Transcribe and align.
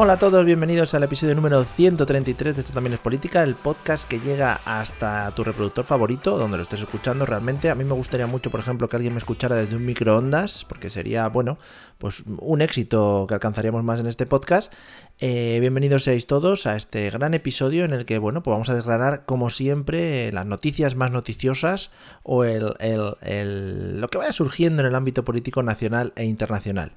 Hola 0.00 0.12
a 0.12 0.16
todos, 0.16 0.44
bienvenidos 0.44 0.94
al 0.94 1.02
episodio 1.02 1.34
número 1.34 1.64
133 1.64 2.54
de 2.54 2.60
Esto 2.60 2.72
también 2.72 2.92
es 2.94 3.00
política, 3.00 3.42
el 3.42 3.56
podcast 3.56 4.06
que 4.06 4.20
llega 4.20 4.60
hasta 4.64 5.28
tu 5.32 5.42
reproductor 5.42 5.84
favorito, 5.84 6.38
donde 6.38 6.56
lo 6.56 6.62
estés 6.62 6.82
escuchando 6.82 7.26
realmente. 7.26 7.68
A 7.68 7.74
mí 7.74 7.82
me 7.82 7.94
gustaría 7.94 8.28
mucho, 8.28 8.48
por 8.48 8.60
ejemplo, 8.60 8.88
que 8.88 8.94
alguien 8.94 9.12
me 9.14 9.18
escuchara 9.18 9.56
desde 9.56 9.74
un 9.74 9.84
microondas, 9.84 10.64
porque 10.68 10.88
sería, 10.88 11.26
bueno, 11.26 11.58
pues 11.98 12.22
un 12.38 12.62
éxito 12.62 13.26
que 13.28 13.34
alcanzaríamos 13.34 13.82
más 13.82 13.98
en 13.98 14.06
este 14.06 14.24
podcast. 14.24 14.72
Eh, 15.18 15.58
bienvenidos 15.60 16.04
seáis 16.04 16.28
todos 16.28 16.66
a 16.66 16.76
este 16.76 17.10
gran 17.10 17.34
episodio 17.34 17.84
en 17.84 17.92
el 17.92 18.04
que, 18.04 18.18
bueno, 18.18 18.40
pues 18.44 18.52
vamos 18.54 18.68
a 18.68 18.74
declarar, 18.74 19.24
como 19.26 19.50
siempre, 19.50 20.30
las 20.30 20.46
noticias 20.46 20.94
más 20.94 21.10
noticiosas 21.10 21.90
o 22.22 22.44
el- 22.44 24.00
lo 24.00 24.06
que 24.06 24.18
vaya 24.18 24.32
surgiendo 24.32 24.82
en 24.82 24.86
el 24.88 24.94
ámbito 24.94 25.24
político 25.24 25.64
nacional 25.64 26.12
e 26.14 26.24
internacional. 26.24 26.92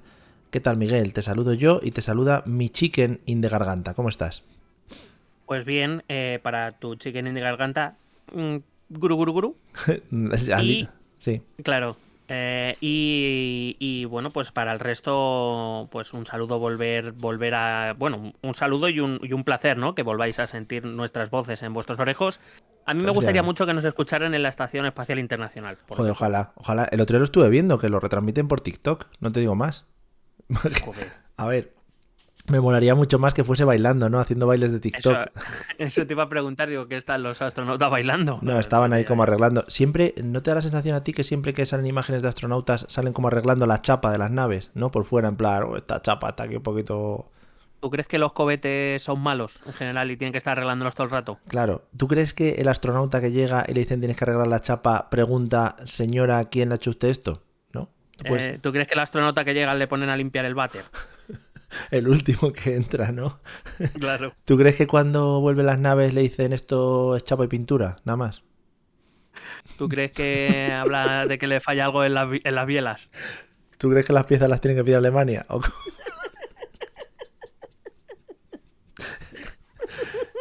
¿Qué 0.52 0.60
tal, 0.60 0.78
Miguel? 0.78 1.14
Te 1.14 1.22
saludo 1.22 1.54
yo 1.54 1.80
y 1.82 1.92
te 1.92 2.02
saluda 2.02 2.44
mi 2.46 2.70
chicken 2.70 3.22
in 3.26 3.42
de 3.42 3.50
garganta. 3.50 3.94
¿Cómo 3.94 4.10
estás? 4.10 4.44
Pues 5.46 5.66
bien, 5.66 6.04
eh, 6.10 6.40
para 6.44 6.72
tu 6.72 6.96
chicken 6.96 7.28
in 7.28 7.34
de 7.34 7.42
garganta, 7.42 7.96
mm, 8.34 8.58
guru 8.90 9.16
guru 9.16 9.32
guru, 9.34 9.56
Y- 10.62 10.88
Sí. 11.20 11.42
claro. 11.64 11.96
eh, 12.28 12.76
y, 12.82 13.76
y, 13.80 14.06
bueno, 14.06 14.30
pues 14.32 14.52
para 14.52 14.72
el 14.74 14.80
resto, 14.80 15.88
pues 15.92 16.14
un 16.14 16.26
saludo 16.26 16.58
volver, 16.60 17.12
volver 17.12 17.54
a, 17.56 17.94
bueno, 17.98 18.34
un 18.42 18.56
saludo 18.56 18.90
y 18.90 19.00
un, 19.00 19.20
y 19.22 19.34
un 19.34 19.44
placer, 19.44 19.78
¿no? 19.78 19.94
Que 19.96 20.02
volváis 20.04 20.40
a 20.40 20.48
sentir 20.48 20.86
nuestras 20.86 21.30
voces 21.30 21.62
en 21.62 21.74
vuestros 21.74 22.00
orejos. 22.00 22.40
A 22.86 22.94
mí 22.94 23.00
me 23.02 23.06
Pues 23.08 23.16
gustaría 23.18 23.42
ya. 23.42 23.46
mucho 23.46 23.66
que 23.66 23.74
nos 23.74 23.86
escucharan 23.86 24.34
en 24.34 24.42
la 24.44 24.50
Estación 24.50 24.86
Espacial 24.86 25.20
Internacional. 25.20 25.76
Joder, 25.76 25.92
ejemplo. 25.92 26.12
ojalá, 26.14 26.52
ojalá. 26.56 26.86
El 26.86 27.00
otro 27.02 27.14
día 27.16 27.20
lo 27.20 27.26
estuve 27.26 27.50
viendo, 27.50 27.78
que 27.80 27.90
lo 27.90 28.00
retransmiten 28.00 28.48
por 28.48 28.62
TikTok. 28.62 29.06
No 29.20 29.32
te 29.32 29.40
digo 29.42 29.56
más. 29.56 29.86
Joder. 30.56 31.12
A 31.38 31.48
ver, 31.48 31.74
me 32.48 32.60
molaría 32.60 32.96
mucho 32.96 33.20
más 33.20 33.34
que 33.34 33.44
fuese 33.44 33.64
bailando, 33.64 34.10
¿no? 34.10 34.20
Haciendo 34.20 34.48
bailes 34.48 34.72
de 34.72 34.80
TikTok. 34.80 35.30
eso 35.78 36.06
te 36.08 36.14
iba 36.14 36.24
a 36.24 36.30
preguntar, 36.30 36.70
digo, 36.70 36.88
¿qué 36.88 36.98
están 36.98 37.24
los 37.24 37.42
astronautas 37.42 37.90
bailando? 37.90 38.40
No, 38.42 38.60
estaban 38.60 38.94
ahí 38.94 39.06
como 39.06 39.24
arreglando. 39.24 39.64
Siempre, 39.68 40.14
¿no 40.24 40.42
te 40.42 40.52
da 40.52 40.56
la 40.56 40.62
sensación 40.62 40.96
a 40.96 41.04
ti 41.04 41.14
que 41.14 41.24
siempre 41.24 41.54
que 41.54 41.66
salen 41.66 41.86
imágenes 41.86 42.22
de 42.22 42.28
astronautas 42.28 42.86
salen 42.90 43.14
como 43.14 43.28
arreglando 43.28 43.68
la 43.68 43.82
chapa 43.82 44.12
de 44.12 44.18
las 44.18 44.32
naves, 44.32 44.72
¿no? 44.74 44.92
Por 44.92 45.06
fuera, 45.06 45.28
en 45.28 45.36
plan, 45.36 45.64
"Oh, 45.64 45.78
esta 45.78 46.02
chapa 46.02 46.30
está 46.30 46.44
aquí 46.44 46.56
un 46.56 46.64
poquito 46.64 47.30
¿Tú 47.82 47.90
crees 47.90 48.08
que 48.08 48.20
los 48.20 48.32
cohetes 48.34 49.02
son 49.02 49.20
malos 49.22 49.60
en 49.66 49.74
general 49.74 50.12
y 50.12 50.18
tienen 50.18 50.32
que 50.32 50.38
estar 50.38 50.52
arreglándolos 50.52 50.94
todo 50.94 51.06
el 51.06 51.12
rato? 51.12 51.40
Claro, 51.48 51.86
¿tú 51.98 52.08
crees 52.08 52.32
que 52.36 52.52
el 52.60 52.68
astronauta 52.68 53.20
que 53.20 53.32
llega 53.32 53.66
y 53.68 53.74
le 53.74 53.80
dicen 53.80 54.00
tienes 54.00 54.18
que 54.18 54.24
arreglar 54.24 54.48
la 54.48 54.60
chapa 54.60 55.10
pregunta, 55.10 55.76
señora, 55.86 56.46
¿quién 56.46 56.70
le 56.70 56.74
ha 56.74 56.76
hecho 56.76 56.92
usted 56.92 57.08
esto? 57.08 57.42
Pues 58.28 58.44
Eh, 58.44 58.60
¿Tú 58.62 58.72
crees 58.72 58.88
que 58.88 58.94
el 58.94 59.00
astronauta 59.00 59.44
que 59.44 59.54
llega 59.54 59.74
le 59.76 59.88
ponen 59.88 60.10
a 60.10 60.18
limpiar 60.18 60.46
el 60.46 60.56
váter? 60.56 60.86
el 61.92 62.08
último 62.08 62.52
que 62.54 62.76
entra, 62.76 63.12
¿no? 63.12 63.40
Claro. 64.00 64.34
¿Tú 64.46 64.58
crees 64.58 64.76
que 64.76 64.88
cuando 64.88 65.40
vuelven 65.42 65.66
las 65.66 65.80
naves 65.80 66.14
le 66.14 66.22
dicen 66.22 66.54
esto 66.54 67.16
es 67.16 67.24
chapa 67.24 67.46
y 67.46 67.48
pintura? 67.48 67.98
Nada 68.06 68.18
más. 68.18 68.44
¿Tú 69.78 69.88
crees 69.90 70.12
que 70.12 70.72
habla 70.72 71.26
de 71.26 71.38
que 71.38 71.48
le 71.48 71.60
falla 71.60 71.86
algo 71.86 72.04
en, 72.04 72.14
las 72.14 72.28
en 72.44 72.56
las 72.56 72.66
bielas? 72.68 73.10
¿Tú 73.78 73.90
crees 73.90 74.06
que 74.06 74.14
las 74.14 74.26
piezas 74.26 74.50
las 74.50 74.62
tienen 74.62 74.78
que 74.78 74.84
pedir 74.84 74.96
a 74.96 75.00
Alemania? 75.00 75.46
¿O 75.50 75.62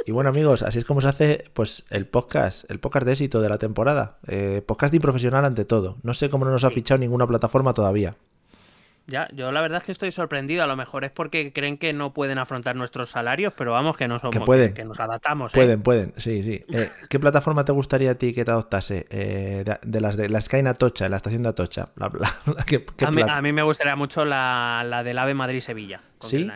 Y 0.06 0.12
bueno 0.12 0.30
amigos, 0.30 0.62
así 0.62 0.78
es 0.78 0.84
como 0.84 1.00
se 1.00 1.08
hace 1.08 1.44
pues 1.52 1.84
el 1.90 2.06
podcast, 2.06 2.68
el 2.70 2.80
podcast 2.80 3.06
de 3.06 3.12
éxito 3.12 3.40
de 3.40 3.48
la 3.48 3.58
temporada. 3.58 4.18
Eh, 4.26 4.62
podcasting 4.66 5.00
profesional 5.00 5.44
ante 5.44 5.64
todo. 5.64 5.98
No 6.02 6.14
sé 6.14 6.30
cómo 6.30 6.44
no 6.44 6.50
nos 6.50 6.64
ha 6.64 6.70
fichado 6.70 6.98
ninguna 6.98 7.26
plataforma 7.26 7.74
todavía. 7.74 8.16
Ya, 9.06 9.28
yo 9.32 9.50
la 9.50 9.60
verdad 9.60 9.78
es 9.78 9.84
que 9.84 9.92
estoy 9.92 10.12
sorprendido. 10.12 10.62
A 10.62 10.66
lo 10.68 10.76
mejor 10.76 11.04
es 11.04 11.10
porque 11.10 11.52
creen 11.52 11.78
que 11.78 11.92
no 11.92 12.12
pueden 12.14 12.38
afrontar 12.38 12.76
nuestros 12.76 13.10
salarios, 13.10 13.52
pero 13.56 13.72
vamos, 13.72 13.96
que 13.96 14.06
no 14.06 14.18
somos. 14.20 14.32
Que 14.32 14.40
pueden. 14.40 14.72
Que, 14.72 14.84
nos 14.84 15.00
adaptamos. 15.00 15.52
¿eh? 15.52 15.56
Pueden, 15.58 15.82
pueden, 15.82 16.12
sí, 16.16 16.42
sí. 16.44 16.64
Eh, 16.72 16.90
¿Qué 17.08 17.18
plataforma 17.18 17.64
te 17.64 17.72
gustaría 17.72 18.12
a 18.12 18.14
ti 18.14 18.32
que 18.32 18.44
te 18.44 18.52
adoptase? 18.52 19.06
Eh, 19.10 19.64
de, 19.66 19.78
de 19.82 20.00
las 20.00 20.16
de 20.16 20.28
la 20.28 20.40
Sky 20.40 20.58
en 20.58 20.68
Atocha, 20.68 21.06
en 21.06 21.10
la 21.10 21.16
estación 21.16 21.42
de 21.42 21.48
Atocha. 21.48 21.88
La- 21.96 22.10
la- 22.18 22.30
la- 22.56 22.64
¿qué- 22.64 22.84
qué 22.84 23.04
A 23.04 23.10
mí, 23.10 23.22
a 23.26 23.42
mí 23.42 23.52
me 23.52 23.62
gustaría 23.62 23.96
mucho 23.96 24.24
la, 24.24 24.84
la 24.86 25.02
del 25.02 25.18
AVE 25.18 25.34
Madrid-Sevilla. 25.34 26.02
¿Sí? 26.20 26.48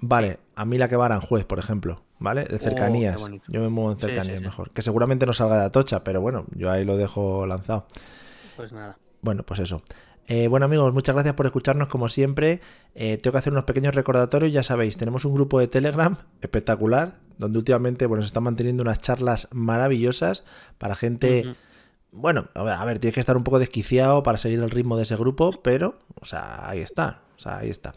Vale, 0.00 0.38
a 0.56 0.64
mí 0.66 0.76
la 0.76 0.88
que 0.88 0.96
va 0.96 1.04
a 1.04 1.06
Aranjuez, 1.06 1.46
por 1.46 1.58
ejemplo, 1.58 2.02
¿vale? 2.24 2.44
De 2.44 2.56
Oh, 2.56 2.58
cercanías. 2.58 3.24
yo 3.46 3.60
me 3.60 3.68
muevo 3.68 3.92
en 3.92 3.98
sí, 3.98 4.06
cercanías 4.06 4.38
sí. 4.38 4.44
mejor. 4.44 4.70
Que 4.72 4.82
seguramente 4.82 5.26
no 5.26 5.32
salga 5.32 5.58
de 5.58 5.64
Atocha, 5.66 6.02
pero 6.02 6.20
bueno, 6.20 6.46
yo 6.56 6.70
ahí 6.70 6.84
lo 6.84 6.96
dejo 6.96 7.46
lanzado. 7.46 7.86
Pues 8.56 8.72
nada. 8.72 8.98
Bueno, 9.20 9.44
pues 9.44 9.60
eso. 9.60 9.82
Eh, 10.26 10.48
bueno 10.48 10.64
amigos, 10.64 10.92
muchas 10.94 11.14
gracias 11.14 11.34
por 11.34 11.46
escucharnos 11.46 11.88
como 11.88 12.08
siempre. 12.08 12.60
Eh, 12.94 13.18
tengo 13.18 13.32
que 13.32 13.38
hacer 13.38 13.52
unos 13.52 13.64
pequeños 13.64 13.94
recordatorios, 13.94 14.52
ya 14.52 14.62
sabéis, 14.62 14.96
tenemos 14.96 15.24
un 15.26 15.34
grupo 15.34 15.60
de 15.60 15.68
Telegram 15.68 16.16
espectacular, 16.40 17.18
donde 17.38 17.58
últimamente 17.58 18.06
bueno, 18.06 18.22
se 18.22 18.28
están 18.28 18.44
manteniendo 18.44 18.82
unas 18.82 19.00
charlas 19.00 19.48
maravillosas 19.52 20.44
para 20.78 20.94
gente... 20.94 21.54
Bueno, 22.16 22.46
a 22.54 22.84
ver, 22.84 23.00
tienes 23.00 23.14
que 23.14 23.18
estar 23.20 23.36
un 23.36 23.42
poco 23.42 23.58
desquiciado 23.58 24.22
para 24.22 24.38
seguir 24.38 24.60
el 24.60 24.70
ritmo 24.70 24.96
de 24.96 25.02
ese 25.02 25.16
grupo, 25.16 25.60
pero, 25.62 25.98
o 26.14 26.24
sea, 26.24 26.68
ahí 26.68 26.78
está, 26.78 27.22
o 27.36 27.40
sea, 27.40 27.58
ahí 27.58 27.70
está. 27.70 27.94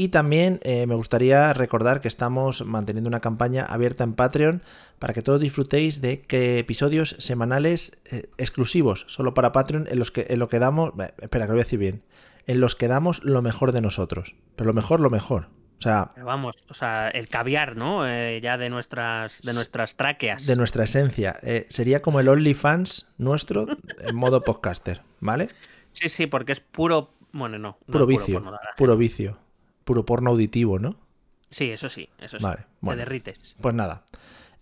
Y 0.00 0.08
también 0.08 0.60
eh, 0.62 0.86
me 0.86 0.94
gustaría 0.94 1.52
recordar 1.52 2.00
que 2.00 2.08
estamos 2.08 2.64
manteniendo 2.64 3.06
una 3.06 3.20
campaña 3.20 3.66
abierta 3.66 4.02
en 4.02 4.14
Patreon 4.14 4.62
para 4.98 5.12
que 5.12 5.20
todos 5.20 5.38
disfrutéis 5.38 6.00
de 6.00 6.22
que 6.22 6.58
episodios 6.58 7.16
semanales 7.18 8.00
eh, 8.10 8.30
exclusivos, 8.38 9.04
solo 9.08 9.34
para 9.34 9.52
Patreon, 9.52 9.86
en 9.90 9.98
los 9.98 10.10
que, 10.10 10.26
en 10.30 10.38
lo 10.38 10.48
que 10.48 10.58
damos, 10.58 10.94
eh, 10.98 11.12
espera, 11.20 11.44
que 11.44 11.48
lo 11.48 11.56
voy 11.56 11.60
a 11.60 11.64
decir 11.64 11.78
bien, 11.78 12.02
en 12.46 12.60
los 12.60 12.76
que 12.76 12.88
damos 12.88 13.22
lo 13.24 13.42
mejor 13.42 13.72
de 13.72 13.82
nosotros, 13.82 14.36
pero 14.56 14.68
lo 14.68 14.72
mejor, 14.72 15.00
lo 15.00 15.10
mejor. 15.10 15.48
O 15.76 15.82
sea, 15.82 16.12
Pero 16.14 16.24
vamos, 16.24 16.56
o 16.70 16.72
sea, 16.72 17.10
el 17.10 17.28
caviar, 17.28 17.76
¿no? 17.76 18.08
Eh, 18.08 18.40
ya 18.42 18.56
de 18.56 18.70
nuestras, 18.70 19.42
de 19.42 19.52
nuestras 19.52 19.96
tráqueas. 19.96 20.46
de 20.46 20.56
nuestra 20.56 20.84
esencia. 20.84 21.38
Eh, 21.42 21.66
sería 21.68 22.00
como 22.00 22.20
el 22.20 22.28
OnlyFans 22.28 23.12
nuestro 23.18 23.66
en 23.98 24.16
modo 24.16 24.40
podcaster, 24.40 25.02
¿vale? 25.20 25.48
Sí, 25.92 26.08
sí, 26.08 26.26
porque 26.26 26.52
es 26.52 26.60
puro. 26.60 27.12
Bueno, 27.32 27.58
no. 27.58 27.76
Puro 27.84 28.06
vicio, 28.06 28.42
puro 28.78 28.96
vicio, 28.96 29.38
puro 29.90 30.04
porno 30.04 30.30
auditivo, 30.30 30.78
¿no? 30.78 30.94
Sí, 31.50 31.68
eso 31.68 31.88
sí, 31.88 32.08
eso 32.20 32.38
sí. 32.38 32.44
Vale, 32.44 32.64
bueno. 32.80 33.00
Te 33.00 33.04
derrites. 33.04 33.56
Pues 33.60 33.74
nada, 33.74 34.04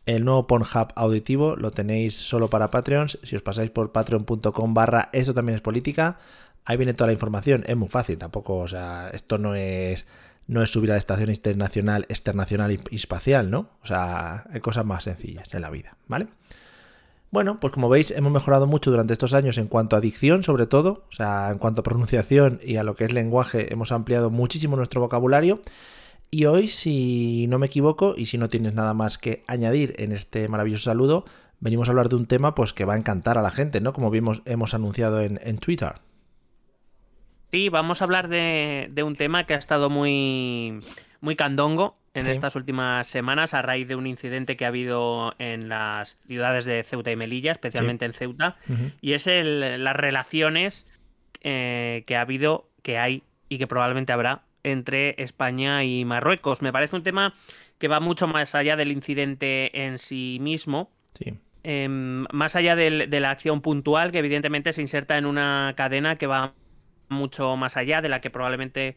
el 0.07 0.25
nuevo 0.25 0.47
Pornhub 0.47 0.89
auditivo 0.95 1.55
lo 1.55 1.71
tenéis 1.71 2.15
solo 2.17 2.49
para 2.49 2.71
Patreons. 2.71 3.19
Si 3.25 3.37
os 3.37 3.43
pasáis 3.43 3.71
por 3.71 3.93
patreon.com 3.93 4.73
barra 4.73 5.11
eso 5.13 5.35
también 5.35 5.57
es 5.57 5.61
política, 5.61 6.19
ahí 6.65 6.79
viene 6.79 6.95
toda 6.95 7.09
la 7.09 7.13
información. 7.13 7.63
Es 7.67 7.77
muy 7.77 7.89
fácil, 7.89 8.17
tampoco, 8.17 8.57
o 8.57 8.69
sea, 8.69 9.11
esto 9.13 9.37
no 9.37 9.55
es 9.55 10.07
no 10.47 10.63
es 10.63 10.71
subir 10.71 10.91
a 10.93 10.95
la 10.95 10.99
estación 10.99 11.29
internacional, 11.29 12.07
externacional 12.09 12.73
y 12.73 12.97
espacial, 12.97 13.51
¿no? 13.51 13.69
O 13.83 13.87
sea, 13.87 14.47
hay 14.51 14.61
cosas 14.61 14.87
más 14.87 15.05
sencillas 15.05 15.53
en 15.53 15.61
la 15.61 15.69
vida, 15.69 15.99
¿vale? 16.07 16.29
Bueno, 17.31 17.61
pues 17.61 17.75
como 17.75 17.91
veis, 17.91 18.11
hemos 18.11 18.33
mejorado 18.33 18.67
mucho 18.67 18.91
durante 18.91 19.13
estos 19.13 19.35
años 19.35 19.59
en 19.59 19.67
cuanto 19.67 19.97
a 19.97 20.01
dicción, 20.01 20.43
sobre 20.43 20.67
todo, 20.67 21.05
o 21.11 21.13
sea, 21.13 21.51
en 21.51 21.59
cuanto 21.59 21.83
a 21.83 21.85
pronunciación 21.85 22.59
y 22.63 22.77
a 22.77 22.85
lo 22.85 22.95
que 22.95 23.05
es 23.05 23.13
lenguaje, 23.13 23.71
hemos 23.71 23.93
ampliado 23.93 24.31
muchísimo 24.31 24.77
nuestro 24.77 25.03
vocabulario. 25.03 25.61
Y 26.31 26.47
hoy, 26.47 26.69
si 26.69 27.47
no 27.49 27.59
me 27.59 27.67
equivoco, 27.67 28.15
y 28.17 28.27
si 28.27 28.39
no 28.39 28.49
tienes 28.49 28.73
nada 28.73 28.95
más 28.95 29.19
que 29.19 29.45
añadir 29.47 29.95
en 29.99 30.13
este 30.13 30.49
maravilloso 30.49 30.85
saludo, 30.85 31.27
venimos 31.61 31.89
a 31.89 31.93
hablar 31.93 32.09
de 32.09 32.17
un 32.17 32.27
tema 32.27 32.55
pues 32.55 32.73
que 32.73 32.87
va 32.87 32.95
a 32.95 32.99
encantar 32.99 33.37
a 33.37 33.43
la 33.43 33.51
gente, 33.51 33.83
¿no? 33.83 33.93
Como 33.93 34.11
vimos, 34.11 34.43
hemos 34.47 34.73
anunciado 34.73 35.21
en, 35.21 35.59
Twitter. 35.59 35.97
Sí, 37.51 37.69
vamos 37.69 38.01
a 38.01 38.05
hablar 38.05 38.29
de, 38.29 38.89
de 38.91 39.03
un 39.03 39.17
tema 39.17 39.45
que 39.45 39.53
ha 39.53 39.59
estado 39.59 39.91
muy, 39.91 40.81
muy 41.21 41.37
candongo 41.37 41.98
en 42.19 42.27
Sí. 42.27 42.33
estas 42.33 42.55
últimas 42.57 43.07
semanas 43.07 43.55
a 43.55 43.63
raíz 43.63 43.89
de 43.89 43.95
un 43.97 44.07
incidente 44.07 44.57
que 44.57 44.65
ha 44.65 44.69
habido 44.69 45.35
en 45.39 45.69
las 45.69 46.17
ciudades 46.27 46.65
de 46.65 46.83
Ceuta 46.85 47.11
y 47.11 47.17
Melilla, 47.17 47.53
especialmente 47.53 48.05
en 48.05 48.13
Ceuta, 48.13 48.57
y 49.01 49.13
es 49.15 49.27
el- 49.27 49.83
las 49.83 49.97
relaciones 49.97 50.87
eh, 51.43 52.03
que 52.07 52.17
ha 52.17 52.23
habido, 52.23 52.69
que 52.83 52.99
hay 52.99 53.23
y 53.49 53.59
que 53.59 53.67
probablemente 53.69 54.13
habrá 54.13 54.43
entre 54.65 55.15
España 55.23 55.85
y 55.85 56.05
Marruecos. 56.05 56.63
Me 56.63 56.73
parece 56.73 56.97
un 56.97 57.05
tema 57.05 57.33
que 57.79 57.87
va 57.87 58.01
mucho 58.01 58.27
más 58.27 58.55
allá 58.57 58.75
del 58.75 58.91
incidente 58.91 59.85
en 59.85 59.99
sí 60.01 60.39
mismo. 60.41 60.91
Sí. 61.15 61.35
Em, 61.63 62.25
más 62.33 62.57
allá 62.57 62.75
del- 62.77 63.09
de 63.09 63.21
la 63.21 63.31
acción 63.31 63.61
puntual, 63.61 64.11
que 64.11 64.19
evidentemente 64.19 64.73
se 64.73 64.83
inserta 64.83 65.17
en 65.17 65.27
una 65.27 65.75
cadena 65.77 66.17
que 66.17 66.27
va 66.27 66.55
mucho 67.09 67.57
más 67.57 67.77
allá 67.77 68.01
de 68.01 68.09
la 68.09 68.21
que 68.21 68.31
probablemente 68.31 68.97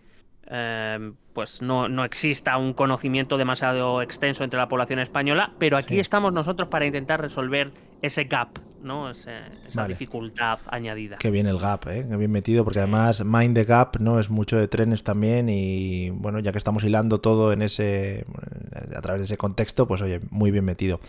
em, 0.53 1.13
pues 1.33 1.61
no, 1.61 1.87
no 1.87 2.03
exista 2.03 2.57
un 2.57 2.73
conocimiento 2.73 3.37
demasiado 3.37 4.01
extenso 4.01 4.43
entre 4.43 4.59
la 4.59 4.67
población 4.67 4.99
española, 4.99 5.53
pero 5.57 5.77
aquí 5.77 5.93
Sí. 5.93 5.99
estamos 6.01 6.33
nosotros 6.33 6.67
para 6.67 6.85
intentar 6.85 7.21
resolver 7.21 7.71
ese 8.01 8.25
gap, 8.25 8.49
¿no? 8.83 9.09
Ese- 9.11 9.39
esa 9.65 9.83
Vale. 9.83 9.93
dificultad 9.93 10.59
añadida. 10.67 11.17
Qué 11.19 11.31
bien 11.31 11.47
el 11.47 11.57
gap, 11.57 11.87
¿eh? 11.87 12.05
Qué 12.09 12.17
bien 12.17 12.31
metido, 12.31 12.65
porque 12.65 12.79
además 12.79 13.23
Mind 13.23 13.55
the 13.55 13.63
Gap, 13.63 13.97
¿no? 13.99 14.19
Es 14.19 14.29
mucho 14.29 14.57
de 14.57 14.67
trenes 14.67 15.03
también 15.03 15.47
y 15.47 16.09
bueno, 16.09 16.39
ya 16.39 16.51
que 16.51 16.57
estamos 16.57 16.83
hilando 16.83 17.21
todo 17.21 17.53
en 17.53 17.61
ese, 17.61 18.25
a 18.95 19.01
través 19.01 19.21
de 19.21 19.25
ese 19.25 19.37
contexto, 19.37 19.87
pues 19.87 20.01
oye, 20.01 20.19
muy 20.31 20.51
bien 20.51 20.65
metido. 20.65 20.99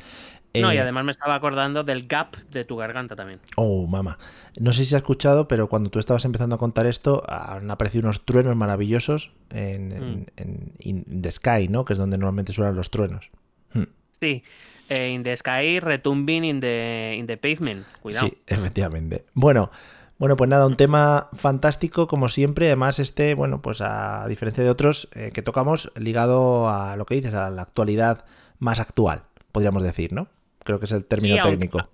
No, 0.54 0.72
y 0.72 0.76
Eh, 0.76 0.80
además 0.80 1.04
me 1.04 1.12
estaba 1.12 1.34
acordando 1.34 1.82
del 1.82 2.06
gap 2.06 2.36
de 2.50 2.64
tu 2.64 2.76
garganta 2.76 3.16
también. 3.16 3.40
Oh, 3.56 3.86
mamá. 3.86 4.18
No 4.60 4.72
sé 4.72 4.84
si 4.84 4.94
has 4.94 5.00
escuchado, 5.00 5.48
pero 5.48 5.68
cuando 5.68 5.88
tú 5.90 5.98
estabas 5.98 6.24
empezando 6.26 6.56
a 6.56 6.58
contar 6.58 6.84
esto, 6.86 7.22
han 7.26 7.70
aparecido 7.70 8.02
unos 8.04 8.24
truenos 8.26 8.54
maravillosos 8.54 9.32
en, 9.50 9.92
en- 9.92 10.10
Mm. 10.20 10.26
en- 10.36 10.72
in 10.80 11.22
the 11.22 11.30
sky, 11.30 11.68
¿no? 11.68 11.84
Que 11.86 11.94
es 11.94 11.98
donde 11.98 12.18
normalmente 12.18 12.52
suenan 12.52 12.76
los 12.76 12.90
truenos. 12.90 13.30
Hmm. 13.72 13.84
Sí. 14.20 14.42
eh, 14.88 15.08
in 15.10 15.22
the 15.22 15.34
sky, 15.36 15.80
retumbing 15.80 16.44
in 16.44 16.60
the, 16.60 17.14
in 17.16 17.26
the 17.26 17.38
pavement. 17.38 17.86
Cuidado. 18.02 18.26
Sí, 18.28 18.36
efectivamente. 18.46 19.24
Bueno, 19.32 19.70
bueno, 20.18 20.36
pues 20.36 20.50
nada, 20.50 20.66
un 20.66 20.76
tema 20.76 21.30
fantástico 21.32 22.06
como 22.06 22.28
siempre. 22.28 22.66
Además, 22.66 22.98
este, 22.98 23.34
bueno, 23.34 23.62
pues 23.62 23.80
a 23.80 24.26
diferencia 24.28 24.62
de 24.62 24.68
otros 24.68 25.08
eh, 25.14 25.30
que 25.32 25.40
tocamos, 25.40 25.90
ligado 25.96 26.68
a 26.68 26.94
lo 26.96 27.06
que 27.06 27.14
dices, 27.14 27.32
a 27.32 27.48
la 27.48 27.62
actualidad 27.62 28.26
más 28.58 28.80
actual, 28.80 29.22
podríamos 29.50 29.82
decir, 29.82 30.12
¿no? 30.12 30.28
Creo 30.64 30.78
que 30.78 30.86
es 30.86 30.92
el 30.92 31.04
término 31.04 31.34
Sí, 31.34 31.38
aunque- 31.40 31.50
técnico. 31.56 31.88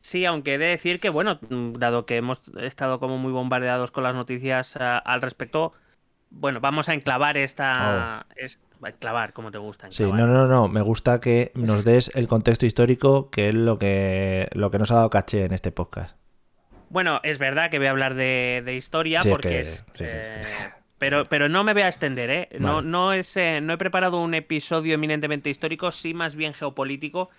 Sí, 0.00 0.24
aunque 0.24 0.54
he 0.54 0.58
de 0.58 0.66
decir 0.66 0.98
que, 0.98 1.10
bueno, 1.10 1.38
dado 1.78 2.06
que 2.06 2.16
hemos 2.16 2.42
estado 2.60 2.98
como 2.98 3.18
muy 3.18 3.30
bombardeados 3.30 3.92
con 3.92 4.02
las 4.02 4.16
noticias 4.16 4.76
ah, 4.80 4.98
al 4.98 5.22
respecto, 5.22 5.74
bueno, 6.30 6.58
vamos 6.60 6.88
a 6.88 6.94
enclavar 6.94 7.36
esta... 7.36 8.26
es- 8.36 8.58
enclavar, 8.84 9.32
como 9.32 9.52
te 9.52 9.58
gusta. 9.58 9.86
Oh. 9.86 9.92
Sí, 9.92 10.02
no, 10.02 10.26
no, 10.26 10.48
no. 10.48 10.66
Me 10.66 10.80
gusta 10.80 11.20
que 11.20 11.52
nos 11.54 11.84
des 11.84 12.10
el 12.16 12.26
contexto 12.26 12.66
histórico, 12.66 13.30
que 13.30 13.50
es 13.50 13.54
lo 13.54 13.78
que, 13.78 14.48
lo 14.54 14.72
que 14.72 14.80
nos 14.80 14.90
ha 14.90 14.96
dado 14.96 15.10
caché 15.10 15.44
en 15.44 15.52
este 15.52 15.70
podcast. 15.70 16.16
Bueno, 16.90 17.20
es 17.22 17.38
verdad 17.38 17.70
que 17.70 17.78
voy 17.78 17.86
a 17.86 17.90
hablar 17.90 18.14
de, 18.14 18.60
de 18.64 18.74
historia 18.74 19.22
Sí, 19.22 19.30
porque 19.30 19.50
que- 19.50 19.60
es... 19.60 19.84
sí, 19.94 20.04
eh, 20.04 20.40
Pero, 20.98 21.24
pero 21.26 21.48
no 21.48 21.62
me 21.62 21.74
voy 21.74 21.82
a 21.82 21.88
extender, 21.88 22.28
¿eh? 22.30 22.48
No, 22.58 22.82
no, 22.82 23.12
es, 23.12 23.36
eh, 23.36 23.60
no 23.60 23.72
he 23.74 23.78
preparado 23.78 24.20
un 24.20 24.34
episodio 24.34 24.94
eminentemente 24.94 25.48
histórico, 25.48 25.92
sí 25.92 26.12
más 26.12 26.34
bien 26.34 26.52
geopolítico, 26.52 27.30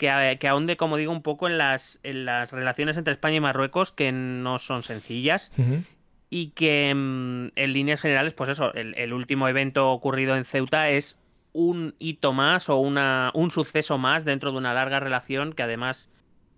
que, 0.00 0.38
que 0.40 0.48
ahonde, 0.48 0.78
como 0.78 0.96
digo, 0.96 1.12
un 1.12 1.22
poco 1.22 1.46
en 1.46 1.58
las, 1.58 2.00
en 2.02 2.24
las 2.24 2.50
relaciones 2.50 2.96
entre 2.96 3.12
España 3.12 3.36
y 3.36 3.40
Marruecos, 3.40 3.92
que 3.92 4.10
no 4.10 4.58
son 4.58 4.82
sencillas. 4.82 5.52
Y 6.30 6.48
que 6.50 6.92
mm, 6.94 7.48
en 7.54 7.72
líneas 7.72 8.00
generales, 8.00 8.32
pues 8.32 8.48
eso, 8.50 8.72
el, 8.74 8.94
el 8.96 9.12
último 9.12 9.46
evento 9.46 9.90
ocurrido 9.90 10.36
en 10.36 10.44
Ceuta 10.44 10.88
es 10.88 11.18
un 11.52 11.94
hito 11.98 12.32
más 12.32 12.70
o 12.70 12.78
una, 12.78 13.30
un 13.34 13.50
suceso 13.50 13.98
más 13.98 14.24
dentro 14.24 14.52
de 14.52 14.58
una 14.58 14.72
larga 14.72 15.00
relación 15.00 15.52
que 15.52 15.64
además 15.64 16.08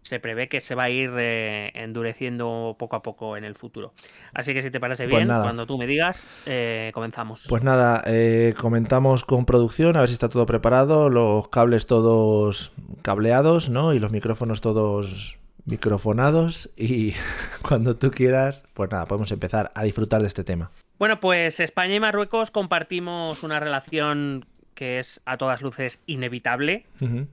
se 0.03 0.21
prevé 0.21 0.49
que 0.49 0.61
se 0.61 0.75
va 0.75 0.85
a 0.85 0.91
ir 0.91 1.11
eh, 1.17 1.71
endureciendo 1.75 2.77
poco 2.79 2.97
a 2.97 3.03
poco 3.03 3.37
en 3.37 3.45
el 3.45 3.55
futuro. 3.55 3.95
Así 4.35 4.53
que 4.53 4.63
si 4.63 4.71
te 4.71 4.81
parece 4.81 5.05
Pues 5.05 5.17
bien, 5.17 5.29
nada. 5.29 5.45
cuando 5.45 5.67
tú 5.67 5.79
me 5.79 5.87
digas, 5.87 6.27
eh, 6.47 6.91
comenzamos. 6.93 7.47
Pues 7.49 7.63
nada, 7.63 8.03
eh, 8.07 8.55
comentamos 8.59 9.25
con 9.25 9.47
producción, 9.47 9.97
a 9.97 10.01
ver 10.01 10.09
si 10.09 10.15
está 10.15 10.29
todo 10.29 10.45
preparado, 10.47 11.09
los 11.09 11.49
cables 11.49 11.87
todos 11.87 12.73
cableados, 13.03 13.71
¿no? 13.71 13.95
Y 13.95 14.01
los 14.01 14.11
micrófonos 14.11 14.61
todos 14.61 15.39
microfonados. 15.65 16.71
Y 16.77 17.15
cuando 17.67 17.97
tú 17.97 18.11
quieras, 18.11 18.65
pues 18.75 18.91
nada, 18.91 19.07
podemos 19.07 19.31
empezar 19.33 19.71
a 19.75 19.85
disfrutar 19.85 20.21
de 20.21 20.29
este 20.29 20.45
tema. 20.45 20.71
Bueno, 20.99 21.19
pues 21.21 21.59
España 21.59 21.95
y 21.95 22.01
Marruecos 22.01 22.51
compartimos 22.51 23.43
una 23.43 23.59
relación 23.59 24.47
que 24.75 24.99
es 24.99 25.21
a 25.25 25.37
todas 25.37 25.63
luces 25.63 26.03
inevitable. 26.07 26.87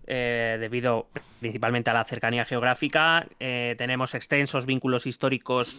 Eh, 0.08 0.58
debido 0.60 1.08
principalmente 1.40 1.90
a 1.90 1.94
la 1.94 2.04
cercanía 2.04 2.46
geográfica. 2.46 3.28
eh, 3.40 3.76
tenemos 3.78 4.16
extensos 4.16 4.66
vínculos 4.66 5.06
históricos 5.06 5.78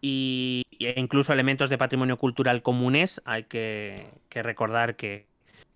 y, 0.00 0.62
e 0.78 0.94
incluso 0.98 1.32
elementos 1.32 1.70
de 1.70 1.78
patrimonio 1.78 2.16
cultural 2.16 2.62
comunes. 2.62 3.22
Hay 3.24 3.44
que, 3.44 4.06
que 4.28 4.42
recordar 4.42 4.96
que, 4.96 5.26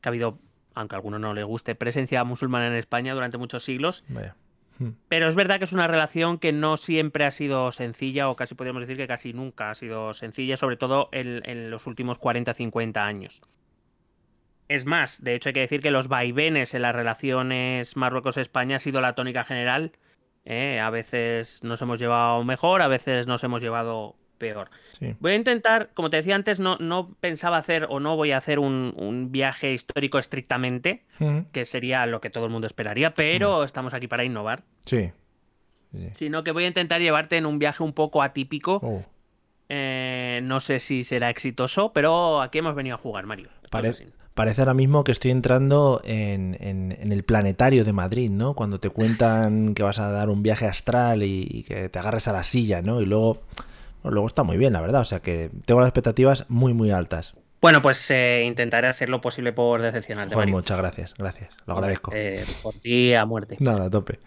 que 0.01 0.09
ha 0.09 0.11
habido, 0.11 0.39
aunque 0.75 0.95
a 0.95 0.99
alguno 0.99 1.19
no 1.19 1.35
le 1.35 1.45
guste, 1.45 1.75
presencia 1.75 2.25
musulmana 2.25 2.67
en 2.67 2.75
España 2.75 3.15
durante 3.15 3.39
muchos 3.39 3.65
siglos. 3.65 4.05
Vaya. 4.09 4.37
Mm. 4.79 4.91
Pero 5.09 5.29
es 5.29 5.35
verdad 5.35 5.59
que 5.59 5.65
es 5.65 5.73
una 5.73 5.87
relación 5.87 6.39
que 6.39 6.53
no 6.53 6.77
siempre 6.77 7.25
ha 7.25 7.31
sido 7.31 7.73
sencilla, 7.73 8.29
o 8.29 8.37
casi 8.37 8.55
podríamos 8.55 8.83
decir 8.83 8.97
que 8.97 9.09
casi 9.09 9.33
nunca 9.33 9.71
ha 9.71 9.75
sido 9.75 10.15
sencilla, 10.15 10.57
sobre 10.57 10.77
todo 10.77 11.09
en, 11.13 11.43
en 11.45 11.71
los 11.71 11.87
últimos 11.87 12.21
40-50 12.21 12.97
años. 12.99 13.43
Es 14.69 14.85
más, 14.85 15.23
de 15.25 15.35
hecho 15.35 15.49
hay 15.49 15.53
que 15.55 15.61
decir 15.61 15.81
que 15.81 15.91
los 15.91 16.09
vaivenes 16.09 16.75
en 16.75 16.83
las 16.83 16.95
relaciones 16.95 17.97
Marruecos-España 17.97 18.77
ha 18.77 18.81
sido 18.81 19.01
la 19.01 19.15
tónica 19.15 19.45
general. 19.45 19.93
¿eh? 20.45 20.79
A 20.81 20.91
veces 20.91 21.63
nos 21.65 21.81
hemos 21.83 21.99
llevado 21.99 22.45
mejor, 22.45 22.83
a 22.83 22.89
veces 22.89 23.27
nos 23.27 23.43
hemos 23.45 23.63
llevado 23.63 24.17
peor. 24.37 24.71
Sí. 24.93 25.17
Voy 25.21 25.33
a 25.33 25.35
intentar, 25.35 25.91
como 25.95 26.11
te 26.11 26.19
decía 26.19 26.35
antes, 26.37 26.61
no, 26.61 26.77
no 26.79 27.15
pensaba 27.21 27.57
hacer 27.57 27.87
o 27.89 27.99
no 27.99 28.15
voy 28.15 28.31
a 28.33 28.37
hacer 28.37 28.59
un, 28.59 28.95
un 28.97 29.33
viaje 29.33 29.73
histórico 29.73 30.19
estrictamente, 30.19 31.03
que 31.53 31.65
sería 31.65 32.07
lo 32.07 32.21
que 32.21 32.31
todo 32.31 32.45
el 32.45 32.51
mundo 32.53 32.67
esperaría, 32.67 33.15
pero 33.15 33.65
estamos 33.65 33.95
aquí 33.95 34.07
para 34.07 34.25
innovar 34.25 34.63
Sí. 34.87 35.11
Sí. 35.93 36.09
sino 36.13 36.45
que 36.45 36.53
voy 36.53 36.65
a 36.65 36.69
intentar 36.69 37.01
llevarte 37.01 37.37
en 37.39 37.47
un 37.47 37.59
viaje 37.59 37.83
un 37.83 37.95
poco 37.95 38.23
atípico. 38.23 38.79
Oh, 38.83 39.03
Eh, 39.71 40.41
no 40.45 40.61
sé 40.61 40.79
si 40.79 41.03
será 41.05 41.29
exitoso, 41.31 41.93
pero 41.93 42.41
aquí 42.41 42.59
hemos 42.59 42.75
venido 42.75 42.95
a 42.97 42.99
jugar, 42.99 43.27
Mario. 43.27 43.49
Parece 44.39 44.61
ahora 44.61 44.73
mismo 44.75 45.03
que 45.03 45.11
estoy 45.11 45.33
entrando 45.33 46.01
en, 46.05 46.57
en- 46.61 46.97
en 47.01 47.11
el 47.11 47.25
planetario 47.25 47.85
de 47.85 47.93
Madrid, 47.93 48.31
¿no? 48.31 48.55
Cuando 48.55 48.79
te 48.79 48.89
cuentan 48.89 49.75
que 49.75 49.83
vas 49.83 49.99
a 49.99 50.13
dar 50.13 50.29
un 50.31 50.45
viaje 50.45 50.67
astral 50.67 51.25
y, 51.25 51.45
y 51.51 51.63
que 51.65 51.89
te 51.89 51.99
agarres 51.99 52.29
a 52.29 52.33
la 52.33 52.45
silla, 52.45 52.81
¿no? 52.81 53.01
Y 53.01 53.07
luego, 53.07 53.43
bueno, 54.05 54.15
luego 54.15 54.27
está 54.29 54.45
muy 54.45 54.57
bien, 54.57 54.73
la 54.73 54.81
verdad. 54.81 55.01
O 55.01 55.05
sea 55.05 55.19
que 55.21 55.51
tengo 55.67 55.81
las 55.81 55.89
expectativas 55.89 56.45
muy, 56.49 56.73
muy 56.73 56.93
altas. 56.93 57.35
Bueno, 57.61 57.83
pues 57.83 58.09
eh, 58.13 58.45
intentaré 58.47 58.87
hacer 58.87 59.09
lo 59.09 59.21
posible 59.21 59.53
por 59.53 59.83
decepcionarte, 59.83 60.37
Mario. 60.37 60.55
muchas 60.55 60.79
gracias, 60.79 61.15
gracias. 61.19 61.51
Lo 61.67 61.75
agradezco. 61.75 62.13
Eh, 62.15 62.45
por 62.63 62.75
ti 62.75 63.13
a 63.15 63.25
muerte. 63.27 63.57
Nada, 63.59 63.87
a 63.87 63.91
tope. 63.91 64.21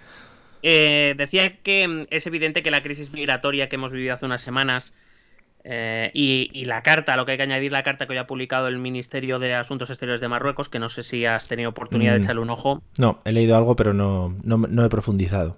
Eh, 0.64 1.16
decía 1.18 1.58
que 1.64 1.88
mm, 1.88 2.04
es 2.10 2.28
evidente 2.28 2.62
que 2.62 2.72
la 2.72 2.84
crisis 2.84 3.12
migratoria 3.12 3.70
que 3.70 3.78
hemos 3.78 3.94
vivido 3.94 4.14
hace 4.14 4.26
unas 4.26 4.42
semanas 4.42 4.94
eh, 5.64 6.12
y, 6.14 6.50
y 6.54 6.66
la 6.66 6.82
carta, 6.84 7.16
lo 7.16 7.26
que 7.26 7.34
hay 7.34 7.38
que 7.38 7.44
añadir, 7.44 7.72
la 7.72 7.84
carta 7.84 8.06
que 8.08 8.14
hoy 8.14 8.18
ha 8.18 8.28
publicado 8.28 8.68
el 8.68 8.78
Ministerio 8.78 9.40
de 9.40 9.54
Asuntos 9.54 9.90
Exteriores 9.90 10.22
de 10.22 10.28
Marruecos, 10.28 10.70
que 10.70 10.80
no 10.80 10.90
sé 10.90 11.04
si 11.04 11.26
has 11.26 11.48
tenido 11.48 11.70
oportunidad 11.70 12.14
Mm. 12.14 12.16
de 12.16 12.22
echarle 12.22 12.42
un 12.42 12.50
ojo. 12.50 12.82
No, 12.98 13.22
he 13.26 13.32
leído 13.32 13.56
algo, 13.56 13.76
pero 13.76 13.94
no, 13.94 14.36
no, 14.44 14.58
no 14.58 14.86
he 14.86 14.90
profundizado. 14.90 15.58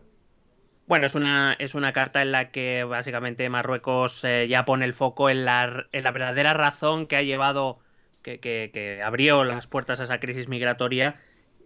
Bueno, 0.86 1.06
es 1.06 1.16
una, 1.16 1.54
es 1.60 1.76
una 1.76 1.94
carta 1.94 2.22
en 2.22 2.32
la 2.34 2.52
que 2.52 2.84
básicamente 2.84 3.48
Marruecos 3.50 4.24
eh, 4.26 4.48
ya 4.50 4.66
pone 4.66 4.84
el 4.86 4.94
foco 4.94 5.30
en 5.30 5.46
la, 5.46 5.86
en 5.94 6.04
la 6.04 6.12
verdadera 6.12 6.54
razón 6.54 7.08
que 7.08 7.16
ha 7.16 7.22
llevado, 7.24 7.80
que, 8.22 8.40
que- 8.40 8.70
que 8.74 9.02
abrió 9.02 9.46
las 9.46 9.68
puertas 9.68 10.02
a 10.02 10.04
esa 10.04 10.20
crisis 10.20 10.50
migratoria, 10.50 11.16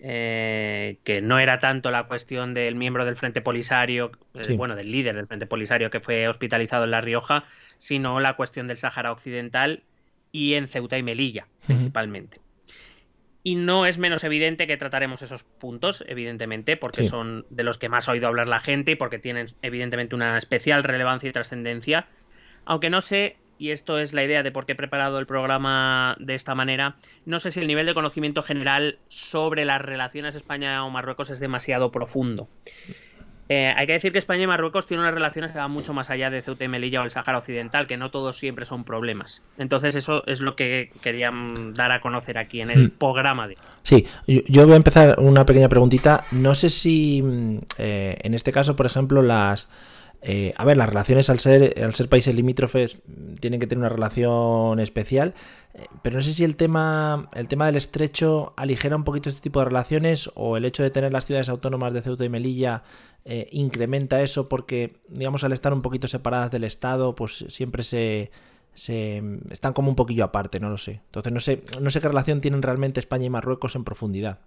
eh, 0.02 0.98
que 1.04 1.22
no 1.22 1.40
era 1.40 1.58
tanto 1.60 1.92
la 1.92 2.04
cuestión 2.08 2.54
del 2.54 2.76
miembro 2.76 3.06
del 3.06 3.16
Frente 3.16 3.42
Polisario, 3.42 4.12
eh, 4.36 4.54
bueno, 4.56 4.76
del 4.76 4.92
líder 4.92 5.16
del 5.16 5.28
Frente 5.28 5.46
Polisario 5.48 5.90
que 5.90 6.00
fue 6.00 6.28
hospitalizado 6.28 6.84
en 6.84 6.92
La 6.92 7.02
Rioja, 7.02 7.44
sino 7.78 8.20
la 8.20 8.36
cuestión 8.36 8.68
del 8.68 8.78
Sáhara 8.78 9.12
Occidental 9.12 9.84
y 10.32 10.54
en 10.56 10.68
Ceuta 10.68 10.98
y 10.98 11.04
Melilla, 11.04 11.48
principalmente. 11.66 12.40
Y 13.44 13.56
no 13.56 13.86
es 13.86 13.98
menos 13.98 14.24
evidente 14.26 14.68
que 14.68 14.76
trataremos 14.76 15.22
esos 15.22 15.44
puntos, 15.44 16.04
evidentemente, 16.08 16.76
porque 16.76 17.04
Sí. 17.04 17.10
son 17.10 17.46
de 17.50 17.64
los 17.64 17.78
que 17.78 17.88
más 17.88 18.10
ha 18.10 18.12
oído 18.12 18.28
hablar 18.28 18.50
la 18.50 18.60
gente 18.60 18.92
y 18.92 18.96
porque 18.96 19.20
tienen 19.20 19.48
evidentemente 19.62 20.16
una 20.16 20.38
especial 20.38 20.84
relevancia 20.84 21.30
y 21.30 21.32
trascendencia. 21.32 22.08
Aunque 22.66 22.90
no 22.90 23.00
sé, 23.00 23.38
y 23.58 23.72
esto 23.72 24.00
es 24.00 24.14
la 24.14 24.24
idea 24.24 24.44
de 24.44 24.52
por 24.52 24.66
qué 24.66 24.74
he 24.74 24.76
preparado 24.76 25.20
el 25.20 25.26
programa 25.26 26.16
de 26.20 26.36
esta 26.36 26.56
manera, 26.56 26.96
no 27.26 27.40
sé 27.40 27.52
si 27.52 27.60
el 27.60 27.68
nivel 27.68 27.86
de 27.86 27.94
conocimiento 27.94 28.44
general 28.44 29.00
sobre 29.08 29.66
las 29.66 29.82
relaciones 29.82 30.36
España 30.36 30.84
o 30.86 30.90
Marruecos 30.90 31.30
es 31.30 31.40
demasiado 31.40 31.92
profundo. 31.92 32.48
Eh, 33.50 33.74
hay 33.78 33.88
que 33.88 33.94
decir 33.94 34.12
que 34.12 34.18
España 34.18 34.44
y 34.44 34.48
Marruecos 34.48 34.88
tienen 34.88 35.04
unas 35.04 35.14
relaciones 35.14 35.52
que 35.52 35.58
van 35.58 35.72
mucho 35.72 35.94
más 35.94 36.10
allá 36.10 36.30
de 36.30 36.42
Ceuta 36.42 36.66
y 36.66 36.68
Melilla 36.68 37.00
o 37.02 37.06
el 37.06 37.12
Sáhara 37.12 37.38
Occidental, 37.38 37.88
que 37.88 37.96
no 37.96 38.12
todos 38.12 38.38
siempre 38.38 38.66
son 38.66 38.84
problemas. 38.84 39.42
Entonces 39.58 39.96
eso 39.96 40.26
es 40.28 40.42
lo 40.42 40.58
que 40.58 40.92
quería 41.02 41.32
mm, 41.32 41.74
dar 41.74 41.94
a 41.94 42.02
conocer 42.02 42.38
aquí 42.38 42.60
en 42.60 42.72
el 42.72 42.88
Hmm. 42.88 42.98
programa 42.98 43.48
de... 43.48 43.56
Sí, 43.84 44.06
yo, 44.28 44.42
yo 44.48 44.66
voy 44.66 44.74
a 44.74 44.78
empezar 44.78 45.16
una 45.20 45.46
pequeña 45.46 45.70
preguntita. 45.70 46.26
No 46.32 46.56
sé 46.56 46.70
si 46.70 47.22
mm, 47.24 47.60
eh, 47.78 48.18
en 48.22 48.34
este 48.34 48.52
caso, 48.52 48.76
por 48.76 48.86
ejemplo, 48.86 49.22
las 49.22 49.70
Eh, 50.30 50.54
a 50.58 50.66
ver, 50.66 50.76
las 50.76 50.90
relaciones 50.90 51.30
al 51.30 51.40
ser, 51.40 51.74
países 52.10 52.36
limítrofes 52.36 52.98
tienen 53.40 53.62
que 53.62 53.68
tener 53.68 53.80
una 53.80 53.88
relación 53.88 54.78
especial, 54.82 55.34
eh, 55.74 55.86
pero 56.02 56.18
no 56.18 56.22
sé 56.22 56.34
si 56.34 56.44
el 56.44 56.58
tema, 56.58 57.30
el 57.34 57.48
tema 57.48 57.66
del 57.68 57.78
estrecho 57.78 58.54
aligera 58.58 58.98
un 58.98 59.06
poquito 59.06 59.30
este 59.30 59.40
tipo 59.40 59.60
de 59.60 59.66
relaciones 59.68 60.30
o 60.36 60.58
el 60.58 60.66
hecho 60.66 60.84
de 60.84 60.90
tener 60.90 61.14
las 61.14 61.26
ciudades 61.26 61.48
autónomas 61.48 61.94
de 61.94 62.02
Ceuta 62.02 62.26
y 62.26 62.30
Melilla 62.30 62.84
eh, 63.24 63.48
incrementa 63.54 64.22
eso 64.22 64.50
porque, 64.50 64.98
digamos, 65.08 65.46
al 65.46 65.54
estar 65.54 65.72
un 65.72 65.82
poquito 65.82 66.10
separadas 66.10 66.52
del 66.52 66.66
Estado, 66.66 67.16
pues 67.16 67.46
siempre 67.48 67.84
se, 67.84 68.30
se 68.74 69.24
están 69.50 69.72
como 69.72 69.88
un 69.90 69.96
poquillo 69.96 70.26
aparte, 70.26 70.60
no 70.60 70.70
lo 70.70 70.78
sé. 70.78 71.00
Entonces 71.06 71.32
no 71.32 71.40
sé, 71.40 71.64
no 71.80 71.90
sé 71.90 72.02
qué 72.02 72.08
relación 72.10 72.42
tienen 72.42 72.62
realmente 72.62 73.00
España 73.00 73.28
y 73.28 73.30
Marruecos 73.30 73.78
en 73.78 73.86
profundidad. 73.86 74.40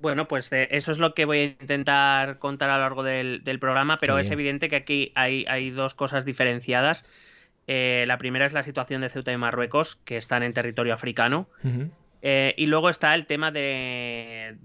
Bueno, 0.00 0.28
pues 0.28 0.52
eh, 0.52 0.68
eso 0.70 0.92
es 0.92 0.98
lo 0.98 1.14
que 1.14 1.24
voy 1.24 1.38
a 1.38 1.44
intentar 1.44 2.38
contar 2.38 2.70
a 2.70 2.76
lo 2.76 2.82
largo 2.82 3.02
del, 3.02 3.42
programa, 3.60 3.98
pero 3.98 4.18
es 4.18 4.30
evidente 4.30 4.68
que 4.68 4.76
aquí 4.76 5.12
hay, 5.14 5.44
hay 5.48 5.70
dos 5.70 5.94
cosas 5.94 6.24
diferenciadas. 6.24 7.04
Eh, 7.66 8.04
la 8.06 8.18
primera 8.18 8.46
es 8.46 8.52
la 8.52 8.62
situación 8.62 9.00
de 9.02 9.08
Ceuta 9.08 9.32
y 9.32 9.36
Marruecos, 9.36 9.96
que 9.96 10.16
están 10.16 10.42
en 10.42 10.52
territorio 10.52 10.94
africano. 10.94 11.48
Eh, 12.20 12.54
y 12.56 12.66
luego 12.66 12.88
está 12.90 13.14
el 13.14 13.26
tema 13.26 13.52
de, 13.52 14.56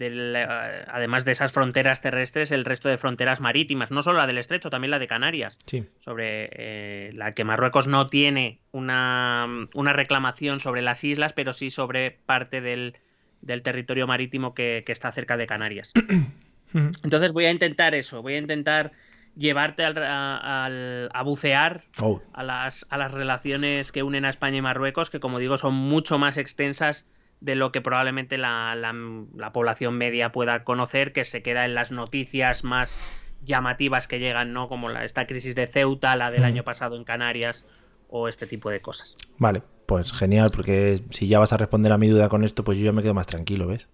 además 0.87 1.23
de 1.25 1.31
esas 1.33 1.51
fronteras 1.51 2.01
terrestres, 2.01 2.51
el 2.51 2.65
resto 2.65 2.89
de 2.89 2.97
fronteras 2.97 3.41
marítimas, 3.41 3.91
no 3.91 4.01
solo 4.01 4.19
la 4.19 4.27
del 4.27 4.39
estrecho, 4.39 4.69
también 4.69 4.91
la 4.91 4.99
de 4.99 5.07
Canarias, 5.07 5.59
sobre 5.99 7.11
la 7.13 7.33
que 7.33 7.43
Marruecos 7.43 7.87
no 7.87 8.07
tiene 8.09 8.59
una, 8.71 9.67
una 9.73 9.93
reclamación 9.93 10.59
sobre 10.59 10.81
las 10.81 11.03
islas, 11.03 11.33
pero 11.33 11.53
sí 11.53 11.69
sobre 11.69 12.11
parte 12.11 12.61
del, 12.61 12.95
del 13.43 13.61
territorio 13.61 14.07
marítimo 14.07 14.53
que, 14.53 14.83
está 14.87 15.11
cerca 15.11 15.37
de 15.37 15.45
Canarias. 15.45 15.93
Entonces 16.73 17.33
voy 17.33 17.45
a 17.45 17.51
intentar 17.51 17.93
eso, 17.93 18.21
voy 18.21 18.33
a 18.33 18.39
intentar 18.39 18.93
llevarte 19.35 19.83
al, 19.83 21.09
a 21.13 21.23
bucear 21.23 21.83
oh. 22.01 22.21
a, 22.33 22.43
las, 22.43 22.85
a 22.89 22.97
las 22.97 23.13
relaciones 23.13 23.91
que 23.91 24.01
unen 24.01 24.25
a 24.25 24.29
España 24.29 24.57
y 24.57 24.61
Marruecos, 24.61 25.09
que 25.09 25.19
como 25.19 25.39
digo 25.39 25.57
son 25.57 25.75
mucho 25.75 26.17
más 26.17 26.37
extensas 26.37 27.05
de 27.41 27.55
lo 27.55 27.71
que 27.71 27.81
probablemente 27.81 28.37
la, 28.37 28.73
la, 28.75 29.51
población 29.51 29.97
media 29.97 30.31
pueda 30.31 30.63
conocer, 30.63 31.11
que 31.11 31.25
se 31.25 31.41
queda 31.41 31.65
en 31.65 31.75
las 31.75 31.91
noticias 31.91 32.63
más 32.63 33.01
llamativas 33.43 34.07
que 34.07 34.19
llegan, 34.19 34.53
¿no? 34.53 34.69
Como 34.69 34.87
la, 34.87 35.03
esta 35.03 35.27
crisis 35.27 35.53
de 35.53 35.67
Ceuta, 35.67 36.15
la 36.15 36.31
del 36.31 36.45
año 36.45 36.63
pasado 36.63 36.95
en 36.95 37.03
Canarias 37.03 37.65
o 38.07 38.29
este 38.29 38.47
tipo 38.47 38.69
de 38.69 38.79
cosas. 38.79 39.17
Vale, 39.39 39.61
pues 39.93 40.11
genial, 40.11 40.49
porque 40.49 41.03
si 41.11 41.27
ya 41.27 41.37
vas 41.37 41.53
a 41.53 41.57
responder 41.57 41.91
a 41.91 41.99
mi 41.99 42.07
duda 42.07 42.27
con 42.27 42.43
esto, 42.43 42.63
pues 42.63 42.79
yo 42.79 42.85
ya 42.85 42.91
me 42.91 43.03
quedo 43.03 43.13
más 43.13 43.27
tranquilo, 43.27 43.67
¿ves? 43.67 43.87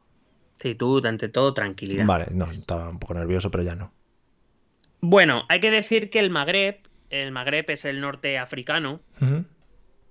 Sí, 0.62 0.74
tú, 0.74 1.02
ante 1.06 1.28
todo, 1.28 1.54
tranquilidad. 1.54 2.06
Vale, 2.06 2.28
no, 2.32 2.50
estaba 2.50 2.88
un 2.88 3.00
poco 3.00 3.16
nervioso, 3.16 3.52
pero 3.52 3.66
ya 3.66 3.76
no. 3.76 3.92
Bueno, 5.02 5.44
hay 5.50 5.60
que 5.60 5.72
decir 5.72 6.10
que 6.10 6.20
el 6.20 6.30
Magreb, 6.30 6.78
el 7.10 7.34
Magreb 7.34 7.70
es 7.72 7.84
el 7.84 8.00
norte 8.00 8.38
africano, 8.38 9.02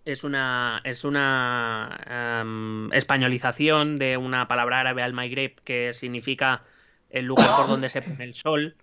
es 0.04 0.25
una, 0.25 0.83
es 0.85 1.04
una 1.04 2.42
em, 2.42 2.92
españolización 2.92 3.99
de 3.99 4.18
una 4.18 4.47
palabra 4.47 4.80
árabe 4.80 5.02
al 5.02 5.14
Magreb 5.14 5.54
que 5.64 5.95
significa 5.95 6.64
el 7.09 7.25
lugar 7.25 7.49
por 7.57 7.66
donde 7.66 7.88
se 7.88 8.02
pone 8.02 8.25
el 8.25 8.35
sol. 8.35 8.76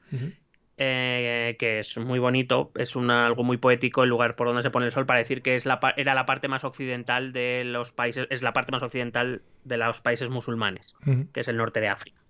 Eh, 0.77 1.55
que 1.57 1.79
es 1.79 1.97
muy 1.97 2.19
bonito, 2.19 2.71
es 2.75 2.97
algo 2.97 3.45
muy 3.45 3.55
poético 3.55 4.03
el 4.03 4.09
lugar 4.09 4.35
por 4.35 4.47
donde 4.47 4.61
se 4.61 4.71
pone 4.71 4.85
el 4.85 4.91
sol 4.91 5.05
para 5.05 5.19
decir 5.19 5.41
que 5.41 5.55
es 5.55 5.65
la, 5.65 5.79
era 5.95 6.13
la 6.13 6.25
parte 6.25 6.49
más 6.49 6.65
occidental 6.65 7.31
de 7.31 7.63
los 7.63 7.93
países, 7.93 8.27
es 8.29 8.43
la 8.43 8.51
parte 8.51 8.73
más 8.73 8.83
occidental 8.83 9.41
de 9.63 9.77
los 9.77 10.01
países 10.01 10.29
musulmanes, 10.29 10.93
que 11.31 11.39
es 11.39 11.47
el 11.47 11.55
norte 11.55 11.79
de 11.79 11.87
África. 11.87 12.21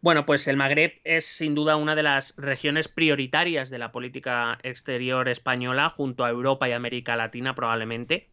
Bueno, 0.00 0.26
pues 0.26 0.48
el 0.48 0.56
Magreb 0.56 0.94
es 1.04 1.24
sin 1.24 1.54
duda 1.54 1.76
una 1.76 1.94
de 1.94 2.02
las 2.02 2.34
regiones 2.36 2.88
prioritarias 2.88 3.70
de 3.70 3.78
la 3.78 3.92
política 3.92 4.58
exterior 4.64 5.28
española, 5.28 5.88
junto 5.88 6.24
a 6.24 6.30
Europa 6.30 6.68
y 6.68 6.72
América 6.72 7.14
Latina 7.14 7.54
probablemente. 7.54 8.28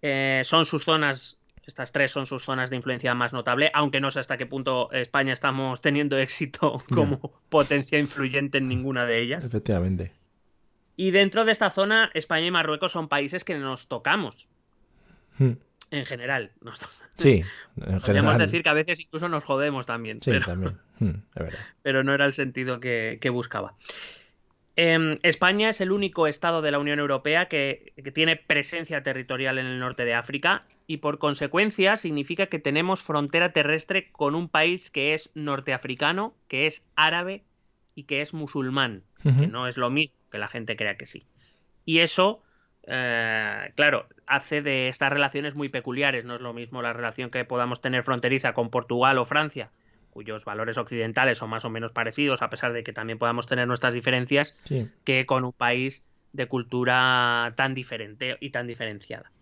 Eh, 0.00 0.40
son 0.44 0.64
sus 0.64 0.84
zonas 0.84 1.38
estas 1.66 1.92
tres 1.92 2.12
son 2.12 2.26
sus 2.26 2.44
zonas 2.44 2.70
de 2.70 2.76
influencia 2.76 3.14
más 3.14 3.32
notable, 3.32 3.70
aunque 3.74 4.00
no 4.00 4.10
sé 4.10 4.20
hasta 4.20 4.36
qué 4.36 4.46
punto 4.46 4.90
España 4.92 5.32
estamos 5.32 5.80
teniendo 5.80 6.18
éxito 6.18 6.82
como 6.94 7.40
potencia 7.48 7.98
influyente 7.98 8.58
en 8.58 8.68
ninguna 8.68 9.06
de 9.06 9.20
ellas. 9.20 9.44
Efectivamente. 9.44 10.12
Y 10.96 11.10
dentro 11.10 11.44
de 11.44 11.52
esta 11.52 11.70
zona, 11.70 12.10
España 12.14 12.46
y 12.46 12.50
Marruecos 12.50 12.92
son 12.92 13.08
países 13.08 13.44
que 13.44 13.56
nos 13.58 13.88
tocamos. 13.88 14.48
Hmm. 15.38 15.52
En 15.90 16.04
general. 16.04 16.52
Sí, 17.18 17.44
en 17.76 17.84
general. 17.84 18.00
Podríamos 18.00 18.38
decir 18.38 18.62
que 18.62 18.70
a 18.70 18.72
veces 18.72 18.98
incluso 18.98 19.28
nos 19.28 19.44
jodemos 19.44 19.84
también. 19.84 20.20
Sí, 20.22 20.32
también. 20.44 20.78
Hmm, 20.98 21.22
pero 21.82 22.04
no 22.04 22.14
era 22.14 22.26
el 22.26 22.32
sentido 22.32 22.78
que 22.78 23.30
buscaba. 23.30 23.74
Em, 24.74 25.18
España 25.22 25.68
es 25.68 25.80
el 25.82 25.92
único 25.92 26.26
estado 26.26 26.62
de 26.62 26.70
la 26.70 26.78
Unión 26.78 26.98
Europea 26.98 27.46
que, 27.46 27.92
tiene 28.14 28.36
presencia 28.36 29.02
territorial 29.02 29.58
en 29.58 29.66
el 29.66 29.78
norte 29.78 30.04
de 30.04 30.14
África 30.14 30.64
y 30.86 30.98
por 30.98 31.18
consecuencia 31.18 31.96
significa 31.96 32.46
que 32.46 32.58
tenemos 32.58 33.02
frontera 33.02 33.52
terrestre 33.52 34.10
con 34.12 34.34
un 34.34 34.48
país 34.48 34.90
que 34.90 35.14
es 35.14 35.30
norteafricano, 35.34 36.34
que 36.48 36.66
es 36.66 36.86
árabe 36.96 37.44
y 37.94 38.04
que 38.04 38.22
es 38.22 38.32
musulmán, 38.32 39.02
que 39.22 39.46
no 39.46 39.66
es 39.66 39.76
lo 39.76 39.90
mismo 39.90 40.16
que 40.30 40.38
la 40.38 40.48
gente 40.48 40.76
crea 40.76 40.96
que 40.96 41.06
sí. 41.06 41.26
Y 41.84 41.98
eso, 41.98 42.42
eh, 42.84 43.72
claro, 43.76 44.06
hace 44.26 44.62
de 44.62 44.88
estas 44.88 45.12
relaciones 45.12 45.54
muy 45.54 45.68
peculiares. 45.68 46.24
No 46.24 46.36
es 46.36 46.40
lo 46.40 46.54
mismo 46.54 46.80
la 46.80 46.94
relación 46.94 47.30
que 47.30 47.44
podamos 47.44 47.82
tener 47.82 48.02
fronteriza 48.02 48.54
con 48.54 48.70
Portugal 48.70 49.18
o 49.18 49.24
Francia, 49.26 49.70
cuyos 50.12 50.44
valores 50.44 50.76
occidentales 50.76 51.38
son 51.38 51.50
más 51.50 51.64
o 51.64 51.70
menos 51.70 51.90
parecidos, 51.90 52.42
a 52.42 52.50
pesar 52.50 52.72
de 52.72 52.84
que 52.84 52.92
también 52.92 53.18
podamos 53.18 53.46
tener 53.46 53.66
nuestras 53.66 53.94
diferencias, 53.94 54.56
que 55.04 55.26
con 55.26 55.44
un 55.44 55.52
país 55.52 56.04
de 56.32 56.46
cultura 56.46 57.52
tan 57.56 57.74
diferente 57.74 58.36
y 58.40 58.50
tan 58.50 58.66
diferenciada. 58.66 59.32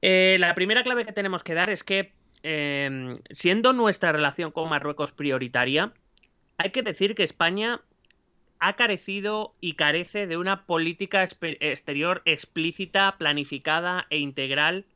Eh, 0.00 0.36
la 0.40 0.54
primera 0.54 0.82
clave 0.82 1.04
que 1.04 1.12
tenemos 1.12 1.44
que 1.44 1.54
dar 1.54 1.70
es 1.70 1.84
que, 1.84 2.12
eh, 2.42 3.12
siendo 3.30 3.72
nuestra 3.72 4.10
relación 4.12 4.52
con 4.52 4.68
Marruecos 4.68 5.12
prioritaria, 5.12 5.92
hay 6.56 6.70
que 6.70 6.82
decir 6.82 7.14
que 7.14 7.22
España 7.22 7.82
ha 8.58 8.76
carecido 8.76 9.54
y 9.60 9.74
carece 9.74 10.26
de 10.26 10.38
una 10.38 10.64
política 10.64 11.22
exterior 11.22 12.22
explícita, 12.24 13.16
planificada 13.18 14.06
e 14.08 14.18
integral, 14.18 14.86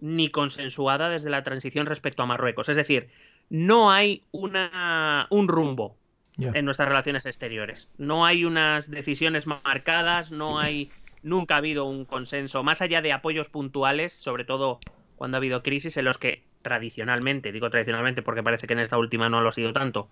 ni 0.00 0.28
consensuada 0.28 1.08
desde 1.08 1.30
la 1.30 1.42
transición 1.42 1.86
respecto 1.86 2.22
a 2.22 2.26
Marruecos. 2.26 2.68
Es 2.68 2.76
decir, 2.76 3.08
no 3.50 3.90
hay 3.90 4.22
una, 4.32 5.26
un 5.30 5.48
rumbo 5.48 5.96
en 6.38 6.64
nuestras 6.64 6.88
relaciones 6.88 7.24
exteriores. 7.26 7.90
No 7.96 8.26
hay 8.26 8.44
unas 8.44 8.90
decisiones 8.90 9.46
marcadas, 9.46 10.32
no 10.32 10.58
hay, 10.58 10.90
nunca 11.22 11.54
ha 11.54 11.58
habido 11.58 11.86
un 11.86 12.04
consenso, 12.04 12.62
más 12.62 12.82
allá 12.82 13.00
de 13.00 13.12
apoyos 13.12 13.48
puntuales, 13.48 14.12
sobre 14.12 14.44
todo 14.44 14.80
cuando 15.16 15.36
ha 15.36 15.38
habido 15.38 15.62
crisis 15.62 15.96
en 15.96 16.04
los 16.04 16.18
que 16.18 16.42
tradicionalmente, 16.62 17.52
digo 17.52 17.70
tradicionalmente 17.70 18.22
porque 18.22 18.42
parece 18.42 18.66
que 18.66 18.74
en 18.74 18.80
esta 18.80 18.98
última 18.98 19.28
no 19.28 19.40
lo 19.40 19.48
ha 19.48 19.52
sido 19.52 19.72
tanto, 19.72 20.08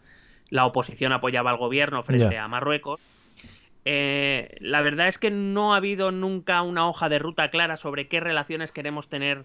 la 0.51 0.65
oposición 0.67 1.13
apoyaba 1.13 1.51
al 1.51 1.57
gobierno 1.57 2.03
frente 2.03 2.39
a 2.39 2.49
Marruecos. 2.49 3.01
Eh, 3.85 4.57
la 4.61 4.81
verdad 4.81 5.09
es 5.09 5.19
que 5.19 5.31
no 5.31 5.75
ha 5.75 5.77
habido 5.77 6.11
nunca 6.11 6.63
una 6.63 6.89
hoja 6.89 7.11
de 7.11 7.19
ruta 7.19 7.51
clara 7.51 7.77
sobre 7.77 8.09
qué 8.09 8.21
relaciones 8.21 8.73
queremos 8.73 9.11
tener 9.11 9.45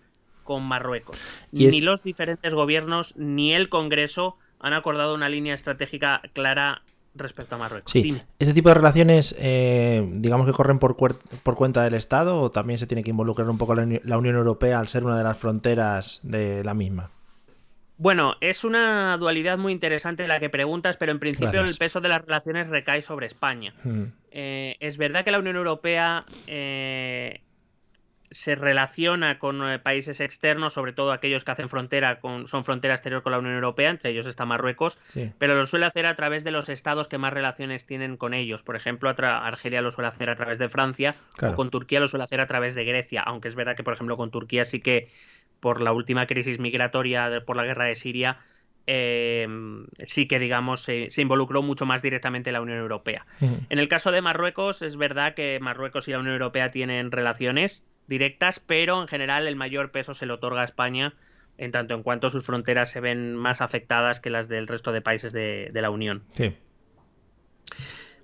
con 0.50 0.64
Marruecos. 0.64 1.22
ni 1.52 1.80
los 1.80 2.02
diferentes 2.02 2.56
gobiernos 2.56 3.16
ni 3.18 3.54
el 3.54 3.70
Congreso 3.70 4.36
han 4.60 4.74
acordado 4.74 5.14
una 5.14 5.30
línea 5.30 5.54
estratégica 5.54 6.24
clara 6.34 6.82
respecto 7.14 7.54
a 7.54 7.60
Marruecos. 7.60 7.92
Sí. 7.92 8.20
¿Este 8.40 8.56
tipo 8.56 8.70
de 8.70 8.74
relaciones, 8.74 9.36
eh, 9.38 10.04
digamos 10.14 10.48
que 10.48 10.54
corren 10.54 10.80
por, 10.80 10.98
por 10.98 11.56
cuenta 11.56 11.84
del 11.84 11.94
Estado 11.94 12.42
o 12.42 12.50
también 12.50 12.80
se 12.80 12.88
tiene 12.88 13.04
que 13.04 13.12
involucrar 13.12 13.48
un 13.48 13.60
poco 13.60 13.76
la, 13.76 14.18
Unión 14.18 14.36
Europea 14.36 14.80
al 14.80 14.88
ser 14.88 15.06
una 15.06 15.16
de 15.20 15.24
las 15.24 15.38
fronteras 15.38 16.20
de 16.24 16.64
la 16.64 16.74
misma? 16.74 17.12
Bueno, 17.98 18.34
es 18.42 18.64
una 18.64 19.16
dualidad 19.18 19.60
muy 19.60 19.72
interesante 19.72 20.28
la 20.28 20.40
que 20.40 20.50
preguntas, 20.50 20.98
pero 20.98 21.12
en 21.12 21.20
principio 21.20 21.62
el 21.62 21.78
peso 21.78 22.02
de 22.02 22.10
las 22.10 22.26
relaciones 22.26 22.70
recae 22.70 23.04
sobre 23.04 23.28
España. 23.28 23.76
Mm. 23.84 24.04
Eh, 24.32 24.78
es 24.80 24.98
verdad 24.98 25.24
que 25.24 25.30
la 25.30 25.38
Unión 25.38 25.58
Europea 25.58 26.26
eh, 26.48 27.42
se 28.32 28.56
relaciona 28.56 29.40
con 29.40 29.68
eh, 29.68 29.80
países 29.80 30.20
externos, 30.20 30.74
sobre 30.74 30.94
todo 30.94 31.12
aquellos 31.12 31.44
que 31.44 31.52
hacen 31.52 31.70
frontera 31.70 32.20
con, 32.20 32.48
son 32.48 32.64
frontera 32.64 32.94
exterior 32.94 33.24
con 33.24 33.32
la 33.32 33.40
Unión 33.40 33.56
Europea, 33.56 33.90
entre 33.90 34.12
ellos 34.12 34.26
está 34.26 34.46
Marruecos, 34.46 35.00
pero 35.38 35.56
lo 35.56 35.66
suele 35.66 35.86
hacer 35.86 36.06
a 36.06 36.16
través 36.16 36.44
de 36.44 36.52
los 36.52 36.70
estados 36.70 37.08
que 37.08 37.18
más 37.18 37.34
relaciones 37.34 37.86
tienen 37.86 38.18
con 38.18 38.34
ellos. 38.34 38.64
Por 38.64 38.76
ejemplo, 38.76 39.10
Argelia 39.10 39.82
lo 39.82 39.92
suele 39.92 40.10
hacer 40.10 40.30
a 40.30 40.36
través 40.36 40.60
de 40.60 40.70
Francia, 40.70 41.16
o 41.42 41.56
con 41.56 41.70
Turquía 41.70 42.00
lo 42.00 42.08
suele 42.08 42.24
hacer 42.24 42.42
a 42.42 42.48
través 42.48 42.76
de 42.76 42.86
Grecia, 42.86 43.22
aunque 43.22 43.48
es 43.48 43.56
verdad 43.56 43.76
que, 43.76 43.84
por 43.84 43.94
ejemplo, 43.94 44.16
con 44.18 44.32
Turquía 44.32 44.64
sí 44.64 44.80
que 44.80 45.10
por 45.60 45.82
la 45.82 45.92
última 45.92 46.26
crisis 46.26 46.60
migratoria 46.60 47.44
por 47.46 47.58
la 47.58 47.64
guerra 47.64 47.86
de 47.86 47.96
Siria, 47.96 48.38
em, 48.86 49.88
sí 50.06 50.28
que, 50.28 50.40
digamos, 50.40 50.82
se, 50.82 51.10
involucró 51.18 51.62
mucho 51.62 51.86
más 51.86 52.02
directamente 52.02 52.52
la 52.52 52.62
Unión 52.62 52.78
Europea. 52.78 53.26
En 53.42 53.80
el 53.80 53.88
caso 53.88 54.12
de 54.12 54.22
Marruecos, 54.22 54.82
es 54.82 54.98
verdad 54.98 55.34
que 55.34 55.60
Marruecos 55.60 56.08
y 56.08 56.12
la 56.12 56.20
Unión 56.20 56.34
Europea 56.34 56.70
tienen 56.70 57.12
relaciones, 57.12 57.86
directas, 58.10 58.60
pero 58.60 59.02
en 59.02 59.08
general 59.08 59.48
el 59.48 59.56
mayor 59.56 59.92
peso 59.92 60.14
se 60.14 60.26
le 60.26 60.34
otorga 60.34 60.62
a 60.62 60.66
España 60.66 61.14
en 61.60 61.72
tanto 61.72 61.94
en 61.94 62.04
cuanto 62.04 62.30
sus 62.30 62.46
fronteras 62.46 62.90
se 62.90 63.02
ven 63.02 63.36
más 63.36 63.62
afectadas 63.62 64.20
que 64.20 64.30
las 64.30 64.48
del 64.48 64.68
resto 64.68 64.92
de 64.92 65.02
países 65.02 65.34
de, 65.34 65.70
la 65.74 65.90
Unión. 65.90 66.24
Sí. 66.32 66.56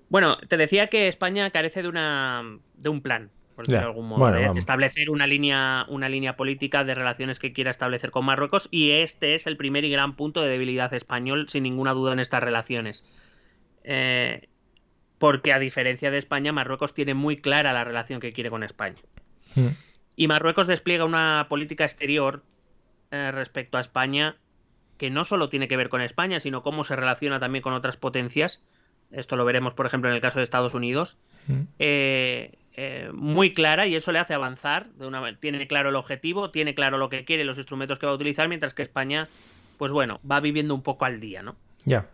Bueno, 0.08 0.38
te 0.38 0.56
decía 0.56 0.88
que 0.88 1.10
España 1.10 1.50
carece 1.52 1.82
de 1.82 1.90
una 1.90 2.60
de 2.76 2.90
un 2.90 3.02
plan, 3.02 3.30
por 3.56 3.66
decirlo 3.66 3.82
de 3.82 3.88
algún 3.88 4.08
modo, 4.08 4.20
bueno, 4.20 4.38
de 4.38 4.44
vamos. 4.44 4.58
establecer 4.58 5.10
una 5.10 5.28
línea, 5.28 5.86
una 5.90 6.08
línea 6.08 6.38
política 6.38 6.86
de 6.86 6.96
relaciones 6.96 7.40
que 7.40 7.52
quiera 7.52 7.72
establecer 7.72 8.12
con 8.12 8.24
Marruecos, 8.24 8.70
y 8.72 8.92
este 8.92 9.36
es 9.36 9.48
el 9.48 9.58
primer 9.58 9.84
y 9.84 9.92
gran 9.92 10.16
punto 10.16 10.42
de 10.42 10.48
debilidad 10.48 10.94
español, 10.94 11.50
sin 11.50 11.64
ninguna 11.64 11.92
duda, 11.92 12.14
en 12.14 12.20
estas 12.20 12.42
relaciones. 12.42 13.04
Eh, 13.84 14.48
porque 15.18 15.52
a 15.52 15.60
diferencia 15.60 16.10
de 16.10 16.20
España, 16.20 16.54
Marruecos 16.54 16.94
tiene 16.94 17.16
muy 17.16 17.38
clara 17.38 17.74
la 17.74 17.84
relación 17.84 18.22
que 18.22 18.32
quiere 18.32 18.50
con 18.50 18.64
España. 18.64 19.02
Mm. 19.56 19.68
Y 20.16 20.28
Marruecos 20.28 20.68
despliega 20.68 21.06
una 21.06 21.48
política 21.50 21.84
exterior 21.84 22.44
eh, 23.12 23.32
respecto 23.32 23.78
a 23.78 23.82
España 23.82 24.38
que 24.98 25.10
no 25.10 25.24
solo 25.24 25.50
tiene 25.50 25.68
que 25.68 25.78
ver 25.78 25.90
con 25.90 26.02
España, 26.02 26.40
sino 26.40 26.62
cómo 26.62 26.84
se 26.84 26.96
relaciona 26.96 27.40
también 27.40 27.62
con 27.62 27.74
otras 27.74 27.98
potencias. 27.98 28.64
Esto 29.12 29.36
lo 29.36 29.46
veremos, 29.46 29.74
por 29.74 29.86
ejemplo, 29.86 30.10
en 30.10 30.16
el 30.16 30.22
caso 30.22 30.40
de 30.40 30.44
Estados 30.44 30.74
Unidos. 30.74 31.18
Mm. 31.48 31.62
Eh, 31.80 32.58
eh, 32.78 33.10
muy 33.14 33.54
clara 33.54 33.88
y 33.88 33.96
eso 33.96 34.12
le 34.12 34.20
hace 34.20 34.34
avanzar. 34.34 34.90
De 34.92 35.06
una, 35.06 35.38
tiene 35.38 35.68
claro 35.68 35.90
el 35.90 35.96
objetivo, 35.96 36.52
tiene 36.52 36.76
claro 36.76 36.98
lo 36.98 37.10
que 37.10 37.26
quiere, 37.26 37.44
los 37.44 37.58
instrumentos 37.58 38.00
que 38.00 38.06
va 38.06 38.14
a 38.14 38.16
utilizar, 38.16 38.48
mientras 38.48 38.74
que 38.74 38.84
España, 38.84 39.28
pues 39.78 39.92
bueno, 39.92 40.20
va 40.30 40.40
viviendo 40.40 40.74
un 40.74 40.82
poco 40.82 41.06
al 41.06 41.20
día, 41.20 41.44
¿no? 41.44 41.56
Ya. 41.84 42.08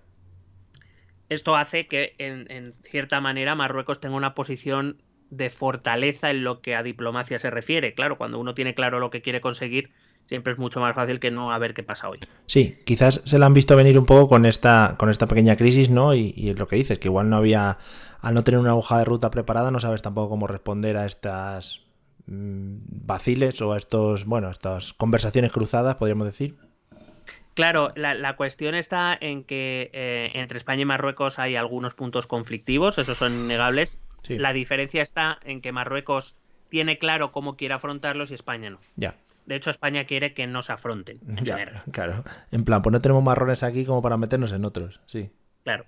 Esto 1.30 1.56
hace 1.56 1.88
que, 1.88 2.16
en, 2.18 2.52
en 2.52 2.74
cierta 2.74 3.22
manera, 3.22 3.56
Marruecos 3.56 4.00
tenga 4.00 4.16
una 4.16 4.34
posición 4.34 5.02
de 5.32 5.50
fortaleza 5.50 6.30
en 6.30 6.44
lo 6.44 6.62
que 6.62 6.76
a 6.76 6.84
diplomacia 6.84 7.40
se 7.40 7.50
refiere. 7.50 7.94
Claro, 7.96 8.18
cuando 8.18 8.38
uno 8.38 8.54
tiene 8.54 8.76
claro 8.76 9.00
lo 9.00 9.10
que 9.10 9.22
quiere 9.22 9.42
conseguir, 9.42 9.92
siempre 10.26 10.54
es 10.54 10.60
mucho 10.60 10.80
más 10.80 10.94
fácil 10.94 11.20
que 11.20 11.32
no 11.32 11.52
a 11.52 11.58
ver 11.58 11.74
qué 11.74 11.84
pasa 11.84 12.08
hoy. 12.10 12.18
Sí, 12.46 12.80
quizás 12.86 13.22
se 13.26 13.40
la 13.40 13.46
han 13.46 13.54
visto 13.54 13.76
venir 13.76 13.98
un 13.98 14.06
poco 14.06 14.28
con 14.28 14.46
esta, 14.46 14.96
con 15.00 15.10
esta 15.10 15.28
pequeña 15.28 15.56
crisis, 15.56 15.90
¿no? 15.90 16.14
Y, 16.14 16.34
y 16.36 16.50
es 16.50 16.60
lo 16.60 16.68
que 16.68 16.76
dices, 16.76 17.00
que 17.00 17.08
igual 17.08 17.30
no 17.30 17.38
había, 17.38 17.78
al 18.20 18.34
no 18.34 18.44
tener 18.44 18.60
una 18.60 18.76
hoja 18.76 19.00
de 19.00 19.06
ruta 19.06 19.32
preparada, 19.32 19.72
no 19.72 19.80
sabes 19.80 20.02
tampoco 20.02 20.30
cómo 20.30 20.48
responder 20.48 20.98
a 20.98 21.06
estas 21.06 21.86
mm, 22.28 22.76
vaciles 23.06 23.62
o 23.62 23.72
a 23.72 23.78
estos, 23.78 24.26
bueno, 24.26 24.50
estas 24.50 24.94
conversaciones 24.94 25.52
cruzadas, 25.52 25.96
podríamos 25.96 26.28
decir. 26.28 26.56
Claro, 27.54 27.92
la, 27.96 28.14
la 28.14 28.36
cuestión 28.36 28.76
está 28.76 29.18
en 29.20 29.44
que 29.44 29.90
eh, 29.94 30.32
entre 30.36 30.58
España 30.58 30.84
y 30.84 30.86
Marruecos 30.86 31.40
hay 31.40 31.56
algunos 31.56 31.94
puntos 31.94 32.28
conflictivos, 32.28 32.98
esos 32.98 33.18
son 33.18 33.34
innegables. 33.34 34.00
Sí. 34.22 34.38
La 34.38 34.54
diferencia 34.54 35.02
está 35.02 35.40
en 35.44 35.62
que 35.62 35.72
Marruecos 35.72 36.36
tiene 36.70 36.98
claro 36.98 37.32
cómo 37.32 37.58
quiere 37.58 37.74
afrontarlos 37.74 38.32
y 38.32 38.36
España 38.36 38.70
no. 38.70 38.80
Ya, 38.96 39.16
De 39.46 39.56
hecho, 39.56 39.70
España 39.72 40.06
quiere 40.06 40.34
que 40.34 40.48
no 40.48 40.62
se 40.62 40.72
afronten. 40.72 41.20
En 41.28 41.44
ya, 41.44 41.58
general. 41.58 41.84
claro. 41.92 42.24
En 42.52 42.64
plan, 42.64 42.82
pues 42.82 42.92
no 42.94 43.02
tenemos 43.02 43.24
marrones 43.24 43.64
aquí 43.64 43.86
como 43.86 44.02
para 44.02 44.18
meternos 44.18 44.52
en 44.54 44.64
otros, 44.66 45.00
sí. 45.08 45.30
Claro. 45.64 45.86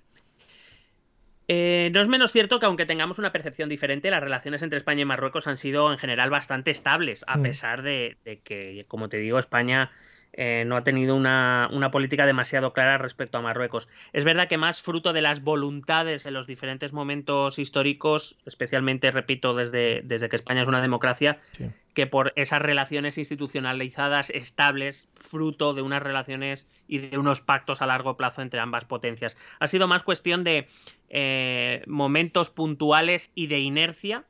Eh, 1.46 1.90
no 1.92 2.00
es 2.00 2.08
menos 2.08 2.32
cierto 2.32 2.58
que 2.58 2.64
aunque 2.66 2.86
tengamos 2.86 3.18
una 3.18 3.30
percepción 3.30 3.68
diferente, 3.68 4.10
las 4.10 4.22
relaciones 4.22 4.62
entre 4.62 4.78
España 4.78 5.02
y 5.02 5.04
Marruecos 5.04 5.46
han 5.46 5.58
sido 5.58 5.92
en 5.92 5.98
general 5.98 6.30
bastante 6.30 6.70
estables, 6.70 7.22
a 7.28 7.36
Mm. 7.36 7.42
pesar 7.42 7.82
de, 7.82 8.16
de 8.24 8.40
que, 8.40 8.84
como 8.88 9.08
te 9.10 9.18
digo, 9.18 9.38
España 9.38 9.90
eh, 10.36 10.64
no 10.66 10.76
ha 10.76 10.80
tenido 10.82 11.14
una, 11.14 11.68
una 11.72 11.92
política 11.92 12.26
demasiado 12.26 12.72
clara 12.72 12.98
respecto 12.98 13.38
a 13.38 13.40
Marruecos. 13.40 13.88
Es 14.12 14.24
verdad 14.24 14.48
que 14.48 14.58
más 14.58 14.82
fruto 14.82 15.12
de 15.12 15.22
las 15.22 15.42
voluntades 15.42 16.26
en 16.26 16.34
los 16.34 16.48
diferentes 16.48 16.92
momentos 16.92 17.60
históricos, 17.60 18.36
especialmente, 18.44 19.12
repito, 19.12 19.54
desde, 19.54 20.02
desde 20.02 20.28
que 20.28 20.34
España 20.34 20.62
es 20.62 20.68
una 20.68 20.82
democracia, 20.82 21.38
Sí. 21.52 21.70
que 21.94 22.08
por 22.08 22.32
esas 22.34 22.60
relaciones 22.60 23.16
institucionalizadas 23.16 24.30
estables, 24.30 25.08
fruto 25.14 25.72
de 25.72 25.82
unas 25.82 26.02
relaciones 26.02 26.66
y 26.88 26.98
de 26.98 27.16
unos 27.16 27.40
pactos 27.40 27.80
a 27.80 27.86
largo 27.86 28.16
plazo 28.16 28.42
entre 28.42 28.58
ambas 28.58 28.84
potencias. 28.84 29.36
Ha 29.60 29.68
sido 29.68 29.86
más 29.86 30.02
cuestión 30.02 30.42
de 30.42 30.66
eh, 31.10 31.84
momentos 31.86 32.50
puntuales 32.50 33.30
y 33.36 33.46
de 33.46 33.60
inercia 33.60 34.24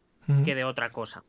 que 0.45 0.55
de 0.55 0.65
otra 0.65 0.91
cosa. 0.91 1.23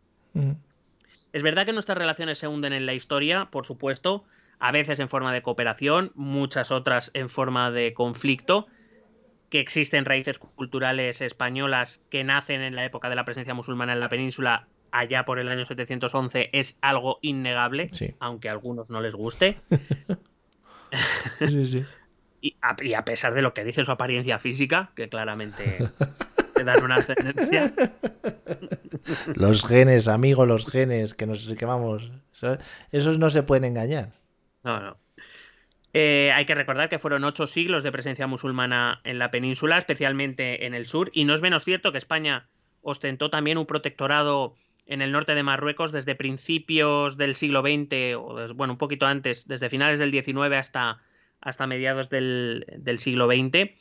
Es 1.31 1.43
verdad 1.43 1.65
que 1.65 1.73
nuestras 1.73 1.97
relaciones 1.97 2.37
se 2.37 2.47
hunden 2.47 2.73
en 2.73 2.85
la 2.85 2.93
historia, 2.93 3.49
por 3.51 3.65
supuesto, 3.65 4.25
a 4.59 4.71
veces 4.71 4.99
en 4.99 5.09
forma 5.09 5.33
de 5.33 5.41
cooperación, 5.41 6.11
muchas 6.15 6.71
otras 6.71 7.11
en 7.13 7.29
forma 7.29 7.71
de 7.71 7.93
conflicto, 7.93 8.67
que 9.49 9.59
existen 9.59 10.05
raíces 10.05 10.39
culturales 10.39 11.21
españolas 11.21 12.01
que 12.09 12.23
nacen 12.23 12.61
en 12.61 12.75
la 12.75 12.83
época 12.85 13.09
de 13.09 13.15
la 13.15 13.25
presencia 13.25 13.53
musulmana 13.53 13.93
en 13.93 13.99
la 13.99 14.09
península 14.09 14.67
allá 14.91 15.25
por 15.25 15.39
el 15.39 15.49
año 15.49 15.65
711 15.65 16.49
es 16.53 16.77
algo 16.81 17.19
innegable, 17.21 17.89
Sí. 17.91 18.15
aunque 18.19 18.49
a 18.49 18.53
algunos 18.53 18.89
no 18.89 19.01
les 19.01 19.13
guste. 19.15 19.57
Sí, 21.39 21.65
sí. 21.65 21.85
Y 22.41 22.55
a, 22.61 22.75
y 22.81 22.93
a 22.93 23.03
pesar 23.03 23.33
de 23.33 23.41
lo 23.41 23.53
que 23.53 23.63
dice 23.65 23.83
su 23.83 23.91
apariencia 23.91 24.39
física, 24.39 24.91
que 24.95 25.09
claramente 25.09 25.79
te 26.55 26.63
dan 26.63 26.83
una 26.83 26.95
ascendencia. 26.95 27.73
Los 29.35 29.65
genes, 29.65 30.07
amigo, 30.07 30.45
los 30.45 30.65
genes, 30.67 31.13
que 31.15 31.25
nos 31.25 31.45
que 31.53 31.65
vamos. 31.65 32.11
eso- 32.33 32.57
Esos 32.91 33.17
no 33.17 33.29
se 33.29 33.43
pueden 33.43 33.65
engañar. 33.65 34.13
No, 34.65 34.79
no. 34.79 34.97
Eh, 35.93 36.31
hay 36.33 36.45
que 36.45 36.55
recordar 36.55 36.89
que 36.89 36.99
fueron 36.99 37.23
ocho 37.23 37.47
siglos 37.47 37.83
de 37.83 37.91
presencia 37.91 38.27
musulmana 38.27 38.99
en 39.05 39.19
la 39.19 39.31
península, 39.31 39.77
especialmente 39.77 40.65
en 40.65 40.73
el 40.73 40.87
sur, 40.87 41.09
y 41.13 41.23
no 41.23 41.33
es 41.33 41.41
menos 41.41 41.63
cierto 41.63 41.91
que 41.91 41.99
España 41.99 42.49
ostentó 42.81 43.29
también 43.29 43.57
un 43.57 43.65
protectorado 43.67 44.55
en 44.87 45.01
el 45.01 45.11
norte 45.11 45.35
de 45.35 45.43
Marruecos 45.43 45.91
desde 45.93 46.15
principios 46.15 47.15
del 47.17 47.35
siglo 47.35 47.61
XX, 47.61 48.15
o 48.17 48.53
bueno, 48.55 48.73
un 48.73 48.77
poquito 48.79 49.05
antes, 49.05 49.47
desde 49.47 49.69
finales 49.69 49.99
del 49.99 50.11
XIX 50.11 50.57
hasta, 50.57 50.97
hasta 51.41 51.67
mediados 51.67 52.09
del, 52.09 52.65
siglo 52.97 53.27
XX, 53.27 53.75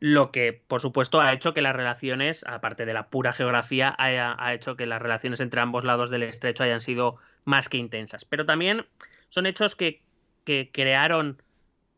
lo 0.00 0.32
que, 0.32 0.52
por 0.52 0.80
supuesto, 0.80 1.20
ha 1.20 1.32
hecho 1.32 1.54
que 1.54 1.62
las 1.62 1.76
relaciones, 1.76 2.44
aparte 2.46 2.86
de 2.86 2.94
la 2.94 3.08
pura 3.10 3.32
geografía, 3.32 3.94
haya- 3.98 4.34
ha 4.38 4.54
hecho 4.54 4.76
que 4.76 4.86
las 4.86 5.02
relaciones 5.02 5.40
entre 5.40 5.60
ambos 5.60 5.84
lados 5.84 6.10
del 6.10 6.24
estrecho 6.24 6.64
hayan 6.64 6.80
sido 6.80 7.16
más 7.44 7.68
que 7.68 7.76
intensas. 7.78 8.24
Pero 8.24 8.44
también 8.46 8.86
son 9.28 9.46
hechos 9.46 9.76
que, 9.76 10.02
que 10.44 10.70
crearon, 10.72 11.42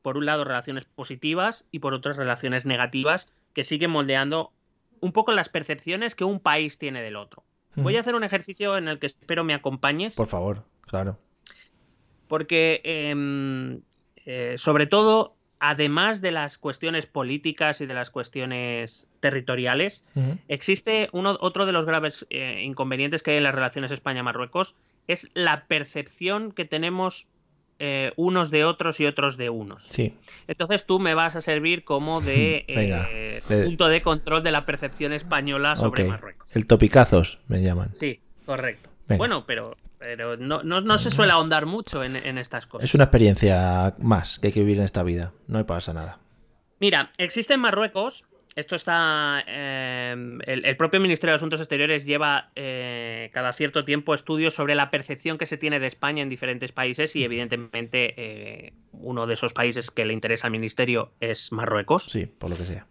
por 0.02 0.16
un 0.16 0.26
lado, 0.26 0.44
relaciones 0.44 0.84
positivas 0.84 1.64
y 1.70 1.78
por 1.78 1.94
otras 1.94 2.16
relaciones 2.16 2.66
negativas 2.66 3.28
que 3.52 3.64
siguen 3.64 3.90
moldeando 3.90 4.52
un 5.00 5.12
poco 5.12 5.32
las 5.32 5.48
percepciones 5.48 6.14
que 6.14 6.24
un 6.24 6.40
país 6.40 6.78
tiene 6.78 7.02
del 7.02 7.16
otro. 7.16 7.44
Voy 7.76 7.96
a 7.96 8.00
hacer 8.00 8.14
un 8.14 8.22
ejercicio 8.22 8.78
en 8.78 8.86
el 8.86 9.00
que 9.00 9.06
espero 9.06 9.42
me 9.42 9.52
acompañes, 9.52 10.14
Por 10.14 10.28
favor, 10.28 10.64
claro. 10.82 11.18
porque 12.28 12.80
em, 12.84 13.80
eh, 14.26 14.54
sobre 14.56 14.86
todo, 14.86 15.34
además 15.58 16.20
de 16.20 16.30
las 16.30 16.56
cuestiones 16.56 17.06
políticas 17.06 17.80
y 17.80 17.86
de 17.86 17.94
las 17.94 18.10
cuestiones 18.10 19.08
territoriales, 19.20 20.04
existe 20.46 21.08
uno, 21.12 21.36
otro 21.40 21.66
de 21.66 21.72
los 21.72 21.84
graves 21.84 22.26
eh, 22.30 22.62
inconvenientes 22.62 23.22
que 23.22 23.32
hay 23.32 23.36
en 23.38 23.42
las 23.44 23.54
relaciones 23.54 23.90
España-Marruecos, 23.90 24.76
es 25.08 25.28
la 25.34 25.66
percepción 25.66 26.52
que 26.52 26.64
tenemos 26.64 27.28
eh, 27.78 28.12
unos 28.16 28.50
de 28.50 28.64
otros 28.64 29.00
y 29.00 29.06
otros 29.06 29.36
de 29.36 29.50
unos. 29.50 29.84
Sí. 29.90 30.14
Entonces 30.46 30.86
tú 30.86 31.00
me 31.00 31.14
vas 31.14 31.36
a 31.36 31.40
servir 31.40 31.84
como 31.84 32.20
de 32.22 32.64
eh, 32.68 33.40
punto 33.64 33.88
de 33.88 34.02
control 34.02 34.42
de 34.42 34.52
la 34.52 34.64
percepción 34.64 35.12
española 35.12 35.76
sobre. 35.76 36.04
Marruecos. 36.04 36.54
El 36.54 36.66
topicazos, 36.66 37.40
me 37.48 37.62
llaman. 37.62 37.92
Sí, 37.92 38.20
correcto. 38.46 38.90
Venga. 39.06 39.18
Bueno, 39.18 39.44
pero, 39.46 39.76
pero 39.98 40.36
no, 40.36 40.62
no, 40.62 40.80
no 40.80 40.98
se 40.98 41.10
suele 41.10 41.32
ahondar 41.32 41.66
mucho 41.66 42.04
en, 42.04 42.16
en 42.16 42.38
estas 42.38 42.66
cosas. 42.66 42.88
Es 42.88 42.94
una 42.94 43.04
experiencia 43.04 43.94
más 43.98 44.38
que 44.38 44.48
hay 44.48 44.52
que 44.52 44.60
vivir 44.60 44.78
en 44.78 44.84
esta 44.84 45.02
vida. 45.02 45.32
No 45.46 45.58
me 45.58 45.64
pasa 45.64 45.92
nada. 45.92 46.18
Mira, 46.80 47.12
existe 47.18 47.54
en 47.54 47.60
Marruecos, 47.60 48.24
esto 48.56 48.76
está, 48.76 49.42
eh, 49.46 50.14
el, 50.46 50.64
el 50.64 50.76
propio 50.76 51.00
Ministerio 51.00 51.32
de 51.32 51.36
Asuntos 51.36 51.60
Exteriores 51.60 52.04
lleva 52.04 52.50
eh, 52.54 53.30
cada 53.32 53.52
cierto 53.52 53.84
tiempo 53.84 54.14
estudios 54.14 54.54
sobre 54.54 54.74
la 54.76 54.90
percepción 54.90 55.38
que 55.38 55.46
se 55.46 55.56
tiene 55.56 55.80
de 55.80 55.88
España 55.88 56.22
en 56.22 56.28
diferentes 56.28 56.70
países 56.70 57.16
y 57.16 57.24
evidentemente 57.24 58.14
eh, 58.16 58.72
uno 58.92 59.26
de 59.26 59.34
esos 59.34 59.52
países 59.52 59.90
que 59.90 60.04
le 60.04 60.12
interesa 60.12 60.46
al 60.46 60.52
Ministerio 60.52 61.12
es 61.20 61.50
Marruecos. 61.50 62.04
Sí, 62.04 62.26
por 62.26 62.50
lo 62.50 62.56
que 62.56 62.64
sea. 62.64 62.86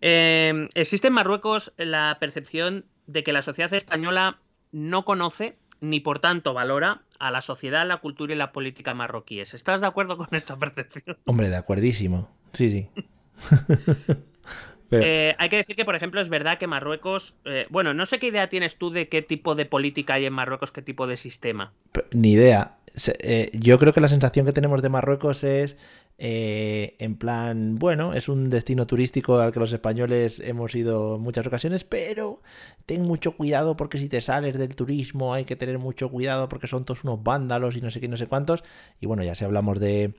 Eh, 0.00 0.68
existe 0.74 1.08
en 1.08 1.14
Marruecos 1.14 1.72
la 1.76 2.16
percepción 2.18 2.86
de 3.06 3.22
que 3.22 3.32
la 3.32 3.42
sociedad 3.42 3.72
española 3.72 4.40
no 4.72 5.04
conoce 5.04 5.56
ni 5.80 6.00
por 6.00 6.18
tanto 6.18 6.52
valora 6.52 7.02
a 7.18 7.30
la 7.30 7.40
sociedad, 7.42 7.86
la 7.86 7.98
cultura 7.98 8.34
y 8.34 8.36
la 8.36 8.50
política 8.52 8.92
marroquíes. 8.94 9.54
¿Estás 9.54 9.80
de 9.80 9.86
acuerdo 9.86 10.16
con 10.16 10.28
esta 10.32 10.56
percepción? 10.58 11.16
Hombre, 11.26 11.48
de 11.48 11.56
acuerdísimo. 11.56 12.28
Sí, 12.52 12.70
sí. 12.70 12.88
Pero- 14.90 15.04
Eh, 15.06 15.34
hay 15.38 15.48
que 15.48 15.56
decir 15.56 15.76
que, 15.76 15.84
por 15.86 15.94
ejemplo, 15.94 16.20
es 16.20 16.28
verdad 16.28 16.58
que 16.58 16.66
Marruecos. 16.66 17.34
eh, 17.46 17.66
bueno, 17.70 17.94
no 17.94 18.04
sé 18.06 18.18
qué 18.18 18.26
idea 18.26 18.48
tienes 18.48 18.76
tú 18.76 18.90
de 18.90 19.08
qué 19.08 19.22
tipo 19.22 19.54
de 19.54 19.64
política 19.64 20.14
hay 20.14 20.26
en 20.26 20.32
Marruecos, 20.34 20.72
qué 20.72 20.82
tipo 20.82 21.06
de 21.06 21.16
sistema. 21.16 21.72
Ni 22.12 22.32
idea. 22.32 22.76
Eh, 23.20 23.50
yo 23.54 23.78
creo 23.78 23.94
que 23.94 24.00
la 24.00 24.08
sensación 24.08 24.44
que 24.46 24.52
tenemos 24.52 24.82
de 24.82 24.88
Marruecos 24.88 25.44
es, 25.44 25.76
eh, 26.18 26.96
en 26.98 27.14
plan, 27.16 27.76
bueno, 27.78 28.12
es 28.14 28.28
un 28.28 28.50
destino 28.50 28.86
turístico 28.86 29.38
al 29.38 29.52
que 29.52 29.60
los 29.60 29.72
españoles 29.72 30.40
hemos 30.40 30.74
ido 30.74 31.14
en 31.16 31.22
muchas 31.22 31.46
ocasiones, 31.46 31.84
pero 31.84 32.42
ten 32.84 33.02
mucho 33.02 33.36
cuidado 33.36 33.76
porque 33.76 33.96
si 33.96 34.08
te 34.08 34.20
sales 34.20 34.58
del 34.58 34.74
turismo 34.74 35.32
hay 35.32 35.44
que 35.44 35.56
tener 35.56 35.78
mucho 35.78 36.10
cuidado 36.10 36.48
porque 36.48 36.66
son 36.66 36.84
todos 36.84 37.04
unos 37.04 37.22
vándalos 37.22 37.76
y 37.76 37.80
no 37.80 37.90
sé 37.92 38.00
qué, 38.00 38.08
no 38.08 38.16
sé 38.16 38.26
cuántos. 38.26 38.64
Y 39.00 39.06
bueno, 39.06 39.22
ya 39.22 39.34
si 39.36 39.44
hablamos 39.44 39.78
de 39.78 40.14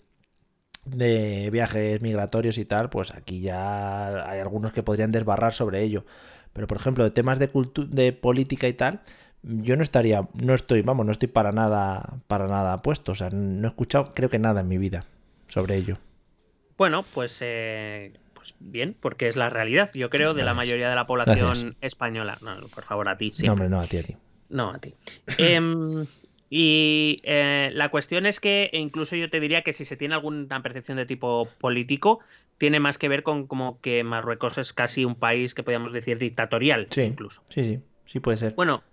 de 0.85 1.49
viajes 1.51 2.01
migratorios 2.01 2.57
y 2.57 2.65
tal, 2.65 2.89
pues 2.89 3.11
aquí 3.11 3.41
ya 3.41 4.29
hay 4.29 4.39
algunos 4.39 4.73
que 4.73 4.83
podrían 4.83 5.11
desbarrar 5.11 5.53
sobre 5.53 5.81
ello. 5.81 6.05
Pero 6.53 6.67
por 6.67 6.77
ejemplo, 6.77 7.03
de 7.03 7.11
temas 7.11 7.39
de 7.39 7.49
de 7.87 8.13
política 8.13 8.67
y 8.67 8.73
tal, 8.73 9.01
yo 9.43 9.75
no 9.75 9.83
estaría, 9.83 10.27
no 10.33 10.53
estoy, 10.53 10.81
vamos, 10.81 11.05
no 11.05 11.11
estoy 11.11 11.27
para 11.27 11.51
nada, 11.51 12.17
para 12.27 12.47
nada 12.47 12.77
puesto. 12.77 13.13
O 13.13 13.15
sea, 13.15 13.29
no 13.31 13.67
he 13.67 13.69
escuchado, 13.69 14.13
creo 14.13 14.29
que 14.29 14.39
nada 14.39 14.61
en 14.61 14.67
mi 14.67 14.77
vida 14.77 15.05
sobre 15.47 15.75
ello. 15.75 15.97
Bueno, 16.77 17.03
pues, 17.13 17.37
eh, 17.41 18.13
pues 18.33 18.55
bien, 18.59 18.95
porque 18.99 19.27
es 19.27 19.35
la 19.35 19.49
realidad, 19.49 19.91
yo 19.93 20.09
creo, 20.09 20.33
de 20.33 20.43
la 20.43 20.53
mayoría 20.53 20.89
de 20.89 20.95
la 20.95 21.05
población 21.05 21.75
española. 21.81 22.37
No, 22.41 22.55
por 22.67 22.83
favor, 22.83 23.07
a 23.07 23.17
ti. 23.17 23.31
No, 23.43 23.53
hombre, 23.53 23.69
no, 23.69 23.79
a 23.79 23.85
ti, 23.85 23.97
a 23.97 24.03
ti. 24.03 24.17
No, 24.49 24.71
a 24.71 24.79
ti. 24.79 24.95
Em, 25.37 26.05
y 26.53 27.21
eh, 27.23 27.71
la 27.73 27.87
cuestión 27.87 28.25
es 28.25 28.41
que 28.41 28.69
incluso 28.73 29.15
yo 29.15 29.29
te 29.29 29.39
diría 29.39 29.61
que 29.61 29.71
si 29.71 29.85
se 29.85 29.95
tiene 29.95 30.15
alguna 30.15 30.61
percepción 30.61 30.97
de 30.97 31.05
tipo 31.05 31.47
político, 31.59 32.19
tiene 32.57 32.81
más 32.81 32.97
que 32.97 33.07
ver 33.07 33.23
con 33.23 33.47
como 33.47 33.79
que 33.79 34.03
Marruecos 34.03 34.57
es 34.57 34.73
casi 34.73 35.05
un 35.05 35.15
país 35.15 35.55
que 35.55 35.63
podríamos 35.63 35.93
decir 35.93 36.19
dictatorial, 36.19 36.87
sí, 36.91 37.03
incluso. 37.03 37.41
Sí, 37.49 37.63
sí, 37.63 37.79
sí 38.05 38.19
puede 38.19 38.37
ser. 38.37 38.53
Bueno, 38.53 38.83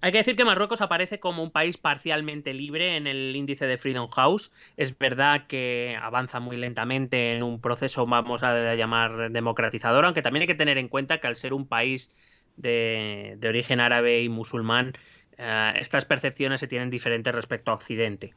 hay 0.00 0.12
que 0.12 0.18
decir 0.18 0.34
que 0.34 0.46
Marruecos 0.46 0.80
aparece 0.80 1.20
como 1.20 1.42
un 1.42 1.50
país 1.50 1.76
parcialmente 1.76 2.54
libre 2.54 2.96
en 2.96 3.06
el 3.06 3.36
índice 3.36 3.66
de 3.66 3.76
Freedom 3.76 4.08
House. 4.08 4.50
Es 4.78 4.96
verdad 4.98 5.46
que 5.46 5.98
avanza 6.00 6.40
muy 6.40 6.56
lentamente 6.56 7.36
en 7.36 7.42
un 7.42 7.60
proceso, 7.60 8.06
vamos 8.06 8.42
a 8.42 8.74
llamar, 8.76 9.30
democratizador, 9.30 10.06
aunque 10.06 10.22
también 10.22 10.42
hay 10.42 10.46
que 10.46 10.54
tener 10.54 10.78
en 10.78 10.88
cuenta 10.88 11.20
que 11.20 11.26
al 11.26 11.36
ser 11.36 11.52
un 11.52 11.66
país 11.66 12.10
de, 12.56 13.38
origen 13.46 13.80
árabe 13.80 14.22
y 14.22 14.28
musulmán, 14.28 14.94
eh, 15.38 15.72
estas 15.80 16.04
percepciones 16.04 16.60
se 16.60 16.68
tienen 16.68 16.90
diferentes 16.90 17.34
respecto 17.34 17.70
a 17.70 17.74
Occidente. 17.74 18.34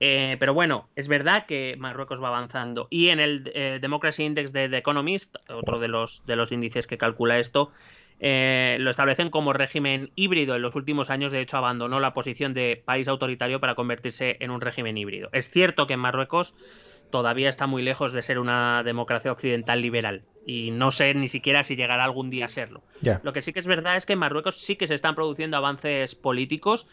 Eh, 0.00 0.36
pero 0.38 0.54
bueno, 0.54 0.88
es 0.96 1.08
verdad 1.08 1.46
que 1.46 1.76
Marruecos 1.78 2.22
va 2.22 2.28
avanzando. 2.28 2.88
Y 2.90 3.08
en 3.08 3.20
el 3.20 3.50
eh, 3.54 3.78
Democracy 3.80 4.24
Index 4.24 4.52
de 4.52 4.68
The 4.68 4.78
Economist, 4.78 5.36
otro 5.48 5.78
de 5.78 5.88
los, 5.88 6.24
de 6.26 6.36
los 6.36 6.52
índices 6.52 6.86
que 6.86 6.98
calcula 6.98 7.38
esto, 7.38 7.72
eh, 8.20 8.76
lo 8.80 8.90
establecen 8.90 9.30
como 9.30 9.52
régimen 9.52 10.10
híbrido. 10.14 10.54
En 10.54 10.62
los 10.62 10.76
últimos 10.76 11.10
años, 11.10 11.32
de 11.32 11.40
hecho, 11.40 11.56
abandonó 11.56 12.00
la 12.00 12.12
posición 12.12 12.52
de 12.52 12.82
país 12.84 13.08
autoritario 13.08 13.60
para 13.60 13.74
convertirse 13.74 14.36
en 14.40 14.50
un 14.50 14.60
régimen 14.60 14.98
híbrido. 14.98 15.30
Es 15.32 15.48
cierto 15.48 15.86
que 15.86 15.94
en 15.94 16.00
Marruecos 16.00 16.54
todavía 17.10 17.48
está 17.48 17.66
muy 17.66 17.82
lejos 17.82 18.12
de 18.12 18.22
ser 18.22 18.38
una 18.38 18.82
democracia 18.82 19.32
occidental 19.32 19.80
liberal 19.82 20.22
y 20.46 20.70
no 20.70 20.90
sé 20.92 21.14
ni 21.14 21.28
siquiera 21.28 21.64
si 21.64 21.76
llegará 21.76 22.04
algún 22.04 22.30
día 22.30 22.46
a 22.46 22.48
serlo. 22.48 22.82
Lo 23.22 23.32
que 23.32 23.42
sí 23.42 23.52
que 23.52 23.60
es 23.60 23.66
verdad 23.66 23.96
es 23.96 24.06
que 24.06 24.14
en 24.14 24.18
Marruecos 24.18 24.60
sí 24.60 24.76
que 24.76 24.86
se 24.86 24.94
están 24.94 25.14
produciendo 25.14 25.56
avances 25.56 26.14
políticos 26.14 26.88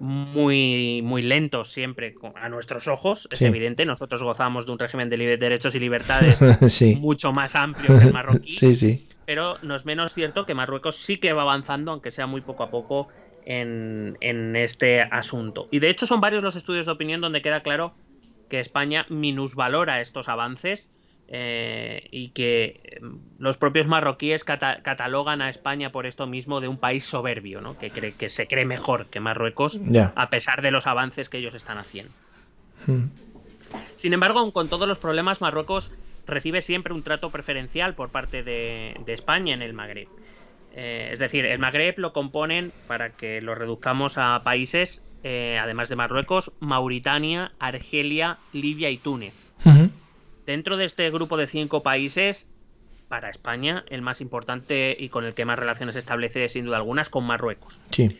muy, 0.00 1.02
muy 1.02 1.22
lentos 1.22 1.70
siempre 1.72 2.14
a 2.36 2.48
nuestros 2.48 2.86
ojos, 2.88 3.28
es 3.30 3.42
evidente. 3.42 3.84
Nosotros 3.84 4.22
gozamos 4.22 4.64
de 4.64 4.72
un 4.72 4.78
régimen 4.78 5.10
de 5.10 5.36
derechos 5.36 5.74
y 5.74 5.80
libertades 5.80 6.38
mucho 7.00 7.32
más 7.32 7.56
amplio 7.56 7.98
que 7.98 8.04
el 8.06 8.12
marroquí. 8.12 8.52
Sí, 8.58 8.74
sí 8.74 9.08
pero 9.28 9.58
no 9.60 9.74
es 9.74 9.84
menos 9.84 10.14
cierto 10.14 10.46
que 10.46 10.54
Marruecos 10.54 10.96
sí 10.96 11.18
que 11.18 11.34
va 11.34 11.42
avanzando, 11.42 11.92
aunque 11.92 12.10
sea 12.10 12.26
muy 12.26 12.40
poco 12.40 12.62
a 12.62 12.70
poco, 12.70 13.08
en, 13.44 14.56
este 14.56 15.02
asunto. 15.02 15.68
Y 15.70 15.80
de 15.80 15.90
hecho 15.90 16.06
son 16.06 16.22
varios 16.22 16.42
los 16.42 16.56
estudios 16.56 16.86
de 16.86 16.92
opinión 16.92 17.20
donde 17.20 17.42
queda 17.42 17.60
claro 17.60 17.92
que 18.48 18.60
España 18.60 19.06
minusvalora 19.08 20.00
estos 20.00 20.28
avances 20.28 20.90
eh, 21.30 22.08
y 22.10 22.30
que 22.30 22.80
em, 22.84 23.18
los 23.38 23.58
propios 23.58 23.86
marroquíes 23.86 24.44
catalogan 24.44 25.42
a 25.42 25.50
España 25.50 25.92
por 25.92 26.06
esto 26.06 26.26
mismo 26.26 26.60
de 26.60 26.68
un 26.68 26.78
país 26.78 27.04
soberbio, 27.04 27.60
¿no? 27.60 27.78
que, 27.78 27.90
cree, 27.90 28.12
que 28.12 28.30
se 28.30 28.46
cree 28.46 28.64
mejor 28.64 29.06
que 29.06 29.20
Marruecos 29.20 29.78
a 30.14 30.30
pesar 30.30 30.62
de 30.62 30.70
los 30.70 30.86
avances 30.86 31.28
que 31.28 31.38
ellos 31.38 31.54
están 31.54 31.76
haciendo. 31.76 32.12
Hmm. 32.86 33.08
Sin 33.96 34.14
embargo, 34.14 34.50
con 34.52 34.68
todos 34.70 34.88
los 34.88 34.98
problemas, 34.98 35.42
Marruecos 35.42 35.92
recibe 36.26 36.62
siempre 36.62 36.94
un 36.94 37.02
trato 37.02 37.30
preferencial 37.30 37.94
por 37.94 38.10
parte 38.10 38.42
de, 38.42 38.96
España 39.06 39.54
en 39.54 39.62
el 39.62 39.74
Magreb. 39.74 40.08
Eh, 40.74 41.10
es 41.12 41.18
decir, 41.18 41.44
el 41.44 41.58
Magreb 41.58 41.98
lo 41.98 42.12
componen, 42.12 42.72
para 42.86 43.10
que 43.10 43.40
lo 43.40 43.54
reduzcamos 43.54 44.16
a 44.16 44.42
países, 44.44 45.02
eh, 45.22 45.58
además 45.60 45.88
de 45.88 45.96
Marruecos, 45.96 46.52
Mauritania, 46.60 47.52
Argelia, 47.58 48.38
Libia 48.52 48.90
y 48.90 48.98
Túnez. 48.98 49.44
Dentro 50.46 50.76
de 50.76 50.86
este 50.86 51.10
grupo 51.10 51.36
de 51.36 51.46
cinco 51.46 51.82
países, 51.82 52.48
para 53.08 53.30
España, 53.30 53.84
el 53.88 54.02
más 54.02 54.20
importante 54.20 54.96
y 54.98 55.08
con 55.08 55.24
el 55.24 55.34
que 55.34 55.44
más 55.44 55.58
relaciones 55.58 55.96
establece, 55.96 56.48
sin 56.48 56.64
duda 56.64 56.76
alguna, 56.76 57.02
es 57.02 57.10
con 57.10 57.24
Marruecos. 57.24 57.78
Sí. 57.90 58.16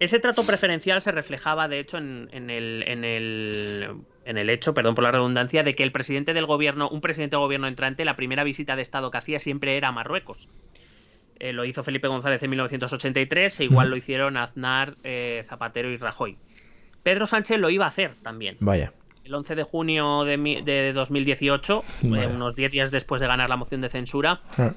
Ese 0.00 0.20
trato 0.20 0.44
preferencial 0.44 1.02
se 1.02 1.10
reflejaba, 1.10 1.66
de 1.66 1.80
hecho, 1.80 1.98
en, 1.98 2.28
el, 2.32 2.84
en, 2.86 3.04
el, 3.04 3.96
en 4.24 4.38
el 4.38 4.50
hecho, 4.50 4.74
perdón 4.74 4.94
por 4.94 5.02
la 5.02 5.10
redundancia, 5.10 5.64
de 5.64 5.74
que 5.74 5.82
el 5.82 5.90
presidente 5.90 6.34
del 6.34 6.46
gobierno, 6.46 6.88
un 6.88 7.00
presidente 7.00 7.34
del 7.34 7.40
gobierno 7.40 7.66
entrante, 7.66 8.04
la 8.04 8.14
primera 8.14 8.44
visita 8.44 8.76
de 8.76 8.82
Estado 8.82 9.10
que 9.10 9.18
hacía 9.18 9.40
siempre 9.40 9.76
era 9.76 9.88
a 9.88 9.92
Marruecos. 9.92 10.48
Eh, 11.40 11.52
lo 11.52 11.64
hizo 11.64 11.82
Felipe 11.82 12.08
González 12.08 12.42
en 12.42 12.50
1983 12.50 13.60
e 13.60 13.64
igual 13.64 13.90
lo 13.90 13.96
hicieron 13.96 14.36
Aznar, 14.36 14.96
eh, 15.04 15.42
Zapatero 15.44 15.90
y 15.90 15.96
Rajoy. 15.96 16.36
Pedro 17.02 17.26
Sánchez 17.26 17.58
lo 17.58 17.70
iba 17.70 17.84
a 17.84 17.88
hacer 17.88 18.14
también. 18.22 18.56
Vaya 18.60 18.92
el 19.24 19.34
11 19.34 19.56
de 19.56 19.62
junio 19.62 20.24
de, 20.24 20.92
2018, 20.94 21.84
eh, 22.02 22.26
unos 22.34 22.56
10 22.56 22.72
días 22.72 22.90
después 22.90 23.20
de 23.20 23.26
ganar 23.26 23.50
la 23.50 23.56
moción 23.56 23.82
de 23.82 23.90
censura, 23.90 24.40
ah. 24.56 24.72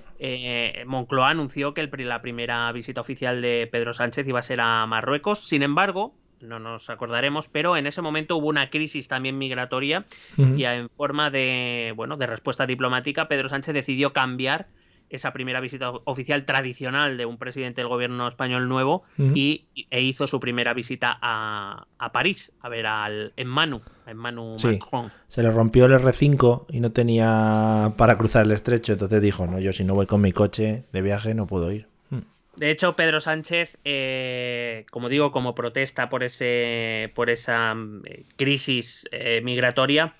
Moncloa 0.85 1.29
anunció 1.29 1.73
que 1.73 1.87
la 1.87 2.21
primera 2.21 2.69
visita 2.73 2.99
oficial 2.99 3.41
de 3.41 3.69
Pedro 3.71 3.93
Sánchez 3.93 4.27
iba 4.27 4.39
a 4.39 4.41
ser 4.41 4.59
a 4.59 4.85
Marruecos. 4.87 5.47
Sin 5.47 5.63
embargo, 5.63 6.13
no 6.41 6.59
nos 6.59 6.89
acordaremos, 6.89 7.47
pero 7.47 7.77
en 7.77 7.87
ese 7.87 8.01
momento 8.01 8.35
hubo 8.37 8.47
una 8.47 8.69
crisis 8.69 9.07
también 9.07 9.37
migratoria 9.37 10.05
y 10.37 10.63
en 10.65 10.89
forma 10.89 11.29
de, 11.29 11.93
bueno, 11.95 12.17
de 12.17 12.27
respuesta 12.27 12.65
diplomática, 12.65 13.27
Pedro 13.27 13.47
Sánchez 13.47 13.73
decidió 13.73 14.11
cambiar 14.11 14.67
esa 15.11 15.33
primera 15.33 15.59
visita 15.59 15.91
oficial 16.05 16.45
tradicional 16.45 17.17
de 17.17 17.25
un 17.25 17.37
presidente 17.37 17.81
del 17.81 17.89
gobierno 17.89 18.27
español 18.27 18.69
nuevo 18.69 19.03
y, 19.17 19.65
e 19.89 20.01
hizo 20.01 20.25
su 20.25 20.39
primera 20.39 20.73
visita 20.73 21.17
a, 21.21 21.85
París, 22.13 22.51
a 22.61 22.69
ver 22.69 22.87
al 22.87 23.33
Manu 23.45 23.81
Manu 24.15 24.55
Macron. 24.63 25.11
Se 25.27 25.43
le 25.43 25.51
rompió 25.51 25.85
el 25.85 25.93
R5 25.93 26.65
y 26.69 26.79
no 26.79 26.91
tenía 26.91 27.93
para 27.97 28.17
cruzar 28.17 28.45
el 28.45 28.51
estrecho, 28.51 28.93
entonces 28.93 29.21
dijo, 29.21 29.45
no, 29.47 29.59
yo 29.59 29.73
si 29.73 29.83
no 29.83 29.93
voy 29.93 30.05
con 30.05 30.21
mi 30.21 30.31
coche 30.31 30.85
de 30.91 31.01
viaje 31.01 31.33
no 31.33 31.45
puedo 31.45 31.71
ir. 31.71 31.87
Hmm. 32.09 32.21
De 32.55 32.71
hecho, 32.71 32.95
Pedro 32.95 33.19
Sánchez, 33.21 33.77
eh, 33.83 34.85
como 34.91 35.09
digo, 35.09 35.31
como 35.31 35.55
protesta 35.55 36.09
por 36.09 36.23
ese, 36.23 37.11
por 37.15 37.29
esa 37.29 37.75
eh, 38.05 38.23
crisis 38.37 39.07
eh, 39.11 39.41
migratoria, 39.43 40.15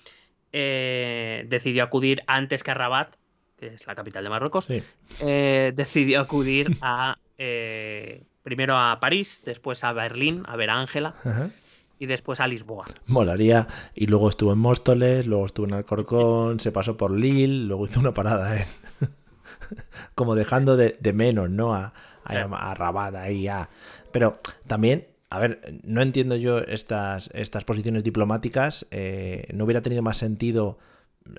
decidió 0.52 1.82
acudir 1.82 2.22
antes 2.26 2.62
que 2.62 2.72
a 2.72 2.74
Rabat 2.74 3.14
que 3.62 3.74
es 3.74 3.86
la 3.86 3.94
capital 3.94 4.24
de 4.24 4.30
Marruecos, 4.30 4.66
eh, 5.20 5.72
decidió 5.76 6.20
acudir 6.20 6.76
a 6.82 7.16
eh, 7.38 8.24
primero 8.42 8.76
a 8.76 8.98
París, 8.98 9.40
después 9.44 9.84
a 9.84 9.92
Berlín, 9.92 10.42
a 10.48 10.56
ver 10.56 10.70
a 10.70 10.80
Ángela. 10.80 11.14
Y 12.00 12.06
después 12.06 12.40
a 12.40 12.48
Lisboa. 12.48 12.84
Molaría. 13.06 13.68
Y 13.94 14.08
luego 14.08 14.28
estuvo 14.28 14.52
en 14.52 14.58
Móstoles, 14.58 15.28
luego 15.28 15.46
estuvo 15.46 15.66
en 15.66 15.74
Alcorcón, 15.74 16.58
se 16.58 16.72
pasó 16.72 16.96
por 16.96 17.12
Lille, 17.12 17.66
luego 17.66 17.84
hizo 17.84 18.00
una 18.00 18.12
parada 18.12 18.56
¿eh? 18.56 18.66
Como 20.16 20.34
dejando 20.34 20.76
de, 20.76 21.12
menos, 21.12 21.48
¿no? 21.48 21.72
A, 21.72 21.92
a, 22.24 22.74
Rabat 22.74 23.14
ahí, 23.14 23.46
a... 23.46 23.68
Pero 24.10 24.38
también 24.66 25.06
a 25.30 25.38
ver, 25.38 25.80
no 25.84 26.02
entiendo 26.02 26.34
yo 26.34 26.58
estas, 26.58 27.30
estas 27.32 27.64
posiciones 27.64 28.02
diplomáticas. 28.02 28.88
no 29.52 29.64
hubiera 29.64 29.82
tenido 29.82 30.02
más 30.02 30.18
sentido 30.18 30.78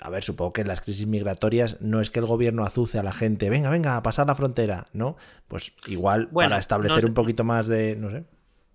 a 0.01 0.09
ver, 0.09 0.23
supongo 0.23 0.53
que 0.53 0.61
en 0.61 0.67
las 0.67 0.81
crisis 0.81 1.07
migratorias 1.07 1.81
no 1.81 2.01
es 2.01 2.09
que 2.09 2.19
el 2.19 2.25
gobierno 2.25 2.63
azuce 2.63 2.99
a 2.99 3.03
la 3.03 3.11
gente, 3.11 3.49
venga, 3.49 3.69
venga, 3.69 3.97
a 3.97 4.03
pasar 4.03 4.27
la 4.27 4.35
frontera, 4.35 4.85
¿no? 4.93 5.17
Pues 5.47 5.73
igual 5.87 6.29
para 6.29 6.57
establecer 6.57 7.05
un 7.05 7.13
poquito 7.13 7.43
más 7.43 7.67
de, 7.67 7.95
no 7.95 8.09
sé. 8.09 8.23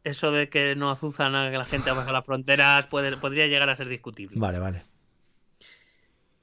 Eso 0.05 0.31
de 0.31 0.49
que 0.49 0.75
no 0.75 0.91
azuzan 0.91 1.35
a 1.35 1.51
que 1.51 1.59
la 1.59 1.65
gente 1.65 1.93
pase 1.93 2.13
las 2.13 2.25
fronteras 2.25 2.87
puede, 2.87 3.17
podría 3.17 3.47
llegar 3.47 3.69
a 3.69 3.75
ser 3.75 3.89
discutible. 3.89 4.39
Vale, 4.39 4.59
vale. 4.59 4.83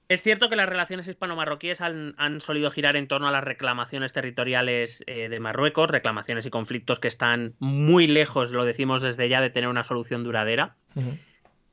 Es 0.08 0.22
cierto 0.22 0.50
que 0.50 0.56
las 0.56 0.70
relaciones 0.70 1.08
hispano-marroquíes 1.08 1.82
han, 1.82 2.14
solido 2.40 2.70
girar 2.70 2.96
en 2.96 3.08
torno 3.08 3.28
a 3.28 3.32
las 3.32 3.44
reclamaciones 3.44 4.14
territoriales 4.14 5.04
eh, 5.08 5.30
de 5.30 5.40
Marruecos, 5.40 5.90
reclamaciones 5.90 6.46
y 6.46 6.52
conflictos 6.52 7.00
que 7.00 7.08
están 7.08 7.56
muy 7.58 8.06
lejos, 8.06 8.52
lo 8.52 8.66
decimos 8.66 9.02
desde 9.02 9.30
ya, 9.30 9.42
de 9.42 9.50
tener 9.50 9.68
una 9.68 9.84
solución 9.84 10.24
duradera 10.24 10.76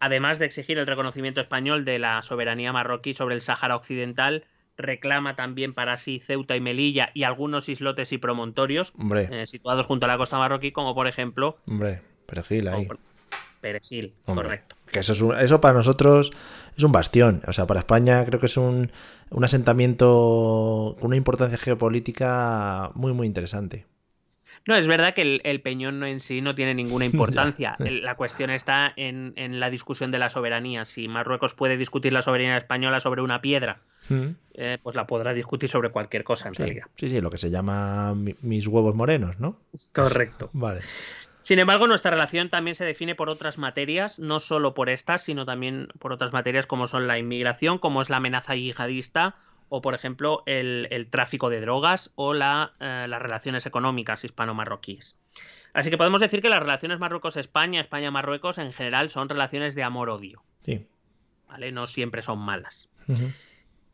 además 0.03 0.41
de 0.41 0.47
exigir 0.47 0.81
el 0.81 0.87
reconocimiento 0.89 1.41
español 1.41 1.85
de 1.85 2.01
la 2.01 2.23
soberanía 2.23 2.73
marroquí 2.73 3.15
sobre 3.15 3.37
el 3.37 3.41
Sáhara 3.41 3.77
Occidental, 3.77 4.45
reclama 4.77 5.37
también 5.37 5.75
para 5.75 5.97
sí 5.97 6.19
Ceuta 6.19 6.57
y 6.57 6.61
Melilla 6.61 7.11
y 7.15 7.23
algunos 7.23 7.69
islotes 7.69 8.13
y 8.13 8.19
promontorios 8.19 8.93
eh, 9.15 9.47
situados 9.47 9.87
junto 9.87 10.07
a 10.07 10.09
la 10.09 10.19
costa 10.19 10.39
marroquí, 10.39 10.73
como 10.73 10.97
por 10.97 11.07
ejemplo. 11.07 11.57
Hombre, 11.71 12.03
Perejil 12.27 12.67
ahí. 12.67 12.89
Perejil, 13.61 14.13
correcto. 14.25 14.75
Que 14.91 14.99
eso, 14.99 15.13
es 15.37 15.45
eso 15.45 15.61
para 15.61 15.75
nosotros 15.75 16.33
es 16.77 16.83
un 16.83 16.91
bastión. 16.91 17.41
O 17.47 17.53
sea, 17.53 17.69
para 17.69 17.79
España 17.79 18.25
creo 18.25 18.41
que 18.41 18.47
es 18.47 18.57
un, 18.57 18.91
asentamiento 19.41 20.97
con 20.99 21.09
una 21.09 21.17
importancia 21.17 21.59
geopolítica 21.59 22.91
muy, 22.95 23.13
muy 23.13 23.29
interesante. 23.29 23.87
No, 24.67 24.77
es 24.77 24.87
verdad 24.87 25.13
que 25.15 25.23
el, 25.23 25.41
el 25.45 25.61
peñón 25.61 26.05
en 26.05 26.21
sí 26.21 26.41
no 26.41 26.55
tiene 26.55 26.75
ninguna 26.75 27.05
importancia. 27.45 27.75
La 27.79 28.15
cuestión 28.15 28.51
está 28.51 28.93
en, 28.97 29.33
en 29.37 29.59
la 29.61 29.71
discusión 29.71 30.11
de 30.11 30.19
la 30.19 30.31
soberanía. 30.31 30.85
Si 30.85 31.09
Marruecos 31.09 31.55
puede 31.55 31.77
discutir 31.77 32.13
la 32.13 32.23
soberanía 32.23 32.57
española 32.57 33.01
sobre 33.01 33.23
una 33.23 33.41
piedra, 33.41 33.81
Mm. 34.09 34.31
eh, 34.55 34.79
pues 34.83 34.97
la 34.97 35.07
podrá 35.07 35.33
discutir 35.33 35.69
sobre 35.69 35.91
cualquier 35.91 36.25
cosa 36.25 36.49
en 36.49 36.55
Sí, 36.57 36.63
realidad. 36.65 36.87
sí, 36.97 37.09
sí, 37.09 37.21
lo 37.21 37.31
que 37.31 37.39
se 37.39 37.51
llama 37.51 38.15
mi- 38.17 38.35
mis 38.43 38.67
huevos 38.67 38.97
morenos, 38.97 39.39
¿no? 39.39 39.57
Correcto. 39.95 40.51
Vale. 40.53 40.81
Sin 41.41 41.61
embargo, 41.61 41.87
nuestra 41.87 42.11
relación 42.11 42.49
también 42.51 42.75
se 42.75 42.85
define 42.85 43.15
por 43.15 43.29
otras 43.31 43.59
materias, 43.59 44.19
no 44.19 44.41
solo 44.41 44.75
por 44.75 44.91
estas, 44.91 45.23
sino 45.23 45.45
también 45.47 45.87
por 46.01 46.13
otras 46.13 46.33
materias 46.33 46.67
como 46.67 46.89
son 46.89 47.07
la 47.07 47.17
inmigración, 47.17 47.79
como 47.79 48.03
es 48.03 48.11
la 48.11 48.17
amenaza 48.17 48.57
yihadista, 48.57 49.37
o 49.75 49.81
por 49.81 49.95
ejemplo 49.95 50.43
el, 50.45 50.87
el 50.91 51.09
tráfico 51.09 51.49
de 51.49 51.63
drogas 51.63 52.11
o 52.15 52.35
la, 52.35 52.75
eh, 52.79 53.07
las 53.09 53.23
relaciones 53.23 53.65
económicas 53.65 54.23
hispano-marroquíes. 54.23 55.17
Así 55.73 55.89
que 55.89 55.97
podemos 55.97 56.21
decir 56.21 56.43
que 56.43 56.51
las 56.51 56.61
relaciones 56.61 56.99
Marruecos-España, 56.99 57.81
España-Marruecos 57.81 58.59
en 58.59 58.75
general 58.75 59.09
son 59.09 59.31
relaciones 59.31 59.75
de 59.75 59.83
amor-odio, 59.83 60.43
Sí. 60.63 60.87
¿vale? 61.49 61.73
No 61.73 61.87
siempre 61.87 62.21
son 62.21 62.39
malas. 62.39 62.91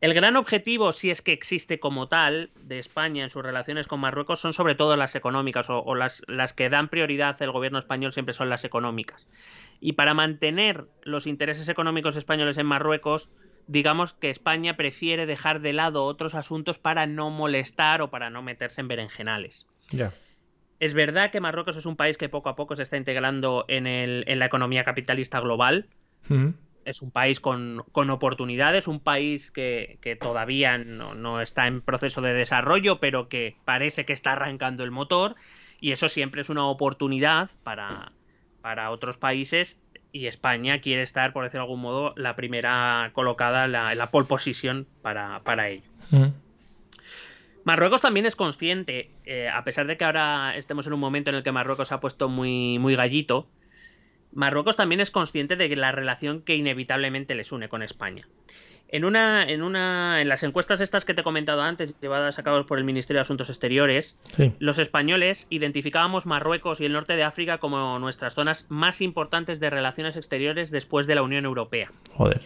El 0.01 0.13
gran 0.13 0.35
objetivo, 0.35 0.91
si 0.91 1.11
es 1.11 1.21
que 1.21 1.31
existe 1.31 1.79
como 1.79 2.09
tal, 2.09 2.51
de 2.55 2.79
España 2.79 3.23
en 3.23 3.29
sus 3.29 3.41
relaciones 3.41 3.87
con 3.87 4.01
Marruecos 4.01 4.41
son 4.41 4.51
sobre 4.51 4.75
todo 4.75 4.97
las 4.97 5.15
económicas 5.15 5.69
o, 5.69 5.81
o 5.81 5.95
las, 5.95 6.23
las 6.27 6.51
que 6.51 6.69
dan 6.69 6.89
prioridad 6.89 7.41
el 7.41 7.51
gobierno 7.51 7.79
español 7.79 8.11
siempre 8.11 8.33
son 8.33 8.49
las 8.49 8.65
económicas. 8.65 9.27
Y 9.79 9.93
para 9.93 10.13
mantener 10.13 10.87
los 11.03 11.25
intereses 11.25 11.69
económicos 11.69 12.17
españoles 12.17 12.57
en 12.57 12.65
Marruecos, 12.65 13.29
digamos 13.69 14.13
que 14.13 14.29
España 14.31 14.75
prefiere 14.75 15.27
dejar 15.27 15.61
de 15.61 15.73
lado 15.73 16.05
otros 16.05 16.33
asuntos 16.33 16.79
para 16.79 17.05
no 17.05 17.29
molestar 17.29 18.01
o 18.01 18.09
para 18.09 18.29
no 18.29 18.41
meterse 18.41 18.81
en 18.81 18.87
berenjenales. 18.87 19.67
Ya. 19.91 20.11
Es 20.79 20.93
verdad 20.93 21.29
que 21.29 21.39
Marruecos 21.39 21.77
es 21.77 21.85
un 21.85 21.95
país 21.95 22.17
que 22.17 22.29
poco 22.29 22.49
a 22.49 22.55
poco 22.55 22.75
se 22.75 22.81
está 22.83 22.97
integrando 22.97 23.65
en, 23.67 23.85
el- 23.85 24.23
en 24.27 24.39
la 24.39 24.45
economía 24.47 24.83
capitalista 24.83 25.39
global, 25.39 25.87
es 26.85 27.01
un 27.01 27.11
país 27.11 27.39
con, 27.39 27.83
con 27.91 28.09
oportunidades, 28.09 28.87
un 28.87 28.99
país 28.99 29.51
que, 29.51 29.99
que 30.01 30.15
todavía 30.15 30.77
no, 30.79 31.13
no 31.13 31.41
está 31.41 31.67
en 31.67 31.81
proceso 31.81 32.21
de 32.21 32.33
desarrollo, 32.33 32.99
pero 32.99 33.29
que 33.29 33.55
parece 33.65 34.05
que 34.05 34.13
está 34.13 34.31
arrancando 34.33 34.83
el 34.83 34.89
motor, 34.91 35.35
y 35.79 35.91
eso 35.91 36.09
siempre 36.09 36.41
es 36.41 36.49
una 36.49 36.65
oportunidad 36.65 37.51
para, 37.63 38.13
para 38.61 38.89
otros 38.91 39.17
países, 39.17 39.77
y 40.11 40.27
España 40.27 40.81
quiere 40.81 41.01
estar, 41.01 41.33
por 41.33 41.43
decirlo 41.43 41.65
de 41.65 41.67
algún 41.67 41.81
modo, 41.81 42.13
la 42.15 42.35
primera 42.35 43.11
colocada, 43.13 43.67
la, 43.67 43.93
la 43.95 44.11
pole 44.11 44.27
position 44.27 44.87
para, 45.01 45.41
para 45.41 45.69
ello. 45.69 45.83
Ujú. 46.11 46.33
Marruecos 47.63 48.01
también 48.01 48.25
es 48.25 48.35
consciente, 48.35 49.11
eh, 49.25 49.49
a 49.49 49.63
pesar 49.63 49.85
de 49.85 49.97
que 49.97 50.05
ahora 50.05 50.55
estemos 50.55 50.87
en 50.87 50.93
un 50.93 50.99
momento 50.99 51.29
en 51.29 51.35
el 51.35 51.43
que 51.43 51.51
Marruecos 51.51 51.89
se 51.89 51.93
ha 51.93 51.99
puesto 51.99 52.29
muy, 52.29 52.79
muy 52.79 52.95
gallito, 52.95 53.47
Marruecos 54.31 54.75
también 54.75 55.01
es 55.01 55.11
consciente 55.11 55.55
de 55.55 55.75
la 55.75 55.91
relación 55.91 56.41
que 56.41 56.55
inevitablemente 56.55 57.35
les 57.35 57.51
une 57.51 57.67
con 57.67 57.83
España. 57.83 58.27
En 58.91 59.05
una, 59.05 59.43
en 59.43 59.61
una, 59.61 60.19
en 60.19 60.27
las 60.29 60.41
encuestas 60.41 60.81
estas 60.81 61.05
que 61.05 61.13
te 61.13 61.21
he 61.21 61.23
comentado 61.23 61.61
antes, 61.61 61.95
llevadas 62.01 62.39
a 62.39 62.43
cabo 62.43 62.65
por 62.65 62.79
el 62.79 62.83
Ministerio 62.83 63.19
de 63.19 63.21
Asuntos 63.21 63.49
Exteriores, 63.49 64.17
Sí. 64.35 64.51
los 64.59 64.79
españoles 64.79 65.45
identificábamos 65.51 66.25
Marruecos 66.25 66.81
y 66.81 66.85
el 66.85 66.93
norte 66.93 67.15
de 67.15 67.23
África 67.23 67.59
como 67.59 67.99
nuestras 67.99 68.33
zonas 68.33 68.65
más 68.69 69.01
importantes 69.01 69.59
de 69.59 69.69
relaciones 69.69 70.17
exteriores 70.17 70.71
después 70.71 71.05
de 71.05 71.15
la 71.15 71.21
Unión 71.21 71.45
Europea 71.45 71.91
Joder. 72.15 72.39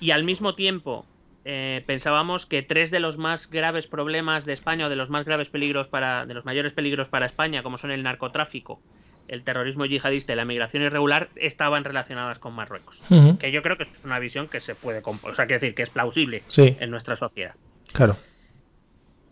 y 0.00 0.12
al 0.12 0.22
mismo 0.22 0.54
tiempo 0.54 1.06
eh, 1.44 1.82
pensábamos 1.86 2.46
que 2.46 2.62
tres 2.62 2.90
de 2.92 3.00
los 3.00 3.18
más 3.18 3.50
graves 3.50 3.86
problemas 3.88 4.44
de 4.44 4.52
España 4.52 4.86
o 4.86 4.88
de 4.88 4.96
los 4.96 5.10
más 5.10 5.24
graves 5.26 5.48
peligros 5.50 5.88
para 5.88 6.24
de 6.24 6.34
los 6.34 6.44
mayores 6.44 6.72
peligros 6.72 7.08
para 7.08 7.26
España 7.26 7.62
como 7.64 7.78
son 7.78 7.90
el 7.90 8.02
narcotráfico 8.02 8.80
el 9.28 9.42
terrorismo 9.42 9.84
yihadista 9.86 10.32
y 10.32 10.36
la 10.36 10.44
migración 10.44 10.82
irregular 10.82 11.28
estaban 11.36 11.84
relacionadas 11.84 12.38
con 12.38 12.52
Marruecos 12.54 13.02
que 13.38 13.50
yo 13.52 13.62
creo 13.62 13.76
que 13.76 13.84
es 13.84 14.04
una 14.04 14.18
visión 14.18 14.48
que 14.48 14.60
se 14.60 14.74
puede 14.74 15.02
o 15.04 15.34
sea 15.34 15.46
quiero 15.46 15.60
decir 15.60 15.74
que 15.74 15.82
es 15.82 15.90
plausible 15.90 16.42
Sí. 16.48 16.76
en 16.80 16.90
nuestra 16.90 17.16
sociedad 17.16 17.54
Claro. 17.92 18.16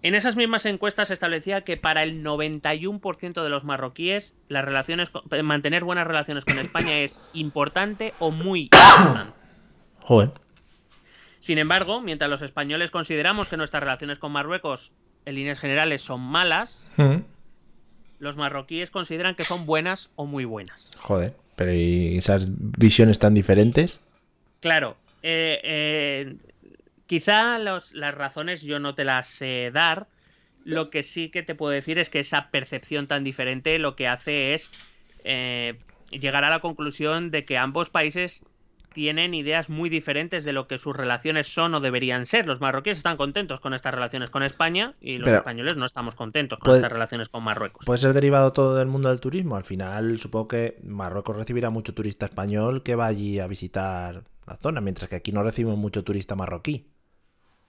en 0.02 0.14
esas 0.14 0.34
mismas 0.36 0.64
encuestas 0.66 1.08
se 1.08 1.14
establecía 1.14 1.62
que 1.62 1.76
para 1.76 2.02
el 2.02 2.22
91% 2.24 3.42
de 3.42 3.48
los 3.50 3.64
marroquíes 3.64 4.36
las 4.48 4.64
relaciones 4.64 5.10
con- 5.10 5.22
mantener 5.44 5.84
buenas 5.84 6.06
relaciones 6.06 6.44
con 6.44 6.58
España 6.58 6.98
es 7.00 7.20
importante 7.34 8.14
o 8.18 8.30
muy 8.30 8.62
importante 8.72 9.32
Joder. 10.00 10.30
Sin 11.38 11.58
embargo, 11.58 12.00
mientras 12.00 12.28
los 12.30 12.42
españoles 12.42 12.90
consideramos 12.90 13.48
que 13.48 13.56
nuestras 13.56 13.82
relaciones 13.82 14.18
con 14.18 14.32
Marruecos 14.32 14.92
en 15.24 15.34
líneas 15.36 15.60
generales 15.60 16.02
son 16.02 16.20
malas. 16.20 16.88
Los 18.22 18.36
marroquíes 18.36 18.92
consideran 18.92 19.34
que 19.34 19.42
son 19.42 19.66
buenas 19.66 20.10
o 20.14 20.26
muy 20.26 20.44
buenas. 20.44 20.88
Joder. 20.96 21.34
Pero 21.56 21.74
¿y 21.74 22.16
esas 22.16 22.48
visiones 22.78 23.18
tan 23.18 23.34
diferentes? 23.34 23.98
Claro, 24.60 24.96
eh, 25.24 25.60
eh, 25.64 26.36
quizá 27.06 27.58
los- 27.58 27.92
las 27.94 28.14
razones 28.14 28.62
yo 28.62 28.78
no 28.78 28.94
te 28.94 29.02
las 29.04 29.26
sé 29.26 29.70
dar. 29.72 30.06
Lo 30.64 30.88
que 30.88 31.02
sí 31.02 31.30
que 31.30 31.42
te 31.42 31.56
puedo 31.56 31.72
decir 31.72 31.98
es 31.98 32.10
que 32.10 32.20
esa 32.20 32.50
percepción 32.50 33.08
tan 33.08 33.24
diferente 33.24 33.76
lo 33.80 33.96
que 33.96 34.06
hace 34.06 34.54
es 34.54 34.70
eh, 35.24 35.74
llegar 36.10 36.44
a 36.44 36.50
la 36.50 36.60
conclusión 36.60 37.30
de 37.32 37.44
que 37.44 37.58
ambos 37.58 37.90
países 37.90 38.44
tienen 38.92 39.34
ideas 39.34 39.68
muy 39.68 39.88
diferentes 39.90 40.44
de 40.44 40.52
lo 40.52 40.66
que 40.66 40.78
sus 40.78 40.96
relaciones 40.96 41.52
son 41.52 41.74
o 41.74 41.80
deberían 41.80 42.26
ser. 42.26 42.46
Los 42.46 42.60
marroquíes 42.60 42.98
están 42.98 43.16
contentos 43.16 43.60
con 43.60 43.74
estas 43.74 43.92
relaciones 43.94 44.30
con 44.30 44.42
España 44.42 44.94
y 45.00 45.18
los 45.18 45.26
Pero- 45.26 45.38
españoles 45.38 45.76
no 45.76 45.84
estamos 45.86 46.14
contentos 46.14 46.58
con 46.58 46.66
Puede- 46.66 46.78
estas 46.78 46.92
relaciones 46.92 47.28
con 47.28 47.42
Marruecos. 47.44 47.84
¿Puede 47.86 47.98
ser 48.00 48.12
derivado 48.12 48.52
todo 48.52 48.76
del 48.76 48.88
mundo 48.88 49.08
del 49.08 49.20
turismo? 49.20 49.56
Al 49.56 49.64
final, 49.64 50.18
supongo 50.18 50.48
que 50.48 50.78
Marruecos 50.84 51.36
recibirá 51.36 51.70
mucho 51.70 51.94
turista 51.94 52.26
español 52.26 52.82
que 52.82 52.94
va 52.94 53.06
allí 53.06 53.38
a 53.38 53.46
visitar 53.46 54.24
la 54.46 54.56
zona, 54.56 54.80
mientras 54.80 55.08
que 55.08 55.16
aquí 55.16 55.32
no 55.32 55.42
recibimos 55.42 55.78
mucho 55.78 56.02
turista 56.04 56.34
marroquí. 56.34 56.86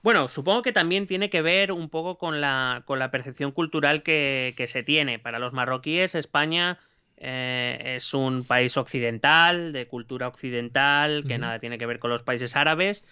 Bueno, 0.01 0.27
supongo 0.27 0.63
que 0.63 0.73
también 0.73 1.07
tiene 1.07 1.29
que 1.29 1.41
ver 1.41 1.71
un 1.71 1.89
poco 1.89 2.17
con 2.17 2.41
la, 2.41 2.83
con 2.85 2.99
la 2.99 3.09
percepción 3.09 3.51
cultural 3.53 4.03
que, 4.03 4.53
que 4.57 4.67
se 4.67 4.83
tiene. 4.83 5.17
Para 5.17 5.39
los 5.39 5.53
marroquíes, 5.53 6.13
España 6.15 6.77
eh, 7.25 7.95
es 7.95 8.13
un 8.13 8.43
país 8.43 8.75
occidental, 8.75 9.71
de 9.71 9.87
cultura 9.87 10.27
occidental, 10.27 11.23
que 11.25 11.37
nada 11.37 11.59
tiene 11.59 11.77
que 11.77 11.85
ver 11.85 11.99
con 11.99 12.11
los 12.11 12.21
países 12.21 12.57
árabes. 12.57 13.05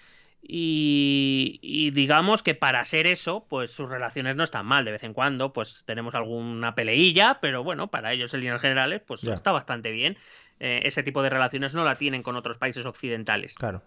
Y, 0.44 1.60
y 1.62 1.92
digamos 1.92 2.44
que 2.44 2.54
para 2.54 2.84
ser 2.84 3.08
eso, 3.08 3.46
pues 3.48 3.72
sus 3.72 3.90
relaciones 3.90 4.36
no 4.36 4.44
están 4.44 4.66
mal. 4.66 4.84
De 4.84 4.92
vez 4.92 5.04
en 5.04 5.14
cuando, 5.14 5.54
pues 5.54 5.84
tenemos 5.86 6.14
alguna 6.14 6.76
peleilla, 6.76 7.40
pero 7.42 7.64
bueno, 7.64 7.88
para 7.88 8.12
ellos 8.12 8.34
en 8.34 8.42
líneas 8.42 8.60
generales, 8.60 9.02
pues 9.08 9.24
está 9.24 9.54
bastante 9.54 9.92
bien. 9.92 10.18
Eh, 10.60 10.82
ese 10.84 11.04
tipo 11.04 11.24
de 11.24 11.30
relaciones 11.30 11.74
no 11.74 11.86
la 11.86 11.96
tienen 11.96 12.22
con 12.22 12.36
otros 12.36 12.58
países 12.58 12.86
occidentales. 12.86 13.56
Claro. 13.56 13.82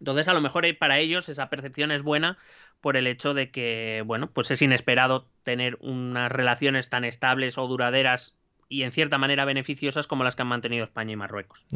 Entonces, 0.00 0.28
a 0.28 0.32
lo 0.32 0.40
mejor 0.40 0.64
eh, 0.64 0.72
para 0.72 0.98
ellos 0.98 1.28
esa 1.28 1.50
percepción 1.50 1.92
es 1.92 2.02
buena 2.02 2.38
por 2.80 2.96
el 2.96 3.06
hecho 3.06 3.34
de 3.34 3.50
que, 3.50 4.02
bueno, 4.06 4.30
pues 4.30 4.50
es 4.50 4.62
inesperado 4.62 5.28
tener 5.42 5.76
unas 5.80 6.32
relaciones 6.32 6.88
tan 6.88 7.04
estables 7.04 7.58
o 7.58 7.68
duraderas 7.68 8.34
y 8.72 8.84
en 8.84 8.92
cierta 8.92 9.18
manera 9.18 9.44
beneficiosas 9.44 10.06
como 10.06 10.24
las 10.24 10.34
que 10.34 10.42
han 10.42 10.48
mantenido 10.48 10.82
España 10.82 11.12
y 11.12 11.16
Marruecos. 11.16 11.66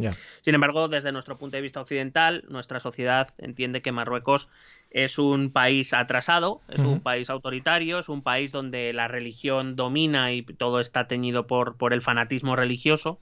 Sin 0.41 0.55
embargo, 0.55 0.89
desde 0.89 1.13
nuestro 1.13 1.37
punto 1.37 1.59
de 1.59 1.61
vista 1.61 1.81
occidental, 1.83 2.45
nuestra 2.49 2.81
sociedad 2.81 3.35
entiende 3.37 3.83
que 3.83 3.93
Marruecos 3.93 4.49
es 4.91 5.19
un 5.19 5.51
país 5.51 5.93
atrasado, 5.93 6.63
es 6.69 6.81
un 6.81 7.01
país 7.01 7.29
autoritario, 7.29 7.99
es 7.99 8.09
un 8.09 8.23
país 8.23 8.51
donde 8.51 8.95
la 8.95 9.09
religión 9.09 9.77
domina 9.77 10.33
y 10.33 10.43
todo 10.43 10.81
está 10.81 11.07
teñido 11.07 11.47
por, 11.47 11.77
por 11.77 11.93
el 11.93 12.01
fanatismo 12.01 12.57
religioso. 12.57 13.21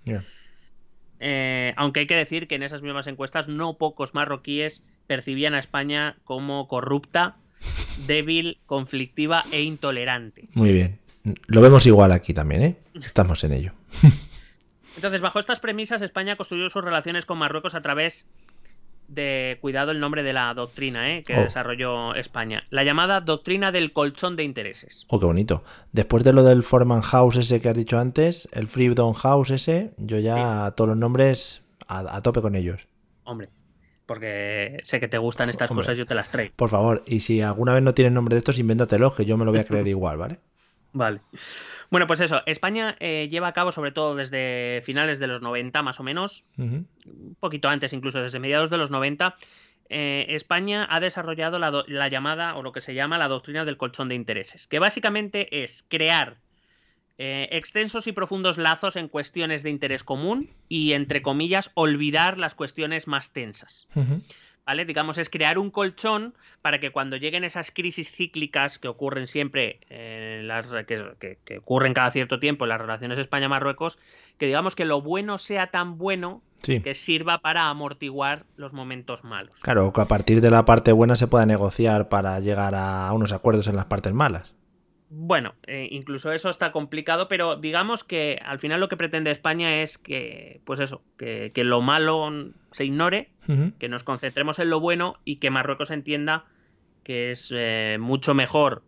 Eh, 1.18 1.74
aunque 1.76 2.00
hay 2.00 2.06
que 2.06 2.16
decir 2.16 2.46
que 2.46 2.54
en 2.54 2.62
esas 2.62 2.82
mismas 2.82 3.08
encuestas 3.08 3.48
no 3.48 3.76
pocos 3.76 4.14
marroquíes 4.14 4.84
percibían 5.08 5.54
a 5.54 5.58
España 5.58 6.16
como 6.22 6.68
corrupta, 6.68 7.38
débil, 8.06 8.58
conflictiva 8.66 9.44
e 9.50 9.62
intolerante. 9.62 10.48
Muy 10.54 10.72
bien. 10.72 11.03
Lo 11.46 11.60
vemos 11.60 11.86
igual 11.86 12.12
aquí 12.12 12.34
también, 12.34 12.62
¿eh? 12.62 12.76
Estamos 12.94 13.42
en 13.44 13.52
ello. 13.52 13.72
Entonces, 14.96 15.20
bajo 15.20 15.38
estas 15.38 15.58
premisas, 15.60 16.02
España 16.02 16.36
construyó 16.36 16.68
sus 16.70 16.84
relaciones 16.84 17.26
con 17.26 17.38
Marruecos 17.38 17.74
a 17.74 17.82
través 17.82 18.26
de, 19.08 19.58
cuidado 19.60 19.90
el 19.90 20.00
nombre 20.00 20.22
de 20.22 20.32
la 20.32 20.52
doctrina 20.54 21.14
¿eh? 21.14 21.24
que 21.24 21.36
Oh. 21.36 21.40
desarrolló 21.42 22.14
España, 22.14 22.64
la 22.70 22.84
llamada 22.84 23.20
doctrina 23.20 23.70
del 23.72 23.92
colchón 23.92 24.36
de 24.36 24.44
intereses. 24.44 25.04
Oh, 25.08 25.18
qué 25.18 25.26
bonito. 25.26 25.62
Después 25.92 26.24
de 26.24 26.32
lo 26.32 26.42
del 26.44 26.62
Foreman 26.62 27.02
House 27.02 27.36
ese 27.36 27.60
que 27.60 27.68
has 27.68 27.76
dicho 27.76 27.98
antes, 27.98 28.48
el 28.52 28.66
Freedom 28.68 29.12
House 29.14 29.50
ese, 29.50 29.92
yo 29.98 30.18
ya 30.20 30.72
todos 30.76 30.88
los 30.88 30.96
nombres 30.96 31.66
a, 31.86 32.16
a 32.16 32.20
tope 32.22 32.40
con 32.40 32.54
ellos. 32.54 32.86
Hombre, 33.24 33.48
porque 34.06 34.78
sé 34.84 35.00
que 35.00 35.08
te 35.08 35.18
gustan 35.18 35.50
estas 35.50 35.70
Hombre. 35.70 35.84
cosas, 35.84 35.98
yo 35.98 36.06
te 36.06 36.14
las 36.14 36.30
traigo. 36.30 36.52
Por 36.56 36.70
favor, 36.70 37.02
y 37.06 37.20
si 37.20 37.40
alguna 37.42 37.74
vez 37.74 37.82
no 37.82 37.94
tienes 37.94 38.12
nombre 38.12 38.34
de 38.34 38.38
estos, 38.38 38.58
invéntatelos, 38.58 39.14
que 39.14 39.24
yo 39.24 39.36
me 39.36 39.44
lo 39.44 39.50
voy 39.50 39.60
a 39.60 39.64
creer 39.66 39.86
igual, 39.88 40.16
¿vale? 40.18 40.38
Vale. 40.94 41.20
Bueno, 41.90 42.06
pues 42.06 42.20
eso, 42.20 42.42
España 42.46 42.96
eh, 43.00 43.28
lleva 43.28 43.48
a 43.48 43.52
cabo, 43.52 43.72
sobre 43.72 43.90
todo 43.90 44.14
desde 44.14 44.80
finales 44.84 45.18
de 45.18 45.26
los 45.26 45.42
90 45.42 45.82
más 45.82 46.00
o 46.00 46.04
menos, 46.04 46.44
un 46.56 47.36
poquito 47.40 47.68
antes 47.68 47.92
incluso, 47.92 48.22
desde 48.22 48.38
mediados 48.38 48.70
de 48.70 48.78
los 48.78 48.92
90, 48.92 49.36
eh, 49.90 50.26
España 50.28 50.86
ha 50.88 51.00
desarrollado 51.00 51.58
la, 51.58 51.84
la 51.86 52.08
llamada, 52.08 52.54
o 52.54 52.62
lo 52.62 52.72
que 52.72 52.80
se 52.80 52.94
llama 52.94 53.18
la 53.18 53.28
doctrina 53.28 53.64
del 53.64 53.76
colchón 53.76 54.08
de 54.08 54.14
intereses, 54.14 54.68
que 54.68 54.78
básicamente 54.78 55.62
es 55.64 55.84
crear 55.86 56.38
eh, 57.18 57.48
extensos 57.50 58.06
y 58.06 58.12
profundos 58.12 58.58
lazos 58.58 58.96
en 58.96 59.08
cuestiones 59.08 59.62
de 59.62 59.70
interés 59.70 60.02
común 60.02 60.50
y, 60.68 60.92
entre 60.92 61.22
comillas, 61.22 61.70
olvidar 61.74 62.38
las 62.38 62.54
cuestiones 62.54 63.06
más 63.06 63.32
tensas. 63.32 63.86
¿Vale? 64.66 64.86
Digamos, 64.86 65.18
es 65.18 65.28
crear 65.28 65.58
un 65.58 65.70
colchón 65.70 66.32
para 66.62 66.80
que 66.80 66.90
cuando 66.90 67.16
lleguen 67.16 67.44
esas 67.44 67.70
crisis 67.70 68.12
cíclicas 68.12 68.78
que 68.78 68.88
ocurren 68.88 69.26
siempre, 69.26 69.78
eh, 69.90 70.40
las, 70.44 70.68
que, 70.86 71.02
que- 71.20 71.38
que 71.44 71.58
ocurren 71.58 71.92
cada 71.92 72.10
cierto 72.10 72.38
tiempo 72.40 72.64
en 72.64 72.70
las 72.70 72.80
relaciones 72.80 73.18
España-Marruecos, 73.18 73.98
que 74.38 74.46
digamos 74.46 74.74
que 74.74 74.86
lo 74.86 75.02
bueno 75.02 75.36
sea 75.38 75.66
tan 75.70 75.98
bueno 75.98 76.40
Sí. 76.62 76.80
que 76.80 76.94
sirva 76.94 77.40
para 77.42 77.68
amortiguar 77.68 78.44
los 78.56 78.72
momentos 78.72 79.22
malos. 79.22 79.54
Claro, 79.56 79.92
que 79.92 80.00
a 80.00 80.06
partir 80.06 80.40
de 80.40 80.50
la 80.50 80.64
parte 80.64 80.92
buena 80.92 81.14
se 81.14 81.26
pueda 81.26 81.44
negociar 81.44 82.08
para 82.08 82.40
llegar 82.40 82.74
a 82.74 83.12
unos 83.12 83.32
acuerdos 83.32 83.68
en 83.68 83.76
las 83.76 83.84
partes 83.84 84.14
malas. 84.14 84.54
Bueno, 85.16 85.54
eh, 85.68 85.86
incluso 85.92 86.32
eso 86.32 86.50
está 86.50 86.72
complicado, 86.72 87.28
pero 87.28 87.54
digamos 87.54 88.02
que 88.02 88.40
al 88.44 88.58
final 88.58 88.80
lo 88.80 88.88
que 88.88 88.96
pretende 88.96 89.30
España 89.30 89.80
es 89.80 89.96
que, 89.96 90.60
pues 90.64 90.80
eso, 90.80 91.02
que, 91.16 91.52
que 91.54 91.62
lo 91.62 91.80
malo 91.82 92.32
se 92.72 92.84
ignore, 92.84 93.30
que 93.78 93.88
nos 93.88 94.02
concentremos 94.02 94.58
en 94.58 94.70
lo 94.70 94.80
bueno 94.80 95.16
y 95.24 95.36
que 95.36 95.50
Marruecos 95.50 95.92
entienda 95.92 96.46
que 97.04 97.30
es 97.30 97.52
eh, 97.54 97.96
mucho 98.00 98.34
mejor 98.34 98.82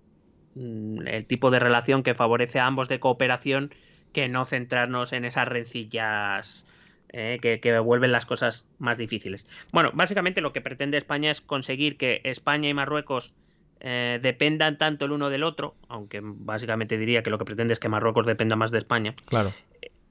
mm, 0.57 1.07
el 1.07 1.27
tipo 1.27 1.53
de 1.53 1.61
relación 1.61 2.03
que 2.03 2.15
favorece 2.15 2.59
a 2.59 2.67
ambos 2.67 2.89
de 2.89 2.99
cooperación 2.99 3.73
que 4.13 4.29
no 4.29 4.45
centrarnos 4.47 5.13
en 5.13 5.27
esas 5.27 5.47
rencillas 5.47 6.67
eh, 7.11 7.39
que, 7.41 7.61
que 7.61 7.79
vuelven 7.79 8.11
las 8.11 8.27
cosas 8.27 8.67
más 8.79 8.99
difíciles. 8.99 9.47
Bueno, 9.71 9.93
básicamente 9.95 10.41
lo 10.41 10.53
que 10.53 10.61
pretende 10.61 10.97
España 10.97 11.31
es 11.31 11.41
conseguir 11.41 11.97
que 11.97 12.21
España 12.25 12.69
y 12.69 12.75
Marruecos 12.75 13.33
eh, 13.81 14.19
dependan 14.23 14.79
tanto 14.79 15.05
el 15.05 15.13
uno 15.13 15.29
del 15.31 15.43
otro, 15.45 15.75
aunque 15.89 16.21
básicamente 16.23 16.97
diría 16.99 17.23
que 17.23 17.31
lo 17.31 17.39
que 17.39 17.45
pretende 17.45 17.73
es 17.73 17.79
que 17.81 17.89
Marruecos 17.89 18.27
dependa 18.27 18.57
más 18.57 18.71
de 18.71 18.79
España, 18.79 19.15
Claro. 19.27 19.53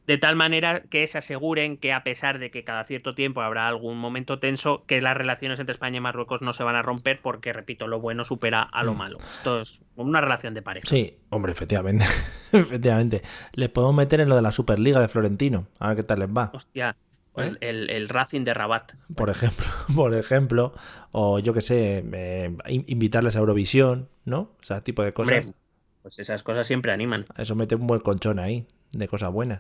de 0.07 0.17
tal 0.19 0.35
manera 0.35 0.81
que 0.83 1.07
se 1.07 1.17
aseguren 1.17 1.77
que 1.77 1.91
a 1.91 2.03
pesar 2.03 2.37
de 2.37 2.51
que 2.51 2.63
cada 2.63 2.83
cierto 2.83 3.15
tiempo 3.15 3.41
habrá 3.41 3.67
algún 3.67 3.97
momento 3.97 4.37
tenso, 4.37 4.83
que 4.85 5.01
las 5.01 5.17
relaciones 5.17 5.59
entre 5.59 5.73
España 5.73 5.97
y 5.97 5.99
Marruecos 5.99 6.43
no 6.43 6.53
se 6.53 6.63
van 6.63 6.75
a 6.75 6.83
romper 6.83 7.21
porque, 7.23 7.53
repito, 7.53 7.87
lo 7.87 7.99
bueno 7.99 8.23
supera 8.23 8.61
a 8.61 8.83
lo 8.83 8.93
Mm. 8.93 8.97
malo. 8.97 9.17
Esto 9.19 9.61
es 9.61 9.81
una 9.95 10.21
relación 10.21 10.53
de 10.53 10.61
pareja. 10.61 10.87
Sí, 10.87 11.17
hombre, 11.31 11.51
efectivamente. 11.53 12.05
efectivamente. 12.53 13.23
Les 13.53 13.69
podemos 13.69 13.95
meter 13.95 14.19
en 14.19 14.29
lo 14.29 14.35
de 14.35 14.43
la 14.43 14.51
Superliga 14.51 14.99
de 15.01 15.07
Florentino. 15.07 15.67
A 15.79 15.87
ver 15.87 15.97
qué 15.97 16.03
tal 16.03 16.19
les 16.19 16.29
va. 16.29 16.51
Hostia, 16.53 16.95
¿Eh? 17.37 17.55
el, 17.61 17.89
el- 17.89 18.09
Racing 18.09 18.43
de 18.43 18.53
Rabat. 18.53 18.93
Por 19.15 19.29
ejemplo, 19.29 19.65
por 19.95 20.13
ejemplo, 20.13 20.73
o 21.11 21.39
yo 21.39 21.53
qué 21.53 21.61
sé, 21.61 22.03
eh, 22.13 22.55
in- 22.67 22.85
invitarles 22.87 23.35
a 23.35 23.39
Eurovisión, 23.39 24.09
¿no? 24.25 24.51
O 24.59 24.63
sea, 24.63 24.81
tipo 24.83 25.03
de 25.03 25.13
Hombre, 25.15 25.41
cosas. 25.41 25.55
pues 26.01 26.19
esas 26.19 26.43
cosas 26.43 26.67
siempre 26.67 26.91
animan. 26.91 27.25
Eso 27.37 27.55
mete 27.55 27.75
un 27.75 27.87
buen 27.87 28.01
colchón 28.01 28.39
ahí, 28.39 28.65
de 28.91 29.07
cosas 29.07 29.31
buenas. 29.31 29.59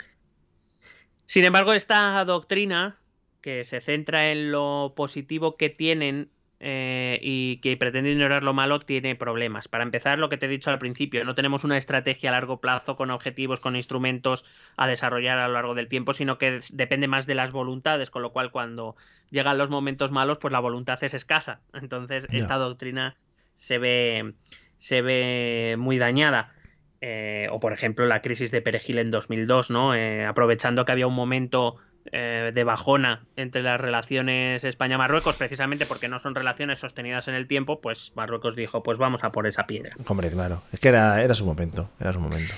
Sin 1.27 1.43
embargo, 1.43 1.73
esta 1.73 2.23
doctrina 2.25 2.97
que 3.41 3.63
se 3.63 3.81
centra 3.81 4.31
en 4.31 4.51
lo 4.51 4.93
positivo 4.95 5.55
que 5.57 5.69
tienen 5.69 6.29
eh, 6.59 7.19
y 7.21 7.57
que 7.57 7.75
pretende 7.75 8.11
ignorar 8.11 8.43
lo 8.43 8.53
malo 8.53 8.79
tiene 8.79 9.15
problemas. 9.15 9.67
Para 9.67 9.83
empezar, 9.83 10.19
lo 10.19 10.29
que 10.29 10.37
te 10.37 10.45
he 10.45 10.49
dicho 10.49 10.69
al 10.71 10.79
principio, 10.79 11.25
no 11.25 11.35
tenemos 11.35 11.63
una 11.63 11.77
estrategia 11.77 12.29
a 12.29 12.31
largo 12.31 12.61
plazo 12.61 12.95
con 12.95 13.11
objetivos, 13.11 13.59
con 13.59 13.75
instrumentos 13.75 14.45
a 14.77 14.87
desarrollar 14.87 15.37
a 15.37 15.47
lo 15.47 15.53
largo 15.53 15.75
del 15.75 15.89
tiempo, 15.89 16.13
sino 16.13 16.37
que 16.37 16.59
depende 16.71 17.07
más 17.07 17.25
de 17.25 17.35
las 17.35 17.51
voluntades, 17.51 18.09
con 18.09 18.21
lo 18.21 18.31
cual 18.31 18.51
cuando 18.51 18.95
llegan 19.31 19.57
los 19.57 19.69
momentos 19.69 20.11
malos, 20.11 20.37
pues 20.37 20.51
la 20.53 20.59
voluntad 20.59 21.03
es 21.03 21.13
escasa. 21.13 21.59
Entonces, 21.73 22.25
esta 22.31 22.55
doctrina 22.55 23.17
se 23.55 23.77
ve, 23.77 24.33
se 24.77 25.01
ve 25.01 25.75
muy 25.77 25.97
dañada. 25.97 26.53
Eh, 27.01 27.49
o 27.51 27.59
por 27.59 27.73
ejemplo 27.73 28.05
la 28.07 28.21
crisis 28.21 28.49
de 28.49 28.61
Perejil 28.61 28.97
en 28.97 29.11
2002, 29.11 29.69
¿no? 29.69 29.93
Eh, 29.93 30.25
aprovechando 30.25 30.85
que 30.85 30.91
había 30.91 31.05
un 31.05 31.13
momento 31.13 31.75
eh, 32.11 32.51
de 32.53 32.63
bajona 32.63 33.23
entre 33.35 33.61
las 33.63 33.79
relaciones 33.81 34.63
España-Marruecos, 34.63 35.35
precisamente 35.35 35.85
porque 35.85 36.07
no 36.07 36.19
son 36.19 36.35
relaciones 36.35 36.79
sostenidas 36.79 37.27
en 37.27 37.33
el 37.35 37.47
tiempo, 37.47 37.81
pues 37.81 38.11
Marruecos 38.15 38.55
dijo, 38.55 38.83
pues 38.83 38.97
vamos 38.97 39.23
a 39.23 39.31
por 39.31 39.47
esa 39.47 39.65
piedra. 39.65 39.95
Hombre, 40.07 40.29
claro. 40.29 40.61
Es 40.71 40.79
que 40.79 40.89
era, 40.89 41.21
era 41.23 41.33
su 41.33 41.45
momento. 41.45 41.89
Era 41.99 42.13
su 42.13 42.19
momento. 42.19 42.53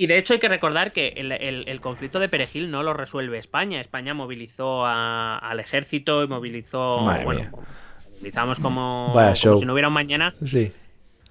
Y 0.00 0.06
de 0.06 0.16
hecho 0.18 0.32
hay 0.34 0.38
que 0.40 0.48
recordar 0.48 0.92
que 0.92 1.08
el, 1.16 1.32
el- 1.32 1.68
el 1.68 1.80
conflicto 1.80 2.20
de 2.20 2.28
Perejil 2.28 2.70
no 2.70 2.82
lo 2.84 2.94
resuelve 2.94 3.38
España. 3.38 3.80
España 3.80 4.14
movilizó 4.14 4.86
a- 4.86 5.38
al 5.38 5.58
ejército 5.60 6.22
y 6.22 6.28
movilizó, 6.28 7.00
Madre 7.00 7.24
bueno, 7.24 7.40
mía. 7.40 7.50
movilizamos 8.12 8.60
como, 8.60 9.10
como 9.12 9.34
si 9.34 9.64
no 9.66 9.72
hubiera 9.72 9.88
un 9.88 9.94
mañana 9.94 10.34
Sí. 10.44 10.72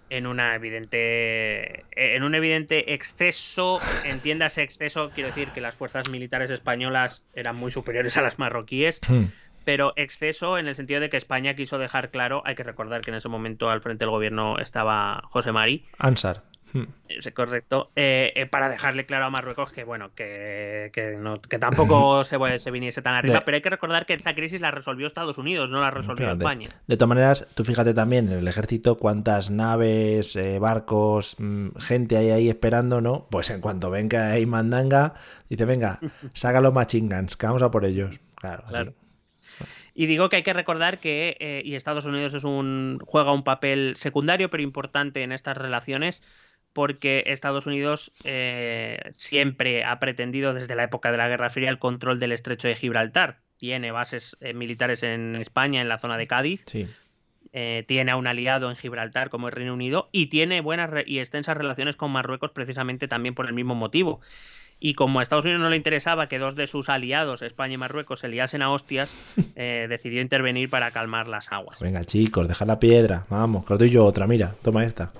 En 0.10 0.28
una 0.28 0.56
evidente 0.56 1.86
en 1.92 2.24
un 2.24 2.36
evidente 2.36 2.94
exceso 2.94 3.80
entiéndase 4.06 4.62
exceso 4.64 5.10
quiero 5.14 5.30
decir 5.30 5.50
que 5.50 5.62
las 5.62 5.76
fuerzas 5.76 6.10
militares 6.10 6.50
españolas 6.50 7.24
eran 7.34 7.56
muy 7.56 7.72
superiores 7.72 8.18
a 8.18 8.22
las 8.22 8.40
marroquíes 8.40 9.00
Hmm. 9.08 9.26
pero 9.66 9.94
exceso 9.96 10.58
en 10.58 10.68
el 10.68 10.76
sentido 10.76 11.00
de 11.00 11.10
que 11.10 11.18
España 11.18 11.54
quiso 11.56 11.78
dejar 11.78 12.10
claro 12.10 12.42
hay 12.46 12.56
que 12.56 12.64
recordar 12.64 13.02
que 13.02 13.12
en 13.12 13.18
ese 13.18 13.30
momento 13.30 13.70
al 13.70 13.82
frente 13.82 14.06
del 14.06 14.12
gobierno 14.12 14.58
estaba 14.60 15.22
José 15.26 15.52
Mari 15.52 15.86
Ansar. 15.98 16.44
Hmm. 16.74 16.84
es 17.08 17.32
correcto 17.34 17.92
eh, 17.96 18.34
eh, 18.36 18.46
para 18.46 18.68
dejarle 18.68 19.06
claro 19.06 19.26
a 19.26 19.30
Marruecos 19.30 19.72
que 19.72 19.86
bueno 19.86 20.12
que, 20.14 20.90
que, 20.92 21.16
no- 21.18 21.42
que 21.42 21.60
tampoco 21.60 22.24
se, 22.26 22.38
se 22.60 22.72
viniese 22.72 23.02
tan 23.02 23.14
arriba 23.16 23.36
De- 23.36 23.42
pero 23.46 23.56
hay 23.56 23.62
que 23.62 23.70
recordar 23.70 24.06
que 24.06 24.14
esa 24.16 24.36
crisis 24.36 24.60
la 24.60 24.72
resolvió 24.72 25.08
Estados 25.08 25.38
Unidos 25.38 25.72
no 25.72 25.80
la 25.80 25.92
resolvió 25.92 26.26
Fíjate. 26.26 26.40
España 26.44 26.70
De 26.88 26.98
todas 26.98 27.08
maneras, 27.10 27.48
tú 27.56 27.64
fíjate 27.64 27.94
también 27.94 28.30
en 28.32 28.40
el 28.40 28.48
ejército 28.50 28.98
cuántas 28.98 29.50
naves, 29.50 30.36
eh, 30.36 30.60
barcos, 30.60 31.36
mm, 31.40 31.70
gente 31.80 32.18
hay 32.18 32.32
ahí 32.32 32.50
esperando, 32.50 33.00
¿no? 33.00 33.28
Pues 33.32 33.50
en 33.50 33.62
cuanto 33.62 33.90
venga 33.90 34.32
ahí 34.32 34.46
mandanga, 34.46 35.14
dice, 35.50 35.64
venga, 35.64 36.00
saca 36.34 36.60
los 36.60 36.74
machingans, 36.74 37.38
que 37.38 37.46
vamos 37.48 37.62
a 37.62 37.72
por 37.72 37.86
ellos. 37.86 38.20
Claro, 38.36 38.64
así. 38.66 38.74
Claro. 38.74 38.94
Y 39.94 40.06
digo 40.06 40.30
que 40.30 40.36
hay 40.36 40.44
que 40.44 40.54
recordar 40.54 41.00
que 41.00 41.62
y 41.66 41.74
Estados 41.76 42.06
Unidos 42.06 42.34
es 42.36 42.44
un 42.44 43.00
juega 43.04 43.32
un 43.32 43.44
papel 43.44 43.94
secundario 43.96 44.50
pero 44.52 44.62
importante 44.62 45.24
en 45.24 45.32
estas 45.32 45.58
relaciones 45.58 46.22
porque 46.78 47.24
Estados 47.26 47.66
Unidos 47.66 48.12
eh, 48.24 49.00
siempre 49.10 49.84
ha 49.84 49.98
pretendido 49.98 50.54
desde 50.54 50.76
la 50.76 50.84
época 50.84 51.12
de 51.12 51.18
la 51.18 51.28
Guerra 51.28 51.50
Fría 51.50 51.72
el 51.72 51.80
control 51.80 52.20
del 52.20 52.32
estrecho 52.34 52.68
de 52.68 52.76
Gibraltar. 52.76 53.40
Tiene 53.58 53.90
bases 53.92 54.38
eh, 54.42 54.54
militares 54.54 55.02
en 55.02 55.36
España, 55.38 55.82
en 55.82 55.90
la 55.90 55.98
zona 55.98 56.18
de 56.20 56.28
Cádiz, 56.28 56.66
Sí. 56.68 56.86
eh, 57.52 57.84
tiene 57.88 58.12
a 58.12 58.16
un 58.16 58.28
aliado 58.28 58.70
en 58.70 58.76
Gibraltar 58.76 59.32
como 59.32 59.48
el 59.48 59.54
Reino 59.54 59.74
Unido 59.74 60.08
y 60.12 60.28
tiene 60.28 60.62
buenas 60.62 60.92
y 61.08 61.18
extensas 61.18 61.58
relaciones 61.58 61.96
con 61.96 62.12
Marruecos 62.12 62.52
precisamente 62.52 63.08
también 63.08 63.34
por 63.34 63.48
el 63.48 63.56
mismo 63.56 63.74
motivo. 63.74 64.22
Y 64.80 64.94
como 64.94 65.20
a 65.20 65.24
Estados 65.24 65.46
Unidos 65.46 65.64
no 65.64 65.72
le 65.72 65.78
interesaba 65.78 66.28
que 66.28 66.38
dos 66.38 66.56
de 66.56 66.68
sus 66.68 66.90
aliados, 66.90 67.42
España 67.42 67.74
y 67.74 67.78
Marruecos, 67.78 68.20
se 68.20 68.28
liasen 68.28 68.62
a 68.62 68.70
hostias, 68.72 69.12
eh, 69.56 69.88
decidió 69.90 70.22
intervenir 70.22 70.70
para 70.70 70.92
calmar 70.92 71.28
las 71.28 71.52
aguas. 71.52 71.80
Venga, 71.80 72.04
chicos, 72.04 72.48
deja 72.48 72.66
la 72.66 72.80
piedra. 72.80 73.26
Vamos, 73.32 73.66
que 73.66 73.74
os 73.74 73.80
doy 73.80 73.90
yo 73.90 74.06
otra, 74.06 74.28
mira, 74.28 74.54
toma 74.62 74.84
esta. 74.84 75.12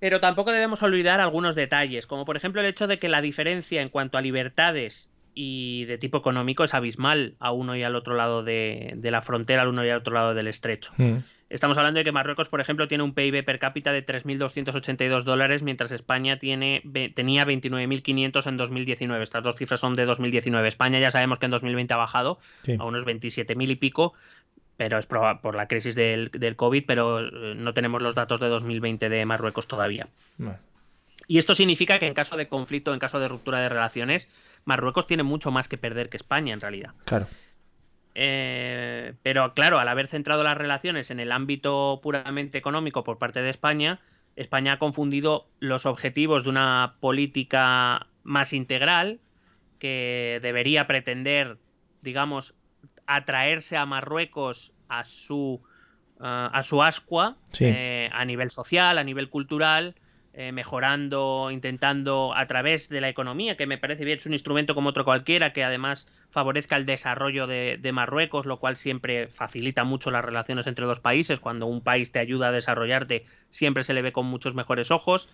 Pero 0.00 0.18
tampoco 0.20 0.50
debemos 0.50 0.82
olvidar 0.82 1.20
algunos 1.20 1.54
detalles, 1.54 2.06
como 2.06 2.24
por 2.24 2.36
ejemplo 2.36 2.60
el 2.60 2.66
hecho 2.66 2.86
de 2.86 2.98
que 2.98 3.08
la 3.08 3.20
diferencia 3.20 3.80
en 3.82 3.88
cuanto 3.90 4.18
a 4.18 4.22
libertades 4.22 5.10
y 5.34 5.84
de 5.84 5.96
tipo 5.98 6.18
económico 6.18 6.64
es 6.64 6.74
abismal 6.74 7.34
a 7.38 7.52
uno 7.52 7.76
y 7.76 7.82
al 7.84 7.94
otro 7.94 8.14
lado 8.16 8.42
de, 8.42 8.94
de 8.96 9.10
la 9.12 9.22
frontera, 9.22 9.62
al 9.62 9.68
uno 9.68 9.84
y 9.84 9.90
al 9.90 9.98
otro 9.98 10.14
lado 10.14 10.34
del 10.34 10.48
estrecho. 10.48 10.92
Hmm. 10.96 11.18
Estamos 11.50 11.76
hablando 11.78 11.98
de 11.98 12.04
que 12.04 12.12
Marruecos, 12.12 12.48
por 12.48 12.60
ejemplo, 12.60 12.86
tiene 12.86 13.02
un 13.02 13.12
PIB 13.12 13.44
per 13.44 13.58
cápita 13.58 13.90
de 13.92 14.02
3.282 14.06 15.24
dólares, 15.24 15.62
mientras 15.62 15.90
España 15.92 16.38
tiene, 16.38 16.80
ve- 16.84 17.08
tenía 17.08 17.44
29.500 17.44 18.46
en 18.46 18.56
2019. 18.56 19.22
Estas 19.24 19.42
dos 19.42 19.56
cifras 19.58 19.80
son 19.80 19.96
de 19.96 20.04
2019. 20.04 20.68
España 20.68 21.00
ya 21.00 21.10
sabemos 21.10 21.38
que 21.40 21.46
en 21.46 21.50
2020 21.50 21.92
ha 21.94 21.96
bajado 21.96 22.38
Sí. 22.62 22.76
a 22.78 22.84
unos 22.84 23.04
27.000 23.04 23.68
y 23.70 23.76
pico, 23.76 24.14
pero 24.80 24.96
es 24.96 25.04
por 25.04 25.54
la 25.54 25.68
crisis 25.68 25.94
del, 25.94 26.30
del 26.30 26.56
COVID, 26.56 26.84
pero 26.86 27.20
eh, 27.20 27.54
no 27.54 27.74
tenemos 27.74 28.00
los 28.00 28.14
datos 28.14 28.40
de 28.40 28.48
2020 28.48 29.10
de 29.10 29.26
Marruecos 29.26 29.68
todavía. 29.68 30.08
Y 31.26 31.36
esto 31.36 31.54
significa 31.54 31.98
que 31.98 32.06
en 32.06 32.14
caso 32.14 32.38
de 32.38 32.48
conflicto, 32.48 32.94
en 32.94 32.98
caso 32.98 33.20
de 33.20 33.28
ruptura 33.28 33.60
de 33.60 33.68
relaciones, 33.68 34.26
Marruecos 34.64 35.06
tiene 35.06 35.22
mucho 35.22 35.50
más 35.50 35.68
que 35.68 35.76
perder 35.76 36.08
que 36.08 36.16
España 36.16 36.54
en 36.54 36.60
realidad. 36.60 36.94
claro. 37.04 37.26
Eh, 38.14 39.12
pero 39.22 39.52
claro, 39.52 39.78
al 39.78 39.86
haber 39.86 40.06
centrado 40.06 40.42
las 40.42 40.56
relaciones 40.56 41.10
en 41.10 41.20
el 41.20 41.30
ámbito 41.30 42.00
puramente 42.02 42.56
económico 42.56 43.04
por 43.04 43.18
parte 43.18 43.42
de 43.42 43.50
España, 43.50 44.00
España 44.34 44.72
ha 44.72 44.78
confundido 44.78 45.46
los 45.58 45.84
objetivos 45.84 46.44
de 46.44 46.50
una 46.50 46.94
política 47.00 48.06
más 48.22 48.54
integral 48.54 49.20
que 49.78 50.38
debería 50.40 50.86
pretender, 50.86 51.58
digamos, 52.00 52.54
atraerse 53.06 53.76
a 53.76 53.84
Marruecos 53.86 54.72
a 54.90 55.04
su, 55.04 55.62
ah, 56.20 56.50
a 56.52 56.62
su 56.62 56.82
ascua 56.82 57.36
Sí. 57.52 57.64
eh, 57.66 58.10
a 58.12 58.24
nivel 58.24 58.50
social, 58.50 58.98
a 58.98 59.04
nivel 59.04 59.30
cultural, 59.30 59.94
eh, 60.32 60.52
mejorando, 60.52 61.50
intentando 61.50 62.32
a 62.36 62.46
través 62.46 62.88
de 62.88 63.00
la 63.00 63.08
economía, 63.08 63.56
que 63.56 63.66
me 63.66 63.78
parece 63.78 64.04
bien, 64.04 64.18
es 64.18 64.26
un 64.26 64.32
instrumento 64.32 64.74
como 64.76 64.90
otro 64.90 65.04
cualquiera, 65.04 65.52
que 65.52 65.64
además 65.64 66.06
favorezca 66.30 66.76
el 66.76 66.86
desarrollo 66.86 67.48
de, 67.48 67.78
de 67.80 67.92
Marruecos, 67.92 68.46
lo 68.46 68.58
cual 68.58 68.76
siempre 68.76 69.26
facilita 69.26 69.82
mucho 69.82 70.10
las 70.12 70.24
relaciones 70.24 70.68
entre 70.68 70.86
dos 70.86 71.00
países. 71.00 71.40
Cuando 71.40 71.66
un 71.66 71.80
país 71.80 72.12
te 72.12 72.20
ayuda 72.20 72.48
a 72.48 72.52
desarrollarte, 72.52 73.24
siempre 73.50 73.82
se 73.82 73.92
le 73.92 74.02
ve 74.02 74.12
con 74.12 74.26
muchos 74.26 74.54
mejores 74.54 74.92
ojos. 74.92 75.28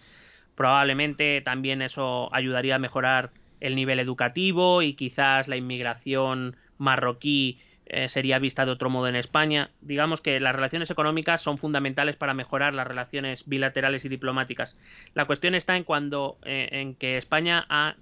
Probablemente 0.54 1.42
también 1.42 1.82
eso 1.82 2.34
ayudaría 2.34 2.76
a 2.76 2.78
mejorar 2.78 3.30
el 3.60 3.74
nivel 3.74 4.00
educativo 4.00 4.80
y 4.80 4.94
quizás 4.94 5.48
la 5.48 5.56
inmigración 5.56 6.56
marroquí 6.78 7.60
eh, 7.86 8.08
sería 8.08 8.38
vista 8.38 8.64
de 8.66 8.72
otro 8.72 8.90
modo 8.90 9.08
en 9.08 9.16
España. 9.16 9.70
Digamos 9.80 10.20
que 10.20 10.40
las 10.40 10.54
relaciones 10.54 10.90
económicas 10.90 11.40
son 11.40 11.56
fundamentales 11.58 12.16
para 12.16 12.34
mejorar 12.34 12.74
las 12.74 12.86
relaciones 12.86 13.46
bilaterales 13.46 14.04
y 14.04 14.08
diplomáticas. 14.08 14.76
La 15.14 15.24
cuestión 15.26 15.54
está 15.54 15.76
en 15.76 15.84
cuando 15.84 16.38
eh, 16.44 16.68
en 16.72 16.94
que 16.94 17.16
España 17.16 17.64
ha 17.68 17.96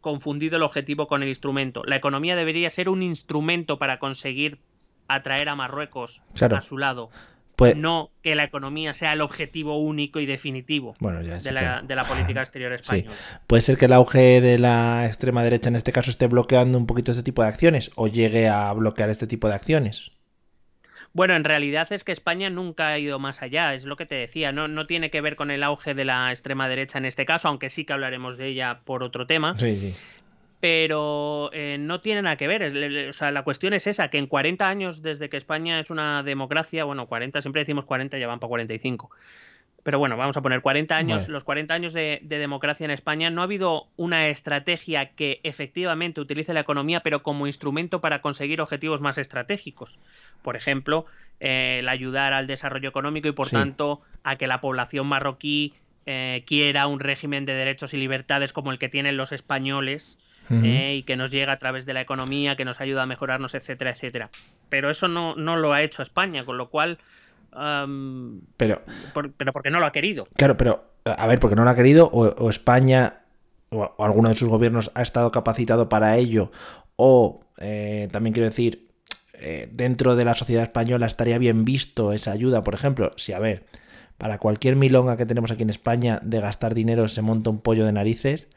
confundido 0.00 0.56
el 0.56 0.62
objetivo 0.62 1.06
con 1.06 1.22
el 1.22 1.28
instrumento. 1.28 1.82
La 1.84 1.96
economía 1.96 2.36
debería 2.36 2.70
ser 2.70 2.88
un 2.88 3.02
instrumento 3.02 3.78
para 3.78 3.98
conseguir 3.98 4.58
atraer 5.08 5.48
a 5.48 5.54
Marruecos 5.56 6.22
Claro. 6.34 6.56
a 6.56 6.60
su 6.60 6.78
lado. 6.78 7.10
Pues, 7.56 7.74
No 7.74 8.10
que 8.22 8.34
la 8.34 8.44
economía 8.44 8.92
sea 8.92 9.14
el 9.14 9.22
objetivo 9.22 9.78
único 9.78 10.20
y 10.20 10.26
definitivo 10.26 10.94
Bueno, 11.00 11.22
ya 11.22 11.40
sé 11.40 11.48
de, 11.48 11.54
la, 11.54 11.80
que- 11.80 11.86
de 11.86 11.96
la 11.96 12.04
política 12.04 12.40
exterior 12.40 12.72
española. 12.74 13.16
Puede 13.46 13.62
ser 13.62 13.78
que 13.78 13.86
el 13.86 13.94
auge 13.94 14.40
de 14.42 14.58
la 14.58 15.04
extrema 15.06 15.42
derecha 15.42 15.68
en 15.70 15.76
este 15.76 15.90
caso 15.92 16.10
esté 16.10 16.26
bloqueando 16.26 16.76
un 16.76 16.86
poquito 16.86 17.10
este 17.12 17.22
tipo 17.22 17.42
de 17.42 17.48
acciones 17.48 17.90
o 17.96 18.08
llegue 18.08 18.48
a 18.48 18.70
bloquear 18.74 19.08
este 19.08 19.26
tipo 19.26 19.48
de 19.48 19.54
acciones. 19.54 20.12
Bueno, 21.12 21.34
en 21.34 21.44
realidad 21.44 21.90
es 21.92 22.04
que 22.04 22.12
España 22.12 22.50
nunca 22.50 22.88
ha 22.88 22.98
ido 22.98 23.18
más 23.18 23.40
allá, 23.40 23.72
es 23.72 23.84
lo 23.84 23.96
que 23.96 24.04
te 24.04 24.16
decía, 24.16 24.52
no, 24.52 24.68
no 24.68 24.86
tiene 24.86 25.08
que 25.10 25.22
ver 25.22 25.34
con 25.34 25.50
el 25.50 25.62
auge 25.62 25.94
de 25.94 26.04
la 26.04 26.30
extrema 26.30 26.68
derecha 26.68 26.98
en 26.98 27.06
este 27.06 27.24
caso, 27.24 27.48
aunque 27.48 27.70
sí 27.70 27.86
que 27.86 27.94
hablaremos 27.94 28.36
de 28.36 28.48
ella 28.48 28.80
por 28.84 29.02
otro 29.02 29.26
tema, 29.26 29.58
Sí, 29.58 29.78
sí. 29.78 29.94
Pero 30.60 31.50
eh, 31.52 31.76
no 31.78 32.00
tiene 32.00 32.22
nada 32.22 32.36
que 32.36 32.46
ver, 32.48 32.62
es- 32.62 32.72
le- 32.74 32.90
le- 32.90 33.08
o 33.08 33.12
sea, 33.12 33.30
la 33.30 33.42
cuestión 33.44 33.72
es 33.74 33.86
esa, 33.86 34.08
que 34.08 34.18
en 34.18 34.26
40 34.26 34.68
años 34.68 35.02
desde 35.02 35.28
que 35.28 35.36
España 35.36 35.78
es 35.80 35.90
una 35.90 36.22
democracia, 36.22 36.84
bueno, 36.84 37.06
40, 37.06 37.42
siempre 37.42 37.60
decimos 37.62 37.84
40, 37.84 38.18
ya 38.18 38.26
van 38.26 38.38
para 38.40 38.48
45, 38.48 39.10
pero 39.82 40.00
bueno, 40.00 40.16
vamos 40.16 40.36
a 40.36 40.42
poner 40.42 40.62
40 40.62 40.96
años, 40.96 41.28
los 41.28 41.44
40 41.44 41.72
años 41.74 41.92
de, 41.92 42.18
de 42.22 42.38
democracia 42.38 42.84
en 42.84 42.90
España, 42.90 43.30
no 43.30 43.40
ha 43.42 43.44
habido 43.44 43.86
una 43.96 44.28
estrategia 44.28 45.10
que 45.10 45.38
efectivamente 45.44 46.20
utilice 46.20 46.52
la 46.54 46.60
economía, 46.60 47.00
pero 47.00 47.22
como 47.22 47.46
instrumento 47.46 48.00
para 48.00 48.20
conseguir 48.20 48.60
objetivos 48.60 49.00
más 49.00 49.16
estratégicos. 49.18 50.00
Por 50.42 50.56
ejemplo, 50.56 51.06
eh, 51.38 51.76
el 51.80 51.88
ayudar 51.88 52.32
al 52.32 52.48
desarrollo 52.48 52.88
económico 52.88 53.28
y, 53.28 53.32
por 53.32 53.46
Sí. 53.48 53.54
tanto, 53.54 54.00
a 54.24 54.34
que 54.34 54.48
la 54.48 54.60
población 54.60 55.06
marroquí 55.06 55.72
eh, 56.06 56.44
quiera 56.46 56.86
un 56.86 57.00
régimen 57.00 57.44
de 57.44 57.52
derechos 57.54 57.92
y 57.92 57.96
libertades 57.98 58.52
como 58.52 58.72
el 58.72 58.78
que 58.78 58.88
tienen 58.88 59.16
los 59.16 59.32
españoles 59.32 60.18
eh, 60.50 60.94
y 60.98 61.02
que 61.02 61.16
nos 61.16 61.32
llega 61.32 61.52
a 61.52 61.58
través 61.58 61.86
de 61.86 61.92
la 61.94 62.00
economía, 62.00 62.54
que 62.56 62.64
nos 62.64 62.80
ayuda 62.80 63.02
a 63.02 63.06
mejorarnos, 63.06 63.54
etcétera, 63.56 63.90
etcétera. 63.90 64.30
Pero 64.68 64.90
eso 64.90 65.08
no, 65.08 65.34
no 65.34 65.56
lo 65.56 65.72
ha 65.72 65.82
hecho 65.82 66.02
España, 66.02 66.44
con 66.44 66.56
lo 66.56 66.70
cual... 66.70 66.98
Pero, 68.56 68.82
por- 69.14 69.32
pero 69.32 69.52
porque 69.52 69.70
no 69.70 69.80
lo 69.80 69.86
ha 69.86 69.92
querido. 69.92 70.28
claro, 70.36 70.56
pero, 70.56 70.84
a 71.04 71.26
ver, 71.26 71.40
porque 71.40 71.56
no 71.56 71.64
lo 71.64 71.70
ha 71.70 71.74
querido 71.76 72.08
o, 72.12 72.26
o 72.26 72.50
España 72.50 73.20
o, 73.70 73.94
o 73.96 74.04
alguno 74.04 74.28
de 74.28 74.36
sus 74.36 74.48
gobiernos 74.48 74.90
ha 74.94 75.02
estado 75.02 75.32
capacitado 75.32 75.88
para 75.88 76.16
ello 76.16 76.52
o 76.96 77.40
eh, 77.58 78.08
también 78.12 78.32
quiero 78.34 78.48
decir, 78.48 78.86
dentro 79.70 80.16
de 80.16 80.24
la 80.24 80.34
sociedad 80.34 80.62
española 80.62 81.06
estaría 81.06 81.36
bien 81.38 81.64
visto 81.66 82.12
esa 82.12 82.32
ayuda, 82.32 82.64
por 82.64 82.72
ejemplo, 82.74 83.12
si 83.16 83.32
a 83.34 83.38
ver, 83.38 83.64
para 84.18 84.38
cualquier 84.38 84.76
milonga 84.76 85.16
que 85.16 85.26
tenemos 85.26 85.50
aquí 85.50 85.62
en 85.62 85.70
España 85.70 86.20
de 86.22 86.40
gastar 86.40 86.74
dinero 86.74 87.08
se 87.08 87.22
monta 87.22 87.50
un 87.50 87.60
pollo 87.60 87.84
de 87.84 87.92
narices 87.92 88.48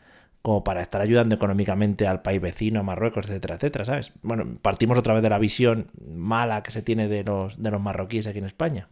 como 0.42 0.64
para 0.64 0.82
estar 0.82 1.02
ayudando 1.02 1.36
económicamente 1.36 2.08
al 2.08 2.22
país 2.22 2.40
vecino, 2.40 2.80
a 2.80 2.84
Marruecos, 2.84 3.26
etcétera, 3.28 3.56
etcétera, 3.56 3.84
¿sabes? 3.84 4.14
Bueno, 4.22 4.58
partimos 4.62 4.98
otra 4.98 5.14
vez 5.14 5.22
de 5.22 5.30
la 5.30 5.38
visión 5.38 5.92
mala 6.08 6.64
que 6.64 6.72
se 6.72 6.82
tiene 6.82 7.10
de 7.10 7.26
los, 7.26 7.62
de 7.62 7.72
los 7.72 7.82
marroquíes 7.82 8.26
aquí 8.26 8.38
en 8.40 8.46
España. 8.46 8.88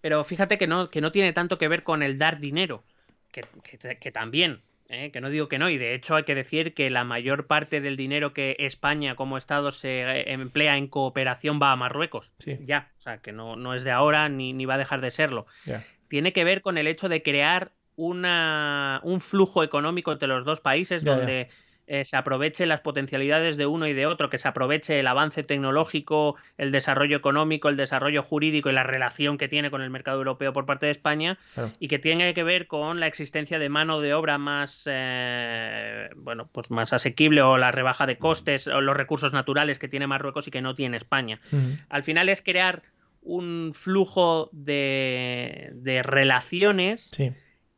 Pero 0.00 0.24
fíjate 0.24 0.58
que 0.58 0.66
no, 0.66 0.90
que 0.90 1.00
no 1.00 1.12
tiene 1.12 1.32
tanto 1.32 1.56
que 1.56 1.68
ver 1.68 1.84
con 1.84 2.02
el 2.02 2.18
dar 2.18 2.40
dinero, 2.40 2.82
que, 3.30 3.42
que- 3.62 3.96
que 3.98 4.10
también, 4.10 4.60
¿eh? 4.88 5.12
que 5.12 5.20
no 5.20 5.30
digo 5.30 5.48
que 5.48 5.60
no, 5.60 5.70
y 5.70 5.78
de 5.78 5.94
hecho 5.94 6.16
hay 6.16 6.24
que 6.24 6.34
decir 6.34 6.74
que 6.74 6.90
la 6.90 7.04
mayor 7.04 7.46
parte 7.46 7.80
del 7.80 7.96
dinero 7.96 8.34
que 8.34 8.56
España 8.58 9.14
como 9.14 9.38
Estado 9.38 9.70
se 9.70 10.00
eh, 10.02 10.32
emplea 10.32 10.76
en 10.76 10.88
cooperación 10.88 11.60
va 11.62 11.70
a 11.70 11.76
Marruecos. 11.76 12.32
Sí. 12.40 12.58
Ya, 12.66 12.90
o 12.98 13.00
sea, 13.00 13.18
que 13.18 13.30
no, 13.30 13.54
no 13.54 13.74
es 13.74 13.84
de 13.84 13.92
ahora 13.92 14.28
ni, 14.28 14.52
ni 14.52 14.64
va 14.64 14.74
a 14.74 14.78
dejar 14.78 15.00
de 15.00 15.12
serlo. 15.12 15.46
Ya. 15.64 15.84
Tiene 16.12 16.34
que 16.34 16.44
ver 16.44 16.60
con 16.60 16.76
el 16.76 16.88
hecho 16.88 17.08
de 17.08 17.22
crear 17.22 17.72
una, 17.96 19.00
un 19.02 19.22
flujo 19.22 19.62
económico 19.62 20.12
entre 20.12 20.28
los 20.28 20.44
dos 20.44 20.60
países 20.60 21.04
donde 21.04 21.48
eh, 21.86 22.04
se 22.04 22.18
aproveche 22.18 22.66
las 22.66 22.82
potencialidades 22.82 23.56
de 23.56 23.64
uno 23.64 23.86
y 23.86 23.94
de 23.94 24.04
otro, 24.04 24.28
que 24.28 24.36
se 24.36 24.46
aproveche 24.46 25.00
el 25.00 25.06
avance 25.06 25.42
tecnológico, 25.42 26.36
el 26.58 26.70
desarrollo 26.70 27.16
económico, 27.16 27.70
el 27.70 27.78
desarrollo 27.78 28.22
jurídico 28.22 28.68
y 28.68 28.74
la 28.74 28.82
relación 28.82 29.38
que 29.38 29.48
tiene 29.48 29.70
con 29.70 29.80
el 29.80 29.88
mercado 29.88 30.18
europeo 30.18 30.52
por 30.52 30.66
parte 30.66 30.84
de 30.84 30.92
España 30.92 31.38
Claro. 31.54 31.72
y 31.80 31.88
que 31.88 31.98
tiene 31.98 32.34
que 32.34 32.42
ver 32.42 32.66
con 32.66 33.00
la 33.00 33.06
existencia 33.06 33.58
de 33.58 33.70
mano 33.70 34.02
de 34.02 34.12
obra 34.12 34.36
más 34.36 34.82
eh, 34.90 36.10
bueno 36.14 36.46
pues 36.52 36.70
más 36.70 36.92
asequible 36.92 37.40
o 37.40 37.56
la 37.56 37.70
rebaja 37.70 38.04
de 38.04 38.18
costes 38.18 38.68
o 38.68 38.82
los 38.82 38.94
recursos 38.94 39.32
naturales 39.32 39.78
que 39.78 39.88
tiene 39.88 40.06
Marruecos 40.06 40.46
y 40.46 40.50
que 40.50 40.60
no 40.60 40.74
tiene 40.74 40.98
España. 40.98 41.40
Al 41.88 42.02
final 42.02 42.28
es 42.28 42.42
crear 42.42 42.82
un 43.22 43.72
flujo 43.74 44.50
de, 44.52 45.70
de 45.74 46.02
relaciones 46.02 47.10
Sí. 47.14 47.32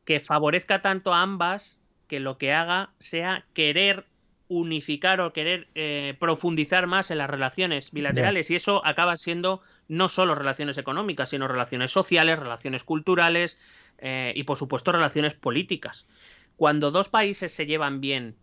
que 0.04 0.20
favorezca 0.20 0.80
tanto 0.82 1.12
a 1.12 1.22
ambas 1.22 1.78
que 2.08 2.20
lo 2.20 2.38
que 2.38 2.52
haga 2.52 2.90
sea 2.98 3.44
querer 3.54 4.06
unificar 4.48 5.20
o 5.20 5.32
querer 5.32 5.68
eh, 5.74 6.16
profundizar 6.18 6.86
más 6.86 7.10
en 7.10 7.18
las 7.18 7.30
relaciones 7.30 7.90
bilaterales 7.92 8.50
y 8.50 8.56
eso 8.56 8.84
acaba 8.84 9.16
siendo 9.16 9.62
no 9.88 10.08
solo 10.10 10.34
relaciones 10.34 10.76
económicas 10.78 11.30
sino 11.30 11.48
relaciones 11.48 11.90
sociales, 11.90 12.38
relaciones 12.38 12.84
culturales 12.84 13.58
eh, 13.98 14.32
y 14.36 14.44
por 14.44 14.58
supuesto 14.58 14.92
relaciones 14.92 15.34
políticas. 15.34 16.06
Cuando 16.56 16.90
dos 16.90 17.08
países 17.08 17.52
se 17.52 17.66
llevan 17.66 18.00
bien 18.00 18.36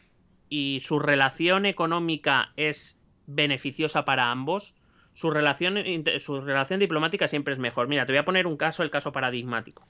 y 0.49 0.79
su 0.81 0.99
relación 0.99 1.65
económica 1.65 2.51
es 2.57 2.99
beneficiosa 3.27 4.03
para 4.03 4.31
ambos, 4.31 4.75
su 5.13 5.31
relación, 5.31 5.77
su 6.19 6.41
relación 6.41 6.79
diplomática 6.79 7.27
siempre 7.27 7.53
es 7.53 7.59
mejor. 7.59 7.87
Mira, 7.87 8.05
te 8.05 8.13
voy 8.13 8.19
a 8.19 8.25
poner 8.25 8.47
un 8.47 8.57
caso, 8.57 8.83
el 8.83 8.89
caso 8.89 9.11
paradigmático. 9.11 9.85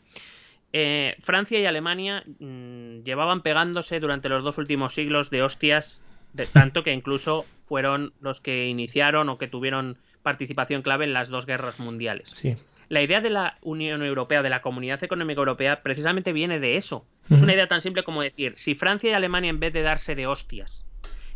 Eh, 0.74 1.16
Francia 1.20 1.60
y 1.60 1.66
Alemania 1.66 2.24
mm, 2.40 3.04
llevaban 3.04 3.42
pegándose 3.42 4.00
durante 4.00 4.30
los 4.30 4.44
dos 4.44 4.58
últimos 4.58 4.94
siglos 4.94 5.30
de 5.30 5.44
hostias, 5.44 6.02
de 6.34 6.46
tanto 6.48 6.84
que 6.84 6.94
incluso 6.94 7.46
fueron 7.66 8.14
los 8.22 8.42
que 8.42 8.68
iniciaron 8.68 9.30
o 9.30 9.38
que 9.38 9.48
tuvieron 9.48 9.98
participación 10.24 10.82
clave 10.82 11.06
en 11.06 11.14
las 11.14 11.30
dos 11.30 11.46
guerras 11.46 11.80
mundiales. 11.80 12.30
Sí. 12.30 12.56
La 12.90 13.02
idea 13.02 13.22
de 13.22 13.30
la 13.30 13.58
Unión 13.62 14.04
Europea, 14.04 14.42
de 14.42 14.50
la 14.50 14.62
Comunidad 14.62 15.02
Económica 15.04 15.40
Europea, 15.40 15.82
precisamente 15.82 16.34
viene 16.34 16.60
de 16.60 16.76
eso. 16.76 17.06
Es 17.30 17.42
una 17.42 17.54
idea 17.54 17.70
tan 17.70 17.82
simple 17.82 18.04
como 18.04 18.22
decir, 18.22 18.52
si 18.58 18.76
Francia 18.76 19.10
y 19.10 19.14
Alemania 19.14 19.50
en 19.50 19.62
vez 19.62 19.72
de 19.72 19.82
darse 19.82 20.14
de 20.14 20.28
hostias, 20.28 20.86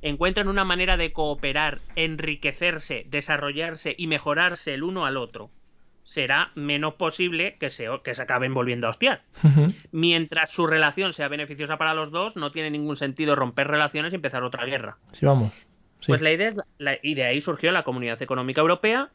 encuentran 0.09 0.47
una 0.47 0.63
manera 0.63 0.97
de 0.97 1.11
cooperar, 1.11 1.79
enriquecerse, 1.95 3.05
desarrollarse 3.09 3.95
y 3.97 4.07
mejorarse 4.07 4.73
el 4.73 4.83
uno 4.83 5.05
al 5.05 5.17
otro, 5.17 5.49
será 6.03 6.51
menos 6.55 6.93
posible 6.93 7.57
que 7.59 7.69
se, 7.69 7.87
que 8.03 8.13
se 8.15 8.21
acaben 8.21 8.53
volviendo 8.53 8.87
a 8.87 8.91
hostiar. 8.91 9.23
Mientras 9.91 10.51
su 10.51 10.67
relación 10.67 11.13
sea 11.13 11.27
beneficiosa 11.27 11.77
para 11.77 11.93
los 11.93 12.11
dos, 12.11 12.35
no 12.37 12.51
tiene 12.51 12.69
ningún 12.69 12.95
sentido 12.95 13.35
romper 13.35 13.67
relaciones 13.67 14.13
y 14.13 14.17
empezar 14.17 14.43
otra 14.43 14.65
guerra. 14.65 14.97
Sí, 15.11 15.25
vamos. 15.25 15.51
Sí. 15.99 16.07
Pues 16.07 16.21
la 16.21 16.31
idea 16.31 16.47
es, 16.49 16.61
la- 16.77 16.97
y 17.01 17.15
de 17.15 17.23
ahí 17.25 17.41
surgió 17.41 17.71
la 17.71 17.83
Comunidad 17.83 18.21
Económica 18.21 18.61
Europea, 18.61 19.09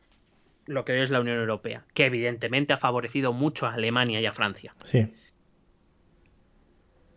lo 0.66 0.84
que 0.84 1.00
es 1.02 1.10
la 1.10 1.20
Unión 1.20 1.36
Europea, 1.38 1.84
que 1.94 2.06
evidentemente 2.06 2.72
ha 2.72 2.78
favorecido 2.78 3.32
mucho 3.32 3.66
a 3.66 3.74
Alemania 3.74 4.20
y 4.20 4.26
a 4.26 4.32
Francia. 4.32 4.74
Sí. 4.84 5.06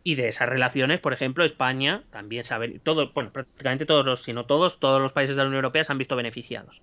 Y 0.05 0.15
de 0.15 0.27
esas 0.27 0.49
relaciones, 0.49 0.99
por 0.99 1.13
ejemplo, 1.13 1.45
España 1.45 2.03
también 2.09 2.43
sabe, 2.43 2.79
todo, 2.79 3.11
bueno, 3.13 3.31
prácticamente 3.31 3.85
todos 3.85 4.05
los, 4.05 4.21
si 4.21 4.33
no 4.33 4.45
todos, 4.45 4.79
todos 4.79 5.01
los 5.01 5.13
países 5.13 5.35
de 5.35 5.41
la 5.43 5.47
Unión 5.47 5.59
Europea 5.63 5.83
se 5.85 5.91
han 5.93 5.97
visto 5.97 6.15
beneficiados. 6.17 6.81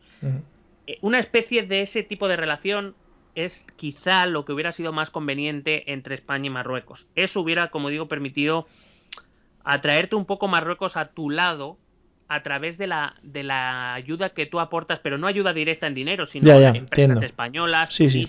Eh, 0.87 0.99
Una 1.03 1.19
especie 1.19 1.63
de 1.63 1.83
ese 1.83 2.03
tipo 2.03 2.29
de 2.29 2.37
relación 2.37 2.95
es 3.35 3.67
quizá 3.77 4.27
lo 4.27 4.45
que 4.45 4.53
hubiera 4.53 4.73
sido 4.73 4.93
más 4.93 5.11
conveniente 5.11 5.93
entre 5.93 6.15
España 6.15 6.47
y 6.47 6.51
Marruecos. 6.51 7.09
Eso 7.15 7.41
hubiera, 7.43 7.71
como 7.71 7.91
digo, 7.91 8.09
permitido 8.09 8.67
atraerte 9.65 10.17
un 10.17 10.25
poco 10.25 10.49
Marruecos 10.49 10.97
a 10.97 11.11
tu 11.11 11.31
lado 11.31 11.77
a 12.29 12.43
través 12.43 12.79
de 12.79 12.87
la, 12.87 13.17
de 13.23 13.43
la 13.43 13.93
ayuda 13.95 14.31
que 14.31 14.47
tú 14.47 14.61
aportas, 14.61 15.01
pero 15.01 15.19
no 15.19 15.27
ayuda 15.27 15.53
directa 15.53 15.87
en 15.89 15.95
dinero, 15.95 16.27
sino 16.27 16.47
Ya, 16.49 16.59
ya, 16.61 16.69
empresas 16.69 16.89
entiendo. 17.11 17.27
españolas, 17.27 17.93
Sí, 17.93 18.09
sí. 18.09 18.29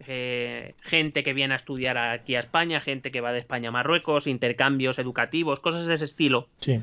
Eh, 0.00 0.74
gente 0.82 1.22
que 1.22 1.32
viene 1.32 1.54
a 1.54 1.56
estudiar 1.56 1.96
aquí 1.98 2.34
a 2.34 2.40
España, 2.40 2.80
gente 2.80 3.10
que 3.10 3.20
va 3.20 3.32
de 3.32 3.38
España 3.38 3.68
a 3.70 3.72
Marruecos, 3.72 4.26
intercambios 4.26 4.98
educativos, 4.98 5.60
cosas 5.60 5.86
de 5.86 5.94
ese 5.94 6.04
estilo 6.04 6.48
Sí. 6.58 6.82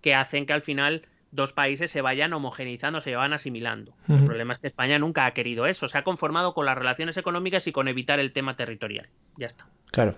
que 0.00 0.14
hacen 0.14 0.46
que 0.46 0.52
al 0.54 0.62
final 0.62 1.02
dos 1.30 1.52
países 1.52 1.90
se 1.90 2.00
vayan 2.00 2.32
homogeneizando, 2.32 3.00
se 3.00 3.14
vayan 3.14 3.34
asimilando. 3.34 3.94
El 4.08 4.24
problema 4.24 4.54
es 4.54 4.60
que 4.60 4.66
España 4.68 4.98
nunca 4.98 5.26
ha 5.26 5.34
querido 5.34 5.66
eso, 5.66 5.86
se 5.86 5.98
ha 5.98 6.04
conformado 6.04 6.54
con 6.54 6.64
las 6.64 6.78
relaciones 6.78 7.18
económicas 7.18 7.66
y 7.66 7.72
con 7.72 7.86
evitar 7.86 8.18
el 8.18 8.32
tema 8.32 8.56
territorial. 8.56 9.08
Ya 9.36 9.46
está. 9.46 9.66
Claro. 9.90 10.16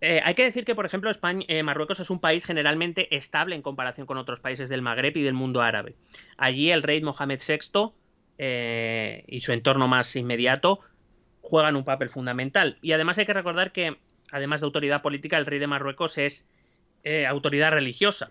Eh, 0.00 0.20
hay 0.22 0.34
que 0.34 0.44
decir 0.44 0.64
que, 0.64 0.74
por 0.74 0.84
ejemplo, 0.86 1.10
España, 1.10 1.44
eh, 1.48 1.62
Marruecos 1.62 2.00
es 2.00 2.10
un 2.10 2.20
país 2.20 2.44
generalmente 2.44 3.14
estable 3.16 3.54
en 3.54 3.62
comparación 3.62 4.06
con 4.06 4.18
otros 4.18 4.40
países 4.40 4.68
del 4.68 4.82
Magreb 4.82 5.16
y 5.16 5.22
del 5.22 5.32
mundo 5.34 5.62
árabe. 5.62 5.94
Allí 6.36 6.70
el 6.70 6.82
rey 6.82 7.00
Mohamed 7.00 7.40
VI 7.46 7.92
eh, 8.38 9.24
y 9.28 9.40
su 9.40 9.52
entorno 9.52 9.88
más 9.88 10.14
inmediato 10.16 10.80
juegan 11.40 11.76
un 11.76 11.84
papel 11.84 12.08
fundamental. 12.08 12.78
Y 12.82 12.92
además 12.92 13.18
hay 13.18 13.26
que 13.26 13.32
recordar 13.32 13.72
que, 13.72 13.96
además 14.30 14.60
de 14.60 14.66
autoridad 14.66 15.02
política, 15.02 15.38
el 15.38 15.46
rey 15.46 15.58
de 15.58 15.66
Marruecos 15.66 16.18
es 16.18 16.44
eh, 17.04 17.26
autoridad 17.26 17.70
religiosa. 17.70 18.30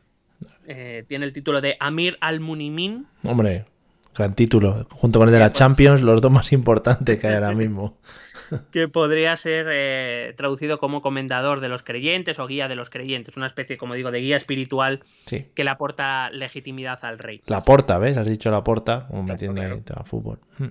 Eh, 0.67 1.05
tiene 1.07 1.25
el 1.25 1.33
título 1.33 1.61
de 1.61 1.77
Amir 1.79 2.17
al-Munimin. 2.19 3.07
Hombre, 3.23 3.65
gran 4.13 4.35
título. 4.35 4.85
Junto 4.91 5.19
con 5.19 5.29
el 5.29 5.33
de 5.33 5.39
la 5.39 5.53
Champions, 5.53 6.01
los 6.01 6.21
dos 6.21 6.31
más 6.31 6.51
importantes 6.51 7.19
que 7.19 7.27
hay 7.27 7.35
ahora 7.35 7.53
mismo. 7.53 7.97
que 8.71 8.87
podría 8.87 9.35
ser 9.35 9.67
eh, 9.69 10.33
traducido 10.37 10.77
como 10.77 11.01
comendador 11.01 11.59
de 11.59 11.69
los 11.69 11.83
creyentes 11.83 12.39
o 12.39 12.47
guía 12.47 12.67
de 12.67 12.75
los 12.75 12.89
creyentes, 12.89 13.37
una 13.37 13.47
especie, 13.47 13.77
como 13.77 13.93
digo, 13.93 14.11
de 14.11 14.19
guía 14.19 14.37
espiritual 14.37 15.01
Sí. 15.25 15.47
que 15.55 15.63
le 15.63 15.69
aporta 15.69 16.29
legitimidad 16.31 16.99
al 17.03 17.19
rey. 17.19 17.41
La 17.47 17.61
porta, 17.61 17.97
¿ves? 17.97 18.17
Has 18.17 18.27
dicho 18.27 18.51
la 18.51 18.63
porta, 18.63 19.07
como 19.07 19.23
metiendo 19.23 19.61
claro. 19.61 19.81
a 19.95 20.03
fútbol. 20.03 20.39
Hmm. 20.57 20.67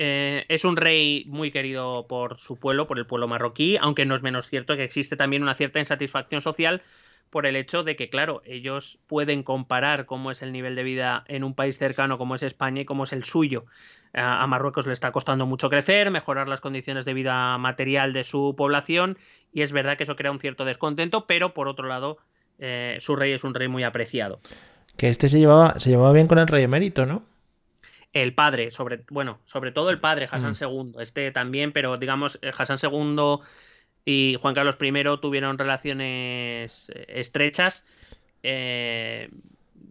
Eh, 0.00 0.44
es 0.48 0.64
un 0.64 0.76
rey 0.76 1.24
muy 1.26 1.50
querido 1.50 2.06
por 2.06 2.38
su 2.38 2.56
pueblo, 2.56 2.86
por 2.86 2.98
el 2.98 3.06
pueblo 3.06 3.26
marroquí, 3.26 3.76
aunque 3.80 4.06
no 4.06 4.14
es 4.14 4.22
menos 4.22 4.46
cierto 4.46 4.76
que 4.76 4.84
existe 4.84 5.16
también 5.16 5.42
una 5.42 5.54
cierta 5.54 5.80
insatisfacción 5.80 6.40
social 6.40 6.82
por 7.30 7.46
el 7.46 7.56
hecho 7.56 7.82
de 7.82 7.96
que, 7.96 8.08
claro, 8.08 8.42
ellos 8.44 8.98
pueden 9.06 9.42
comparar 9.42 10.06
cómo 10.06 10.30
es 10.30 10.42
el 10.42 10.52
nivel 10.52 10.74
de 10.74 10.82
vida 10.82 11.24
en 11.28 11.44
un 11.44 11.54
país 11.54 11.78
cercano 11.78 12.18
como 12.18 12.34
es 12.34 12.42
España 12.42 12.82
y 12.82 12.84
cómo 12.84 13.04
es 13.04 13.12
el 13.12 13.24
suyo. 13.24 13.64
A 14.14 14.46
Marruecos 14.46 14.86
le 14.86 14.94
está 14.94 15.12
costando 15.12 15.44
mucho 15.44 15.68
crecer, 15.68 16.10
mejorar 16.10 16.48
las 16.48 16.62
condiciones 16.62 17.04
de 17.04 17.12
vida 17.12 17.58
material 17.58 18.12
de 18.12 18.24
su 18.24 18.54
población 18.56 19.18
y 19.52 19.62
es 19.62 19.72
verdad 19.72 19.98
que 19.98 20.04
eso 20.04 20.16
crea 20.16 20.32
un 20.32 20.38
cierto 20.38 20.64
descontento, 20.64 21.26
pero 21.26 21.52
por 21.52 21.68
otro 21.68 21.86
lado, 21.88 22.16
eh, 22.58 22.96
su 23.00 23.16
rey 23.16 23.32
es 23.32 23.44
un 23.44 23.54
rey 23.54 23.68
muy 23.68 23.84
apreciado. 23.84 24.40
Que 24.96 25.08
este 25.08 25.28
se 25.28 25.38
llevaba, 25.38 25.78
se 25.78 25.90
llevaba 25.90 26.12
bien 26.12 26.26
con 26.26 26.38
el 26.38 26.48
rey 26.48 26.64
emérito, 26.64 27.06
¿no? 27.06 27.22
El 28.14 28.34
padre, 28.34 28.70
sobre, 28.70 29.04
bueno, 29.10 29.38
sobre 29.44 29.70
todo 29.70 29.90
el 29.90 30.00
padre, 30.00 30.26
Hassan 30.30 30.52
Mm. 30.52 30.64
II, 30.64 30.92
este 31.00 31.30
también, 31.30 31.72
pero 31.72 31.98
digamos, 31.98 32.38
eh, 32.40 32.50
Hassan 32.56 32.78
II 32.82 33.40
y 34.08 34.36
Juan 34.40 34.54
Carlos 34.54 34.78
I 34.80 34.90
tuvieron 35.20 35.58
relaciones 35.58 36.88
eh, 36.94 37.04
estrechas. 37.08 37.84
Eh, 38.42 39.28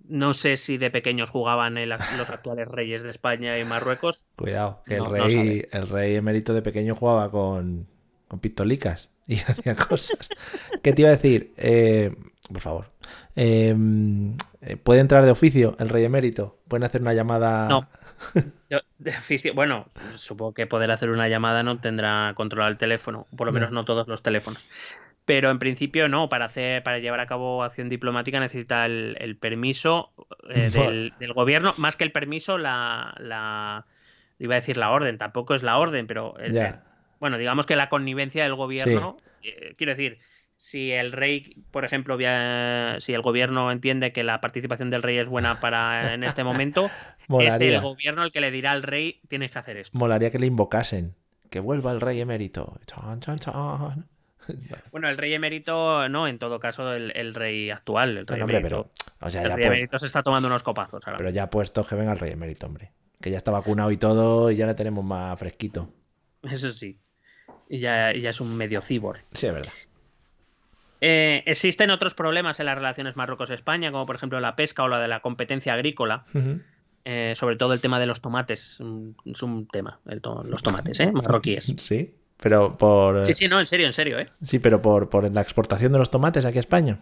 no 0.10 0.34
sé 0.34 0.58
si 0.58 0.78
de 0.80 0.90
pequeños 0.90 1.30
jugaban 1.30 1.78
el- 1.78 1.90
los 1.90 2.30
actuales 2.32 2.68
reyes 2.68 3.04
de 3.04 3.12
España 3.12 3.60
y 3.60 3.64
Marruecos. 3.66 4.28
Cuidado, 4.36 4.82
que 4.88 4.96
el 4.96 5.04
no 5.04 5.10
rey, 5.10 5.66
el 5.72 5.88
rey 5.88 6.16
emérito 6.16 6.54
de 6.56 6.64
pequeño 6.64 6.96
jugaba 6.96 7.30
con, 7.30 7.86
con 8.28 8.40
pistolicas 8.40 9.10
y 9.28 9.36
hacía 9.36 9.76
cosas. 9.76 10.30
¿Qué 10.82 10.94
te 10.94 11.02
iba 11.04 11.10
a 11.10 11.16
decir? 11.16 11.54
Eh, 11.58 12.16
por 12.52 12.62
favor. 12.62 12.92
Eh, 13.36 13.76
¿Puede 14.84 15.02
entrar 15.02 15.26
de 15.26 15.32
oficio 15.32 15.76
el 15.80 15.90
rey 15.90 16.06
emérito? 16.06 16.58
¿Pueden 16.68 16.86
hacer 16.86 17.02
una 17.02 17.14
llamada? 17.14 17.68
No. 17.68 17.88
Yo, 18.70 18.80
de 18.98 19.52
bueno, 19.54 19.92
supongo 20.16 20.54
que 20.54 20.68
poder 20.68 20.92
hacer 20.92 21.10
una 21.10 21.30
llamada 21.30 21.64
no 21.64 21.80
tendrá 21.80 22.34
controlado 22.36 22.72
el 22.72 22.78
teléfono, 22.78 23.28
por 23.36 23.48
lo 23.48 23.54
No. 23.54 23.60
menos 23.60 23.72
no 23.72 23.86
todos 23.86 24.08
los 24.08 24.24
teléfonos. 24.24 24.68
Pero 25.26 25.50
en 25.50 25.60
principio 25.60 26.08
no, 26.10 26.30
para 26.30 26.46
hacer, 26.46 26.84
para 26.84 27.00
llevar 27.00 27.20
a 27.20 27.26
cabo 27.26 27.64
acción 27.64 27.90
diplomática 27.90 28.40
necesita 28.40 28.86
el, 28.86 29.18
el 29.20 29.38
permiso 29.38 30.14
eh, 30.50 30.70
del, 30.72 31.16
del 31.20 31.34
gobierno, 31.34 31.74
más 31.78 31.98
que 31.98 32.06
el 32.06 32.12
permiso, 32.14 32.58
la, 32.58 33.14
la 33.20 33.88
iba 34.40 34.56
a 34.56 34.58
decir 34.58 34.78
la 34.78 34.92
orden, 34.92 35.18
tampoco 35.18 35.56
es 35.56 35.64
la 35.64 35.78
orden, 35.78 36.08
pero 36.08 36.36
eh, 36.40 36.54
Ya. 36.54 36.84
bueno, 37.20 37.38
digamos 37.38 37.66
que 37.66 37.76
la 37.76 37.90
connivencia 37.90 38.44
del 38.44 38.56
gobierno, 38.56 39.18
eh, 39.42 39.76
quiero 39.78 39.92
decir, 39.92 40.20
si 40.58 40.92
el 40.92 41.12
rey, 41.12 41.64
por 41.72 41.86
ejemplo, 41.86 42.18
via- 42.18 42.98
si 43.00 43.14
el 43.14 43.22
gobierno 43.22 43.72
entiende 43.72 44.12
que 44.12 44.24
la 44.24 44.42
participación 44.42 44.90
del 44.90 45.04
rey 45.04 45.18
es 45.18 45.30
buena 45.30 45.60
para 45.60 46.14
en 46.14 46.24
este 46.24 46.44
momento, 46.44 46.90
es 47.40 47.60
el 47.62 47.80
gobierno 47.82 48.24
el 48.24 48.32
que 48.32 48.42
le 48.42 48.52
dirá 48.52 48.72
al 48.72 48.84
rey 48.84 49.22
tienes 49.28 49.52
que 49.52 49.60
hacer 49.60 49.78
esto. 49.78 49.98
Molaría 49.98 50.32
que 50.32 50.40
le 50.40 50.48
invocasen. 50.48 51.16
Que 51.50 51.62
vuelva 51.62 51.94
el 51.94 52.02
rey 52.02 52.20
emérito. 52.20 52.78
Chan, 52.88 53.20
chan, 53.22 53.40
chan. 53.40 54.08
Bueno, 54.92 55.10
el 55.10 55.18
rey 55.18 55.34
emérito, 55.34 56.08
no, 56.08 56.26
en 56.28 56.40
todo 56.40 56.58
caso, 56.60 56.94
el, 56.94 57.12
el 57.18 57.34
rey 57.36 57.70
actual, 57.70 58.18
el 58.20 58.28
rey 58.28 58.40
hombre, 58.42 58.58
emérito. 58.60 58.90
pero, 58.94 59.28
o 59.28 59.30
sea, 59.30 59.42
el 59.44 59.50
ya, 59.50 59.56
rey 59.58 59.64
pu- 59.66 59.68
emérito 59.68 60.00
se 60.00 60.06
está 60.06 60.24
tomando 60.24 60.48
unos 60.48 60.64
copazos 60.64 61.06
ahora. 61.06 61.18
pero 61.18 61.30
ya 61.32 61.50
puestos 61.50 61.86
que 61.88 61.96
venga 61.96 62.14
el 62.14 62.20
rey 62.20 62.32
emérito, 62.32 62.66
hombre. 62.66 62.92
Que 63.22 63.30
ya 63.30 63.36
está 63.38 63.52
vacunado 63.52 63.92
y 63.92 63.98
todo 63.98 64.50
y 64.50 64.56
ya 64.56 64.66
le 64.66 64.74
tenemos 64.74 65.04
más 65.04 65.38
fresquito. 65.38 65.94
Eso 66.44 66.72
sí. 66.72 66.98
Y 67.70 67.80
ya, 67.80 68.14
ya 68.14 68.30
es 68.30 68.40
un 68.40 68.56
medio 68.56 68.80
cibor. 68.80 69.20
Sí, 69.34 69.48
es 69.48 69.54
verdad. 69.54 69.72
Eh, 71.02 71.44
existen 71.46 71.92
otros 71.92 72.14
problemas 72.14 72.60
en 72.60 72.66
las 72.66 72.76
relaciones 72.76 73.16
Marruecos-España, 73.16 73.92
como 73.92 74.06
por 74.06 74.16
ejemplo 74.16 74.40
la 74.40 74.56
pesca 74.56 74.84
o 74.84 74.88
la 74.88 75.00
de 75.00 75.08
la 75.08 75.20
competencia 75.20 75.74
agrícola. 75.74 76.26
Eh, 77.10 77.34
sobre 77.36 77.56
todo 77.56 77.74
el 77.74 77.80
tema 77.80 78.00
de 78.00 78.06
los 78.06 78.22
tomates. 78.22 78.80
mm, 78.82 79.10
Es 79.32 79.42
un 79.44 79.68
tema, 79.68 80.00
to- 80.22 80.44
los 80.44 80.62
tomates, 80.62 81.00
¿eh? 81.00 81.12
Marroquíes. 81.12 81.74
Sí, 81.78 82.14
pero 82.42 82.72
por. 82.74 83.24
Sí, 83.26 83.34
sí, 83.34 83.48
no, 83.48 83.60
en 83.60 83.66
serio, 83.66 83.86
en 83.86 83.94
serio, 83.94 84.20
¿eh? 84.20 84.26
Sí, 84.42 84.60
pero 84.60 84.82
por, 84.82 85.10
por 85.10 85.32
la 85.32 85.42
exportación 85.42 85.94
de 85.94 86.00
los 86.00 86.12
tomates 86.12 86.44
aquí 86.46 86.58
a 86.58 86.62
España. 86.62 87.00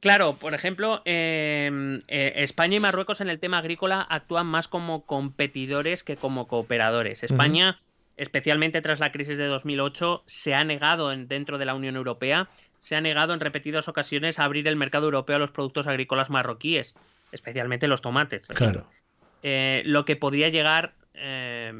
Claro, 0.00 0.36
por 0.36 0.54
ejemplo, 0.54 1.00
eh, 1.04 2.00
eh, 2.08 2.32
España 2.36 2.76
y 2.76 2.80
Marruecos 2.80 3.20
en 3.20 3.28
el 3.28 3.38
tema 3.38 3.58
agrícola 3.58 4.06
actúan 4.08 4.46
más 4.46 4.66
como 4.68 5.06
competidores 5.06 6.02
que 6.04 6.16
como 6.16 6.46
cooperadores. 6.48 7.22
España, 7.22 7.80
especialmente 8.16 8.80
tras 8.82 9.00
la 9.00 9.10
crisis 9.12 9.38
de 9.38 9.46
2008, 9.46 10.22
se 10.26 10.54
ha 10.54 10.64
negado 10.64 11.12
en- 11.12 11.28
dentro 11.28 11.56
de 11.58 11.64
la 11.66 11.74
Unión 11.74 11.96
Europea, 11.96 12.48
se 12.82 12.96
ha 12.96 13.00
negado 13.00 13.32
en 13.32 13.38
repetidas 13.38 13.86
ocasiones 13.86 14.40
a 14.40 14.44
abrir 14.44 14.66
el 14.66 14.74
mercado 14.74 15.04
europeo 15.04 15.36
a 15.36 15.38
los 15.38 15.52
productos 15.52 15.86
agrícolas 15.86 16.30
marroquíes, 16.30 16.94
especialmente 17.30 17.86
los 17.86 18.02
tomates. 18.02 18.42
ejemplo. 18.50 18.88
Eh, 19.44 19.82
lo 19.86 20.04
que 20.04 20.16
podría 20.16 20.48
llegar, 20.48 20.92
eh, 21.14 21.72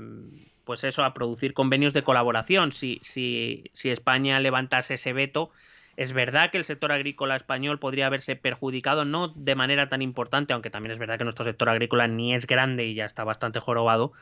pues 0.63 0.85
eso, 0.85 1.03
a 1.03 1.13
producir 1.13 1.55
convenios 1.55 1.93
de 1.93 2.05
colaboración. 2.05 2.71
Si, 2.71 3.01
si, 3.03 3.65
si 3.73 3.91
España 3.91 4.39
levantase 4.39 4.95
ese 4.95 5.13
veto, 5.13 5.51
es 5.97 6.13
verdad 6.13 6.53
que 6.53 6.59
el 6.59 6.65
sector 6.65 6.93
agrícola 6.93 7.35
español 7.35 7.81
podría 7.81 8.07
haberse 8.07 8.37
perjudicado, 8.37 9.05
no 9.05 9.27
de 9.27 9.57
manera 9.57 9.89
tan 9.89 10.03
importante, 10.03 10.53
aunque 10.53 10.71
también 10.71 10.93
es 10.93 10.99
verdad 10.99 11.19
que 11.19 11.25
nuestro 11.25 11.45
sector 11.45 11.69
agrícola 11.69 12.07
ni 12.07 12.33
es 12.33 12.47
grande 12.47 12.87
y 12.87 12.95
ya 12.95 13.07
está 13.07 13.25
bastante 13.25 13.59
jorobado. 13.59 14.13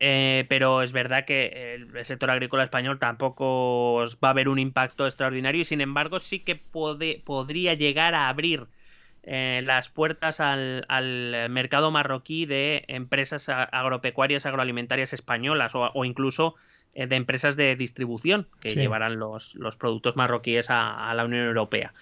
Eh, 0.00 0.46
pero 0.48 0.82
es 0.82 0.92
verdad 0.92 1.24
que 1.24 1.74
el, 1.74 2.04
sector 2.04 2.30
agrícola 2.30 2.62
español 2.62 3.00
tampoco 3.00 3.94
os 3.94 4.18
va 4.18 4.28
a 4.28 4.30
haber 4.30 4.48
un 4.48 4.60
impacto 4.60 5.06
extraordinario 5.06 5.62
y 5.62 5.64
sin 5.64 5.80
embargo 5.80 6.20
sí 6.20 6.38
que 6.38 6.54
pode- 6.54 7.20
podría 7.24 7.74
llegar 7.74 8.14
a 8.14 8.28
abrir 8.28 8.68
eh, 9.24 9.60
las 9.64 9.88
puertas 9.88 10.38
al, 10.38 10.84
al 10.88 11.50
mercado 11.50 11.90
marroquí 11.90 12.46
de 12.46 12.84
empresas 12.86 13.48
agropecuarias, 13.48 14.46
agroalimentarias 14.46 15.12
españolas 15.12 15.74
o, 15.74 15.90
o 15.92 16.04
incluso 16.04 16.54
eh, 16.94 17.08
de 17.08 17.16
empresas 17.16 17.56
de 17.56 17.74
distribución 17.74 18.46
que 18.60 18.70
Sí. 18.70 18.76
llevarán 18.78 19.18
los, 19.18 19.56
los 19.56 19.76
productos 19.76 20.14
marroquíes 20.14 20.70
a, 20.70 21.10
a 21.10 21.14
la 21.14 21.24
Unión 21.24 21.44
Europea. 21.44 21.92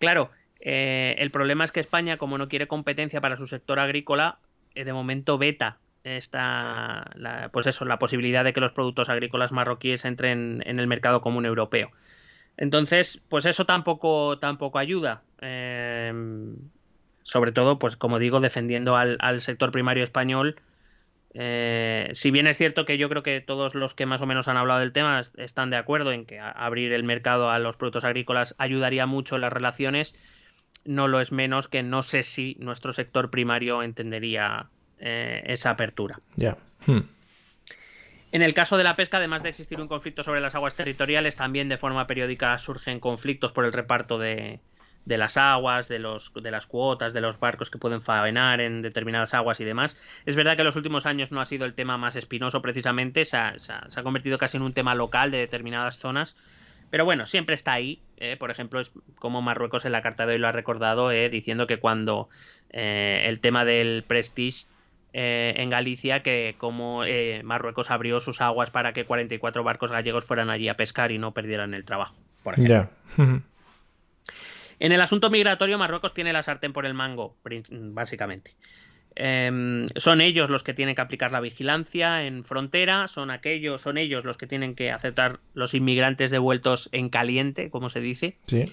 Claro, 0.00 0.32
el 0.58 1.30
problema 1.30 1.64
es 1.64 1.72
que 1.72 1.80
España, 1.80 2.16
como 2.16 2.36
no 2.36 2.48
quiere 2.48 2.66
competencia 2.66 3.20
para 3.20 3.36
su 3.36 3.46
sector 3.46 3.78
agrícola, 3.78 4.38
de 4.74 4.92
momento 4.92 5.38
veta 5.38 5.78
esta, 6.04 7.10
la, 7.14 7.50
pues 7.52 7.66
eso, 7.66 7.84
la 7.84 7.98
posibilidad 7.98 8.44
de 8.44 8.52
que 8.52 8.60
los 8.60 8.72
productos 8.72 9.08
agrícolas 9.08 9.52
marroquíes 9.52 10.04
entren 10.04 10.62
en 10.66 10.78
el 10.78 10.86
mercado 10.86 11.20
común 11.20 11.46
europeo. 11.46 11.90
Entonces, 12.56 13.22
pues 13.28 13.46
eso 13.46 13.64
tampoco, 13.66 14.38
tampoco 14.38 14.78
ayuda. 14.78 15.22
Eh, 15.40 16.12
sobre 17.22 17.52
todo, 17.52 17.78
pues 17.78 17.96
como 17.96 18.18
digo, 18.18 18.40
defendiendo 18.40 18.96
al, 18.96 19.40
sector 19.40 19.70
primario 19.70 20.04
español. 20.04 20.56
Eh, 21.32 22.10
si 22.14 22.32
bien 22.32 22.48
es 22.48 22.56
cierto 22.56 22.84
que 22.84 22.98
yo 22.98 23.08
creo 23.08 23.22
que 23.22 23.40
todos 23.40 23.76
los 23.76 23.94
que 23.94 24.04
más 24.04 24.20
o 24.20 24.26
menos 24.26 24.48
han 24.48 24.56
hablado 24.56 24.80
del 24.80 24.92
tema 24.92 25.20
est- 25.20 25.38
están 25.38 25.70
de 25.70 25.76
acuerdo 25.76 26.10
en 26.10 26.26
que 26.26 26.40
abrir 26.40 26.92
el 26.92 27.04
mercado 27.04 27.50
a 27.50 27.60
los 27.60 27.76
productos 27.76 28.04
agrícolas 28.04 28.56
ayudaría 28.58 29.06
mucho 29.06 29.36
en 29.36 29.42
las 29.42 29.52
relaciones, 29.52 30.16
no 30.84 31.06
lo 31.06 31.20
es 31.20 31.30
menos 31.30 31.68
que 31.68 31.84
no 31.84 32.02
sé 32.02 32.24
si 32.24 32.56
nuestro 32.58 32.92
sector 32.92 33.30
primario 33.30 33.84
entendería 33.84 34.70
eh, 35.00 35.42
esa 35.46 35.70
apertura. 35.70 36.18
Ya. 36.36 36.56
Hmm. 36.86 37.00
En 38.32 38.42
el 38.42 38.54
caso 38.54 38.76
de 38.76 38.84
la 38.84 38.94
pesca, 38.94 39.16
además 39.16 39.42
de 39.42 39.48
existir 39.48 39.80
un 39.80 39.88
conflicto 39.88 40.22
sobre 40.22 40.40
las 40.40 40.54
aguas 40.54 40.76
territoriales, 40.76 41.34
también 41.36 41.68
de 41.68 41.78
forma 41.78 42.06
periódica 42.06 42.56
surgen 42.58 43.00
conflictos 43.00 43.50
por 43.50 43.64
el 43.64 43.72
reparto 43.72 44.18
de, 44.18 44.60
de 45.04 45.18
las 45.18 45.36
aguas, 45.36 45.88
de, 45.88 45.98
los, 45.98 46.32
de 46.34 46.50
las 46.52 46.66
cuotas, 46.68 47.12
de 47.12 47.20
los 47.20 47.40
barcos 47.40 47.70
que 47.70 47.78
pueden 47.78 48.00
faenar 48.00 48.60
en 48.60 48.82
determinadas 48.82 49.34
aguas 49.34 49.58
y 49.58 49.64
demás. 49.64 49.96
Es 50.26 50.36
verdad 50.36 50.54
que 50.54 50.62
en 50.62 50.66
los 50.66 50.76
últimos 50.76 51.06
años 51.06 51.32
no 51.32 51.40
ha 51.40 51.44
sido 51.44 51.64
el 51.64 51.74
tema 51.74 51.98
más 51.98 52.14
espinoso 52.14 52.62
precisamente, 52.62 53.24
se 53.24 53.36
ha, 53.36 53.58
se 53.58 53.72
ha- 53.72 53.90
se 53.90 53.98
ha 53.98 54.02
convertido 54.04 54.38
casi 54.38 54.58
en 54.58 54.62
un 54.62 54.74
tema 54.74 54.94
local 54.94 55.32
de 55.32 55.38
determinadas 55.38 55.98
zonas. 55.98 56.36
Pero 56.90 57.04
bueno, 57.04 57.26
siempre 57.26 57.54
está 57.56 57.72
ahí. 57.72 58.00
eh, 58.16 58.36
Por 58.36 58.52
ejemplo, 58.52 58.78
es 58.80 58.92
como 59.16 59.42
Marruecos 59.42 59.84
en 59.86 59.92
la 59.92 60.02
carta 60.02 60.26
de 60.26 60.34
hoy 60.34 60.38
lo 60.38 60.46
ha 60.46 60.52
recordado, 60.52 61.10
eh, 61.10 61.28
diciendo 61.30 61.66
que 61.66 61.78
cuando 61.78 62.28
eh, 62.70 63.24
el 63.26 63.40
tema 63.40 63.64
del 63.64 64.04
Prestige 64.06 64.66
eh, 65.12 65.54
en 65.56 65.70
Galicia, 65.70 66.22
que 66.22 66.54
como 66.58 67.04
eh, 67.04 67.42
Marruecos 67.42 67.90
abrió 67.90 68.20
sus 68.20 68.40
aguas 68.40 68.70
para 68.70 68.92
que 68.92 69.04
44 69.04 69.64
barcos 69.64 69.90
gallegos 69.90 70.24
fueran 70.24 70.50
allí 70.50 70.68
a 70.68 70.76
pescar 70.76 71.12
y 71.12 71.18
no 71.18 71.32
perdieran 71.32 71.74
el 71.74 71.84
trabajo. 71.84 72.16
Por 72.42 72.54
ejemplo. 72.54 72.88
En 74.78 74.92
el 74.92 75.00
asunto 75.02 75.28
migratorio, 75.28 75.76
Marruecos 75.76 76.14
tiene 76.14 76.32
la 76.32 76.42
sartén 76.42 76.72
por 76.72 76.86
el 76.86 76.94
mango, 76.94 77.36
básicamente. 77.70 78.54
Em, 79.14 79.86
son 79.96 80.20
ellos 80.20 80.48
los 80.48 80.62
que 80.62 80.72
tienen 80.72 80.94
que 80.94 81.02
aplicar 81.02 81.32
la 81.32 81.40
vigilancia 81.40 82.24
en 82.24 82.44
frontera, 82.44 83.08
son 83.08 83.30
aquellos, 83.30 83.82
son 83.82 83.98
ellos 83.98 84.24
los 84.24 84.36
que 84.36 84.46
tienen 84.46 84.74
que 84.74 84.90
aceptar 84.90 85.40
los 85.52 85.74
inmigrantes 85.74 86.30
devueltos 86.30 86.88
en 86.92 87.10
caliente, 87.10 87.70
como 87.70 87.88
se 87.88 88.00
dice. 88.00 88.36
Sí. 88.46 88.64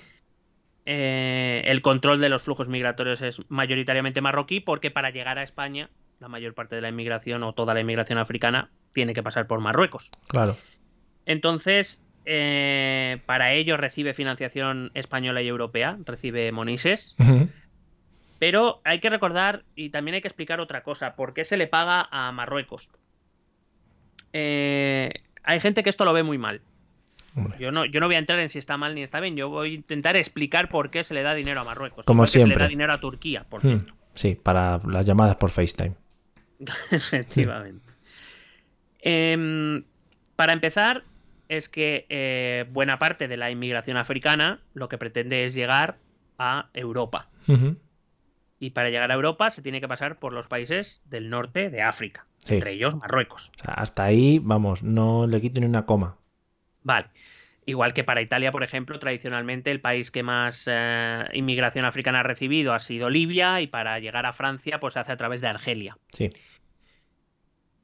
Eh, 0.86 1.64
el 1.66 1.82
control 1.82 2.22
de 2.22 2.30
los 2.30 2.44
flujos 2.44 2.70
migratorios 2.70 3.22
es 3.22 3.42
mayoritariamente 3.50 4.22
marroquí, 4.22 4.62
porque 4.62 4.92
para 4.92 5.10
llegar 5.10 5.38
a 5.40 5.44
España, 5.44 5.90
la 6.20 6.28
mayor 6.28 6.54
parte 6.54 6.76
de 6.76 6.82
la 6.82 6.90
inmigración 6.90 7.44
o 7.44 7.54
toda 7.54 7.74
la 7.74 7.82
inmigración 7.82 8.18
africana 8.18 8.70
tiene 8.94 9.14
que 9.14 9.22
pasar 9.24 9.48
por 9.48 9.60
Marruecos. 9.60 10.10
Claro. 10.28 10.58
Entonces, 11.26 12.04
eh, 12.26 13.20
para 13.26 13.54
ello 13.54 13.78
recibe 13.78 14.14
financiación 14.14 14.92
española 14.94 15.42
y 15.42 15.48
europea, 15.48 15.98
recibe 16.06 16.52
Monises. 16.52 17.16
Pero 18.40 18.82
hay 18.84 19.00
que 19.00 19.10
recordar 19.10 19.64
y 19.76 19.90
también 19.90 20.16
hay 20.16 20.22
que 20.22 20.28
explicar 20.28 20.60
otra 20.60 20.84
cosa. 20.84 21.16
¿Por 21.16 21.34
qué 21.34 21.44
se 21.44 21.58
le 21.58 21.68
paga 21.68 22.08
a 22.12 22.32
Marruecos? 22.32 22.90
Eh, 24.34 25.12
hay 25.44 25.60
gente 25.60 25.84
que 25.84 25.90
esto 25.90 26.06
lo 26.06 26.14
ve 26.14 26.24
muy 26.24 26.38
mal. 26.38 26.62
Hombre. 27.36 27.58
Yo 27.60 27.72
no, 27.72 27.86
yo 27.86 28.00
no 28.00 28.08
voy 28.08 28.16
a 28.16 28.20
entrar 28.20 28.40
en 28.40 28.50
si 28.50 28.58
está 28.60 28.78
mal 28.78 28.96
ni 28.96 29.04
está 29.04 29.20
bien. 29.20 29.36
Yo 29.36 29.50
voy 29.50 29.72
a 29.72 29.74
intentar 29.76 30.16
explicar 30.16 30.70
por 30.70 30.90
qué 30.90 31.04
se 31.04 31.14
le 31.14 31.22
da 31.24 31.34
dinero 31.34 31.62
a 31.62 31.64
Marruecos. 31.64 32.06
Como 32.06 32.24
que 32.24 32.30
Se 32.30 32.40
le 32.40 32.46
siempre. 32.46 32.64
da 32.64 32.68
dinero 32.70 32.94
a 32.94 33.00
Turquía, 33.00 33.44
por 33.50 33.64
Mm, 33.64 33.68
cierto. 33.68 33.94
Sí, 34.16 34.36
para 34.42 34.80
las 34.88 35.06
llamadas 35.06 35.36
por 35.36 35.52
FaceTime. 35.52 35.96
Efectivamente. 36.92 37.92
Em, 39.00 39.84
para 40.36 40.54
empezar, 40.54 41.04
es 41.50 41.70
que 41.70 42.06
eh, 42.10 42.66
buena 42.72 43.00
parte 43.00 43.28
de 43.28 43.38
la 43.38 43.50
inmigración 43.52 43.98
africana 43.98 44.60
lo 44.74 44.90
que 44.90 44.98
pretende 44.98 45.46
es 45.46 45.54
llegar 45.54 45.98
a 46.38 46.70
Europa. 46.74 47.30
Y 48.60 48.72
para 48.72 48.90
llegar 48.90 49.12
a 49.12 49.14
Europa 49.14 49.50
se 49.52 49.62
tiene 49.62 49.80
que 49.80 49.88
pasar 49.88 50.20
por 50.20 50.34
los 50.34 50.48
países 50.48 51.02
del 51.06 51.30
norte 51.30 51.70
de 51.70 51.82
África, 51.84 52.26
Sí. 52.40 52.56
entre 52.56 52.74
ellos 52.74 52.96
Marruecos. 52.96 53.52
O 53.60 53.64
sea, 53.64 53.74
hasta 53.76 54.04
ahí, 54.04 54.40
vamos, 54.44 54.84
no 54.84 55.28
le 55.28 55.40
quito 55.40 55.60
ni 55.62 55.66
una 55.68 55.86
coma. 55.86 56.18
Vale. 56.84 57.08
Igual 57.68 57.94
que 57.94 58.06
para 58.06 58.22
Italia, 58.22 58.50
por 58.50 58.64
ejemplo, 58.64 58.98
tradicionalmente 58.98 59.72
el 59.72 59.82
país 59.82 60.10
que 60.10 60.24
más 60.24 60.70
eh, 60.72 61.26
inmigración 61.34 61.84
africana 61.84 62.22
ha 62.22 62.24
recibido 62.24 62.74
ha 62.74 62.80
sido 62.80 63.10
Libia 63.10 63.60
y 63.60 63.68
para 63.68 64.00
llegar 64.00 64.26
a 64.26 64.32
Francia 64.32 64.80
pues 64.80 64.94
se 64.94 65.00
hace 65.00 65.12
a 65.12 65.18
través 65.18 65.42
de 65.42 65.48
Argelia. 65.48 65.98
Sí. 66.14 66.32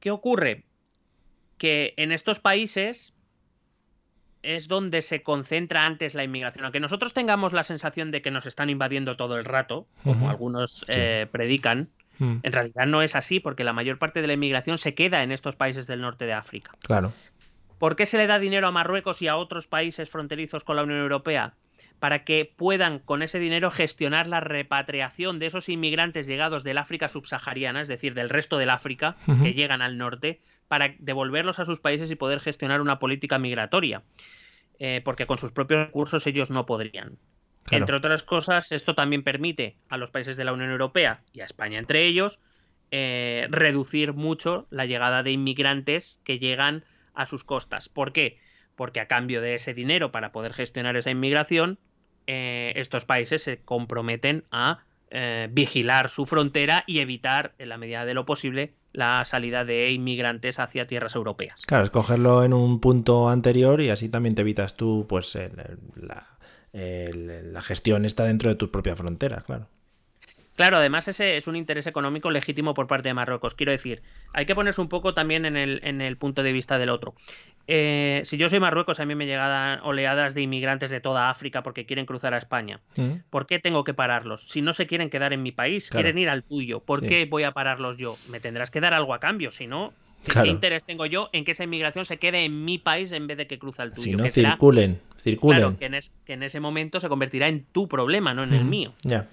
¿Qué 0.00 0.10
ocurre? 0.10 0.64
Que 1.58 1.92
en 1.98 2.12
estos 2.12 2.40
países 2.40 3.12
es 4.42 4.68
donde 4.68 5.02
se 5.02 5.22
concentra 5.22 5.82
antes 5.82 6.14
la 6.14 6.24
inmigración. 6.24 6.64
Aunque 6.64 6.80
nosotros 6.80 7.12
tengamos 7.12 7.52
la 7.52 7.62
sensación 7.62 8.10
de 8.10 8.22
que 8.22 8.30
nos 8.30 8.46
están 8.46 8.70
invadiendo 8.70 9.16
todo 9.16 9.36
el 9.36 9.44
rato, 9.44 9.86
como 10.02 10.30
algunos 10.30 10.82
eh, 10.88 11.26
predican, 11.30 11.90
Mm, 12.18 12.36
en 12.42 12.52
realidad 12.52 12.86
no 12.86 13.02
es 13.02 13.16
así 13.16 13.40
porque 13.40 13.64
la 13.64 13.72
mayor 13.72 13.98
parte 13.98 14.20
de 14.20 14.26
la 14.26 14.34
inmigración 14.34 14.78
se 14.78 14.94
queda 14.94 15.22
en 15.22 15.32
estos 15.32 15.56
países 15.56 15.86
del 15.86 16.00
norte 16.00 16.26
de 16.26 16.32
África. 16.32 16.72
Claro. 16.80 17.12
¿Por 17.84 17.96
qué 17.96 18.06
se 18.06 18.16
le 18.16 18.26
da 18.26 18.38
dinero 18.38 18.66
a 18.66 18.70
Marruecos 18.70 19.20
y 19.20 19.28
a 19.28 19.36
otros 19.36 19.66
países 19.66 20.08
fronterizos 20.08 20.64
con 20.64 20.76
la 20.76 20.84
Unión 20.84 21.00
Europea? 21.00 21.52
Para 21.98 22.24
que 22.24 22.50
puedan 22.56 22.98
con 22.98 23.20
ese 23.20 23.38
dinero 23.38 23.70
gestionar 23.70 24.26
la 24.26 24.40
repatriación 24.40 25.38
de 25.38 25.44
esos 25.44 25.68
inmigrantes 25.68 26.26
llegados 26.26 26.64
del 26.64 26.78
África 26.78 27.08
subsahariana, 27.10 27.82
es 27.82 27.88
decir, 27.88 28.14
del 28.14 28.30
resto 28.30 28.56
del 28.56 28.70
África, 28.70 29.16
que 29.42 29.52
llegan 29.52 29.82
al 29.82 29.98
norte, 29.98 30.40
para 30.66 30.94
devolverlos 30.98 31.58
a 31.58 31.66
sus 31.66 31.80
países 31.80 32.10
y 32.10 32.14
poder 32.14 32.40
gestionar 32.40 32.80
una 32.80 32.98
política 32.98 33.38
migratoria. 33.38 34.02
Eh, 34.78 35.02
porque 35.04 35.26
con 35.26 35.36
sus 35.36 35.52
propios 35.52 35.88
recursos 35.88 36.26
ellos 36.26 36.50
no 36.50 36.64
podrían. 36.64 37.18
Claro. 37.64 37.82
Entre 37.82 37.96
otras 37.96 38.22
cosas, 38.22 38.72
esto 38.72 38.94
también 38.94 39.22
permite 39.22 39.76
a 39.90 39.98
los 39.98 40.10
países 40.10 40.38
de 40.38 40.44
la 40.44 40.54
Unión 40.54 40.70
Europea 40.70 41.20
y 41.34 41.42
a 41.42 41.44
España 41.44 41.78
entre 41.78 42.06
ellos 42.06 42.40
eh, 42.90 43.46
reducir 43.50 44.14
mucho 44.14 44.66
la 44.70 44.86
llegada 44.86 45.22
de 45.22 45.32
inmigrantes 45.32 46.18
que 46.24 46.38
llegan 46.38 46.82
a 47.14 47.26
sus 47.26 47.44
costas. 47.44 47.88
¿Por 47.88 48.12
qué? 48.12 48.38
Porque 48.76 49.00
a 49.00 49.06
cambio 49.06 49.40
de 49.40 49.54
ese 49.54 49.74
dinero 49.74 50.10
para 50.12 50.32
poder 50.32 50.52
gestionar 50.52 50.96
esa 50.96 51.10
inmigración, 51.10 51.78
eh, 52.26 52.72
estos 52.76 53.04
países 53.04 53.42
se 53.42 53.58
comprometen 53.62 54.44
a 54.50 54.84
eh, 55.10 55.48
vigilar 55.52 56.08
su 56.08 56.26
frontera 56.26 56.82
y 56.86 56.98
evitar, 56.98 57.54
en 57.58 57.68
la 57.68 57.78
medida 57.78 58.04
de 58.04 58.14
lo 58.14 58.24
posible, 58.24 58.74
la 58.92 59.24
salida 59.24 59.64
de 59.64 59.92
inmigrantes 59.92 60.58
hacia 60.58 60.86
tierras 60.86 61.14
europeas. 61.14 61.60
Claro, 61.66 61.84
escogerlo 61.84 62.42
en 62.42 62.52
un 62.52 62.80
punto 62.80 63.28
anterior 63.28 63.80
y 63.80 63.90
así 63.90 64.08
también 64.08 64.34
te 64.34 64.40
evitas 64.42 64.76
tú, 64.76 65.06
pues, 65.08 65.36
el- 65.36 65.52
la 66.72 67.60
gestión 67.60 68.04
está 68.04 68.24
dentro 68.24 68.50
de 68.50 68.56
tus 68.56 68.70
propias 68.70 68.98
fronteras, 68.98 69.44
claro. 69.44 69.68
Claro, 70.56 70.76
además 70.76 71.08
ese 71.08 71.36
es 71.36 71.48
un 71.48 71.56
interés 71.56 71.86
económico 71.88 72.30
legítimo 72.30 72.74
por 72.74 72.86
parte 72.86 73.08
de 73.08 73.14
Marruecos. 73.14 73.54
Quiero 73.56 73.72
decir, 73.72 74.02
hay 74.32 74.46
que 74.46 74.54
ponerse 74.54 74.80
un 74.80 74.88
poco 74.88 75.12
también 75.12 75.44
en 75.46 75.56
el, 75.56 75.80
en 75.82 76.00
el 76.00 76.16
punto 76.16 76.42
de 76.44 76.52
vista 76.52 76.78
del 76.78 76.90
otro. 76.90 77.14
Eh, 77.66 78.20
si 78.24 78.36
yo 78.36 78.48
soy 78.48 78.60
Marruecos, 78.60 79.00
a 79.00 79.04
mí 79.06 79.14
me 79.16 79.26
llegan 79.26 79.80
oleadas 79.82 80.34
de 80.34 80.42
inmigrantes 80.42 80.90
de 80.90 81.00
toda 81.00 81.28
África 81.30 81.62
porque 81.64 81.86
quieren 81.86 82.06
cruzar 82.06 82.34
a 82.34 82.38
España. 82.38 82.80
Mm, 82.96 83.14
¿Por 83.30 83.46
qué 83.46 83.58
tengo 83.58 83.82
que 83.82 83.94
pararlos? 83.94 84.48
Si 84.48 84.62
no 84.62 84.72
se 84.74 84.86
quieren 84.86 85.10
quedar 85.10 85.32
en 85.32 85.42
mi 85.42 85.50
país, 85.50 85.88
Claro. 85.90 86.04
quieren 86.04 86.18
ir 86.18 86.28
al 86.28 86.44
tuyo. 86.44 86.80
¿Por 86.80 87.00
Sí. 87.00 87.06
qué 87.06 87.24
voy 87.26 87.42
a 87.42 87.52
pararlos 87.52 87.96
yo? 87.96 88.16
Me 88.28 88.38
tendrás 88.38 88.70
que 88.70 88.80
dar 88.80 88.94
algo 88.94 89.12
a 89.14 89.18
cambio, 89.18 89.50
si 89.50 89.66
no, 89.66 89.92
¿qué- 90.24 90.30
Claro. 90.32 90.44
¿qué 90.44 90.50
interés 90.50 90.84
tengo 90.84 91.06
yo 91.06 91.30
en 91.32 91.44
que 91.44 91.52
esa 91.52 91.64
inmigración 91.64 92.04
se 92.04 92.18
quede 92.18 92.44
en 92.44 92.64
mi 92.64 92.78
país 92.78 93.10
en 93.12 93.26
vez 93.26 93.38
de 93.38 93.46
que 93.48 93.58
cruza 93.58 93.82
al 93.82 93.90
tuyo? 93.90 94.02
Si 94.02 94.12
no, 94.14 94.22
que 94.24 94.30
será- 94.30 94.50
circulen, 94.50 95.00
circulen. 95.16 95.58
claro, 95.58 95.78
que 95.78 95.86
en, 95.86 95.94
es- 95.94 96.12
que 96.24 96.34
en 96.34 96.42
ese 96.44 96.60
momento 96.60 97.00
se 97.00 97.08
convertirá 97.08 97.48
en 97.48 97.64
tu 97.72 97.88
problema, 97.88 98.34
no 98.34 98.44
en 98.44 98.52
el 98.54 98.64
Mm, 98.64 98.68
mío. 98.70 98.92
Ya. 99.02 99.26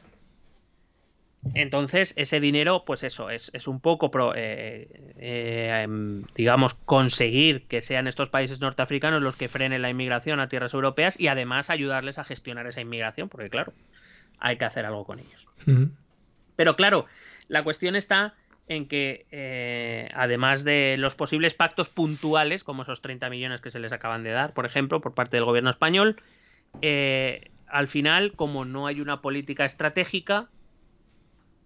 Entonces, 1.53 2.13
ese 2.17 2.39
dinero, 2.39 2.83
pues 2.85 3.03
eso, 3.03 3.29
es, 3.29 3.49
es 3.53 3.67
un 3.67 3.81
poco, 3.81 4.09
pro- 4.11 4.33
eh, 4.35 4.87
eh, 5.17 5.81
em, 5.83 6.23
digamos, 6.35 6.75
conseguir 6.75 7.67
que 7.67 7.81
sean 7.81 8.07
estos 8.07 8.29
países 8.29 8.61
norteafricanos 8.61 9.21
los 9.21 9.35
que 9.35 9.49
frenen 9.49 9.81
la 9.81 9.89
inmigración 9.89 10.39
a 10.39 10.47
tierras 10.47 10.73
europeas 10.73 11.19
y 11.19 11.27
además 11.27 11.69
ayudarles 11.69 12.19
a 12.19 12.23
gestionar 12.23 12.67
esa 12.67 12.81
inmigración, 12.81 13.27
porque 13.27 13.49
claro, 13.49 13.73
hay 14.39 14.57
que 14.57 14.65
hacer 14.65 14.85
algo 14.85 15.03
con 15.05 15.19
ellos. 15.19 15.49
Pero 16.55 16.75
claro, 16.75 17.05
la 17.47 17.63
cuestión 17.63 17.95
está 17.95 18.35
en 18.67 18.87
que, 18.87 19.25
eh, 19.31 20.09
además 20.13 20.63
de 20.63 20.95
los 20.97 21.15
posibles 21.15 21.53
pactos 21.53 21.89
puntuales, 21.89 22.63
como 22.63 22.83
esos 22.83 23.01
30 23.01 23.29
millones 23.29 23.59
que 23.61 23.71
se 23.71 23.79
les 23.79 23.91
acaban 23.91 24.23
de 24.23 24.31
dar, 24.31 24.53
por 24.53 24.65
ejemplo, 24.65 25.01
por 25.01 25.13
parte 25.13 25.35
del 25.37 25.45
gobierno 25.45 25.69
español, 25.69 26.21
al 27.67 27.87
final, 27.87 28.33
como 28.35 28.63
no 28.65 28.87
hay 28.87 29.01
una 29.01 29.21
política 29.21 29.65
estratégica, 29.65 30.49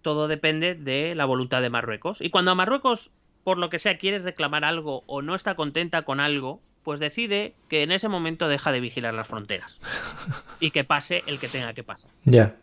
todo 0.06 0.28
depende 0.28 0.76
de 0.76 1.14
la 1.16 1.24
voluntad 1.24 1.60
de 1.62 1.68
Marruecos. 1.68 2.20
Y 2.20 2.30
cuando 2.30 2.52
a 2.52 2.54
Marruecos, 2.54 3.10
por 3.42 3.58
lo 3.58 3.70
que 3.70 3.80
sea, 3.80 3.98
quiere 3.98 4.20
reclamar 4.20 4.64
algo 4.64 5.02
o 5.08 5.20
no 5.20 5.34
está 5.34 5.56
contenta 5.56 6.02
con 6.02 6.20
algo, 6.20 6.60
pues 6.84 7.00
decide 7.00 7.56
que 7.68 7.82
en 7.82 7.90
ese 7.90 8.08
momento 8.08 8.46
deja 8.46 8.70
de 8.70 8.78
vigilar 8.78 9.14
las 9.14 9.26
fronteras 9.26 9.76
y 10.60 10.70
que 10.70 10.84
pase 10.84 11.24
el 11.26 11.40
que 11.40 11.48
tenga 11.48 11.74
que 11.74 11.82
pasar 11.82 12.12
Ya. 12.24 12.54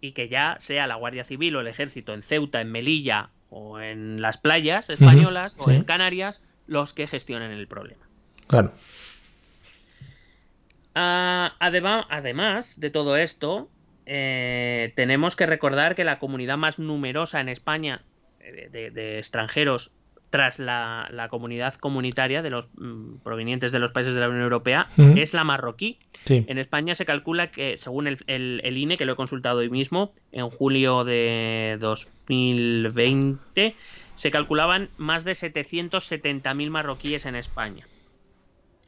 y 0.00 0.12
que 0.12 0.30
ya 0.30 0.56
sea 0.60 0.86
la 0.86 0.94
Guardia 0.94 1.24
Civil 1.24 1.56
o 1.56 1.60
el 1.60 1.66
Ejército 1.66 2.14
en 2.14 2.22
Ceuta, 2.22 2.62
en 2.62 2.72
Melilla 2.72 3.28
o 3.50 3.78
en 3.78 4.22
las 4.22 4.38
playas 4.38 4.88
españolas 4.88 5.58
o 5.60 5.68
sí. 5.68 5.76
en 5.76 5.84
Canarias 5.84 6.40
los 6.66 6.94
que 6.94 7.06
gestionen 7.06 7.50
el 7.50 7.68
problema. 7.68 8.06
Claro. 8.46 8.72
Ah, 10.94 11.52
además 11.58 12.80
de 12.80 12.88
todo 12.88 13.18
esto, 13.18 13.68
eh, 14.06 14.92
tenemos 14.96 15.36
que 15.36 15.46
recordar 15.46 15.94
que 15.94 16.04
la 16.04 16.18
comunidad 16.18 16.56
más 16.58 16.78
numerosa 16.78 17.40
en 17.40 17.48
España 17.48 18.02
eh, 18.40 18.68
de, 18.70 18.90
de 18.90 19.18
extranjeros 19.18 19.92
tras 20.30 20.58
la, 20.58 21.08
la 21.10 21.28
comunidad 21.28 21.74
comunitaria 21.74 22.40
de 22.40 22.48
los 22.48 22.68
mm, 22.76 23.16
provenientes 23.22 23.70
de 23.70 23.78
los 23.78 23.92
países 23.92 24.14
de 24.14 24.20
la 24.22 24.28
Unión 24.30 24.44
Europea 24.44 24.86
es 25.18 25.34
la 25.34 25.44
marroquí. 25.44 25.98
Sí. 26.24 26.44
En 26.48 26.56
España 26.56 26.94
se 26.94 27.04
calcula 27.04 27.50
que, 27.50 27.76
según 27.76 28.06
el, 28.06 28.16
el- 28.28 28.62
el 28.64 28.78
INE, 28.78 28.96
que 28.96 29.04
lo 29.04 29.12
he 29.12 29.16
consultado 29.16 29.58
hoy 29.58 29.68
mismo, 29.68 30.14
en 30.32 30.48
julio 30.48 31.04
de 31.04 31.76
2020, 31.80 33.74
se 34.14 34.30
calculaban 34.30 34.88
más 34.96 35.24
de 35.24 35.32
770.000 35.32 36.70
marroquíes 36.70 37.26
en 37.26 37.34
España. 37.36 37.86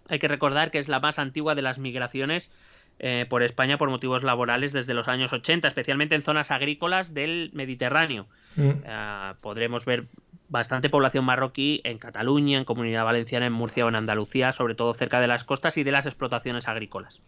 Hay 0.09 0.19
que 0.19 0.29
recordar 0.29 0.71
que 0.71 0.79
es 0.79 0.89
la 0.89 1.01
más 1.01 1.19
antigua 1.19 1.55
de 1.55 1.63
las 1.63 1.79
migraciones 1.79 2.53
eh, 2.99 3.27
por 3.29 3.43
España 3.43 3.79
por 3.79 3.91
motivos 3.91 4.23
laborales 4.23 4.73
desde 4.73 4.95
los 4.95 5.09
años 5.09 5.33
80, 5.33 5.69
especialmente 5.69 6.15
en 6.15 6.23
zonas 6.23 6.51
agrícolas 6.51 7.15
del 7.15 7.51
Mediterráneo. 7.53 8.27
Mm, 8.57 8.71
Ah, 8.87 9.35
podremos 9.43 9.85
ver 9.85 10.07
bastante 10.49 10.89
población 10.89 11.25
marroquí 11.25 11.81
en 11.85 11.99
Cataluña, 11.99 12.59
en 12.59 12.65
Comunidad 12.65 13.05
Valenciana, 13.05 13.47
en 13.47 13.53
Murcia 13.53 13.85
o 13.85 13.89
en 13.89 13.97
Andalucía, 13.97 14.53
sobre 14.53 14.75
todo 14.75 14.95
cerca 14.95 15.21
de 15.21 15.27
las 15.27 15.45
costas 15.45 15.77
y 15.77 15.83
de 15.85 15.91
las 15.91 16.07
explotaciones 16.07 16.69
agrícolas. 16.69 17.21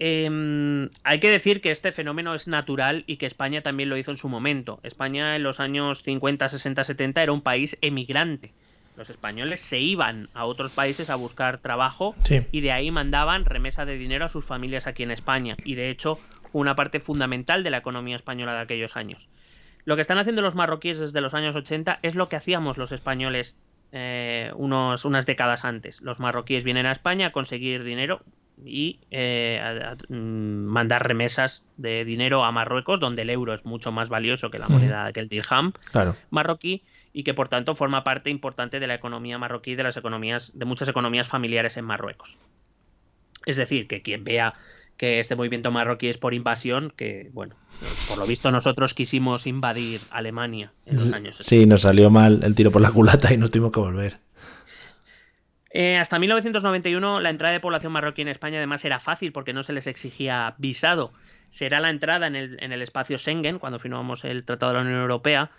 Em, 0.00 0.90
hay 1.02 1.18
que 1.18 1.30
decir 1.30 1.60
que 1.60 1.70
este 1.70 1.92
fenómeno 1.92 2.34
es 2.34 2.46
natural 2.46 3.04
y 3.06 3.16
que 3.16 3.26
España 3.26 3.62
también 3.62 3.88
lo 3.88 3.96
hizo 3.96 4.10
en 4.12 4.16
su 4.16 4.28
momento. 4.28 4.80
España 4.82 5.34
en 5.34 5.42
los 5.42 5.60
años 5.60 6.02
50, 6.02 6.48
60, 6.48 6.84
70 6.84 7.22
era 7.22 7.32
un 7.32 7.42
país 7.42 7.76
emigrante. 7.80 8.52
Los 8.98 9.10
españoles 9.10 9.60
se 9.60 9.78
iban 9.78 10.28
a 10.34 10.44
otros 10.44 10.72
países 10.72 11.08
a 11.08 11.14
buscar 11.14 11.58
trabajo 11.58 12.14
Sí. 12.24 12.42
y 12.52 12.60
de 12.62 12.72
ahí 12.72 12.90
mandaban 12.90 13.44
remesa 13.44 13.84
de 13.86 13.96
dinero 13.96 14.24
a 14.24 14.28
sus 14.28 14.44
familias 14.44 14.88
aquí 14.88 15.04
en 15.04 15.12
España. 15.12 15.56
Y 15.64 15.76
de 15.76 15.88
hecho 15.88 16.18
fue 16.42 16.60
una 16.60 16.74
parte 16.74 16.98
fundamental 16.98 17.62
de 17.62 17.70
la 17.70 17.78
economía 17.78 18.16
española 18.16 18.54
de 18.54 18.60
aquellos 18.62 18.96
años. 18.96 19.28
Lo 19.84 19.94
que 19.94 20.02
están 20.02 20.18
haciendo 20.18 20.42
los 20.42 20.54
marroquíes 20.56 20.98
desde 20.98 21.20
los 21.20 21.32
años 21.34 21.54
80 21.54 22.00
es 22.02 22.16
lo 22.16 22.28
que 22.28 22.36
hacíamos 22.36 22.76
los 22.76 22.90
españoles 22.92 23.56
eh, 23.92 24.50
unos, 24.56 25.04
unas 25.06 25.24
décadas 25.24 25.64
antes. 25.64 26.02
Los 26.02 26.20
marroquíes 26.20 26.62
vienen 26.64 26.84
a 26.84 26.92
España 26.92 27.28
a 27.28 27.32
conseguir 27.32 27.84
dinero 27.84 28.20
y 28.62 28.98
eh, 29.10 29.60
a- 29.62 29.92
a- 29.92 29.96
mm, 30.12 30.66
mandar 30.66 31.06
remesas 31.06 31.64
de 31.78 32.04
dinero 32.04 32.44
a 32.44 32.52
Marruecos, 32.52 33.00
donde 33.00 33.22
el 33.22 33.30
euro 33.30 33.54
es 33.54 33.64
mucho 33.64 33.90
más 33.92 34.08
valioso 34.10 34.50
que 34.50 34.58
la 34.58 34.68
moneda, 34.68 35.10
que 35.12 35.20
el 35.20 35.28
dirham 35.28 35.72
Claro. 35.92 36.16
marroquí 36.30 36.82
y 37.12 37.24
que 37.24 37.34
por 37.34 37.48
tanto 37.48 37.74
forma 37.74 38.04
parte 38.04 38.30
importante 38.30 38.80
de 38.80 38.86
la 38.86 38.94
economía 38.94 39.38
marroquí, 39.38 39.74
de 39.74 39.82
las 39.82 39.96
economías, 39.96 40.52
de 40.58 40.64
muchas 40.64 40.88
economías 40.88 41.28
familiares 41.28 41.76
en 41.76 41.84
Marruecos. 41.84 42.38
Es 43.46 43.56
decir, 43.56 43.86
que 43.86 44.02
quien 44.02 44.24
vea 44.24 44.54
que 44.98 45.20
este 45.20 45.36
movimiento 45.36 45.70
marroquí 45.70 46.08
es 46.08 46.18
por 46.18 46.34
invasión, 46.34 46.92
que 46.94 47.30
bueno, 47.32 47.54
por 48.08 48.18
lo 48.18 48.26
visto 48.26 48.50
nosotros 48.50 48.94
quisimos 48.94 49.46
invadir 49.46 50.00
Alemania 50.10 50.72
en 50.84 50.96
los 50.96 51.12
años 51.12 51.36
60. 51.36 51.44
Sí, 51.44 51.66
nos 51.66 51.82
salió 51.82 52.10
mal 52.10 52.40
el 52.42 52.54
tiro 52.54 52.70
por 52.70 52.82
la 52.82 52.90
culata 52.90 53.32
y 53.32 53.36
nos 53.36 53.50
tuvimos 53.50 53.72
que 53.72 53.80
volver. 53.80 54.18
Eh, 55.70 55.96
hasta 55.96 56.18
1991 56.18 57.20
la 57.20 57.30
entrada 57.30 57.52
de 57.52 57.60
población 57.60 57.92
marroquí 57.92 58.22
en 58.22 58.28
España 58.28 58.56
además 58.56 58.84
era 58.84 58.98
fácil 58.98 59.32
porque 59.32 59.52
no 59.52 59.62
se 59.62 59.72
les 59.72 59.86
exigía 59.86 60.54
visado. 60.58 61.12
Será 61.50 61.80
la 61.80 61.90
entrada 61.90 62.26
en 62.26 62.36
el, 62.36 62.56
en 62.60 62.72
el 62.72 62.82
espacio 62.82 63.18
Schengen, 63.18 63.58
cuando 63.58 63.78
firmamos 63.78 64.24
el 64.24 64.44
Tratado 64.44 64.72
de 64.72 64.78
la 64.78 64.84
Unión 64.84 65.00
Europea, 65.00 65.50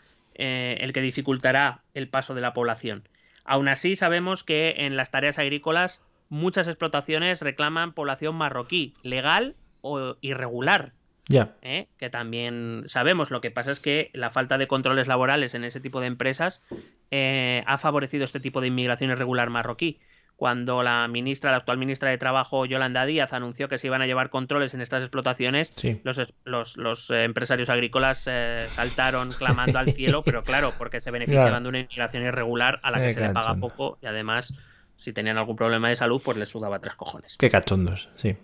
eh, 0.41 0.77
el 0.79 0.93
que 0.93 1.01
dificultará 1.01 1.83
el 1.93 2.07
paso 2.07 2.33
de 2.33 2.41
la 2.41 2.53
población. 2.53 3.03
Aún 3.43 3.67
así, 3.67 3.95
sabemos 3.95 4.43
que 4.43 4.75
en 4.79 4.95
las 4.95 5.11
tareas 5.11 5.37
agrícolas 5.37 6.01
muchas 6.29 6.67
explotaciones 6.67 7.41
reclaman 7.41 7.93
población 7.93 8.35
marroquí, 8.35 8.93
legal 9.03 9.55
o 9.81 10.15
irregular, 10.21 10.93
Ya. 11.27 11.55
¿eh? 11.61 11.87
que 11.97 12.09
también 12.09 12.83
sabemos. 12.85 13.31
Lo 13.31 13.41
que 13.41 13.51
pasa 13.51 13.71
es 13.71 13.79
que 13.79 14.11
la 14.13 14.29
falta 14.29 14.57
de 14.57 14.67
controles 14.67 15.07
laborales 15.07 15.55
en 15.55 15.63
ese 15.65 15.79
tipo 15.81 15.99
de 15.99 16.07
empresas 16.07 16.63
eh, 17.11 17.63
ha 17.67 17.77
favorecido 17.77 18.23
este 18.23 18.39
tipo 18.39 18.61
de 18.61 18.67
inmigración 18.67 19.11
irregular 19.11 19.49
marroquí. 19.49 19.99
Cuando 20.39 20.83
la 20.83 21.05
ministra, 21.09 21.51
la 21.51 21.57
actual 21.57 21.77
ministra 21.77 22.09
de 22.09 22.17
Trabajo, 22.17 22.65
Yolanda 22.65 23.05
Díaz, 23.05 23.33
anunció 23.33 23.67
que 23.67 23.77
se 23.77 23.87
iban 23.87 24.01
a 24.01 24.05
llevar 24.07 24.29
controles 24.29 24.73
en 24.73 24.79
estas 24.79 25.01
explotaciones, 25.03 25.73
Sí. 25.75 25.99
los, 26.05 26.17
es- 26.17 26.33
los, 26.45 26.77
los, 26.77 27.11
eh, 27.11 27.25
empresarios 27.25 27.69
agrícolas 27.69 28.25
eh, 28.31 28.65
saltaron 28.69 29.31
clamando 29.31 29.77
al 29.79 29.91
cielo, 29.91 30.21
pero 30.25 30.43
claro, 30.45 30.71
porque 30.77 31.01
se 31.01 31.11
beneficiaban 31.11 31.49
Claro. 31.49 31.63
de 31.63 31.67
una 31.69 31.79
inmigración 31.79 32.23
irregular 32.23 32.79
a 32.83 32.89
la 32.91 33.01
que 33.01 33.11
se 33.11 33.19
le 33.19 33.33
paga 33.33 33.55
poco 33.55 33.97
y 34.01 34.05
además, 34.05 34.53
si 34.95 35.11
tenían 35.11 35.37
algún 35.37 35.57
problema 35.57 35.89
de 35.89 35.97
salud, 35.97 36.21
pues 36.23 36.37
les 36.37 36.47
sudaba 36.47 36.79
tres 36.79 36.95
cojones. 36.95 37.35
Qué 37.37 37.49
cachondos, 37.49 38.07
sí. 38.15 38.37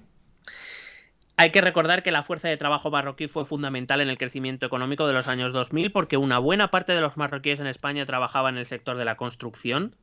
Hay 1.38 1.52
que 1.52 1.62
recordar 1.62 2.04
que 2.04 2.12
la 2.12 2.24
fuerza 2.24 2.48
de 2.50 2.58
trabajo 2.58 2.92
marroquí 2.92 3.28
fue 3.30 3.46
fundamental 3.46 4.02
en 4.02 4.10
el 4.10 4.18
crecimiento 4.18 4.66
económico 4.66 5.06
de 5.08 5.14
los 5.14 5.28
años 5.30 5.52
2000 5.54 5.92
porque 5.94 6.16
una 6.18 6.40
buena 6.40 6.72
parte 6.72 6.92
de 6.94 7.02
los 7.02 7.16
marroquíes 7.18 7.60
en 7.62 7.68
España 7.68 8.06
trabajaba 8.06 8.50
en 8.50 8.58
el 8.58 8.66
sector 8.66 8.98
de 8.98 9.06
la 9.06 9.16
construcción 9.16 9.96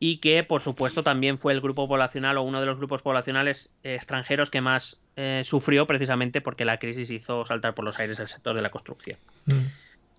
y 0.00 0.18
que 0.18 0.44
por 0.44 0.60
supuesto 0.60 1.02
también 1.02 1.38
fue 1.38 1.52
el 1.52 1.60
grupo 1.60 1.88
poblacional 1.88 2.38
o 2.38 2.42
uno 2.42 2.60
de 2.60 2.66
los 2.66 2.78
grupos 2.78 3.02
poblacionales 3.02 3.70
eh, 3.82 3.94
extranjeros 3.94 4.50
que 4.50 4.60
más 4.60 5.00
eh, 5.16 5.42
sufrió 5.44 5.86
precisamente 5.86 6.40
porque 6.40 6.64
la 6.64 6.78
crisis 6.78 7.10
hizo 7.10 7.44
saltar 7.44 7.74
por 7.74 7.84
los 7.84 7.98
aires 7.98 8.20
el 8.20 8.28
sector 8.28 8.54
de 8.54 8.62
la 8.62 8.70
construcción. 8.70 9.18
Mm. 9.46 9.52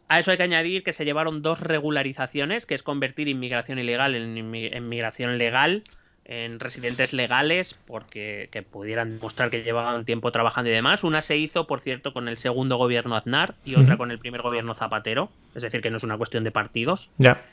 A 0.09 0.19
eso 0.19 0.31
hay 0.31 0.37
que 0.37 0.43
añadir 0.43 0.83
que 0.83 0.91
se 0.91 1.05
llevaron 1.05 1.41
dos 1.41 1.61
regularizaciones, 1.61 2.65
que 2.65 2.73
es 2.75 2.83
convertir 2.83 3.27
inmigración 3.27 3.77
ilegal 3.77 4.15
en, 4.15 4.35
inmi- 4.35 4.69
en 4.75 4.89
migración 4.89 5.37
legal, 5.37 5.83
en 6.25 6.59
residentes 6.59 7.13
legales, 7.13 7.75
porque 7.87 8.49
que 8.51 8.61
pudieran 8.63 9.15
demostrar 9.15 9.49
que 9.49 9.63
llevaban 9.63 10.05
tiempo 10.05 10.31
trabajando 10.31 10.69
y 10.69 10.73
demás. 10.73 11.03
Una 11.03 11.21
se 11.21 11.37
hizo, 11.37 11.67
por 11.67 11.79
cierto, 11.79 12.11
con 12.11 12.27
el 12.27 12.37
segundo 12.37 12.77
gobierno 12.77 13.15
Aznar 13.15 13.55
y 13.65 13.75
otra 13.75 13.97
con 13.97 14.11
el 14.11 14.19
primer 14.19 14.41
gobierno 14.41 14.73
Zapatero, 14.73 15.31
es 15.55 15.61
decir, 15.61 15.81
que 15.81 15.89
no 15.91 15.97
es 15.97 16.03
una 16.03 16.17
cuestión 16.17 16.43
de 16.43 16.51
partidos. 16.51 17.11
Ya. 17.17 17.43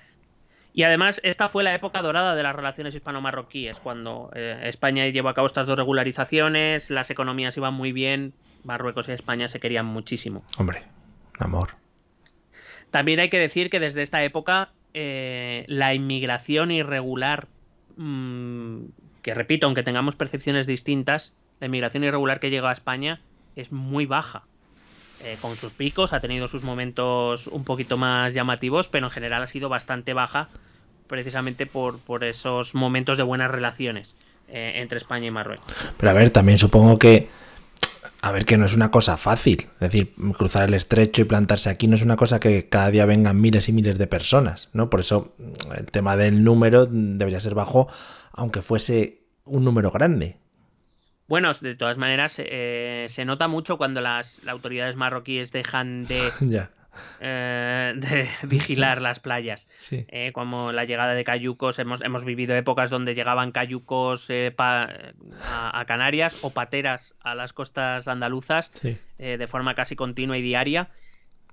Y 0.76 0.82
además, 0.82 1.22
esta 1.24 1.48
fue 1.48 1.64
la 1.64 1.74
época 1.74 2.02
dorada 2.02 2.34
de 2.34 2.42
las 2.42 2.54
relaciones 2.54 2.94
hispano-marroquíes, 2.94 3.80
cuando 3.80 4.30
eh, 4.34 4.60
España 4.64 5.08
llevó 5.08 5.30
a 5.30 5.34
cabo 5.34 5.46
estas 5.46 5.66
dos 5.66 5.78
regularizaciones, 5.78 6.90
las 6.90 7.10
economías 7.10 7.56
iban 7.56 7.72
muy 7.72 7.92
bien, 7.92 8.34
Marruecos 8.62 9.08
y 9.08 9.12
España 9.12 9.48
se 9.48 9.58
querían 9.58 9.86
muchísimo. 9.86 10.44
Hombre, 10.58 10.82
amor. 11.38 11.70
También 12.90 13.20
hay 13.20 13.30
que 13.30 13.38
decir 13.38 13.70
que 13.70 13.80
desde 13.80 14.02
esta 14.02 14.22
época 14.22 14.68
eh, 14.92 15.64
la 15.66 15.94
inmigración 15.94 16.70
irregular, 16.70 17.48
mm, 17.96 18.80
que 19.22 19.32
repito, 19.32 19.64
aunque 19.64 19.82
tengamos 19.82 20.14
percepciones 20.14 20.66
distintas, 20.66 21.32
la 21.58 21.68
inmigración 21.68 22.04
irregular 22.04 22.38
que 22.38 22.50
llega 22.50 22.68
a 22.68 22.74
España 22.74 23.22
es 23.56 23.72
muy 23.72 24.04
baja. 24.04 24.42
Eh, 25.24 25.38
con 25.40 25.56
sus 25.56 25.72
picos, 25.72 26.12
ha 26.12 26.20
tenido 26.20 26.46
sus 26.48 26.64
momentos 26.64 27.46
un 27.46 27.64
poquito 27.64 27.96
más 27.96 28.34
llamativos, 28.34 28.88
pero 28.88 29.06
en 29.06 29.10
general 29.10 29.42
ha 29.42 29.46
sido 29.46 29.70
bastante 29.70 30.12
baja 30.12 30.50
precisamente 31.06 31.66
por, 31.66 31.98
por 31.98 32.24
esos 32.24 32.74
momentos 32.74 33.16
de 33.16 33.22
buenas 33.22 33.50
relaciones 33.50 34.14
eh, 34.48 34.74
entre 34.76 34.98
España 34.98 35.26
y 35.26 35.30
Marruecos. 35.30 35.66
Pero 35.96 36.10
a 36.10 36.14
ver, 36.14 36.30
también 36.30 36.58
supongo 36.58 36.98
que. 36.98 37.28
A 38.22 38.32
ver, 38.32 38.44
que 38.44 38.56
no 38.56 38.64
es 38.64 38.74
una 38.74 38.90
cosa 38.90 39.16
fácil. 39.16 39.68
Es 39.74 39.92
decir, 39.92 40.12
cruzar 40.36 40.64
el 40.64 40.74
estrecho 40.74 41.22
y 41.22 41.24
plantarse 41.24 41.68
aquí 41.68 41.86
no 41.86 41.94
es 41.94 42.02
una 42.02 42.16
cosa 42.16 42.40
que 42.40 42.68
cada 42.68 42.90
día 42.90 43.06
vengan 43.06 43.40
miles 43.40 43.68
y 43.68 43.72
miles 43.72 43.98
de 43.98 44.06
personas, 44.06 44.68
¿no? 44.72 44.90
Por 44.90 45.00
eso 45.00 45.34
mm, 45.38 45.72
el 45.78 45.86
tema 45.86 46.16
del 46.16 46.42
número 46.42 46.86
debería 46.86 47.40
ser 47.40 47.54
bajo, 47.54 47.88
aunque 48.32 48.62
fuese 48.62 49.22
un 49.44 49.64
número 49.64 49.90
grande. 49.90 50.38
Bueno, 51.28 51.50
de 51.60 51.74
todas 51.74 51.98
maneras, 51.98 52.36
eh, 52.38 53.06
se 53.08 53.24
nota 53.24 53.48
mucho 53.48 53.78
cuando 53.78 54.00
las, 54.00 54.42
las 54.44 54.52
autoridades 54.52 54.96
marroquíes 54.96 55.50
dejan 55.50 56.06
de 56.06 56.20
ya. 56.40 56.70
Eh, 57.20 57.92
de 57.96 58.28
vigilar 58.46 59.02
las 59.02 59.20
playas. 59.20 59.68
Sí. 59.78 60.04
Eh, 60.08 60.32
como 60.32 60.72
la 60.72 60.84
llegada 60.84 61.14
de 61.14 61.24
cayucos, 61.24 61.78
hemos, 61.78 62.02
hemos 62.02 62.24
vivido 62.24 62.54
épocas 62.56 62.90
donde 62.90 63.14
llegaban 63.14 63.52
cayucos 63.52 64.28
eh, 64.30 64.52
pa- 64.54 64.88
a, 65.48 65.80
a 65.80 65.84
Canarias 65.86 66.38
o 66.42 66.50
pateras 66.50 67.14
a 67.20 67.34
las 67.34 67.52
costas 67.52 68.08
andaluzas 68.08 68.70
Sí. 68.74 68.96
de 69.18 69.46
forma 69.46 69.74
casi 69.74 69.96
continua 69.96 70.36
y 70.38 70.42
diaria. 70.42 70.88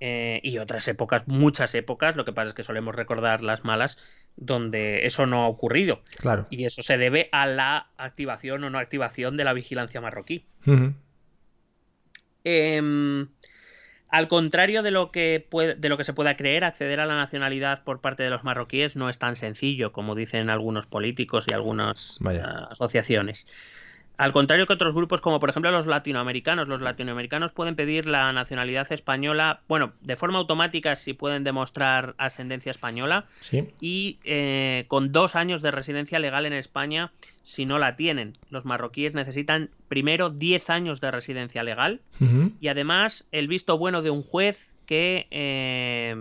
y 0.00 0.58
otras 0.58 0.86
épocas, 0.88 1.26
muchas 1.28 1.74
épocas, 1.74 2.16
lo 2.16 2.24
que 2.24 2.32
pasa 2.32 2.48
es 2.48 2.54
que 2.54 2.62
solemos 2.62 2.94
recordar 2.94 3.42
las 3.42 3.64
malas, 3.64 3.96
donde 4.36 5.06
eso 5.06 5.24
no 5.26 5.44
ha 5.44 5.48
ocurrido. 5.48 6.02
Claro. 6.18 6.46
Y 6.50 6.64
eso 6.66 6.82
se 6.82 6.98
debe 6.98 7.28
a 7.32 7.46
la 7.46 7.86
activación 7.96 8.64
o 8.64 8.70
no 8.70 8.78
activación 8.78 9.36
de 9.36 9.44
la 9.44 9.52
vigilancia 9.54 10.00
marroquí. 10.00 10.44
Em, 12.44 13.28
al 14.14 14.28
contrario 14.28 14.82
de 14.82 14.92
lo, 14.92 15.10
que 15.10 15.44
puede- 15.50 15.74
de 15.74 15.88
lo 15.88 15.96
que 15.96 16.04
se 16.04 16.12
pueda 16.12 16.36
creer, 16.36 16.62
acceder 16.64 17.00
a 17.00 17.06
la 17.06 17.16
nacionalidad 17.16 17.82
por 17.82 18.00
parte 18.00 18.22
de 18.22 18.30
los 18.30 18.44
marroquíes 18.44 18.94
no 18.96 19.08
es 19.08 19.18
tan 19.18 19.34
sencillo 19.34 19.90
como 19.90 20.14
dicen 20.14 20.50
algunos 20.50 20.86
políticos 20.86 21.46
y 21.48 21.52
algunas 21.52 22.18
eh, 22.30 22.40
asociaciones. 22.70 23.46
Al 24.16 24.30
contrario 24.30 24.68
que 24.68 24.72
otros 24.72 24.94
grupos, 24.94 25.20
como 25.20 25.40
por 25.40 25.50
ejemplo 25.50 25.72
los 25.72 25.86
latinoamericanos, 25.88 26.68
los 26.68 26.80
latinoamericanos 26.80 27.50
pueden 27.50 27.74
pedir 27.74 28.06
la 28.06 28.32
nacionalidad 28.32 28.92
española, 28.92 29.62
bueno, 29.66 29.94
de 30.02 30.14
forma 30.14 30.38
automática 30.38 30.94
si 30.94 31.14
pueden 31.14 31.42
demostrar 31.42 32.14
ascendencia 32.16 32.70
española, 32.70 33.24
Sí. 33.40 33.68
y 33.80 34.20
eh, 34.22 34.84
con 34.86 35.10
dos 35.10 35.34
años 35.34 35.62
de 35.62 35.72
residencia 35.72 36.20
legal 36.20 36.46
en 36.46 36.52
España 36.52 37.10
si 37.44 37.66
no 37.66 37.78
la 37.78 37.94
tienen. 37.94 38.32
Los 38.50 38.64
marroquíes 38.64 39.14
necesitan 39.14 39.70
primero 39.86 40.30
10 40.30 40.70
años 40.70 41.00
de 41.00 41.10
residencia 41.12 41.62
legal 41.62 42.00
y 42.60 42.68
además 42.68 43.28
el 43.30 43.46
visto 43.46 43.78
bueno 43.78 44.02
de 44.02 44.10
un 44.10 44.22
juez 44.22 44.74
que 44.86 45.28
eh, 45.30 46.16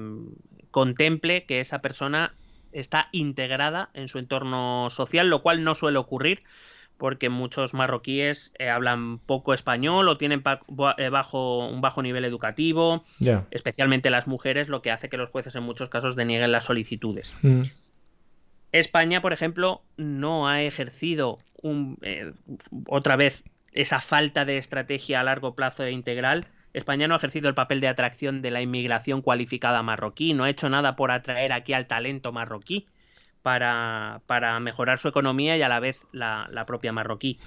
contemple 0.69 1.45
que 1.45 1.61
esa 1.61 1.79
persona 1.79 2.35
está 2.73 3.07
integrada 3.11 3.89
en 3.93 4.09
su 4.09 4.19
entorno 4.19 4.89
social, 4.89 5.29
lo 5.29 5.41
cual 5.41 5.63
no 5.63 5.75
suele 5.75 5.97
ocurrir 5.97 6.43
porque 6.97 7.29
muchos 7.29 7.73
marroquíes 7.73 8.53
eh, 8.59 8.69
hablan 8.69 9.19
poco 9.19 9.53
español 9.53 10.07
o 10.07 10.17
tienen 10.17 10.43
eh, 10.97 11.09
bajo, 11.09 11.67
un 11.67 11.81
bajo 11.81 12.01
nivel 12.01 12.23
educativo, 12.23 13.03
especialmente 13.51 14.09
las 14.09 14.27
mujeres, 14.27 14.69
lo 14.69 14.81
que 14.81 14.91
hace 14.91 15.09
que 15.09 15.17
los 15.17 15.29
jueces 15.29 15.55
en 15.55 15.63
muchos 15.63 15.89
casos 15.89 16.15
denieguen 16.15 16.51
las 16.51 16.65
solicitudes. 16.65 17.35
Mm. 17.41 17.61
España, 18.73 19.21
por 19.21 19.31
ejemplo, 19.33 19.81
no 19.97 20.47
ha 20.49 20.61
ejercido 20.63 21.39
un, 21.61 21.97
eh, 22.01 22.33
otra 22.87 23.15
vez 23.15 23.43
esa 23.71 24.01
falta 24.01 24.43
de 24.45 24.57
estrategia 24.57 25.21
a 25.21 25.23
largo 25.23 25.55
plazo 25.55 25.83
e 25.83 25.91
integral. 25.91 26.47
España 26.73 27.07
no 27.07 27.13
ha 27.13 27.17
ejercido 27.17 27.47
el 27.49 27.55
papel 27.55 27.79
de 27.79 27.87
atracción 27.87 28.41
de 28.41 28.51
la 28.51 28.61
inmigración 28.61 29.21
cualificada 29.21 29.81
marroquí, 29.83 30.33
no 30.33 30.43
ha 30.43 30.49
hecho 30.49 30.69
nada 30.69 30.95
por 30.95 31.11
atraer 31.11 31.53
aquí 31.53 31.73
al 31.73 31.87
talento 31.87 32.31
marroquí 32.31 32.87
para, 33.43 34.21
para 34.25 34.59
mejorar 34.59 34.97
su 34.97 35.07
economía 35.07 35.55
y 35.55 35.61
a 35.61 35.69
la 35.69 35.79
vez 35.79 36.07
la, 36.11 36.47
la 36.51 36.65
propia 36.65 36.91
marroquí. 36.91 37.39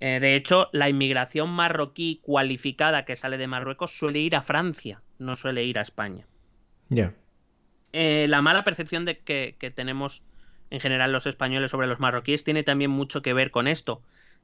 Eh, 0.00 0.20
de 0.20 0.36
hecho, 0.36 0.68
la 0.72 0.88
inmigración 0.88 1.50
marroquí 1.50 2.20
cualificada 2.22 3.04
que 3.04 3.16
sale 3.16 3.38
de 3.38 3.48
Marruecos 3.48 3.90
suele 3.98 4.20
ir 4.20 4.36
a 4.36 4.42
Francia, 4.42 5.02
no 5.18 5.34
suele 5.34 5.64
ir 5.64 5.78
a 5.80 5.82
España 5.82 6.24
Ya. 6.88 7.12
eh, 7.92 8.26
la 8.28 8.40
mala 8.40 8.62
percepción 8.62 9.04
de 9.04 9.18
que, 9.18 9.56
que 9.58 9.72
tenemos 9.72 10.22
en 10.70 10.80
general 10.80 11.12
los 11.12 11.26
españoles 11.26 11.70
sobre 11.70 11.86
los 11.86 12.00
marroquíes 12.00 12.44
tiene 12.44 12.62
también 12.62 12.90
mucho 12.90 13.22
que 13.22 13.32
ver 13.32 13.50
con 13.50 13.66
esto, 13.66 14.02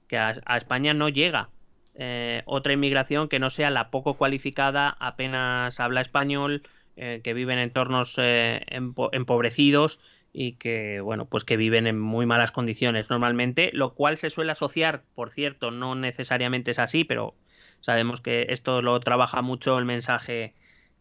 que 0.09 0.19
a, 0.19 0.43
España 0.57 0.95
no 0.95 1.09
llega 1.09 1.51
eh, 1.95 2.43
otra 2.47 2.73
inmigración 2.73 3.29
que 3.29 3.39
no 3.39 3.51
sea 3.51 3.71
la 3.71 3.91
poco 3.91 4.15
cualificada, 4.15 4.97
apenas 4.99 5.81
habla 5.81 6.01
español, 6.01 6.63
eh, 6.97 7.21
que 7.25 7.35
vive 7.35 7.53
en 7.53 7.59
entornos 7.61 8.17
eh, 8.19 8.65
empo- 8.71 9.11
empobrecidos 9.13 10.01
y 10.33 10.53
que, 10.57 11.01
bueno, 11.01 11.27
pues 11.27 11.45
que 11.45 11.57
viven 11.57 11.87
en 11.87 11.99
muy 11.99 12.27
malas 12.27 12.51
condiciones 12.53 13.11
normalmente, 13.11 13.71
lo 13.73 13.95
cual 13.95 14.17
se 14.17 14.31
suele 14.31 14.53
asociar, 14.53 15.05
por 15.15 15.31
cierto, 15.31 15.71
no 15.71 15.95
necesariamente 15.95 16.73
es 16.73 16.79
así, 16.79 17.05
pero 17.05 17.37
sabemos 17.81 18.21
que 18.21 18.47
esto 18.51 18.83
lo 18.83 18.99
trabaja 19.01 19.43
mucho 19.43 19.79
el 19.79 19.85
mensaje 19.85 20.55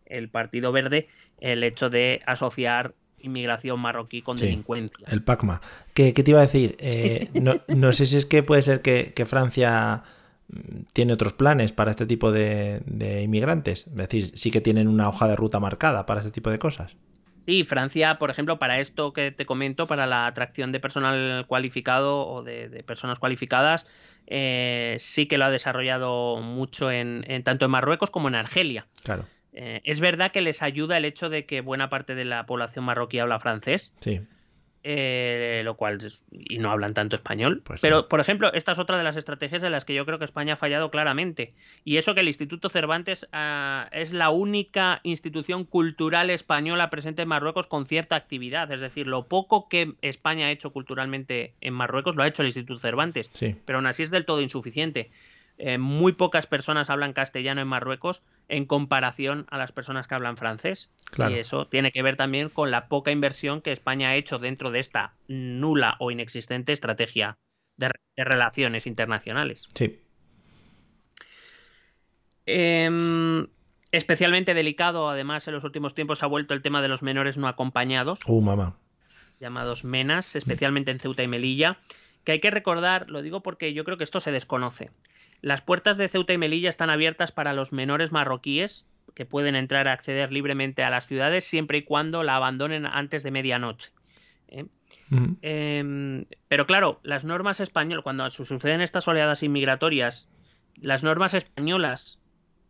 el 0.06 0.30
Partido 0.30 0.72
Verde, 0.72 1.08
el 1.40 1.64
hecho 1.64 1.90
de 1.90 2.22
asociar 2.26 2.96
inmigración 3.24 3.80
marroquí 3.80 4.22
con 4.22 4.38
Sí. 4.38 4.46
delincuencia. 4.46 5.08
El 5.10 5.24
PACMA. 5.24 5.62
¿Qué, 5.94 6.14
qué 6.14 6.24
te 6.24 6.32
iba 6.32 6.40
a 6.40 6.44
decir? 6.46 6.76
Eh, 6.80 7.30
no, 7.34 7.56
no 7.68 7.92
sé 7.94 8.06
si 8.06 8.18
es 8.18 8.26
que 8.26 8.44
puede 8.44 8.62
ser 8.62 8.82
que, 8.82 9.14
que 9.16 9.26
Francia 9.26 10.04
mm, 10.50 10.84
tiene 10.94 11.14
otros 11.14 11.34
planes 11.34 11.72
para 11.72 11.92
este 11.92 12.06
tipo 12.06 12.32
de, 12.32 12.82
de 12.86 13.24
inmigrantes. 13.24 13.88
Es 13.88 13.96
decir, 13.96 14.32
sí 14.38 14.52
que 14.52 14.62
tienen 14.62 14.88
una 14.88 15.10
hoja 15.10 15.28
de 15.28 15.36
ruta 15.36 15.60
marcada 15.60 16.06
para 16.06 16.20
este 16.20 16.32
tipo 16.32 16.50
de 16.50 16.60
cosas. 16.60 16.96
Sí, 17.42 17.66
Francia, 17.66 18.18
por 18.20 18.30
ejemplo, 18.32 18.58
para 18.58 18.80
esto 18.80 19.12
que 19.12 19.32
te 19.32 19.46
comento, 19.46 19.86
para 19.86 20.06
la 20.08 20.28
atracción 20.28 20.72
de 20.72 20.80
personal 20.80 21.46
cualificado 21.46 22.26
o 22.26 22.42
de, 22.42 22.70
de 22.70 22.84
personas 22.84 23.20
cualificadas, 23.20 23.86
eh, 24.28 24.96
sí 25.00 25.26
que 25.26 25.38
lo 25.38 25.44
ha 25.44 25.50
desarrollado 25.50 26.38
mucho 26.42 26.90
en, 26.90 27.26
en- 27.28 27.44
tanto 27.44 27.66
en 27.66 27.72
Marruecos 27.72 28.10
como 28.12 28.30
en 28.30 28.36
Argelia. 28.36 28.88
Claro, 29.04 29.26
Eh, 29.54 29.82
es 29.84 30.00
verdad 30.00 30.32
que 30.32 30.42
les 30.42 30.62
ayuda 30.62 30.98
el 30.98 31.06
hecho 31.06 31.30
de 31.30 31.46
que 31.46 31.62
buena 31.62 31.90
parte 31.90 32.16
de 32.16 32.26
la 32.26 32.46
población 32.46 32.86
marroquí 32.86 33.20
habla 33.20 33.40
francés, 33.40 33.94
sí. 34.00 34.22
eh, 34.84 35.62
lo 35.64 35.78
cual 35.78 36.00
y 36.32 36.58
no 36.58 36.72
hablan 36.72 36.96
tanto 36.96 37.16
español. 37.16 37.62
Pues 37.64 37.80
Pero, 37.80 38.02
sí. 38.02 38.08
por 38.10 38.20
ejemplo, 38.20 38.52
esta 38.54 38.72
es 38.72 38.80
otra 38.80 38.98
de 38.98 39.04
las 39.04 39.16
estrategias 39.16 39.62
en 39.62 39.72
las 39.72 39.86
que 39.86 39.94
yo 39.94 40.06
creo 40.06 40.18
que 40.18 40.26
España 40.26 40.54
ha 40.54 40.56
fallado 40.56 40.90
claramente. 40.90 41.54
Y 41.86 41.98
eso 41.98 42.16
que 42.16 42.22
el 42.22 42.28
Instituto 42.28 42.70
Cervantes 42.70 43.28
ah, 43.32 43.90
es 43.92 44.12
la 44.12 44.32
única 44.32 45.02
institución 45.04 45.66
cultural 45.66 46.32
española 46.32 46.90
presente 46.90 47.22
en 47.22 47.28
Marruecos 47.28 47.68
con 47.68 47.86
cierta 47.86 48.16
actividad. 48.16 48.72
Es 48.72 48.82
decir, 48.82 49.06
lo 49.06 49.28
poco 49.28 49.70
que 49.70 49.94
España 50.02 50.48
ha 50.48 50.52
hecho 50.52 50.72
culturalmente 50.72 51.54
en 51.62 51.76
Marruecos 51.76 52.16
lo 52.16 52.24
ha 52.24 52.28
hecho 52.28 52.42
el 52.42 52.48
Instituto 52.48 52.80
Cervantes. 52.80 53.30
Sí. 53.34 53.56
Pero 53.66 53.78
aún 53.78 53.86
así 53.86 54.02
es 54.02 54.10
del 54.10 54.26
todo 54.26 54.42
insuficiente. 54.42 55.12
Eh, 55.60 55.78
muy 55.78 56.14
pocas 56.14 56.48
personas 56.48 56.90
hablan 56.90 57.14
castellano 57.14 57.62
en 57.62 57.68
Marruecos 57.68 58.24
en 58.50 58.66
comparación 58.66 59.46
a 59.50 59.58
las 59.58 59.72
personas 59.72 60.08
que 60.08 60.16
hablan 60.16 60.36
francés. 60.36 60.90
Claro. 61.12 61.36
Y 61.36 61.40
eso 61.40 61.68
tiene 61.68 61.92
que 61.92 62.02
ver 62.02 62.16
también 62.18 62.50
con 62.50 62.72
la 62.72 62.88
poca 62.88 63.12
inversión 63.12 63.62
que 63.62 63.72
España 63.72 64.10
ha 64.10 64.16
hecho 64.16 64.40
dentro 64.40 64.72
de 64.72 64.80
esta 64.80 65.14
nula 65.28 65.96
o 66.00 66.10
inexistente 66.12 66.74
estrategia 66.74 67.38
de, 67.78 67.90
re- 67.90 68.00
de 68.18 68.24
relaciones 68.24 68.88
internacionales. 68.88 69.68
Sí. 69.76 70.00
Em, 72.46 73.48
especialmente 73.92 74.54
delicado, 74.54 75.10
además, 75.10 75.48
en 75.48 75.54
los 75.54 75.64
últimos 75.64 75.94
tiempos 75.94 76.24
ha 76.24 76.28
vuelto 76.28 76.54
el 76.54 76.62
tema 76.62 76.82
de 76.82 76.88
los 76.88 77.02
menores 77.04 77.38
no 77.38 77.48
acompañados, 77.48 78.20
Uh, 78.28 78.42
mamá. 78.42 78.78
llamados 79.40 79.84
MENAS, 79.84 80.36
especialmente 80.36 80.92
en 80.92 81.00
Ceuta 81.00 81.24
y 81.24 81.28
Melilla, 81.28 81.78
que 82.24 82.34
hay 82.34 82.40
que 82.40 82.52
recordar, 82.52 83.10
lo 83.10 83.22
digo 83.22 83.42
porque 83.44 83.74
yo 83.74 83.84
creo 83.84 83.98
que 83.98 84.04
esto 84.04 84.20
se 84.20 84.32
desconoce. 84.32 84.90
Las 85.44 85.62
puertas 85.62 85.98
de 85.98 86.08
Ceuta 86.10 86.32
y 86.34 86.38
Melilla 86.38 86.70
están 86.70 86.90
abiertas 86.90 87.32
para 87.34 87.54
los 87.54 87.72
menores 87.74 88.12
marroquíes 88.14 88.86
que 89.14 89.26
pueden 89.26 89.56
entrar 89.56 89.88
a 89.90 89.92
acceder 89.92 90.32
libremente 90.32 90.84
a 90.84 90.90
las 90.90 91.06
ciudades 91.06 91.44
siempre 91.44 91.80
y 91.80 91.84
cuando 91.84 92.24
la 92.24 92.38
abandonen 92.38 92.86
antes 92.86 93.22
de 93.24 93.32
medianoche. 93.32 93.92
¿eh? 94.48 94.66
Em, 95.42 96.24
pero 96.48 96.66
claro, 96.66 97.00
las 97.04 97.26
normas 97.26 97.60
españolas, 97.60 98.04
cuando 98.04 98.32
su- 98.32 98.46
suceden 98.46 98.80
estas 98.82 99.08
oleadas 99.08 99.44
inmigratorias, 99.44 100.30
las 100.82 101.04
normas 101.04 101.34
españolas, 101.34 102.20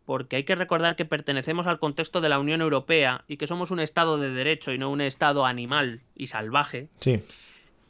porque 0.04 0.36
hay 0.36 0.42
que 0.44 0.56
recordar 0.56 0.96
que 0.96 1.04
pertenecemos 1.04 1.66
al 1.66 1.78
contexto 1.78 2.20
de 2.20 2.28
la 2.28 2.38
Unión 2.40 2.60
Europea 2.60 3.24
y 3.28 3.36
que 3.36 3.46
somos 3.46 3.70
un 3.70 3.80
Estado 3.80 4.18
de 4.18 4.30
derecho 4.30 4.72
y 4.72 4.78
no 4.78 4.90
un 4.90 5.00
Estado 5.00 5.46
animal 5.46 6.00
y 6.16 6.26
salvaje, 6.26 6.88
Sí. 6.98 7.20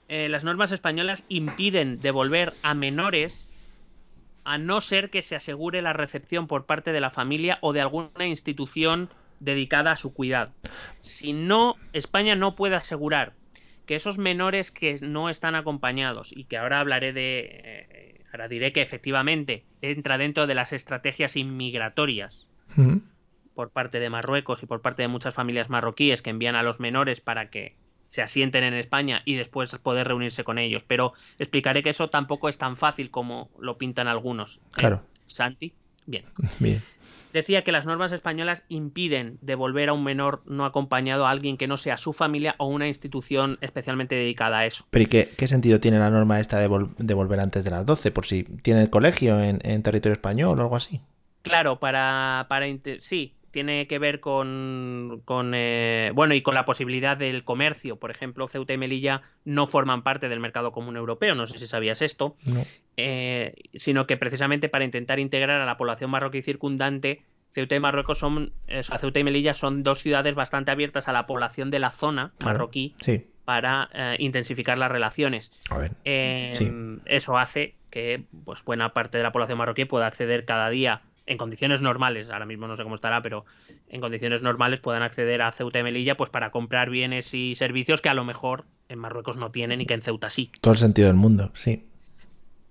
eh, 0.08 0.28
las 0.28 0.44
normas 0.44 0.70
españolas 0.72 1.24
impiden 1.28 2.00
devolver 2.00 2.52
a 2.62 2.74
menores 2.74 3.50
a 4.44 4.58
no 4.58 4.80
ser 4.80 5.10
que 5.10 5.22
se 5.22 5.36
asegure 5.36 5.82
la 5.82 5.92
recepción 5.92 6.46
por 6.46 6.66
parte 6.66 6.92
de 6.92 7.00
la 7.00 7.10
familia 7.10 7.58
o 7.60 7.72
de 7.72 7.80
alguna 7.80 8.26
institución 8.26 9.10
dedicada 9.40 9.92
a 9.92 9.96
su 9.96 10.14
cuidado. 10.14 10.52
Si 11.00 11.32
no, 11.32 11.76
España 11.92 12.34
no 12.36 12.54
puede 12.54 12.76
asegurar 12.76 13.34
que 13.86 13.96
esos 13.96 14.18
menores 14.18 14.70
que 14.70 14.98
no 15.02 15.28
están 15.28 15.54
acompañados 15.54 16.32
y 16.34 16.44
que 16.44 16.56
ahora 16.56 16.80
hablaré 16.80 17.12
de, 17.12 17.40
eh, 17.62 18.24
ahora 18.32 18.48
diré 18.48 18.72
que 18.72 18.82
efectivamente 18.82 19.64
entra 19.82 20.18
dentro 20.18 20.46
de 20.46 20.54
las 20.54 20.72
estrategias 20.72 21.36
inmigratorias 21.36 22.48
por 23.54 23.70
parte 23.70 24.00
de 24.00 24.10
Marruecos 24.10 24.62
y 24.62 24.66
por 24.66 24.80
parte 24.80 25.02
de 25.02 25.08
muchas 25.08 25.34
familias 25.34 25.68
marroquíes 25.68 26.22
que 26.22 26.30
envían 26.30 26.56
a 26.56 26.62
los 26.62 26.80
menores 26.80 27.20
para 27.20 27.50
que 27.50 27.76
se 28.06 28.22
asienten 28.22 28.64
en 28.64 28.74
España 28.74 29.22
y 29.24 29.34
después 29.34 29.74
poder 29.76 30.08
reunirse 30.08 30.44
con 30.44 30.58
ellos. 30.58 30.84
Pero 30.84 31.12
explicaré 31.38 31.82
que 31.82 31.90
eso 31.90 32.10
tampoco 32.10 32.48
es 32.48 32.58
tan 32.58 32.76
fácil 32.76 33.10
como 33.10 33.50
lo 33.58 33.78
pintan 33.78 34.08
algunos. 34.08 34.56
¿eh? 34.58 34.60
Claro. 34.72 35.02
Santi, 35.26 35.72
bien. 36.06 36.24
Bien. 36.58 36.82
Decía 37.32 37.62
que 37.62 37.72
las 37.72 37.84
normas 37.84 38.12
españolas 38.12 38.64
impiden 38.68 39.38
devolver 39.40 39.88
a 39.88 39.92
un 39.92 40.04
menor 40.04 40.44
no 40.46 40.64
acompañado 40.64 41.26
a 41.26 41.30
alguien 41.30 41.56
que 41.56 41.66
no 41.66 41.76
sea 41.76 41.96
su 41.96 42.12
familia 42.12 42.54
o 42.58 42.68
una 42.68 42.86
institución 42.86 43.58
especialmente 43.60 44.14
dedicada 44.14 44.58
a 44.58 44.66
eso. 44.66 44.86
Pero 44.90 45.02
¿y 45.02 45.06
qué, 45.06 45.30
qué 45.36 45.48
sentido 45.48 45.80
tiene 45.80 45.98
la 45.98 46.10
norma 46.10 46.38
esta 46.38 46.60
de, 46.60 46.70
vol- 46.70 46.94
de 46.96 47.14
volver 47.14 47.40
antes 47.40 47.64
de 47.64 47.72
las 47.72 47.84
12? 47.84 48.12
Por 48.12 48.26
si 48.26 48.44
tiene 48.44 48.82
el 48.82 48.90
colegio 48.90 49.42
en, 49.42 49.58
en 49.64 49.82
territorio 49.82 50.12
español 50.12 50.60
o 50.60 50.62
algo 50.62 50.76
así. 50.76 51.00
Claro, 51.42 51.80
para, 51.80 52.46
para 52.48 52.66
sí, 53.00 53.34
tiene 53.54 53.86
que 53.86 53.98
ver 53.98 54.20
con, 54.20 55.22
con 55.24 55.52
eh, 55.54 56.10
bueno 56.14 56.34
y 56.34 56.42
con 56.42 56.54
la 56.54 56.66
posibilidad 56.66 57.16
del 57.16 57.44
comercio. 57.44 57.96
Por 57.96 58.10
ejemplo, 58.10 58.48
Ceuta 58.48 58.74
y 58.74 58.76
Melilla 58.78 59.22
no 59.46 59.66
forman 59.66 60.02
parte 60.02 60.28
del 60.28 60.40
mercado 60.40 60.72
común 60.72 60.96
europeo. 60.98 61.34
No 61.34 61.46
sé 61.46 61.58
si 61.58 61.66
sabías 61.66 62.02
esto. 62.02 62.36
No. 62.44 62.62
eh, 62.98 63.54
sino 63.74 64.06
que 64.06 64.16
precisamente 64.16 64.68
para 64.68 64.84
intentar 64.84 65.18
integrar 65.18 65.60
a 65.60 65.64
la 65.66 65.76
población 65.76 66.10
marroquí 66.10 66.42
circundante, 66.42 67.22
Ceuta 67.50 67.76
y 67.76 67.80
Marruecos 67.80 68.18
son, 68.18 68.52
eh, 68.66 68.80
o 68.80 68.82
sea, 68.82 68.98
Ceuta 68.98 69.20
y 69.20 69.24
Melilla 69.24 69.54
son 69.54 69.82
dos 69.84 70.00
ciudades 70.00 70.34
bastante 70.34 70.70
abiertas 70.72 71.06
a 71.08 71.12
la 71.12 71.26
población 71.26 71.70
de 71.70 71.78
la 71.78 71.90
zona 71.90 72.32
Claro. 72.38 72.58
marroquí 72.58 72.94
Sí. 73.00 73.24
para 73.44 73.88
eh, 73.94 74.16
intensificar 74.18 74.76
las 74.78 74.90
relaciones. 74.90 75.52
A 75.70 75.78
ver. 75.78 75.92
Sí. 76.52 76.70
Eso 77.06 77.38
hace 77.38 77.76
que 77.90 78.24
pues, 78.44 78.64
buena 78.64 78.92
parte 78.92 79.18
de 79.18 79.22
la 79.24 79.30
población 79.30 79.58
marroquí 79.58 79.84
pueda 79.84 80.06
acceder 80.08 80.44
cada 80.44 80.68
día 80.70 81.02
en 81.26 81.38
condiciones 81.38 81.80
normales, 81.82 82.28
ahora 82.30 82.44
mismo 82.46 82.66
no 82.66 82.76
sé 82.76 82.82
cómo 82.82 82.94
estará, 82.94 83.22
pero 83.22 83.44
en 83.88 84.00
condiciones 84.00 84.42
normales 84.42 84.80
puedan 84.80 85.02
acceder 85.02 85.40
a 85.42 85.52
Ceuta 85.52 85.78
y 85.78 85.82
Melilla 85.82 86.16
pues 86.16 86.30
para 86.30 86.50
comprar 86.50 86.90
bienes 86.90 87.32
y 87.34 87.54
servicios 87.54 88.00
que 88.02 88.08
a 88.10 88.14
lo 88.14 88.24
mejor 88.24 88.64
en 88.88 88.98
Marruecos 88.98 89.36
no 89.36 89.50
tienen 89.50 89.80
y 89.80 89.86
que 89.86 89.94
en 89.94 90.02
Ceuta 90.02 90.28
sí. 90.30 90.50
Todo 90.60 90.72
el 90.72 90.78
sentido 90.78 91.08
del 91.08 91.16
mundo, 91.16 91.50
sí. 91.54 91.84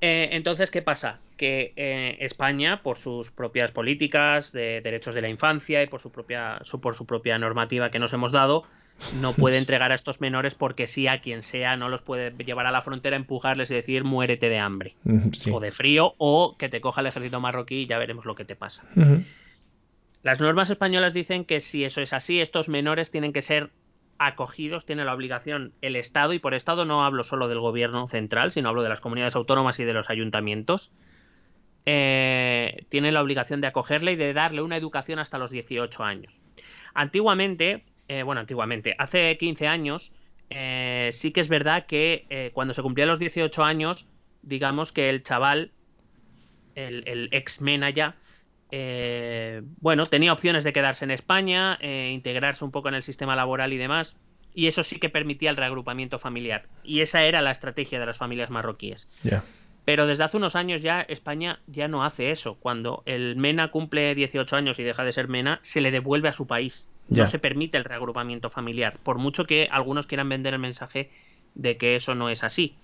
Eh, 0.02 0.30
entonces, 0.34 0.70
¿qué 0.70 0.82
pasa? 0.82 1.20
Que 1.38 1.74
eh, 1.78 2.18
España, 2.20 2.84
por 2.84 2.98
sus 2.98 3.32
propias 3.32 3.72
políticas 3.72 4.52
de 4.52 4.82
derechos 4.82 5.16
de 5.16 5.22
la 5.22 5.30
infancia 5.30 5.82
y 5.82 5.88
por 5.88 6.02
su 6.02 6.12
propia, 6.12 6.60
su- 6.62 6.82
por 6.82 6.94
su 6.94 7.06
propia 7.06 7.40
normativa 7.40 7.90
que 7.90 8.00
nos 8.00 8.12
hemos 8.14 8.32
dado, 8.34 8.64
no 9.20 9.34
puede 9.34 9.58
entregar 9.60 9.92
a 9.92 9.96
estos 9.96 10.22
menores 10.22 10.56
porque 10.56 10.88
sí 10.88 11.08
a 11.08 11.22
quien 11.22 11.42
sea, 11.42 11.78
no 11.78 11.90
los 11.90 12.02
puede 12.02 12.32
llevar 12.44 12.66
a 12.66 12.72
la 12.72 12.82
frontera, 12.82 13.16
empujarles 13.16 13.72
y 13.72 13.76
decir 13.76 14.04
muérete 14.04 14.50
de 14.50 14.60
hambre 14.60 14.96
sí. 15.34 15.52
o 15.52 15.60
de 15.60 15.72
frío 15.72 16.16
o 16.18 16.56
que 16.58 16.70
te 16.70 16.82
coja 16.82 17.02
el 17.02 17.08
ejército 17.08 17.40
marroquí 17.40 17.82
y 17.82 17.86
ya 17.88 17.98
veremos 17.98 18.26
lo 18.26 18.36
que 18.36 18.46
te 18.46 18.56
pasa. 18.56 18.84
Las 20.24 20.40
normas 20.40 20.70
españolas 20.70 21.14
dicen 21.14 21.44
que 21.44 21.60
si 21.60 21.84
eso 21.84 22.02
es 22.02 22.14
así, 22.14 22.40
estos 22.40 22.70
menores 22.70 23.12
tienen 23.12 23.34
que 23.34 23.42
ser 23.42 23.72
acogidos, 24.18 24.86
tiene 24.86 25.04
la 25.04 25.14
obligación 25.14 25.74
el 25.82 25.96
Estado, 25.96 26.34
y 26.34 26.40
por 26.40 26.54
Estado 26.54 26.86
no 26.86 27.04
hablo 27.04 27.24
solo 27.24 27.48
del 27.48 27.60
gobierno 27.60 28.08
central, 28.08 28.52
sino 28.52 28.70
hablo 28.70 28.84
de 28.84 28.90
las 28.90 29.02
comunidades 29.02 29.36
autónomas 29.36 29.80
y 29.80 29.84
de 29.84 29.94
los 29.94 30.10
ayuntamientos, 30.10 30.92
eh, 31.86 32.86
tiene 32.90 33.12
la 33.12 33.22
obligación 33.22 33.60
de 33.60 33.68
acogerle 33.68 34.14
y 34.14 34.16
de 34.16 34.34
darle 34.34 34.62
una 34.62 34.78
educación 34.78 35.20
hasta 35.20 35.38
los 35.38 35.52
18 35.52 36.04
años. 36.04 36.42
Antiguamente, 36.94 37.84
eh, 38.08 38.24
bueno, 38.24 38.42
antiguamente, 38.42 38.96
hace 38.98 39.38
15 39.38 39.68
años, 39.68 40.12
eh, 40.50 41.10
sí 41.14 41.32
que 41.32 41.42
es 41.42 41.50
verdad 41.50 41.86
que 41.86 42.26
eh, 42.30 42.52
cuando 42.54 42.74
se 42.74 42.82
cumplían 42.82 43.10
los 43.10 43.20
18 43.20 43.64
años, 43.64 44.08
digamos 44.42 44.92
que 44.92 45.10
el 45.10 45.24
chaval, 45.24 45.72
el, 46.76 47.04
el 47.08 47.30
ex 47.32 47.62
mena 47.62 47.90
ya, 47.90 48.16
eh, 48.76 49.62
bueno, 49.82 50.08
tenía 50.08 50.34
opciones 50.34 50.64
de 50.64 50.74
quedarse 50.74 51.06
en 51.06 51.12
España, 51.12 51.78
eh, 51.80 52.10
integrarse 52.12 52.66
un 52.66 52.72
poco 52.72 52.90
en 52.90 52.96
el 52.96 53.04
sistema 53.04 53.36
laboral 53.36 53.72
y 53.72 53.78
demás, 53.78 54.16
y 54.56 54.66
eso 54.66 54.84
sí 54.84 54.98
que 54.98 55.10
permitía 55.10 55.52
el 55.52 55.58
reagrupamiento 55.58 56.18
familiar. 56.18 56.66
Y 56.84 57.02
esa 57.02 57.24
era 57.24 57.44
la 57.44 57.52
estrategia 57.52 58.00
de 58.00 58.08
las 58.08 58.18
familias 58.18 58.50
marroquíes. 58.50 59.08
Pero 59.86 60.08
desde 60.08 60.24
hace 60.24 60.38
unos 60.38 60.56
años 60.56 60.82
ya 60.82 61.02
España 61.02 61.60
ya 61.68 61.88
no 61.88 62.04
hace 62.04 62.32
eso. 62.32 62.56
Cuando 62.56 63.04
el 63.06 63.36
MENA 63.36 63.70
cumple 63.70 64.16
18 64.16 64.56
años 64.56 64.80
y 64.80 64.84
deja 64.84 65.04
de 65.04 65.12
ser 65.12 65.28
MENA, 65.28 65.60
se 65.62 65.80
le 65.80 65.92
devuelve 65.92 66.30
a 66.30 66.34
su 66.34 66.48
país. 66.48 66.88
Ya. 67.10 67.24
No 67.24 67.28
se 67.28 67.38
permite 67.40 67.78
el 67.78 67.84
reagrupamiento 67.84 68.50
familiar, 68.50 68.98
por 69.04 69.18
mucho 69.18 69.46
que 69.46 69.68
algunos 69.72 70.08
quieran 70.08 70.30
vender 70.30 70.54
el 70.54 70.60
mensaje 70.60 71.12
de 71.56 71.78
que 71.78 71.96
eso 71.96 72.16
no 72.16 72.30
es 72.30 72.44
así. 72.44 72.76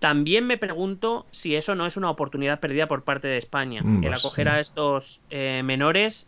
También 0.00 0.46
me 0.46 0.58
pregunto 0.58 1.24
si 1.30 1.54
eso 1.54 1.74
no 1.74 1.86
es 1.86 1.96
una 1.96 2.10
oportunidad 2.10 2.60
perdida 2.60 2.86
por 2.88 3.04
parte 3.04 3.28
de 3.28 3.38
España. 3.38 3.80
Mm, 3.82 4.04
el 4.04 4.10
pues, 4.10 4.24
acoger 4.24 4.46
sí. 4.48 4.52
a 4.52 4.60
estos 4.60 5.22
eh, 5.30 5.62
menores 5.64 6.26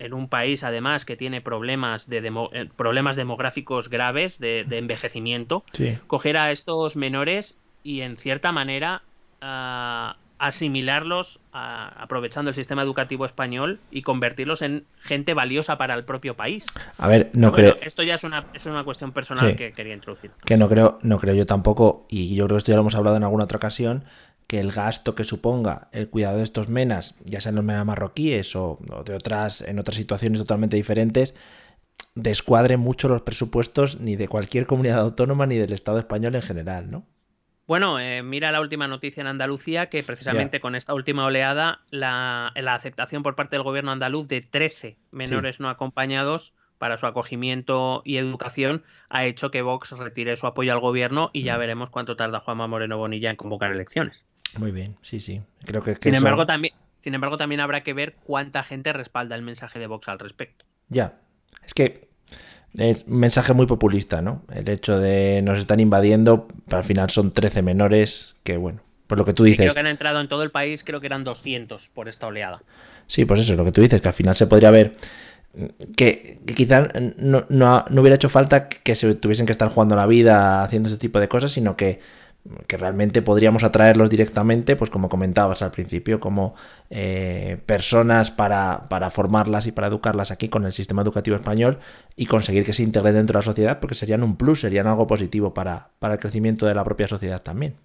en 0.00 0.14
un 0.14 0.28
país 0.28 0.62
además 0.64 1.04
que 1.04 1.16
tiene 1.16 1.40
problemas 1.40 2.08
de 2.08 2.20
demo- 2.22 2.50
eh, 2.52 2.68
problemas 2.76 3.16
demográficos 3.16 3.88
graves 3.90 4.38
de, 4.38 4.64
de 4.64 4.78
envejecimiento, 4.78 5.64
Sí. 5.72 5.98
coger 6.06 6.36
a 6.38 6.50
estos 6.52 6.94
menores 6.96 7.56
y 7.82 8.00
en 8.02 8.16
cierta 8.16 8.52
manera 8.52 9.02
ah, 9.40 10.16
asimilarlos 10.38 11.40
ah, 11.52 11.92
aprovechando 11.98 12.50
el 12.50 12.54
sistema 12.54 12.82
educativo 12.82 13.24
español 13.26 13.80
y 13.90 14.02
convertirlos 14.02 14.62
en 14.62 14.84
gente 15.00 15.34
valiosa 15.34 15.78
para 15.78 15.94
el 15.94 16.04
propio 16.04 16.36
país. 16.36 16.64
A 16.96 17.08
ver, 17.08 17.30
no 17.32 17.52
creo. 17.52 17.76
esto 17.80 18.02
ya 18.02 18.14
es 18.14 18.24
una, 18.24 18.46
es 18.54 18.66
una 18.66 18.84
cuestión 18.84 19.12
personal 19.12 19.50
Sí. 19.50 19.56
que 19.56 19.72
quería 19.72 19.94
introducir. 19.94 20.30
Que 20.44 20.56
no 20.56 20.68
creo, 20.68 20.98
no 21.02 21.18
creo 21.18 21.34
yo 21.34 21.46
tampoco, 21.46 22.06
y 22.08 22.34
yo 22.34 22.46
creo 22.46 22.56
que 22.56 22.58
esto 22.58 22.70
ya 22.72 22.76
lo 22.76 22.82
hemos 22.82 22.94
hablado 22.94 23.16
en 23.16 23.24
alguna 23.24 23.44
otra 23.44 23.56
ocasión, 23.56 24.04
que 24.46 24.60
el 24.60 24.72
gasto 24.72 25.14
que 25.14 25.24
suponga 25.24 25.88
el 25.92 26.08
cuidado 26.08 26.38
de 26.38 26.44
estos 26.44 26.68
menas, 26.68 27.16
ya 27.24 27.40
sean 27.40 27.54
los 27.56 27.64
menas 27.64 27.84
marroquíes 27.84 28.56
o, 28.56 28.78
o 28.90 29.04
de 29.04 29.14
otras, 29.14 29.60
en 29.62 29.78
otras 29.78 29.96
situaciones 29.96 30.38
totalmente 30.38 30.76
diferentes, 30.76 31.34
descuadre 32.14 32.76
mucho 32.76 33.08
los 33.08 33.22
presupuestos 33.22 34.00
ni 34.00 34.16
de 34.16 34.28
cualquier 34.28 34.66
comunidad 34.66 35.00
autónoma 35.00 35.46
ni 35.46 35.56
del 35.56 35.72
Estado 35.72 35.98
español 35.98 36.34
en 36.34 36.42
general, 36.42 36.90
¿no? 36.90 37.04
Bueno, 37.68 38.00
eh, 38.00 38.22
mira 38.22 38.50
la 38.50 38.60
última 38.62 38.88
noticia 38.88 39.20
en 39.20 39.26
Andalucía, 39.26 39.90
que 39.90 40.02
precisamente 40.02 40.58
con 40.58 40.74
esta 40.74 40.94
última 40.94 41.26
oleada, 41.26 41.80
la, 41.90 42.50
la 42.56 42.74
aceptación 42.74 43.22
por 43.22 43.36
parte 43.36 43.56
del 43.56 43.62
gobierno 43.62 43.92
andaluz 43.92 44.26
de 44.26 44.40
13 44.40 44.96
menores 45.12 45.60
no 45.60 45.68
acompañados 45.68 46.54
para 46.78 46.96
su 46.96 47.06
acogimiento 47.06 48.00
y 48.06 48.16
educación 48.16 48.84
ha 49.10 49.26
hecho 49.26 49.50
que 49.50 49.60
Vox 49.62 49.90
retire 49.92 50.36
su 50.36 50.46
apoyo 50.46 50.72
al 50.72 50.80
gobierno 50.80 51.28
y 51.34 51.42
ya 51.42 51.56
Mm. 51.56 51.60
veremos 51.60 51.90
cuánto 51.90 52.16
tarda 52.16 52.40
Juanma 52.40 52.66
Moreno 52.68 52.96
Bonilla 52.96 53.28
en 53.30 53.36
convocar 53.36 53.70
elecciones. 53.70 54.24
Muy 54.56 54.70
bien, 54.72 54.96
sí, 55.02 55.20
sí. 55.20 55.42
Creo 55.66 55.82
que, 55.82 55.94
que 55.94 56.00
Sin 56.04 56.14
eso- 56.14 56.18
embargo, 56.26 56.46
también, 56.46 56.72
sin 57.00 57.14
embargo, 57.14 57.36
también 57.36 57.60
habrá 57.60 57.82
que 57.82 57.92
ver 57.92 58.14
cuánta 58.24 58.62
gente 58.62 58.94
respalda 58.94 59.34
el 59.36 59.42
mensaje 59.42 59.78
de 59.78 59.86
Vox 59.88 60.08
al 60.08 60.18
respecto. 60.18 60.64
Ya. 60.88 61.18
Es 61.64 61.74
que 61.74 62.07
es 62.76 63.04
un 63.08 63.18
mensaje 63.18 63.52
muy 63.54 63.66
populista, 63.66 64.20
¿no? 64.22 64.42
El 64.54 64.68
hecho 64.68 64.98
de 64.98 65.42
nos 65.42 65.58
están 65.58 65.80
invadiendo, 65.80 66.48
pero 66.66 66.78
al 66.78 66.84
final 66.84 67.10
son 67.10 67.32
13 67.32 67.62
menores 67.62 68.36
que, 68.44 68.56
bueno, 68.56 68.80
por 69.06 69.18
lo 69.18 69.24
que 69.24 69.32
tú 69.32 69.44
Sí, 69.44 69.50
dices. 69.52 69.64
creo 69.64 69.74
que 69.74 69.80
han 69.80 69.86
entrado 69.86 70.20
en 70.20 70.28
todo 70.28 70.42
el 70.42 70.50
país, 70.50 70.84
creo 70.84 71.00
que 71.00 71.06
eran 71.06 71.24
200 71.24 71.88
por 71.88 72.08
esta 72.08 72.26
oleada. 72.26 72.62
Sí, 73.06 73.24
pues 73.24 73.40
eso 73.40 73.52
es 73.52 73.58
lo 73.58 73.64
que 73.64 73.72
tú 73.72 73.80
dices, 73.80 74.00
que 74.02 74.08
al 74.08 74.14
final 74.14 74.36
se 74.36 74.46
podría 74.46 74.70
ver 74.70 74.94
que, 75.96 76.40
que 76.46 76.54
quizá 76.54 76.88
no, 77.16 77.46
no- 77.48 77.84
no 77.88 78.00
hubiera 78.00 78.14
hecho 78.16 78.28
falta 78.28 78.68
que 78.68 78.94
se 78.94 79.14
tuviesen 79.14 79.46
que 79.46 79.52
estar 79.52 79.68
jugando 79.68 79.96
la 79.96 80.06
vida 80.06 80.62
haciendo 80.62 80.88
ese 80.88 80.98
tipo 80.98 81.18
de 81.20 81.28
cosas, 81.28 81.52
sino 81.52 81.76
que, 81.76 82.00
que 82.66 82.76
realmente 82.76 83.22
podríamos 83.22 83.62
atraerlos 83.62 84.10
directamente, 84.10 84.76
pues 84.76 84.90
como 84.90 85.08
comentabas 85.08 85.62
al 85.62 85.70
principio, 85.70 86.20
como 86.20 86.54
eh, 86.90 87.58
personas 87.66 88.30
para, 88.30 88.88
para 88.88 89.10
formarlas 89.10 89.66
y 89.66 89.72
para 89.72 89.88
educarlas 89.88 90.30
aquí 90.30 90.48
con 90.48 90.64
el 90.64 90.72
sistema 90.72 91.02
educativo 91.02 91.36
español 91.36 91.78
y 92.16 92.26
conseguir 92.26 92.64
que 92.64 92.72
se 92.72 92.82
integren 92.82 93.14
dentro 93.14 93.38
de 93.38 93.44
la 93.44 93.50
sociedad, 93.50 93.80
porque 93.80 93.94
serían 93.94 94.22
un 94.22 94.36
plus, 94.36 94.60
serían 94.60 94.86
algo 94.86 95.06
positivo 95.06 95.52
para, 95.52 95.90
para 95.98 96.14
el 96.14 96.20
crecimiento 96.20 96.66
de 96.66 96.74
la 96.74 96.84
propia 96.84 97.08
sociedad 97.08 97.42
también. 97.42 97.76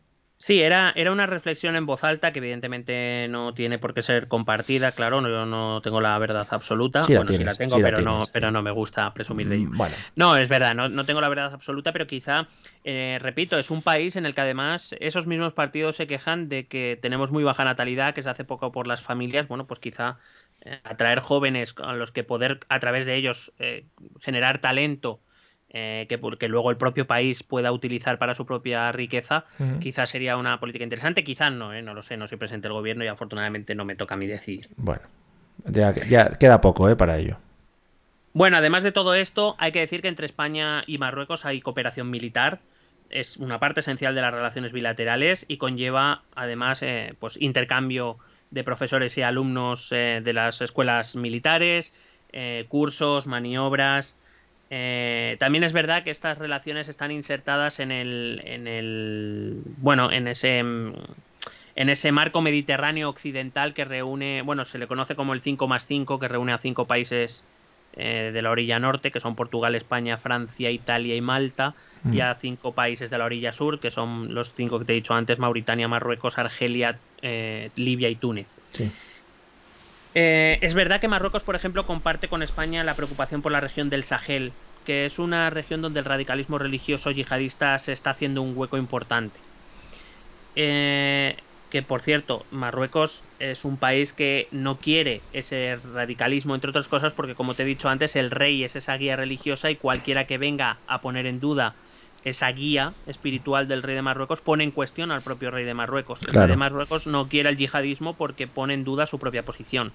Sí, 0.43 0.59
era, 0.59 0.91
era 0.97 1.13
una 1.13 1.25
reflexión 1.25 1.77
en 1.77 1.85
voz 1.85 2.03
alta 2.03 2.33
que 2.33 2.39
evidentemente 2.39 3.27
no 3.29 3.53
tiene 3.53 3.79
por 3.79 3.93
qué 3.93 4.01
ser 4.01 4.27
compartida, 4.27 4.91
claro, 4.91 5.21
no, 5.21 5.29
yo 5.29 5.45
no 5.45 5.79
tengo 5.81 6.01
la 6.01 6.17
verdad 6.17 6.45
absoluta, 6.49 7.01
Sí 7.03 7.13
la 7.13 7.19
bueno, 7.19 7.31
sí 7.31 7.45
la 7.45 7.55
tengo, 7.55 7.77
sí 7.77 7.81
la 7.81 7.89
pero, 7.91 8.01
no, 8.01 8.25
pero 8.29 8.51
no 8.51 8.61
me 8.61 8.71
gusta 8.71 9.13
presumir 9.13 9.47
de 9.47 9.55
ello. 9.55 9.69
Mm, 9.69 9.77
Bueno, 9.77 9.95
No, 10.17 10.35
es 10.35 10.49
verdad, 10.49 10.75
no, 10.75 10.89
no 10.89 11.05
tengo 11.05 11.21
la 11.21 11.29
verdad 11.29 11.53
absoluta, 11.53 11.93
pero 11.93 12.07
quizá, 12.07 12.49
eh, 12.83 13.19
repito, 13.21 13.57
es 13.57 13.71
un 13.71 13.81
país 13.81 14.17
en 14.17 14.25
el 14.25 14.35
que 14.35 14.41
además 14.41 14.93
esos 14.99 15.27
mismos 15.27 15.53
partidos 15.53 15.95
se 15.95 16.07
quejan 16.07 16.49
de 16.49 16.67
que 16.67 16.99
tenemos 17.01 17.31
muy 17.31 17.45
baja 17.45 17.63
natalidad, 17.63 18.13
que 18.13 18.21
se 18.21 18.29
hace 18.29 18.43
poco 18.43 18.73
por 18.73 18.85
las 18.85 19.01
familias, 19.01 19.47
bueno, 19.47 19.65
pues 19.65 19.79
quizá 19.79 20.17
eh, 20.65 20.81
atraer 20.83 21.21
jóvenes 21.21 21.73
a 21.81 21.93
los 21.93 22.11
que 22.11 22.25
poder 22.25 22.59
a 22.67 22.79
través 22.79 23.05
de 23.05 23.15
ellos 23.15 23.53
eh, 23.59 23.85
generar 24.19 24.59
talento 24.59 25.21
eh, 25.75 26.05
que, 26.07 26.21
que 26.37 26.47
luego 26.47 26.69
el 26.69 26.77
propio 26.77 27.07
país 27.07 27.41
pueda 27.41 27.71
utilizar 27.71 28.19
para 28.19 28.35
su 28.35 28.45
propia 28.45 28.91
riqueza, 28.91 29.45
quizás 29.79 30.11
sería 30.11 30.37
una 30.37 30.59
política 30.59 30.83
interesante, 30.83 31.23
quizás 31.23 31.51
no, 31.51 31.73
¿eh? 31.73 31.81
no 31.81 31.95
lo 31.95 32.03
sé, 32.03 32.15
no 32.15 32.27
soy 32.27 32.37
presidente 32.37 32.67
del 32.67 32.73
gobierno 32.73 33.03
y 33.03 33.07
afortunadamente 33.07 33.73
no 33.73 33.83
me 33.83 33.95
toca 33.95 34.13
a 34.13 34.17
mí 34.17 34.27
decidir. 34.27 34.69
bueno. 34.77 35.01
Ya, 35.65 35.93
ya 35.93 36.29
queda 36.29 36.61
poco 36.61 36.89
¿eh? 36.89 36.95
para 36.95 37.17
ello. 37.17 37.37
Bueno, 38.33 38.57
además 38.57 38.83
de 38.83 38.91
todo 38.91 39.15
esto, 39.15 39.55
hay 39.57 39.71
que 39.71 39.79
decir 39.79 40.03
que 40.03 40.09
entre 40.09 40.27
España 40.27 40.83
y 40.85 40.99
Marruecos 40.99 41.43
hay 41.43 41.59
cooperación 41.59 42.09
militar. 42.11 42.59
Es 43.09 43.37
una 43.37 43.59
parte 43.59 43.79
esencial 43.79 44.13
de 44.13 44.21
las 44.21 44.33
relaciones 44.33 44.73
bilaterales 44.73 45.45
y 45.47 45.57
conlleva, 45.57 46.21
además, 46.35 46.83
eh, 46.83 47.15
pues 47.19 47.41
intercambio 47.41 48.17
de 48.51 48.63
profesores 48.63 49.17
y 49.17 49.23
alumnos 49.23 49.89
de 49.89 50.33
las 50.33 50.61
escuelas 50.61 51.15
militares, 51.15 51.93
cursos, 52.67 53.25
maniobras. 53.25 54.15
Eh, 54.75 55.37
también 55.37 55.63
es 55.63 55.71
verdad 55.71 56.03
que 56.03 56.09
estas 56.09 56.39
relaciones 56.39 56.89
están 56.89 57.11
insertadas 57.11 57.79
en 57.79 57.91
el, 57.91 58.41
en 58.43 58.65
el, 58.65 59.61
bueno, 59.77 60.11
en 60.11 60.27
ese, 60.27 60.63
mm, 60.63 60.93
en 61.75 61.89
ese 61.89 62.11
marco 62.11 62.41
mediterráneo 62.41 63.07
occidental 63.07 63.75
que 63.75 63.85
reúne, 63.85 64.41
bueno, 64.41 64.65
se 64.65 64.79
le 64.79 64.87
conoce 64.87 65.15
como 65.15 65.33
el 65.33 65.41
5 65.41 65.67
más 65.67 65.85
5, 65.85 66.17
que 66.17 66.27
reúne 66.27 66.53
a 66.53 66.57
cinco 66.57 66.85
países 66.85 67.43
eh, 67.95 68.31
de 68.33 68.41
la 68.41 68.49
orilla 68.49 68.79
norte, 68.79 69.11
que 69.11 69.19
son 69.19 69.35
Portugal, 69.35 69.75
España, 69.75 70.17
Francia, 70.17 70.71
Italia 70.71 71.15
y 71.15 71.21
Malta, 71.21 71.75
y 72.11 72.21
a 72.21 72.33
cinco 72.33 72.73
países 72.73 73.11
de 73.11 73.17
la 73.19 73.25
orilla 73.25 73.53
sur, 73.53 73.79
que 73.79 73.91
son 73.91 74.33
los 74.33 74.53
cinco 74.53 74.79
que 74.79 74.85
te 74.85 74.93
he 74.93 74.95
dicho 74.95 75.13
antes, 75.13 75.37
Mauritania, 75.37 75.87
Marruecos, 75.87 76.39
Argelia, 76.39 76.97
eh, 77.21 77.69
Libia 77.75 78.09
y 78.09 78.15
Túnez. 78.15 78.47
Sí. 78.71 78.91
Eh, 80.15 80.59
es 80.61 80.73
verdad 80.73 80.99
que 80.99 81.07
Marruecos, 81.07 81.43
por 81.43 81.55
ejemplo, 81.55 81.85
comparte 81.85 82.27
con 82.27 82.43
España 82.43 82.83
la 82.83 82.95
preocupación 82.95 83.41
por 83.41 83.51
la 83.51 83.61
región 83.61 83.89
del 83.89 84.03
Sahel, 84.03 84.51
que 84.85 85.05
es 85.05 85.19
una 85.19 85.49
región 85.49 85.81
donde 85.81 85.99
el 85.99 86.05
radicalismo 86.05 86.57
religioso 86.57 87.11
yihadista 87.11 87.77
se 87.79 87.91
está 87.93 88.11
haciendo 88.11 88.41
un 88.41 88.57
hueco 88.57 88.77
importante. 88.77 89.39
Eh, 90.55 91.35
que 91.69 91.81
por 91.81 92.01
cierto, 92.01 92.45
Marruecos 92.51 93.23
es 93.39 93.65
un 93.65 93.77
país 93.77 94.13
que 94.13 94.47
no 94.51 94.77
quiere 94.77 95.21
ese 95.33 95.77
radicalismo, 95.93 96.53
entre 96.53 96.69
otras 96.69 96.87
cosas, 96.87 97.13
porque 97.13 97.33
como 97.33 97.55
te 97.55 97.63
he 97.63 97.65
dicho 97.65 97.89
antes, 97.89 98.15
el 98.15 98.29
rey 98.29 98.63
es 98.63 98.75
esa 98.75 98.95
guía 98.95 99.15
religiosa 99.15 99.71
y 99.71 99.75
cualquiera 99.75 100.27
que 100.27 100.37
venga 100.37 100.77
a 100.87 101.01
poner 101.01 101.25
en 101.25 101.39
duda 101.39 101.73
esa 102.23 102.49
guía 102.51 102.93
espiritual 103.07 103.67
del 103.67 103.81
rey 103.83 103.95
de 103.95 104.01
Marruecos 104.01 104.39
pone 104.39 104.63
en 104.63 104.71
cuestión 104.71 105.11
al 105.11 105.21
propio 105.21 105.49
rey 105.51 105.65
de 105.65 105.73
Marruecos. 105.73 106.21
El 106.21 106.27
Claro. 106.31 106.45
rey 106.47 106.53
de 106.53 106.57
Marruecos 106.57 107.07
no 107.07 107.27
quiere 107.27 107.49
el 107.49 107.57
yihadismo 107.57 108.13
porque 108.13 108.47
pone 108.47 108.75
en 108.75 108.83
duda 108.83 109.05
su 109.07 109.17
propia 109.19 109.43
posición. 109.43 109.91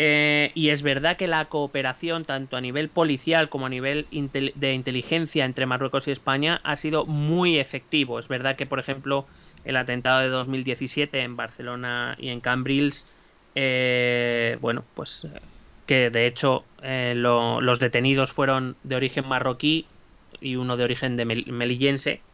Eh, 0.00 0.52
y 0.54 0.68
es 0.70 0.82
verdad 0.82 1.16
que 1.16 1.26
la 1.26 1.48
cooperación, 1.48 2.24
tanto 2.24 2.56
a 2.56 2.60
nivel 2.60 2.90
policial 2.92 3.48
como 3.48 3.66
a 3.66 3.68
nivel 3.68 4.08
de 4.12 4.72
inteligencia 4.74 5.44
entre 5.44 5.66
Marruecos 5.66 6.06
y 6.08 6.12
España, 6.12 6.60
ha 6.64 6.76
sido 6.76 7.04
muy 7.06 7.58
efectivo. 7.58 8.18
Es 8.20 8.28
verdad 8.28 8.56
que, 8.56 8.66
por 8.66 8.78
ejemplo, 8.78 9.26
el 9.64 9.76
atentado 9.76 10.20
de 10.20 10.28
2017 10.28 11.20
en 11.22 11.36
Barcelona 11.36 12.14
y 12.18 12.28
en 12.28 12.40
Cambrils, 12.40 13.08
eh, 13.56 14.56
bueno, 14.60 14.88
pues 14.94 15.26
que 15.86 16.10
de 16.10 16.26
hecho 16.26 16.70
eh, 16.82 17.14
lo- 17.16 17.60
los 17.60 17.80
detenidos 17.80 18.32
fueron 18.32 18.78
de 18.82 18.96
origen 18.96 19.26
marroquí 19.26 19.96
y 20.40 20.56
uno 20.56 20.76
de 20.76 20.84
origen 20.84 21.16
de 21.16 21.24
mel- 21.26 21.46
melillense. 21.52 22.27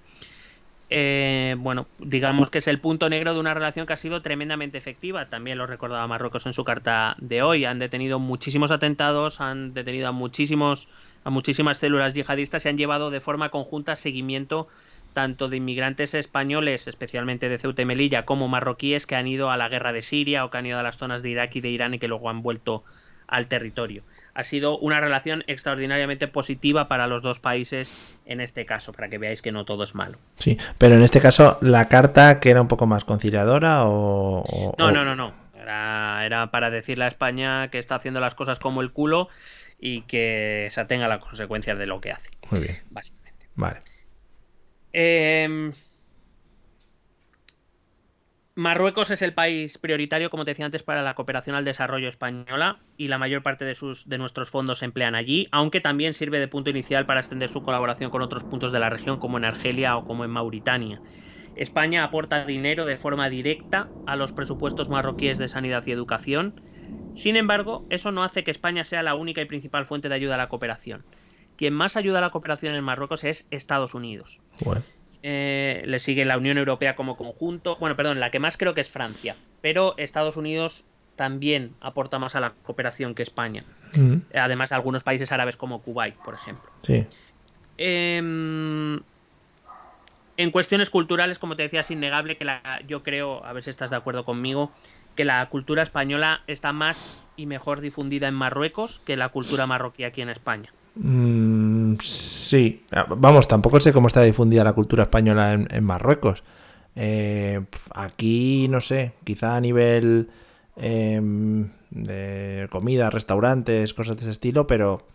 Eh, 0.91 1.57
bueno, 1.59 1.87
digamos 1.99 2.51
que 2.51 2.59
es 2.59 2.68
el 2.68 2.78
punto 2.80 3.09
negro 3.09 3.35
de 3.35 3.41
una 3.41 3.55
relación 3.55 3.87
que 3.87 3.95
ha 3.95 3.97
sido 3.97 4.22
tremendamente 4.22 4.78
efectiva. 4.78 5.28
También 5.28 5.59
lo 5.59 5.66
recordaba 5.66 6.07
Marruecos 6.07 6.47
en 6.47 6.53
su 6.53 6.64
carta 6.64 7.16
de 7.18 7.43
hoy. 7.43 7.64
Han 7.64 7.78
detenido 7.78 8.18
muchísimos 8.18 8.70
atentados, 8.70 9.41
han 9.41 9.74
detenido 9.74 10.09
a 10.09 10.12
muchísimos 10.12 10.89
a 11.24 11.30
muchísimas 11.30 11.78
células 11.78 12.12
yihadistas 12.12 12.66
y 12.66 12.68
han 12.68 12.76
llevado 12.76 13.11
de 13.11 13.20
forma 13.20 13.49
conjunta 13.49 13.97
seguimiento 13.97 14.68
tanto 15.14 15.49
de 15.49 15.57
inmigrantes 15.57 16.12
españoles, 16.12 16.87
especialmente 16.87 17.49
de 17.49 17.59
Ceuta 17.59 17.82
y 17.82 17.87
Melilla, 17.87 18.24
como 18.24 18.49
marroquíes 18.49 19.07
que 19.07 19.16
han 19.16 19.26
ido 19.26 19.51
a 19.51 19.57
la 19.57 19.68
guerra 19.68 19.93
de 19.93 20.03
Siria 20.03 20.45
o 20.45 20.51
que 20.51 20.59
han 20.59 20.66
ido 20.66 20.78
a 20.78 20.82
las 20.82 20.99
zonas 20.99 21.22
de 21.22 21.30
Irak 21.30 21.57
y 21.57 21.61
de 21.61 21.70
Irán 21.70 21.95
y 21.95 21.99
que 21.99 22.09
luego 22.09 22.28
han 22.28 22.43
vuelto 22.43 22.85
al 23.26 23.49
territorio. 23.49 24.03
Ha 24.35 24.43
sido 24.43 24.76
una 24.78 25.01
relación 25.01 25.45
extraordinariamente 25.47 26.26
positiva 26.26 26.89
para 26.89 27.07
los 27.07 27.22
dos 27.22 27.39
países 27.39 27.95
en 28.26 28.41
este 28.41 28.66
caso, 28.66 28.93
para 28.93 29.09
que 29.09 29.18
veáis 29.18 29.43
que 29.43 29.53
no 29.53 29.64
todo 29.64 29.85
es 29.85 29.95
malo. 29.95 30.18
Sí, 30.39 30.59
pero 30.76 30.97
en 30.97 31.03
este 31.03 31.20
caso, 31.20 31.59
la 31.61 31.89
carta 31.89 32.41
que 32.41 32.51
era 32.51 32.61
un 32.61 32.68
poco 32.68 32.87
más 32.87 33.05
conciliadora 33.05 33.85
o. 33.85 34.41
o- 34.43 34.74
No, 34.78 34.91
no, 34.91 35.05
no, 35.05 35.14
no. 35.14 35.32
Era, 35.57 36.26
era 36.26 36.51
para 36.51 36.68
decirle 36.70 37.05
a 37.05 37.09
España 37.09 37.68
que 37.68 37.78
está 37.78 37.95
haciendo 37.95 38.20
las 38.20 38.35
cosas 38.35 38.59
como 38.59 38.82
el 38.82 38.91
culo 38.93 39.28
y 39.78 40.03
que 40.03 40.68
se 40.70 40.80
atenga 40.80 41.07
a 41.07 41.09
las 41.09 41.24
consecuencias 41.24 41.78
de 41.78 41.87
lo 41.87 42.01
que 42.01 42.11
hace, 42.12 42.28
Muy 42.51 42.61
bien, 42.61 42.76
básicamente. 42.91 43.47
vale. 43.55 43.80
Em, 44.93 45.72
Marruecos 48.57 49.11
es 49.11 49.21
el 49.23 49.35
país 49.35 49.79
prioritario, 49.79 50.31
como 50.31 50.45
te 50.45 50.53
decía 50.53 50.65
antes, 50.65 50.85
para 50.85 51.03
la 51.03 51.15
cooperación 51.15 51.57
al 51.57 51.65
desarrollo 51.65 52.07
española 52.07 52.79
y 52.97 53.09
la 53.09 53.19
mayor 53.19 53.43
parte 53.43 53.65
de, 53.65 53.75
sus, 53.75 54.09
de 54.09 54.17
nuestros 54.17 54.49
fondos 54.49 54.79
se 54.79 54.85
emplean 54.85 55.17
allí, 55.17 55.49
aunque 55.51 55.81
también 55.81 56.15
sirve 56.15 56.39
de 56.39 56.47
punto 56.47 56.71
inicial 56.71 57.05
para 57.05 57.19
extender 57.19 57.49
su 57.49 57.63
colaboración 57.63 58.11
con 58.11 58.23
otros 58.23 58.45
puntos 58.45 58.71
de 58.71 58.79
la 58.79 58.91
región, 58.91 59.19
como 59.19 59.39
en 59.39 59.45
Argelia 59.45 59.97
o 59.97 60.05
como 60.05 60.25
en 60.25 60.31
Mauritania. 60.31 61.03
España 61.57 62.05
aporta 62.05 62.45
dinero 62.47 62.85
de 62.85 62.97
forma 62.97 63.29
directa 63.29 63.91
a 64.07 64.15
los 64.15 64.31
presupuestos 64.33 64.89
marroquíes 64.89 65.39
de 65.39 65.49
sanidad 65.49 65.83
y 65.87 65.91
educación. 65.91 66.61
Sin 67.11 67.35
embargo, 67.35 67.87
eso 67.91 68.13
no 68.13 68.23
hace 68.23 68.45
que 68.45 68.53
España 68.53 68.85
sea 68.85 69.03
la 69.03 69.17
única 69.17 69.41
y 69.41 69.47
principal 69.47 69.85
fuente 69.85 70.09
de 70.09 70.15
ayuda 70.15 70.37
a 70.37 70.39
la 70.39 70.49
cooperación. 70.49 71.05
Quien 71.57 71.75
más 71.75 71.97
ayuda 71.97 72.19
a 72.19 72.23
la 72.23 72.31
cooperación 72.31 72.77
en 72.77 72.85
Marruecos 72.85 73.25
es 73.25 73.49
Estados 73.51 73.95
Unidos. 73.95 74.41
Bueno. 74.65 74.83
Eh, 75.27 75.83
le 75.87 75.99
sigue 76.01 76.27
la 76.27 76.37
Unión 76.37 76.59
Europea 76.59 76.97
como 76.97 77.16
conjunto. 77.16 77.77
Bueno, 77.81 77.97
perdón, 77.97 78.20
la 78.20 78.31
que 78.31 78.39
más 78.39 78.59
creo 78.59 78.75
que 78.75 78.83
es 78.83 78.91
Francia. 78.91 79.37
Pero 79.62 79.95
Estados 79.97 80.37
Unidos 80.37 80.85
también 81.16 81.72
aporta 81.81 82.18
más 82.18 82.35
a 82.35 82.41
la 82.41 82.53
cooperación 82.62 83.14
que 83.14 83.22
España. 83.22 83.64
Mm, 83.97 84.16
Además, 84.35 84.72
algunos 84.72 85.03
países 85.03 85.33
árabes 85.33 85.57
como 85.57 85.81
Kuwait, 85.81 86.14
por 86.16 86.35
ejemplo. 86.35 86.70
Sí. 86.83 87.07
Em, 87.79 89.01
en 90.37 90.51
cuestiones 90.51 90.91
culturales, 90.91 91.39
como 91.39 91.57
te 91.57 91.62
decía, 91.62 91.81
es 91.81 91.91
innegable 91.91 92.37
que 92.37 92.45
la, 92.45 92.83
yo 92.87 93.03
creo, 93.03 93.43
a 93.47 93.55
ver 93.55 93.64
si 93.64 93.70
estás 93.70 93.89
de 93.89 93.97
acuerdo 93.97 94.27
conmigo, 94.27 94.72
que 95.16 95.25
la 95.25 95.49
cultura 95.49 95.83
española 95.83 96.43
está 96.47 96.75
más 96.75 97.25
y 97.35 97.47
mejor 97.47 97.81
difundida 97.81 98.29
en 98.29 98.35
Marruecos 98.35 99.01
que 99.07 99.16
la 99.16 99.31
cultura 99.31 99.66
marroquí 99.66 100.05
aquí 100.05 100.20
en 100.20 100.29
España. 100.29 100.70
Mm, 100.97 101.74
sí. 102.01 102.83
Ah, 102.93 103.07
Vamos, 103.09 103.49
tampoco 103.49 103.81
sé 103.81 103.93
cómo 103.93 104.09
está 104.09 104.23
difundida 104.23 104.65
la 104.65 104.73
cultura 104.73 105.05
española 105.05 105.53
en, 105.53 105.85
Marruecos. 105.85 106.43
Eh, 106.97 107.61
aquí, 107.95 108.69
no 108.69 108.81
sé, 108.81 109.15
quizá 109.25 109.57
a 109.57 109.61
nivel 109.61 110.31
em, 110.77 111.71
de 111.91 112.69
comida, 112.71 113.11
restaurantes, 113.11 113.95
cosas 113.95 114.17
de 114.17 114.23
ese 114.23 114.33
estilo, 114.33 114.67
pero 114.67 115.07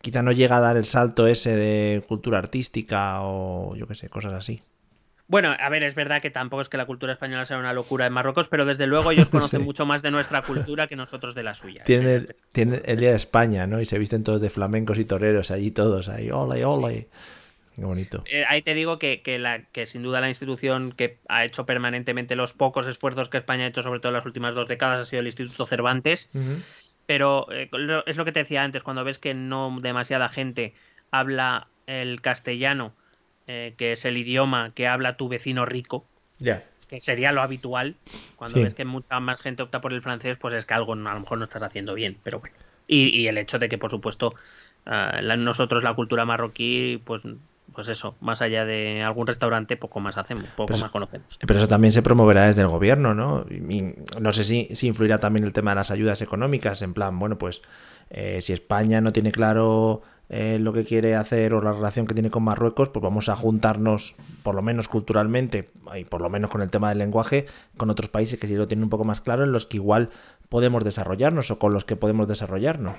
quizá 0.00 0.22
no 0.22 0.32
llega 0.32 0.58
a 0.58 0.60
dar 0.60 0.76
el 0.76 0.84
salto 0.84 1.26
ese 1.26 1.56
de 1.56 2.04
cultura 2.06 2.38
artística 2.38 3.22
o 3.22 3.74
yo 3.76 3.86
qué 3.86 3.94
sé, 3.94 4.08
cosas 4.08 4.34
así. 4.34 4.62
Bueno, 5.26 5.56
a 5.58 5.68
ver, 5.70 5.84
es 5.84 5.94
verdad 5.94 6.20
que 6.20 6.30
tampoco 6.30 6.60
es 6.60 6.68
que 6.68 6.76
la 6.76 6.84
cultura 6.86 7.12
española 7.14 7.46
sea 7.46 7.56
una 7.58 7.72
locura 7.72 8.06
en 8.06 8.12
Marruecos, 8.12 8.48
pero 8.48 8.64
desde 8.66 8.86
luego 8.86 9.10
ellos 9.10 9.28
conocen 9.30 9.60
Sí. 9.60 9.64
mucho 9.64 9.86
más 9.86 10.02
de 10.02 10.10
nuestra 10.10 10.42
cultura 10.42 10.86
que 10.86 10.96
nosotros 10.96 11.34
de 11.34 11.42
la 11.42 11.54
suya. 11.54 11.82
Tiene, 11.84 12.16
Eso 12.16 12.26
es- 12.30 12.36
tiene 12.52 12.82
el 12.84 13.00
día 13.00 13.10
de 13.10 13.16
España, 13.16 13.66
¿no? 13.66 13.80
Y 13.80 13.86
se 13.86 13.98
visten 13.98 14.22
todos 14.22 14.40
de 14.42 14.50
flamencos 14.50 14.98
y 14.98 15.04
toreros 15.06 15.50
allí 15.50 15.70
todos, 15.70 16.08
ahí, 16.10 16.30
ole, 16.30 16.64
ole. 16.64 17.08
Qué 17.74 17.84
bonito. 17.84 18.22
Eh, 18.30 18.44
ahí 18.48 18.62
te 18.62 18.72
digo 18.74 18.98
que, 19.00 19.20
que 19.22 19.38
la, 19.40 19.62
que 19.64 19.86
sin 19.86 20.02
duda 20.04 20.20
la 20.20 20.28
institución 20.28 20.92
que 20.92 21.18
ha 21.28 21.44
hecho 21.44 21.66
permanentemente 21.66 22.36
los 22.36 22.52
pocos 22.52 22.86
esfuerzos 22.86 23.28
que 23.28 23.38
España 23.38 23.64
ha 23.64 23.66
hecho, 23.68 23.82
sobre 23.82 23.98
todo 23.98 24.10
en 24.10 24.14
las 24.14 24.26
últimas 24.26 24.54
dos 24.54 24.68
décadas, 24.68 25.00
ha 25.00 25.04
sido 25.04 25.20
el 25.20 25.26
Instituto 25.26 25.66
Cervantes. 25.66 26.30
Pero 27.06 27.46
eh, 27.50 27.68
es 28.06 28.16
lo 28.16 28.24
que 28.24 28.32
te 28.32 28.40
decía 28.40 28.62
antes, 28.62 28.82
cuando 28.84 29.04
ves 29.04 29.18
que 29.18 29.34
no 29.34 29.76
demasiada 29.80 30.28
gente 30.28 30.74
habla 31.10 31.66
el 31.86 32.20
castellano, 32.22 32.94
eh, 33.46 33.74
que 33.76 33.92
es 33.92 34.04
el 34.04 34.16
idioma 34.16 34.72
que 34.74 34.86
habla 34.88 35.16
tu 35.16 35.28
vecino 35.28 35.64
rico, 35.64 36.04
Ya. 36.38 36.64
que 36.88 37.00
sería 37.00 37.32
lo 37.32 37.42
habitual, 37.42 37.96
cuando 38.36 38.58
Sí. 38.58 38.64
ves 38.64 38.74
que 38.74 38.84
mucha 38.84 39.20
más 39.20 39.40
gente 39.40 39.62
opta 39.62 39.80
por 39.80 39.92
el 39.92 40.02
francés, 40.02 40.36
pues 40.40 40.54
es 40.54 40.64
que 40.66 40.74
algo 40.74 40.92
a 40.92 40.96
lo 40.96 41.20
mejor 41.20 41.38
no 41.38 41.44
estás 41.44 41.62
haciendo 41.62 41.94
bien, 41.94 42.16
pero 42.22 42.40
bueno. 42.40 42.54
Y, 42.86 43.08
y 43.18 43.28
el 43.28 43.38
hecho 43.38 43.58
de 43.58 43.68
que, 43.68 43.78
por 43.78 43.90
supuesto, 43.90 44.34
ah, 44.86 45.20
la- 45.22 45.36
nosotros 45.36 45.82
la 45.82 45.94
cultura 45.94 46.24
marroquí, 46.26 47.00
pues, 47.04 47.22
pues 47.74 47.88
eso, 47.88 48.14
más 48.20 48.42
allá 48.42 48.64
de 48.66 49.02
algún 49.02 49.26
restaurante, 49.26 49.76
poco 49.78 49.98
más 49.98 50.18
hacemos, 50.18 50.44
poco 50.50 50.68
Pues- 50.68 50.82
más 50.82 50.90
conocemos. 50.90 51.38
Pero 51.46 51.58
eso 51.58 51.66
también 51.66 51.92
se 51.92 52.02
promoverá 52.02 52.46
desde 52.46 52.60
el 52.60 52.68
gobierno, 52.68 53.14
¿no? 53.14 53.46
Y 53.50 53.94
no 54.20 54.32
sé 54.34 54.44
si, 54.44 54.68
si 54.74 54.86
influirá 54.86 55.18
también 55.18 55.44
el 55.44 55.52
tema 55.54 55.70
de 55.70 55.76
las 55.76 55.90
ayudas 55.90 56.20
económicas, 56.20 56.82
en 56.82 56.92
plan, 56.92 57.18
bueno, 57.18 57.38
pues 57.38 57.62
eh, 58.10 58.42
si 58.42 58.52
España 58.52 59.00
no 59.00 59.12
tiene 59.14 59.32
claro 59.32 60.02
eh, 60.30 60.58
lo 60.58 60.72
que 60.72 60.84
quiere 60.84 61.14
hacer 61.14 61.52
o 61.52 61.60
la 61.60 61.72
relación 61.72 62.06
que 62.06 62.14
tiene 62.14 62.30
con 62.30 62.42
Marruecos, 62.42 62.88
pues 62.88 63.02
vamos 63.02 63.28
a 63.28 63.36
juntarnos, 63.36 64.14
por 64.42 64.54
lo 64.54 64.62
menos 64.62 64.88
culturalmente, 64.88 65.68
y 65.94 66.04
por 66.04 66.22
lo 66.22 66.30
menos 66.30 66.50
con 66.50 66.62
el 66.62 66.70
tema 66.70 66.88
del 66.88 66.98
lenguaje, 66.98 67.46
con 67.76 67.90
otros 67.90 68.08
países 68.08 68.38
que 68.38 68.46
sí 68.46 68.54
lo 68.54 68.66
tienen 68.66 68.84
un 68.84 68.90
poco 68.90 69.04
más 69.04 69.20
claro, 69.20 69.44
en 69.44 69.52
los 69.52 69.66
que 69.66 69.76
igual 69.76 70.10
podemos 70.48 70.84
desarrollarnos 70.84 71.50
o 71.50 71.58
con 71.58 71.72
los 71.72 71.84
que 71.84 71.96
podemos 71.96 72.26
desarrollarnos. 72.28 72.96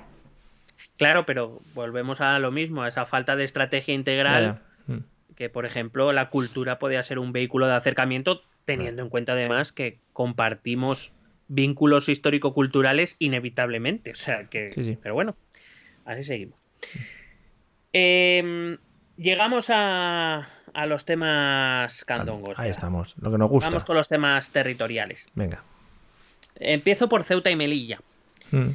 Claro, 0.96 1.26
pero 1.26 1.60
volvemos 1.74 2.20
a 2.20 2.38
lo 2.38 2.50
mismo, 2.50 2.82
a 2.82 2.88
esa 2.88 3.04
falta 3.04 3.36
de 3.36 3.44
estrategia 3.44 3.94
integral. 3.94 4.60
Mm. 4.86 4.98
que 5.34 5.50
por 5.50 5.66
ejemplo 5.66 6.12
la 6.12 6.30
cultura 6.30 6.78
podía 6.78 7.02
ser 7.02 7.18
un 7.18 7.32
vehículo 7.32 7.66
de 7.66 7.74
acercamiento 7.74 8.42
teniendo 8.64 9.02
en 9.02 9.08
cuenta 9.08 9.32
además 9.32 9.72
que 9.72 9.98
compartimos 10.12 11.12
vínculos 11.48 12.08
histórico-culturales 12.08 13.16
inevitablemente. 13.18 14.12
O 14.12 14.14
sea 14.14 14.44
que... 14.44 14.68
Sí, 14.68 14.84
sí. 14.84 14.98
Pero 15.02 15.14
bueno, 15.14 15.36
así 16.04 16.24
seguimos. 16.24 16.60
Em, 17.98 18.76
llegamos 19.16 19.70
a, 19.70 20.46
a 20.74 20.86
los 20.86 21.06
temas 21.06 22.04
candongos. 22.04 22.58
Ahí 22.58 22.66
ya. 22.66 22.72
estamos, 22.72 23.14
lo 23.18 23.32
que 23.32 23.38
nos 23.38 23.48
gusta. 23.48 23.70
Vamos 23.70 23.84
con 23.84 23.96
los 23.96 24.06
temas 24.06 24.50
territoriales. 24.50 25.28
Venga. 25.34 25.62
Empiezo 26.56 27.08
por 27.08 27.24
Ceuta 27.24 27.50
y 27.50 27.56
Melilla. 27.56 27.98
Mm. 28.50 28.72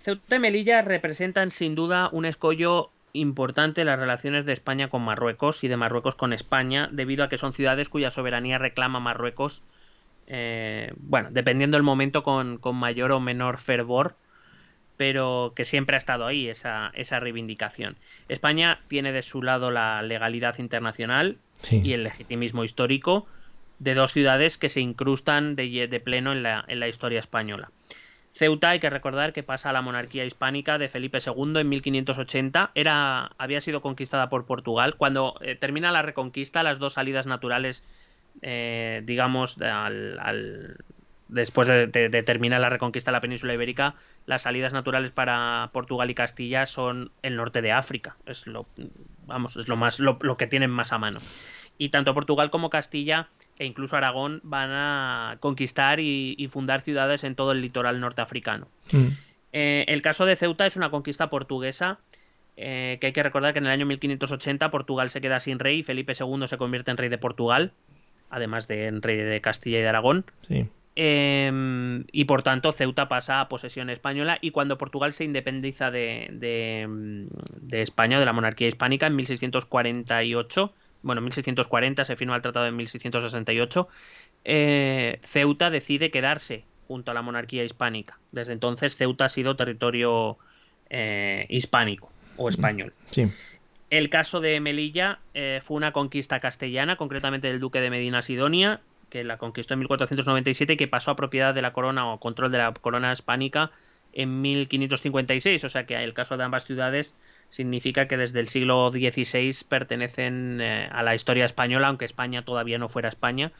Ceuta 0.00 0.36
y 0.36 0.38
Melilla 0.40 0.82
representan 0.82 1.50
sin 1.50 1.76
duda 1.76 2.08
un 2.10 2.24
escollo 2.24 2.90
importante 3.12 3.82
en 3.82 3.86
las 3.86 3.98
relaciones 4.00 4.44
de 4.44 4.54
España 4.54 4.88
con 4.88 5.02
Marruecos 5.02 5.62
y 5.62 5.68
de 5.68 5.76
Marruecos 5.76 6.16
con 6.16 6.32
España, 6.32 6.88
debido 6.90 7.22
a 7.22 7.28
que 7.28 7.38
son 7.38 7.52
ciudades 7.52 7.88
cuya 7.88 8.10
soberanía 8.10 8.58
reclama 8.58 8.98
Marruecos, 8.98 9.62
eh, 10.26 10.92
bueno, 10.96 11.28
dependiendo 11.30 11.76
del 11.76 11.84
momento 11.84 12.24
con, 12.24 12.58
con 12.58 12.74
mayor 12.74 13.12
o 13.12 13.20
menor 13.20 13.58
fervor, 13.58 14.16
pero 14.98 15.54
que 15.56 15.64
siempre 15.64 15.96
ha 15.96 15.98
estado 15.98 16.26
ahí 16.26 16.48
esa, 16.48 16.90
esa 16.94 17.18
reivindicación. 17.20 17.96
España 18.28 18.80
tiene 18.88 19.12
de 19.12 19.22
su 19.22 19.40
lado 19.42 19.70
la 19.70 20.02
legalidad 20.02 20.58
internacional 20.58 21.38
Sí. 21.62 21.80
y 21.82 21.92
el 21.94 22.04
legitimismo 22.04 22.62
histórico 22.64 23.26
de 23.80 23.94
dos 23.94 24.12
ciudades 24.12 24.58
que 24.58 24.68
se 24.68 24.80
incrustan 24.80 25.56
de, 25.56 25.88
de 25.88 26.00
pleno 26.00 26.32
en 26.32 26.42
la, 26.42 26.64
en 26.68 26.78
la 26.80 26.86
historia 26.88 27.18
española. 27.20 27.70
Ceuta, 28.32 28.70
hay 28.70 28.78
que 28.78 28.90
recordar 28.90 29.32
que 29.32 29.42
pasa 29.42 29.70
a 29.70 29.72
la 29.72 29.82
monarquía 29.82 30.24
hispánica 30.24 30.78
de 30.78 30.86
Felipe 30.86 31.18
II 31.24 31.54
en 31.60 31.68
1580. 31.68 32.70
Era, 32.76 33.30
había 33.38 33.60
sido 33.60 33.80
conquistada 33.80 34.28
por 34.28 34.46
Portugal. 34.46 34.94
Cuando 34.96 35.34
eh, 35.40 35.56
termina 35.56 35.90
la 35.90 36.02
reconquista, 36.02 36.62
las 36.62 36.78
dos 36.78 36.92
salidas 36.92 37.26
naturales, 37.26 37.82
eh, 38.42 39.02
digamos, 39.04 39.60
al, 39.60 40.18
al- 40.20 40.76
después 41.28 41.66
de, 41.66 41.88
de- 41.88 42.08
de 42.08 42.22
terminar 42.22 42.60
la 42.60 42.68
reconquista 42.70 43.10
de 43.10 43.16
la 43.16 43.20
península 43.20 43.54
ibérica, 43.54 43.94
las 44.28 44.42
salidas 44.42 44.74
naturales 44.74 45.10
para 45.10 45.70
Portugal 45.72 46.10
y 46.10 46.14
Castilla 46.14 46.66
son 46.66 47.10
el 47.22 47.36
norte 47.36 47.62
de 47.62 47.72
África. 47.72 48.18
Es 48.26 48.46
lo, 48.46 48.66
vamos, 49.26 49.56
es 49.56 49.68
lo 49.68 49.76
más, 49.76 50.00
lo, 50.00 50.18
lo 50.20 50.36
que 50.36 50.46
tienen 50.46 50.70
más 50.70 50.92
a 50.92 50.98
mano. 50.98 51.20
Y 51.78 51.88
tanto 51.88 52.12
Portugal 52.12 52.50
como 52.50 52.68
Castilla 52.68 53.30
e 53.58 53.64
incluso 53.64 53.96
Aragón 53.96 54.42
van 54.44 54.70
a 54.70 55.38
conquistar 55.40 55.98
y, 55.98 56.34
y 56.36 56.46
fundar 56.48 56.82
ciudades 56.82 57.24
en 57.24 57.36
todo 57.36 57.52
el 57.52 57.62
litoral 57.62 58.00
norteafricano. 58.00 58.68
Mm. 58.92 59.06
Eh, 59.54 59.86
el 59.88 60.02
caso 60.02 60.26
de 60.26 60.36
Ceuta 60.36 60.66
es 60.66 60.76
una 60.76 60.90
conquista 60.90 61.30
portuguesa 61.30 61.98
eh, 62.58 62.98
que 63.00 63.06
hay 63.06 63.12
que 63.14 63.22
recordar 63.22 63.54
que 63.54 63.60
en 63.60 63.64
el 63.64 63.72
año 63.72 63.86
1580 63.86 64.70
Portugal 64.70 65.08
se 65.08 65.22
queda 65.22 65.40
sin 65.40 65.58
rey 65.58 65.78
y 65.78 65.82
Felipe 65.84 66.12
II 66.12 66.46
se 66.46 66.58
convierte 66.58 66.90
en 66.90 66.98
rey 66.98 67.08
de 67.08 67.16
Portugal, 67.16 67.72
además 68.28 68.68
de 68.68 68.88
en 68.88 69.00
rey 69.00 69.16
de 69.16 69.40
Castilla 69.40 69.78
y 69.78 69.82
de 69.82 69.88
Aragón. 69.88 70.26
Sí. 70.42 70.68
Eh, 71.00 72.04
y 72.10 72.24
por 72.24 72.42
tanto 72.42 72.72
Ceuta 72.72 73.08
pasa 73.08 73.40
a 73.40 73.48
posesión 73.48 73.88
española 73.88 74.38
y 74.40 74.50
cuando 74.50 74.78
Portugal 74.78 75.12
se 75.12 75.22
independiza 75.22 75.92
de, 75.92 76.26
de, 76.32 77.28
de 77.60 77.82
España, 77.82 78.18
de 78.18 78.26
la 78.26 78.32
monarquía 78.32 78.66
hispánica, 78.66 79.06
en 79.06 79.14
1648, 79.14 80.72
bueno, 81.02 81.20
en 81.20 81.26
1640 81.26 82.04
se 82.04 82.16
firma 82.16 82.34
el 82.34 82.42
tratado 82.42 82.66
en 82.66 82.74
1668, 82.74 83.88
eh, 84.44 85.20
Ceuta 85.22 85.70
decide 85.70 86.10
quedarse 86.10 86.64
junto 86.88 87.12
a 87.12 87.14
la 87.14 87.22
monarquía 87.22 87.62
hispánica. 87.62 88.18
Desde 88.32 88.52
entonces 88.52 88.96
Ceuta 88.96 89.26
ha 89.26 89.28
sido 89.28 89.54
territorio 89.54 90.36
eh, 90.90 91.46
hispánico 91.48 92.10
o 92.36 92.48
español. 92.48 92.92
Sí. 93.10 93.28
El 93.90 94.10
caso 94.10 94.40
de 94.40 94.58
Melilla 94.58 95.20
eh, 95.32 95.60
fue 95.62 95.76
una 95.76 95.92
conquista 95.92 96.40
castellana, 96.40 96.96
concretamente 96.96 97.46
del 97.46 97.60
duque 97.60 97.80
de 97.80 97.90
Medina 97.90 98.20
Sidonia, 98.20 98.80
que 99.10 99.24
la 99.24 99.38
conquistó 99.38 99.74
en 99.74 99.80
1497 99.80 100.72
y 100.72 100.76
que 100.76 100.88
pasó 100.88 101.10
a 101.10 101.16
propiedad 101.16 101.54
de 101.54 101.62
la 101.62 101.72
corona 101.72 102.06
o 102.12 102.18
control 102.20 102.50
de 102.52 102.58
la 102.58 102.72
corona 102.72 103.12
hispánica 103.12 103.70
en 104.12 104.40
1556. 104.40 105.64
O 105.64 105.68
sea 105.68 105.86
que 105.86 105.94
el 106.02 106.14
caso 106.14 106.36
de 106.36 106.44
ambas 106.44 106.64
ciudades 106.64 107.14
significa 107.50 108.06
que 108.08 108.16
desde 108.16 108.40
el 108.40 108.48
siglo 108.48 108.90
XVI 108.90 109.54
pertenecen 109.68 110.60
eh, 110.60 110.88
a 110.92 111.02
la 111.02 111.14
historia 111.14 111.44
española, 111.44 111.88
aunque 111.88 112.04
España 112.04 112.42
todavía 112.44 112.78
no 112.78 112.88
fuera 112.88 113.08
España. 113.08 113.52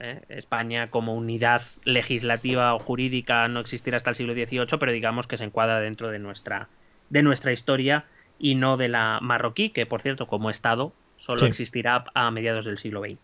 Eh, 0.00 0.20
España 0.28 0.90
como 0.90 1.14
unidad 1.14 1.62
legislativa 1.84 2.72
o 2.74 2.78
jurídica 2.78 3.48
no 3.48 3.58
existirá 3.60 3.96
hasta 3.96 4.10
el 4.10 4.16
siglo 4.16 4.32
XVIII, 4.34 4.78
pero 4.78 4.92
digamos 4.92 5.26
que 5.26 5.36
se 5.36 5.44
encuadra 5.44 5.80
dentro 5.80 6.08
de 6.10 6.20
nuestra, 6.20 6.68
de 7.10 7.22
nuestra 7.22 7.52
historia 7.52 8.04
y 8.38 8.54
no 8.54 8.76
de 8.76 8.88
la 8.88 9.18
marroquí, 9.20 9.70
que 9.70 9.86
por 9.86 10.00
cierto, 10.00 10.26
como 10.28 10.50
Estado, 10.50 10.92
solo 11.16 11.40
Sí. 11.40 11.46
existirá 11.46 12.04
a 12.14 12.30
mediados 12.30 12.64
del 12.64 12.78
siglo 12.78 13.02
XX. 13.02 13.18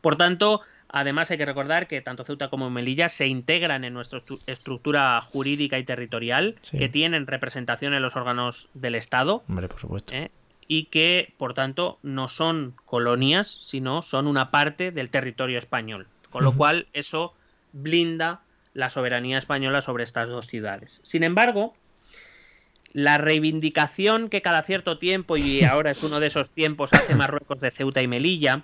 Por 0.00 0.16
tanto, 0.16 0.60
Además, 0.88 1.30
hay 1.32 1.36
que 1.36 1.44
recordar 1.44 1.88
que 1.88 2.00
tanto 2.00 2.24
Ceuta 2.24 2.48
como 2.48 2.70
Melilla 2.70 3.08
se 3.08 3.26
integran 3.26 3.82
en 3.82 3.92
nuestra 3.92 4.22
estructura 4.46 5.20
jurídica 5.20 5.78
y 5.80 5.84
territorial, 5.84 6.54
Sí. 6.60 6.78
que 6.78 6.88
tienen 6.88 7.26
representación 7.26 7.92
en 7.92 8.02
los 8.02 8.14
órganos 8.14 8.70
del 8.72 8.94
Estado 8.94 9.42
Hombre, 9.48 9.68
por 9.68 9.80
supuesto. 9.80 10.14
¿eh? 10.14 10.30
y 10.68 10.84
que, 10.84 11.34
por 11.38 11.54
tanto, 11.54 11.98
no 12.02 12.28
son 12.28 12.74
colonias, 12.84 13.48
sino 13.48 14.00
son 14.00 14.28
una 14.28 14.52
parte 14.52 14.92
del 14.92 15.10
territorio 15.10 15.58
español. 15.58 16.06
Con 16.30 16.44
lo 16.44 16.56
cual, 16.56 16.86
eso 16.92 17.34
blinda 17.72 18.40
la 18.72 18.88
soberanía 18.88 19.38
española 19.38 19.82
sobre 19.82 20.04
estas 20.04 20.28
dos 20.28 20.46
ciudades. 20.46 21.00
Sin 21.02 21.24
embargo, 21.24 21.74
la 22.92 23.18
reivindicación 23.18 24.28
que 24.28 24.40
cada 24.40 24.62
cierto 24.62 24.98
tiempo, 24.98 25.36
y 25.36 25.64
ahora 25.64 25.90
es 25.90 26.02
uno 26.02 26.20
de 26.20 26.28
esos 26.28 26.52
tiempos, 26.52 26.92
hace 26.94 27.14
Marruecos 27.16 27.60
de 27.60 27.70
Ceuta 27.70 28.02
y 28.02 28.06
Melilla, 28.08 28.62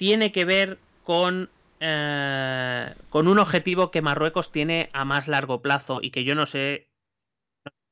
tiene 0.00 0.32
que 0.32 0.46
ver 0.46 0.78
con, 1.04 1.50
eh, 1.78 2.94
con 3.10 3.28
un 3.28 3.38
objetivo 3.38 3.90
que 3.90 4.00
Marruecos 4.00 4.50
tiene 4.50 4.88
a 4.94 5.04
más 5.04 5.28
largo 5.28 5.60
plazo 5.60 5.98
y 6.00 6.10
que 6.10 6.24
yo 6.24 6.34
no 6.34 6.46
sé, 6.46 6.88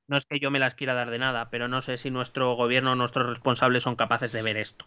no 0.06 0.16
es 0.16 0.24
que 0.24 0.38
yo 0.38 0.50
me 0.50 0.58
las 0.58 0.74
quiera 0.74 0.94
dar 0.94 1.10
de 1.10 1.18
nada, 1.18 1.50
pero 1.50 1.68
no 1.68 1.82
sé 1.82 1.98
si 1.98 2.10
nuestro 2.10 2.56
gobierno 2.56 2.92
o 2.92 2.94
nuestros 2.94 3.26
responsables 3.26 3.82
son 3.82 3.94
capaces 3.94 4.32
de 4.32 4.40
ver 4.40 4.56
esto. 4.56 4.86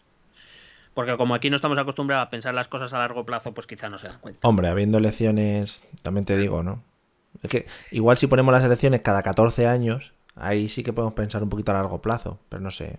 Porque 0.94 1.16
como 1.16 1.36
aquí 1.36 1.48
no 1.48 1.54
estamos 1.54 1.78
acostumbrados 1.78 2.26
a 2.26 2.30
pensar 2.30 2.54
las 2.54 2.66
cosas 2.66 2.92
a 2.92 2.98
largo 2.98 3.24
plazo, 3.24 3.54
pues 3.54 3.68
quizá 3.68 3.88
no 3.88 3.98
se 3.98 4.08
dan 4.08 4.18
cuenta. 4.18 4.40
Hombre, 4.48 4.66
habiendo 4.66 4.98
elecciones, 4.98 5.84
también 6.02 6.24
te 6.24 6.36
digo, 6.36 6.64
¿no? 6.64 6.82
Es 7.40 7.48
que 7.48 7.66
igual 7.92 8.16
si 8.18 8.26
ponemos 8.26 8.50
las 8.50 8.64
elecciones 8.64 9.00
cada 9.02 9.22
14 9.22 9.68
años, 9.68 10.12
ahí 10.34 10.66
sí 10.66 10.82
que 10.82 10.92
podemos 10.92 11.14
pensar 11.14 11.44
un 11.44 11.50
poquito 11.50 11.70
a 11.70 11.74
largo 11.74 12.02
plazo, 12.02 12.40
pero 12.48 12.60
no 12.60 12.72
sé. 12.72 12.98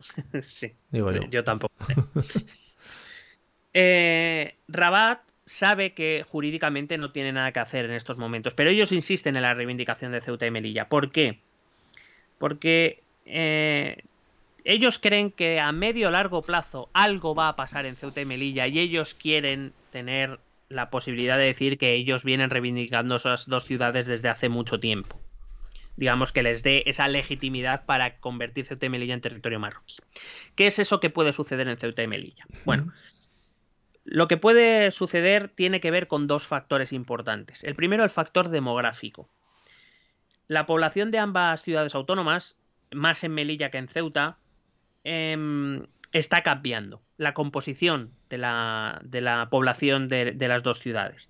sí. 0.50 0.74
Digo 0.90 1.10
yo. 1.10 1.22
Yo 1.30 1.42
tampoco. 1.42 1.72
Eh, 3.74 4.54
Rabat 4.68 5.20
sabe 5.46 5.94
que 5.94 6.24
jurídicamente 6.28 6.98
no 6.98 7.10
tiene 7.10 7.32
nada 7.32 7.52
que 7.52 7.60
hacer 7.60 7.84
en 7.84 7.92
estos 7.92 8.18
momentos, 8.18 8.54
pero 8.54 8.70
ellos 8.70 8.92
insisten 8.92 9.36
en 9.36 9.42
la 9.42 9.54
reivindicación 9.54 10.12
de 10.12 10.20
Ceuta 10.20 10.46
y 10.46 10.50
Melilla. 10.50 10.88
¿Por 10.88 11.10
qué? 11.10 11.40
Porque 12.38 13.02
eh, 13.26 14.02
ellos 14.64 14.98
creen 14.98 15.30
que 15.30 15.60
a 15.60 15.72
medio 15.72 16.08
o 16.08 16.10
largo 16.10 16.42
plazo 16.42 16.88
algo 16.92 17.34
va 17.34 17.48
a 17.48 17.56
pasar 17.56 17.86
en 17.86 17.96
Ceuta 17.96 18.20
y 18.20 18.24
Melilla 18.24 18.66
y 18.66 18.78
ellos 18.78 19.14
quieren 19.14 19.72
tener 19.90 20.38
la 20.68 20.90
posibilidad 20.90 21.36
de 21.36 21.46
decir 21.46 21.78
que 21.78 21.94
ellos 21.94 22.24
vienen 22.24 22.50
reivindicando 22.50 23.16
esas 23.16 23.48
dos 23.48 23.64
ciudades 23.64 24.06
desde 24.06 24.28
hace 24.28 24.48
mucho 24.48 24.78
tiempo. 24.78 25.18
Digamos 25.96 26.32
que 26.32 26.42
les 26.42 26.62
dé 26.62 26.84
esa 26.86 27.08
legitimidad 27.08 27.84
para 27.84 28.18
convertir 28.18 28.64
Ceuta 28.64 28.86
y 28.86 28.88
Melilla 28.88 29.14
en 29.14 29.20
territorio 29.20 29.58
marroquí. 29.58 29.96
¿Qué 30.54 30.68
es 30.68 30.78
eso 30.78 31.00
que 31.00 31.10
puede 31.10 31.32
suceder 31.32 31.68
en 31.68 31.76
Ceuta 31.76 32.02
y 32.02 32.06
Melilla? 32.06 32.46
Bueno, 32.64 32.92
lo 34.04 34.28
que 34.28 34.36
puede 34.36 34.90
suceder 34.90 35.48
tiene 35.48 35.80
que 35.80 35.90
ver 35.90 36.06
con 36.08 36.26
dos 36.26 36.46
factores 36.46 36.92
importantes. 36.92 37.64
El 37.64 37.74
primero, 37.74 38.04
el 38.04 38.10
factor 38.10 38.48
demográfico. 38.48 39.28
La 40.48 40.66
población 40.66 41.10
de 41.10 41.18
ambas 41.18 41.62
ciudades 41.62 41.94
autónomas, 41.94 42.58
más 42.90 43.22
en 43.22 43.32
Melilla 43.32 43.70
que 43.70 43.78
en 43.78 43.88
Ceuta, 43.88 44.38
em, 45.04 45.86
está 46.12 46.42
cambiando 46.42 47.02
la 47.16 47.34
composición 47.34 48.12
de 48.28 48.38
la, 48.38 49.48
población 49.50 50.08
de, 50.08 50.32
de 50.32 50.48
las 50.48 50.62
dos 50.62 50.78
ciudades. 50.80 51.28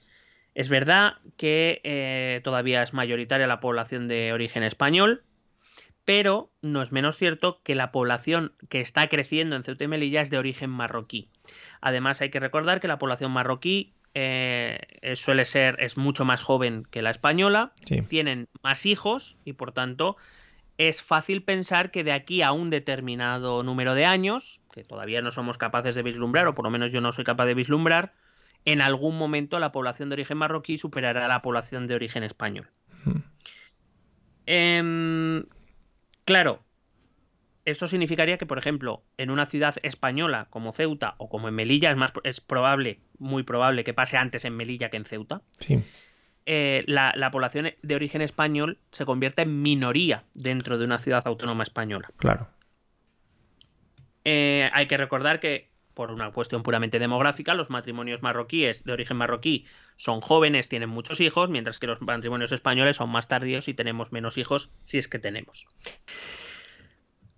Es 0.55 0.69
verdad 0.69 1.15
que 1.37 1.81
eh, 1.85 2.41
todavía 2.43 2.83
es 2.83 2.93
mayoritaria 2.93 3.47
la 3.47 3.61
población 3.61 4.09
de 4.09 4.33
origen 4.33 4.63
español, 4.63 5.23
pero 6.05 6.51
no 6.61 6.83
es 6.83 6.93
menos 6.93 7.17
cierto 7.17 7.61
que 7.63 7.75
la 7.75 7.93
población 7.93 8.53
que 8.69 8.81
está 8.81 9.07
creciendo 9.09 9.55
en 9.55 9.63
Ceuta 9.63 9.85
y 9.85 9.89
Melilla 9.89 10.23
es 10.23 10.31
de 10.31 10.39
origen 10.39 10.71
marroquí. 10.71 11.29
Además, 11.81 12.21
hay 12.21 12.31
que 12.31 12.41
recordar 12.41 12.81
que 12.81 12.89
la 12.89 12.99
población 12.99 13.33
marroquí 13.33 13.93
eh, 14.15 14.81
eh, 15.03 15.17
suele 15.17 15.45
ser, 15.45 15.77
es 15.79 15.97
mucho 15.97 16.25
más 16.25 16.43
joven 16.43 16.85
que 16.91 17.01
la 17.03 17.11
española, 17.11 17.73
Sí. 17.87 18.03
tienen 18.03 18.49
más 18.63 18.85
hijos 18.85 19.37
y 19.45 19.53
por 19.53 19.73
tanto 19.73 20.17
es 20.79 21.03
fácil 21.03 21.43
pensar 21.43 21.91
que 21.91 22.05
de 22.05 22.13
aquí 22.13 22.43
a 22.43 22.53
un 22.53 22.71
determinado 22.71 23.63
número 23.63 23.95
de 23.95 24.07
años, 24.07 24.61
que 24.73 24.83
todavía 24.83 25.21
no 25.21 25.31
somos 25.31 25.59
capaces 25.59 25.95
de 25.95 26.03
vislumbrar, 26.03 26.47
o 26.49 26.55
por 26.55 26.65
lo 26.65 26.71
menos 26.71 26.91
yo 26.91 27.01
no 27.01 27.13
soy 27.13 27.25
capaz 27.25 27.45
de 27.47 27.55
vislumbrar, 27.55 28.15
en 28.65 28.81
algún 28.81 29.17
momento 29.17 29.59
la 29.59 29.73
población 29.73 30.09
de 30.09 30.15
origen 30.15 30.39
marroquí 30.39 30.79
superará 30.79 31.27
a 31.27 31.29
la 31.29 31.43
población 31.43 31.87
de 31.87 31.95
origen 31.95 32.23
español. 32.23 32.69
Mm. 33.05 33.19
Em, 34.47 35.45
claro, 36.25 36.61
esto 37.71 37.89
significaría 37.89 38.39
que, 38.39 38.47
por 38.47 38.59
ejemplo, 38.59 39.03
en 39.17 39.31
una 39.31 39.47
ciudad 39.47 39.75
española 39.83 40.47
como 40.51 40.73
Ceuta 40.73 41.15
o 41.19 41.29
como 41.29 41.49
en 41.49 41.55
Melilla, 41.55 41.91
es, 41.91 41.97
más, 41.97 42.13
es 42.25 42.41
probable, 42.41 43.01
muy 43.19 43.43
probable 43.43 43.85
que 43.85 43.95
pase 43.95 44.17
antes 44.17 44.45
en 44.45 44.57
Melilla 44.57 44.91
que 44.91 44.97
en 44.97 45.05
Ceuta, 45.05 45.43
Sí. 45.59 45.83
eh, 46.47 46.83
la, 46.87 47.13
la 47.17 47.31
población 47.31 47.71
de 47.83 47.95
origen 47.95 48.23
español 48.23 48.79
se 48.91 49.05
convierte 49.07 49.43
en 49.43 49.63
minoría 49.63 50.25
dentro 50.35 50.79
de 50.79 50.85
una 50.85 50.99
ciudad 50.99 51.23
autónoma 51.27 51.63
española. 51.63 52.11
Claro. 52.17 52.49
Eh, 54.25 54.71
hay 54.73 54.87
que 54.87 54.97
recordar 54.97 55.41
que, 55.41 55.71
por 55.95 56.11
una 56.11 56.31
cuestión 56.31 56.63
puramente 56.63 56.99
demográfica, 56.99 57.55
los 57.55 57.69
matrimonios 57.71 58.23
marroquíes 58.23 58.85
de 58.85 58.93
origen 58.93 59.17
marroquí 59.17 59.67
son 59.97 60.21
jóvenes, 60.21 60.69
tienen 60.69 60.89
muchos 60.89 61.21
hijos, 61.21 61.51
mientras 61.51 61.79
que 61.79 61.87
los 61.87 62.01
matrimonios 62.01 62.53
españoles 62.53 62.97
son 62.97 63.11
más 63.11 63.29
tardíos 63.29 63.69
y 63.69 63.75
tenemos 63.75 64.13
menos 64.13 64.39
hijos, 64.39 64.71
si 64.83 64.99
es 64.99 65.09
que 65.09 65.19
tenemos. 65.19 65.67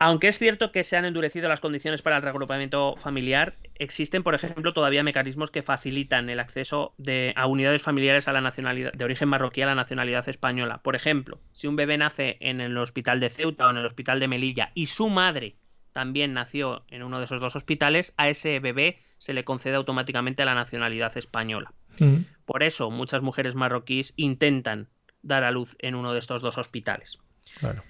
Aunque 0.05 0.27
es 0.27 0.37
cierto 0.37 0.73
que 0.73 0.83
se 0.83 0.97
han 0.97 1.05
endurecido 1.05 1.49
las 1.49 1.61
condiciones 1.61 2.03
para 2.03 2.17
el 2.17 2.25
reagrupamiento 2.25 2.97
familiar, 2.97 3.55
existen, 3.77 4.25
por 4.25 4.35
ejemplo, 4.35 4.73
todavía 4.73 5.05
mecanismos 5.05 5.53
que 5.53 5.63
facilitan 5.63 6.29
el 6.29 6.41
acceso 6.41 6.93
de, 6.99 7.33
a 7.37 7.47
unidades 7.47 7.83
familiares 7.83 8.27
a 8.27 8.33
la 8.33 8.41
nacionalidad, 8.41 8.93
de 8.93 9.05
origen 9.05 9.29
marroquí 9.29 9.63
a 9.63 9.67
la 9.67 9.77
nacionalidad 9.77 10.29
española. 10.29 10.79
Por 10.83 10.97
ejemplo, 10.97 11.39
si 11.53 11.69
un 11.69 11.77
bebé 11.77 11.99
nace 11.99 12.37
en 12.41 12.61
el 12.61 12.77
hospital 12.79 13.21
de 13.21 13.31
Ceuta 13.31 13.69
o 13.69 13.71
en 13.71 13.77
el 13.77 13.87
hospital 13.87 14.19
de 14.19 14.27
Melilla 14.27 14.73
y 14.75 14.87
su 14.87 15.09
madre 15.09 15.55
también 15.93 16.33
nació 16.33 16.83
en 16.89 17.05
uno 17.05 17.21
de 17.21 17.27
esos 17.27 17.41
dos 17.41 17.55
hospitales, 17.55 18.13
a 18.17 18.29
ese 18.29 18.59
bebé 18.59 18.99
se 19.19 19.35
le 19.35 19.45
concede 19.45 19.77
automáticamente 19.77 20.45
la 20.45 20.57
nacionalidad 20.57 21.17
española. 21.17 21.75
Mm. 22.01 22.23
Por 22.45 22.65
eso 22.65 22.91
muchas 22.91 23.23
mujeres 23.23 23.55
marroquíes 23.55 24.15
intentan 24.17 24.89
dar 25.23 25.45
a 25.45 25.53
luz 25.53 25.77
en 25.79 25.95
uno 25.95 26.13
de 26.13 26.19
estos 26.19 26.43
dos 26.43 26.59
hospitales. 26.59 27.21
Claro. 27.61 27.85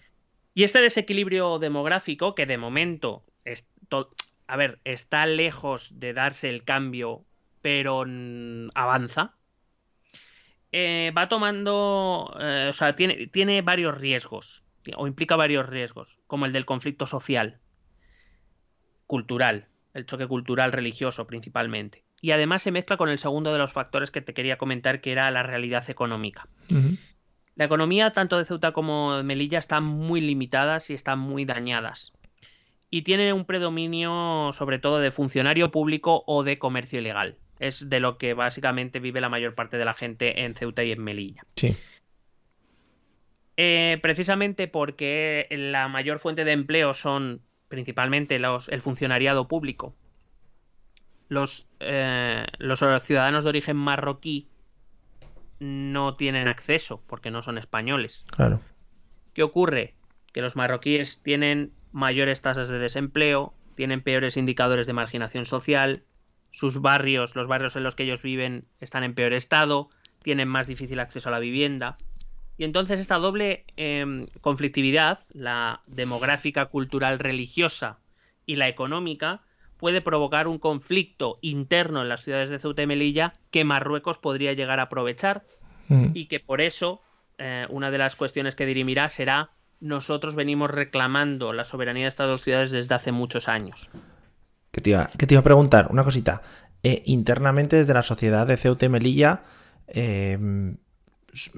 Y 0.55 0.65
este 0.65 0.81
desequilibrio 0.81 1.59
demográfico, 1.59 2.35
que 2.35 2.47
de 2.47 2.59
momento 2.59 3.25
es 3.45 3.67
está 4.85 5.27
lejos 5.27 5.99
de 5.99 6.13
darse 6.13 6.49
el 6.49 6.65
cambio, 6.65 7.25
pero 7.63 8.05
avanza, 8.75 9.35
eh, 10.73 11.13
va 11.17 11.29
tomando, 11.29 12.37
eh, 12.41 12.69
o 12.71 12.73
sea, 12.73 12.97
tiene, 12.97 13.63
varios 13.63 13.97
riesgos, 13.97 14.65
o 14.97 15.07
implica 15.07 15.37
varios 15.37 15.69
riesgos, 15.69 16.21
como 16.27 16.47
el 16.47 16.53
del 16.53 16.65
conflicto 16.65 17.07
social, 17.07 17.61
cultural, 19.07 19.69
el 19.95 20.07
choque 20.07 20.27
cultural 20.27 20.73
religioso 20.73 21.27
principalmente. 21.27 22.05
Y 22.21 22.31
además 22.31 22.63
se 22.63 22.71
mezcla 22.71 22.97
con 22.97 23.09
el 23.09 23.19
segundo 23.19 23.53
de 23.53 23.59
los 23.59 23.73
factores 23.73 24.11
que 24.11 24.23
te 24.23 24.33
quería 24.33 24.57
comentar, 24.57 25.01
que 25.01 25.13
era 25.13 25.31
la 25.31 25.43
realidad 25.43 25.89
económica. 25.91 26.49
La 27.55 27.67
economía 27.67 28.13
tanto 28.13 28.39
de 28.39 28.45
Ceuta 28.45 28.73
como 28.73 29.17
de 29.17 29.23
Melilla 29.23 29.59
están 29.59 29.85
muy 29.85 30.21
limitadas 30.21 30.91
y 30.91 30.95
están 30.95 31.19
muy 31.19 31.45
dañadas. 31.45 32.13
Y 32.89 33.03
tiene 33.03 33.33
un 33.33 33.45
predominio 33.45 34.51
sobre 34.53 34.79
todo 34.79 34.99
de 34.99 35.11
funcionario 35.11 35.71
público 35.71 36.25
o 36.27 36.45
de 36.45 36.59
comercio 36.59 37.01
ilegal. 37.01 37.37
Es 37.59 37.89
de 37.89 38.01
lo 38.01 38.19
que 38.19 38.35
básicamente 38.35 39.01
vive 39.01 39.21
la 39.21 39.29
mayor 39.29 39.55
parte 39.55 39.77
de 39.77 39.85
la 39.85 39.95
gente 39.95 40.45
en 40.45 40.55
Ceuta 40.55 40.83
y 40.83 40.93
en 40.93 41.03
Melilla. 41.03 41.43
Sí. 41.57 41.77
Eh, 43.57 43.99
precisamente 44.03 44.67
porque 44.67 45.47
la 45.51 45.89
mayor 45.89 46.19
fuente 46.19 46.45
de 46.45 46.53
empleo 46.53 46.95
son 46.95 47.43
principalmente 47.69 48.39
los, 48.39 48.69
el 48.69 48.81
funcionariado 48.81 49.47
público. 49.47 49.95
Los, 51.29 51.69
eh, 51.81 52.45
los 52.59 52.81
ciudadanos 53.03 53.45
de 53.45 53.51
origen 53.51 53.77
marroquí 53.77 54.49
no 55.63 56.17
tienen 56.17 56.49
acceso 56.49 57.03
porque 57.07 57.31
no 57.31 57.43
son 57.43 57.57
españoles. 57.57 58.25
Claro. 58.31 58.61
¿Qué 59.33 59.43
ocurre? 59.43 59.95
Que 60.33 60.43
los 60.43 60.57
marroquíes 60.57 61.23
tienen 61.23 61.73
mayores 61.93 62.41
tasas 62.41 62.69
de 62.69 62.79
desempleo, 62.79 63.55
tienen 63.77 64.03
peores 64.03 64.37
indicadores 64.37 64.87
de 64.87 64.93
marginación 64.93 65.45
social, 65.45 66.03
sus 66.51 66.81
barrios, 66.81 67.37
los 67.37 67.47
barrios 67.47 67.77
en 67.77 67.85
los 67.85 67.95
que 67.95 68.03
ellos 68.03 68.23
viven, 68.23 68.67
están 68.81 69.05
en 69.05 69.15
peor 69.15 69.33
estado, 69.33 69.89
tienen 70.23 70.49
más 70.49 70.67
difícil 70.67 70.99
acceso 70.99 71.29
a 71.29 71.33
la 71.33 71.39
vivienda. 71.39 71.97
Y 72.59 72.65
entonces 72.65 72.99
esta 72.99 73.17
doble 73.17 73.65
eh, 73.77 74.27
conflictividad, 74.41 75.21
la 75.33 75.81
demográfica, 75.87 76.67
cultural, 76.67 77.19
religiosa 77.19 78.01
y 78.47 78.57
la 78.57 78.69
económica, 78.69 79.43
puede 79.83 80.01
provocar 80.01 80.47
un 80.47 80.61
conflicto 80.61 81.41
interno 81.43 82.03
en 82.03 82.09
las 82.09 82.23
ciudades 82.23 82.51
de 82.51 82.61
Ceuta 82.61 82.83
y 82.83 82.87
Melilla 82.87 83.33
que 83.51 83.65
Marruecos 83.65 84.17
podría 84.17 84.53
llegar 84.53 84.79
a 84.79 84.85
aprovechar 84.85 85.43
Mm. 85.89 86.11
y 86.15 86.27
que 86.27 86.41
por 86.41 86.61
eso 86.61 87.01
eh, 87.39 87.67
una 87.69 87.91
de 87.91 87.99
las 87.99 88.17
cuestiones 88.17 88.55
que 88.55 88.67
dirimirá 88.67 89.09
será 89.09 89.51
nosotros 89.81 90.37
venimos 90.37 90.71
reclamando 90.71 91.53
la 91.53 91.65
soberanía 91.65 92.05
de 92.05 92.09
estas 92.09 92.29
dos 92.29 92.43
ciudades 92.43 92.71
desde 92.71 92.95
hace 92.95 93.11
muchos 93.11 93.49
años. 93.49 93.91
¿Qué 94.71 94.81
te, 94.81 94.91
iba, 94.91 95.11
qué 95.19 95.27
te 95.27 95.35
iba 95.35 95.41
a 95.41 95.45
preguntar? 95.45 95.89
Una 95.91 96.05
cosita. 96.05 96.41
Eh, 96.85 97.03
internamente, 97.07 97.77
desde 97.77 97.93
la 97.93 98.05
sociedad 98.05 98.47
de 98.47 98.57
Ceuta 98.57 98.87
y 98.87 98.89
Melilla, 98.89 99.43
eh, 99.89 100.39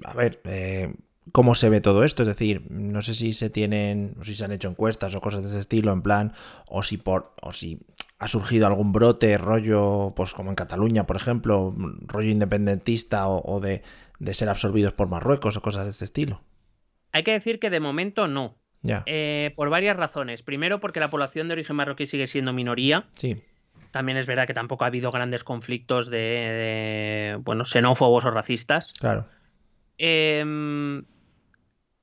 a 0.04 0.14
ver, 0.14 0.40
eh, 0.44 0.94
¿cómo 1.32 1.54
se 1.54 1.68
ve 1.68 1.80
todo 1.80 2.02
esto? 2.02 2.22
Es 2.22 2.28
decir, 2.28 2.64
no 2.70 3.02
sé 3.02 3.14
si 3.14 3.34
se 3.34 3.50
tienen, 3.50 4.16
o 4.18 4.24
si 4.24 4.34
se 4.34 4.44
han 4.44 4.52
hecho 4.52 4.68
encuestas 4.68 5.14
o 5.14 5.20
cosas 5.20 5.42
de 5.42 5.50
ese 5.50 5.58
estilo, 5.58 5.92
en 5.92 6.02
plan, 6.02 6.32
o 6.66 6.82
si 6.82 6.96
por, 6.96 7.34
o 7.42 7.52
si 7.52 7.80
ha 8.18 8.28
surgido 8.28 8.66
algún 8.66 8.92
brote, 8.92 9.36
rollo, 9.38 10.12
pues 10.16 10.32
como 10.32 10.50
en 10.50 10.56
Cataluña, 10.56 11.06
por 11.06 11.16
ejemplo, 11.16 11.74
rollo 12.06 12.30
independentista 12.30 13.28
o, 13.28 13.60
de, 13.60 13.82
de, 14.18 14.34
ser 14.34 14.48
absorbidos 14.48 14.92
por 14.92 15.08
Marruecos 15.08 15.56
o 15.56 15.62
cosas 15.62 15.84
de 15.84 15.90
este 15.90 16.04
estilo. 16.04 16.40
Hay 17.12 17.22
que 17.22 17.32
decir 17.32 17.58
que 17.58 17.70
de 17.70 17.80
momento 17.80 18.28
no. 18.28 18.56
Ya. 18.82 19.02
Eh, 19.06 19.52
por 19.56 19.70
varias 19.70 19.96
razones. 19.96 20.42
Primero, 20.42 20.80
porque 20.80 21.00
la 21.00 21.10
población 21.10 21.48
de 21.48 21.54
origen 21.54 21.76
marroquí 21.76 22.06
sigue 22.06 22.26
siendo 22.26 22.52
minoría. 22.52 23.06
Sí. 23.14 23.42
También 23.90 24.18
es 24.18 24.26
verdad 24.26 24.46
que 24.46 24.54
tampoco 24.54 24.84
ha 24.84 24.88
habido 24.88 25.10
grandes 25.10 25.44
conflictos 25.44 26.10
de, 26.10 26.18
de 26.18 27.38
bueno, 27.40 27.64
xenófobos 27.64 28.24
o 28.24 28.30
racistas. 28.30 28.92
Claro. 28.98 29.26
Eh, 29.96 31.02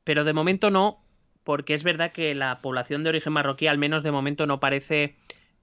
pero 0.04 0.24
de 0.24 0.34
momento 0.34 0.72
no, 0.72 1.04
porque 1.44 1.74
es 1.74 1.84
verdad 1.84 2.12
que 2.12 2.36
la 2.36 2.62
población 2.62 3.04
de 3.04 3.10
origen 3.10 3.34
marroquí, 3.34 3.68
al 3.68 3.78
menos 3.78 4.04
de 4.04 4.12
momento, 4.12 4.46
no 4.46 4.60
parece 4.60 5.16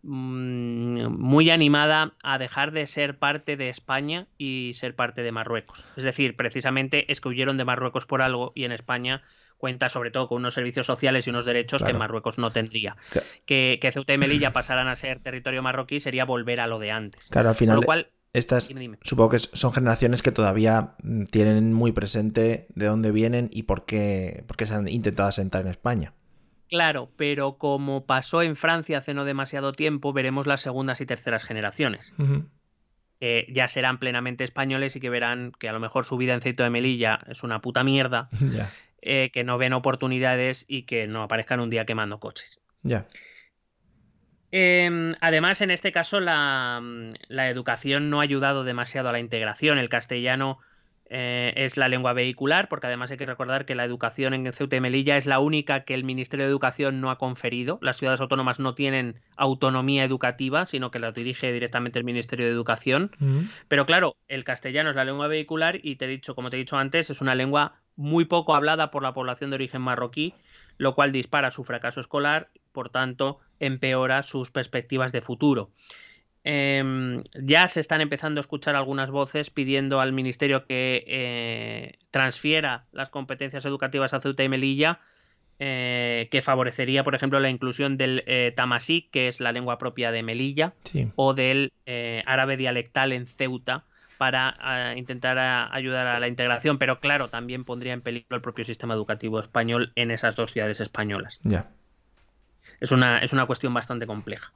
muy 0.09 1.51
animada 1.51 2.15
a 2.23 2.39
dejar 2.39 2.73
de 2.73 2.87
ser 2.87 3.19
parte 3.19 3.57
de 3.57 3.69
España 3.69 4.27
y 4.39 4.73
ser 4.75 4.95
parte 4.95 5.23
de 5.23 5.33
Marruecos. 5.33 5.85
Es 5.97 6.05
decir, 6.05 6.37
precisamente 6.37 7.11
es 7.13 7.21
que 7.21 7.29
huyeron 7.29 7.57
de 7.57 7.65
Marruecos 7.65 8.07
por 8.07 8.23
algo 8.23 8.53
y 8.55 8.65
en 8.65 8.73
España 8.73 9.23
cuenta 9.57 9.89
sobre 9.89 10.11
todo 10.11 10.29
con 10.29 10.39
unos 10.39 10.55
servicios 10.55 10.87
sociales 10.87 11.27
y 11.27 11.31
unos 11.31 11.45
derechos 11.45 11.83
Claro. 11.83 11.95
que 11.95 11.99
Marruecos 11.99 12.39
no 12.39 12.51
tendría. 12.51 12.97
Claro. 13.11 13.27
Que, 13.45 13.79
que 13.81 13.91
Ceuta 13.91 14.15
y 14.15 14.19
Melilla 14.19 14.53
pasaran 14.53 14.87
a 14.89 14.95
ser 14.97 15.21
territorio 15.21 15.63
marroquí 15.63 15.99
sería 16.01 16.25
volver 16.25 16.61
a 16.61 16.67
lo 16.69 16.79
de 16.79 16.91
antes. 16.93 17.27
Claro, 17.29 17.49
al 17.49 17.55
final, 17.57 17.77
Con 17.77 17.83
lo 17.83 17.87
cual, 17.87 18.09
estas 18.33 18.69
dime, 18.69 18.81
dime. 18.81 18.99
supongo 19.03 19.31
que 19.31 19.39
son 19.41 19.73
generaciones 19.73 20.23
que 20.23 20.31
todavía 20.31 20.95
mm, 21.03 21.25
tienen 21.25 21.73
muy 21.73 21.91
presente 21.93 22.67
de 22.75 22.87
dónde 22.87 23.11
vienen 23.11 23.49
y 23.53 23.65
por 23.65 23.85
qué, 23.85 24.45
por 24.47 24.57
qué 24.57 24.67
se 24.67 24.75
han 24.75 24.87
intentado 24.87 25.29
asentar 25.29 25.63
en 25.63 25.69
España. 25.69 26.13
Claro, 26.69 27.11
pero 27.17 27.57
como 27.57 28.05
pasó 28.05 28.43
en 28.43 28.55
Francia 28.55 28.99
hace 28.99 29.15
no 29.15 29.25
demasiado 29.25 29.73
tiempo, 29.73 30.13
veremos 30.13 30.47
las 30.47 30.61
segundas 30.61 31.01
y 31.01 31.07
terceras 31.07 31.45
generaciones. 31.45 32.13
Que 33.21 33.47
ya 33.51 33.67
serán 33.69 33.99
plenamente 33.99 34.45
españoles 34.45 34.95
y 34.95 35.01
que 35.01 35.11
verán 35.11 35.53
que 35.59 35.69
a 35.69 35.73
lo 35.73 35.81
mejor 35.81 36.05
su 36.05 36.17
vida 36.17 36.35
en 36.35 36.41
Ceuta 36.41 36.65
de 36.65 36.71
Melilla 36.71 37.21
es 37.27 37.43
una 37.43 37.61
puta 37.61 37.85
mierda, 37.85 38.29
eh, 39.03 39.31
que 39.33 39.45
no 39.45 39.59
ven 39.59 39.73
oportunidades 39.73 40.67
y 40.69 40.83
que 40.83 41.07
no 41.07 41.23
aparezcan 41.23 41.61
un 41.61 41.71
día 41.71 41.85
quemando 41.85 42.21
coches. 42.21 42.61
ya. 42.83 43.07
Eh, 44.51 45.13
además, 45.21 45.61
en 45.61 45.71
este 45.71 45.93
caso, 45.93 46.21
la, 46.21 46.81
la 47.29 47.51
educación 47.51 48.09
no 48.09 48.21
ha 48.21 48.23
ayudado 48.23 48.65
demasiado 48.65 49.11
a 49.11 49.13
la 49.13 49.19
integración. 49.19 49.77
El 49.77 49.91
castellano 49.91 50.59
eh, 51.11 51.53
es 51.57 51.77
la 51.77 51.89
lengua 51.89 52.13
vehicular, 52.13 52.69
porque 52.69 52.87
además 52.87 53.11
hay 53.11 53.17
que 53.17 53.27
recordar 53.27 53.65
que 53.65 53.75
la 53.75 53.85
educación 53.85 54.35
en 54.35 54.53
Ceuta 54.53 54.77
y 54.77 54.81
Melilla 54.81 55.17
es 55.17 55.27
la 55.27 55.41
única 55.41 55.85
que 55.85 55.95
el 55.95 56.05
Ministerio 56.05 56.45
de 56.45 56.51
Educación 56.51 57.01
no 57.01 57.11
ha 57.11 57.19
conferido. 57.19 57.79
Las 57.81 57.97
ciudades 57.97 58.21
autónomas 58.21 58.61
no 58.61 58.75
tienen 58.75 59.17
autonomía 59.37 60.05
educativa, 60.05 60.67
sino 60.67 60.91
que 60.91 60.99
las 60.99 61.15
dirige 61.15 61.53
directamente 61.53 61.99
el 61.99 62.05
Ministerio 62.05 62.47
de 62.47 62.53
Educación. 62.53 63.11
Ujú. 63.21 63.45
Pero 63.69 63.87
claro, 63.87 64.17
el 64.29 64.45
castellano 64.45 64.91
es 64.91 64.97
la 64.97 65.05
lengua 65.05 65.29
vehicular 65.29 65.79
y 65.83 65.97
te 65.97 66.05
he 66.05 66.09
dicho, 66.09 66.35
como 66.35 66.51
te 66.51 66.57
he 66.57 66.61
dicho 66.61 66.77
antes, 66.77 67.11
es 67.11 67.21
una 67.21 67.35
lengua 67.35 67.81
muy 67.97 68.27
poco 68.27 68.55
hablada 68.55 68.91
por 68.91 69.03
la 69.03 69.13
población 69.13 69.51
de 69.51 69.57
origen 69.57 69.83
marroquí, 69.83 70.35
lo 70.77 70.95
cual 70.95 71.11
dispara 71.11 71.51
su 71.51 71.65
fracaso 71.65 72.01
escolar, 72.01 72.49
por 72.73 72.91
tanto, 72.91 73.41
empeora 73.59 74.23
sus 74.23 74.51
perspectivas 74.51 75.11
de 75.11 75.21
futuro. 75.21 75.71
Em, 76.45 77.23
ya 77.35 77.69
se 77.69 77.81
están 77.81 78.01
empezando 78.01 78.39
a 78.39 78.43
escuchar 78.43 78.77
algunas 78.77 79.11
voces 79.11 79.51
pidiendo 79.51 80.01
al 80.01 80.13
ministerio 80.13 80.67
que 80.67 81.05
eh, 81.07 81.99
transfiera 82.11 82.85
las 82.93 83.11
competencias 83.11 83.65
educativas 83.65 84.15
a 84.15 84.21
Ceuta 84.21 84.45
y 84.45 84.49
Melilla, 84.49 85.01
eh, 85.59 86.29
que 86.31 86.41
favorecería, 86.41 87.03
por 87.03 87.15
ejemplo, 87.15 87.41
la 87.41 87.51
inclusión 87.51 87.97
del 87.97 88.23
eh, 88.27 88.53
tamasí, 88.57 89.09
que 89.11 89.29
es 89.29 89.41
la 89.41 89.53
lengua 89.53 89.79
propia 89.79 90.13
de 90.13 90.23
Melilla, 90.23 90.75
Sí, 90.85 91.11
o 91.17 91.35
del 91.35 91.73
árabe 92.25 92.57
dialectal 92.57 93.13
en 93.13 93.27
Ceuta 93.27 93.85
para 94.19 94.57
ah, 94.59 94.95
intentar 94.97 95.39
ah, 95.39 95.69
ayudar 95.73 96.07
a 96.07 96.21
la 96.21 96.29
integración, 96.29 96.79
pero 96.79 97.01
claro, 97.01 97.29
también 97.29 97.65
pondría 97.65 97.93
en 97.93 98.03
peligro 98.03 98.37
el 98.37 98.43
propio 98.43 98.65
sistema 98.65 98.95
educativo 98.95 99.41
español 99.41 99.93
en 99.95 100.11
esas 100.11 100.37
dos 100.37 100.53
ciudades 100.53 100.81
españolas. 100.81 101.41
ya. 101.43 101.71
Es 102.81 102.93
una, 102.93 103.19
es 103.19 103.33
una 103.33 103.47
cuestión 103.47 103.75
bastante 103.75 104.07
compleja. 104.07 104.53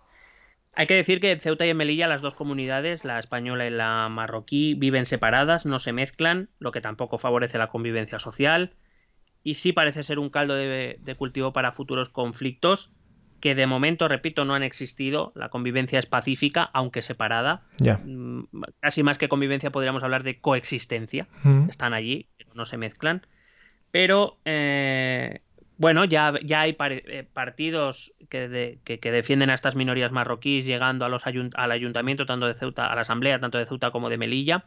Hay 0.74 0.86
que 0.86 0.94
decir 0.94 1.20
que 1.20 1.32
en 1.32 1.40
Ceuta 1.40 1.66
y 1.66 1.70
en 1.70 1.76
Melilla 1.76 2.06
las 2.08 2.22
dos 2.22 2.34
comunidades, 2.34 3.04
la 3.04 3.18
española 3.18 3.66
y 3.66 3.70
la 3.70 4.08
marroquí, 4.08 4.74
viven 4.74 5.04
separadas, 5.04 5.66
no 5.66 5.78
se 5.78 5.92
mezclan, 5.92 6.48
lo 6.58 6.72
que 6.72 6.80
tampoco 6.80 7.18
favorece 7.18 7.58
la 7.58 7.68
convivencia 7.68 8.18
social 8.18 8.74
y 9.44 9.54
sí 9.54 9.72
parece 9.72 10.02
ser 10.02 10.18
un 10.18 10.30
caldo 10.30 10.54
de, 10.54 10.98
de 11.00 11.14
cultivo 11.14 11.52
para 11.52 11.72
futuros 11.72 12.08
conflictos 12.08 12.90
que 13.42 13.56
de 13.56 13.66
momento, 13.66 14.06
repito, 14.06 14.44
no 14.44 14.54
han 14.54 14.62
existido. 14.62 15.32
La 15.34 15.48
convivencia 15.48 15.98
es 15.98 16.06
pacífica, 16.06 16.70
aunque 16.72 17.02
separada. 17.02 17.62
Mm, 18.04 18.44
Casi 18.78 19.02
más 19.02 19.18
que 19.18 19.28
convivencia 19.28 19.72
podríamos 19.72 20.04
hablar 20.04 20.22
de 20.22 20.40
coexistencia 20.40 21.26
están 21.68 21.92
allí, 21.92 22.28
pero 22.38 22.52
no 22.54 22.64
se 22.64 22.76
mezclan. 22.76 23.26
Pero 23.90 24.38
eh, 24.44 25.42
bueno, 25.82 26.04
ya, 26.04 26.32
ya 26.44 26.60
hay 26.60 26.76
eh, 26.78 27.26
partidos 27.32 28.12
que, 28.30 28.48
de- 28.48 28.78
que- 28.84 29.00
que 29.00 29.10
defienden 29.10 29.50
a 29.50 29.54
estas 29.54 29.74
minorías 29.74 30.12
marroquíes 30.12 30.64
llegando 30.64 31.04
a 31.04 31.08
los 31.08 31.26
ayunt- 31.26 31.54
al 31.56 31.72
ayuntamiento, 31.72 32.24
tanto 32.24 32.46
de 32.46 32.54
Ceuta, 32.54 32.86
a 32.86 32.94
la 32.94 33.00
asamblea, 33.00 33.40
tanto 33.40 33.58
de 33.58 33.66
Ceuta 33.66 33.90
como 33.90 34.08
de 34.08 34.16
Melilla. 34.16 34.64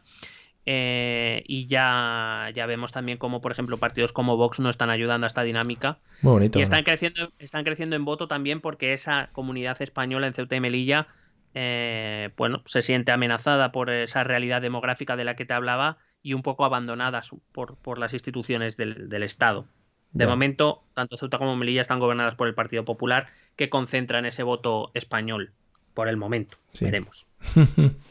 Eh, 0.66 1.42
y 1.46 1.66
ya, 1.68 2.50
ya 2.54 2.66
vemos 2.66 2.92
también 2.92 3.16
como, 3.18 3.40
por 3.40 3.50
ejemplo, 3.52 3.78
partidos 3.78 4.12
como 4.12 4.36
Vox 4.36 4.60
no 4.60 4.68
están 4.68 4.90
ayudando 4.90 5.24
a 5.24 5.28
esta 5.28 5.42
dinámica. 5.42 5.98
Muy 6.20 6.32
bonito. 6.32 6.58
Y 6.58 6.62
están 6.62 6.84
creciendo, 6.84 7.32
están 7.38 7.64
creciendo 7.64 7.96
en 7.96 8.04
voto 8.04 8.28
también 8.28 8.60
porque 8.60 8.92
esa 8.92 9.30
comunidad 9.32 9.80
española 9.80 10.26
en 10.26 10.34
Ceuta 10.34 10.54
y 10.56 10.60
Melilla, 10.60 11.06
eh, 11.54 12.28
bueno, 12.36 12.60
se 12.66 12.82
siente 12.82 13.10
amenazada 13.12 13.72
por 13.72 13.88
esa 13.88 14.22
realidad 14.22 14.60
demográfica 14.60 15.16
de 15.16 15.24
la 15.24 15.34
que 15.36 15.46
te 15.46 15.54
hablaba 15.54 15.96
y 16.22 16.34
un 16.34 16.42
poco 16.42 16.66
abandonada 16.66 17.22
por, 17.52 17.78
por 17.78 17.98
las 17.98 18.12
instituciones 18.12 18.76
del, 18.76 19.08
del 19.08 19.22
Estado. 19.22 19.64
De 20.12 20.26
momento, 20.26 20.82
tanto 20.94 21.18
Ceuta 21.18 21.38
como 21.38 21.56
Melilla 21.56 21.82
están 21.82 22.00
gobernadas 22.00 22.36
por 22.36 22.48
el 22.48 22.54
Partido 22.54 22.84
Popular, 22.84 23.28
que 23.56 23.68
concentran 23.68 24.24
ese 24.24 24.42
voto 24.42 24.90
español 24.94 25.52
por 25.92 26.08
el 26.08 26.16
momento. 26.16 26.56
Sí. 26.72 26.86
Veremos. 26.86 27.26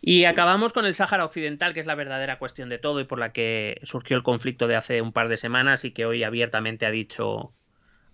Y 0.00 0.24
acabamos 0.24 0.72
con 0.72 0.84
el 0.84 0.94
Sáhara 0.94 1.24
Occidental, 1.24 1.74
que 1.74 1.80
es 1.80 1.86
la 1.86 1.96
verdadera 1.96 2.38
cuestión 2.38 2.68
de 2.68 2.78
todo 2.78 3.00
y 3.00 3.04
por 3.04 3.18
la 3.18 3.32
que 3.32 3.80
surgió 3.82 4.16
el 4.16 4.22
conflicto 4.22 4.68
de 4.68 4.76
hace 4.76 5.02
un 5.02 5.12
par 5.12 5.28
de 5.28 5.36
semanas 5.36 5.84
y 5.84 5.90
que 5.90 6.06
hoy 6.06 6.22
abiertamente 6.22 6.86
ha 6.86 6.90
dicho, 6.90 7.52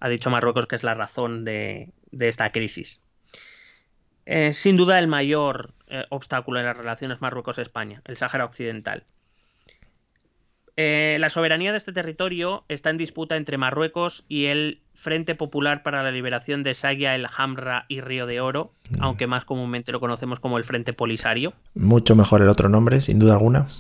ha 0.01 0.09
dicho 0.09 0.31
Marruecos 0.31 0.67
que 0.67 0.77
es 0.77 0.83
la 0.83 0.95
razón 0.95 1.45
de, 1.45 1.93
de 2.11 2.29
esta 2.29 2.53
crisis. 2.53 3.03
Eh, 4.27 4.55
sin 4.55 4.79
duda 4.79 4.99
el 4.99 5.07
mayor 5.09 5.75
eh, 5.87 6.05
obstáculo 6.09 6.59
en 6.59 6.67
las 6.67 6.77
relaciones 6.77 7.21
Marruecos-España, 7.21 8.01
el 8.07 8.17
Sáhara 8.17 8.47
Occidental. 8.47 9.05
Eh, 10.77 11.17
la 11.21 11.29
soberanía 11.31 11.71
de 11.71 11.79
este 11.79 11.93
territorio 11.93 12.65
está 12.69 12.91
en 12.91 12.97
disputa 12.97 13.37
entre 13.37 13.59
Marruecos 13.59 14.25
y 14.29 14.47
el 14.47 14.81
Frente 14.95 15.35
Popular 15.37 15.83
para 15.85 16.03
la 16.03 16.11
Liberación 16.11 16.63
de 16.65 16.75
Saya 16.75 17.15
el 17.15 17.27
Hamra 17.37 17.85
y 17.89 18.01
Río 18.01 18.27
de 18.27 18.41
Oro, 18.41 18.73
aunque 19.01 19.27
más 19.29 19.45
comúnmente 19.45 19.93
lo 19.93 20.01
conocemos 20.01 20.41
como 20.41 20.59
el 20.59 20.65
Frente 20.65 20.93
Polisario. 20.93 21.53
Mucho 21.75 22.17
mejor 22.17 22.43
el 22.43 22.49
otro 22.49 22.69
nombre, 22.69 23.01
sin 23.01 23.19
duda 23.19 23.35
alguna. 23.35 23.67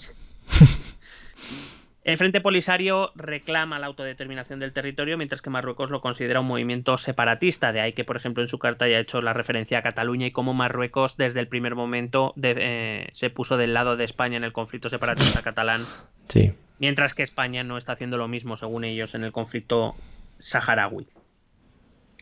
El 2.05 2.19
Frente 2.19 2.43
Polisario 2.43 3.13
reclama 3.15 3.79
la 3.79 3.87
autodeterminación 3.87 4.61
del 4.61 4.75
territorio, 4.75 5.17
mientras 5.17 5.41
que 5.41 5.49
Marruecos 5.49 5.91
lo 5.91 6.03
considera 6.03 6.41
un 6.41 6.47
movimiento 6.47 6.99
separatista. 6.99 7.73
De 7.73 7.81
ahí 7.81 7.95
que, 7.95 8.05
por 8.05 8.19
ejemplo, 8.19 8.43
en 8.43 8.49
su 8.49 8.59
carta 8.59 8.85
haya 8.85 8.99
hecho 9.01 9.23
la 9.23 9.33
referencia 9.33 9.79
a 9.79 9.83
Cataluña 9.83 10.27
y 10.27 10.31
cómo 10.31 10.53
Marruecos, 10.53 11.17
desde 11.17 11.41
el 11.41 11.49
primer 11.49 11.75
momento, 11.77 12.35
de- 12.37 12.57
eh, 12.59 13.09
se 13.15 13.31
puso 13.31 13.57
del 13.57 13.73
lado 13.73 13.97
de 13.97 14.05
España 14.05 14.37
en 14.37 14.45
el 14.45 14.53
conflicto 14.53 14.91
separatista 14.91 15.41
catalán, 15.41 15.81
Sí. 16.29 16.53
Mientras 16.79 17.15
que 17.15 17.23
España 17.23 17.65
no 17.65 17.77
está 17.77 17.93
haciendo 17.93 18.17
lo 18.17 18.29
mismo, 18.29 18.57
según 18.57 18.85
ellos, 18.85 19.15
en 19.15 19.25
el 19.25 19.33
conflicto 19.33 19.95
saharaui. 20.39 21.07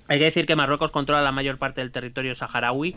Hay 0.08 0.18
que 0.18 0.24
decir 0.24 0.46
que 0.46 0.56
Marruecos 0.56 0.90
controla 0.90 1.22
la 1.22 1.32
mayor 1.32 1.58
parte 1.58 1.80
del 1.80 1.92
territorio 1.92 2.34
saharaui 2.34 2.96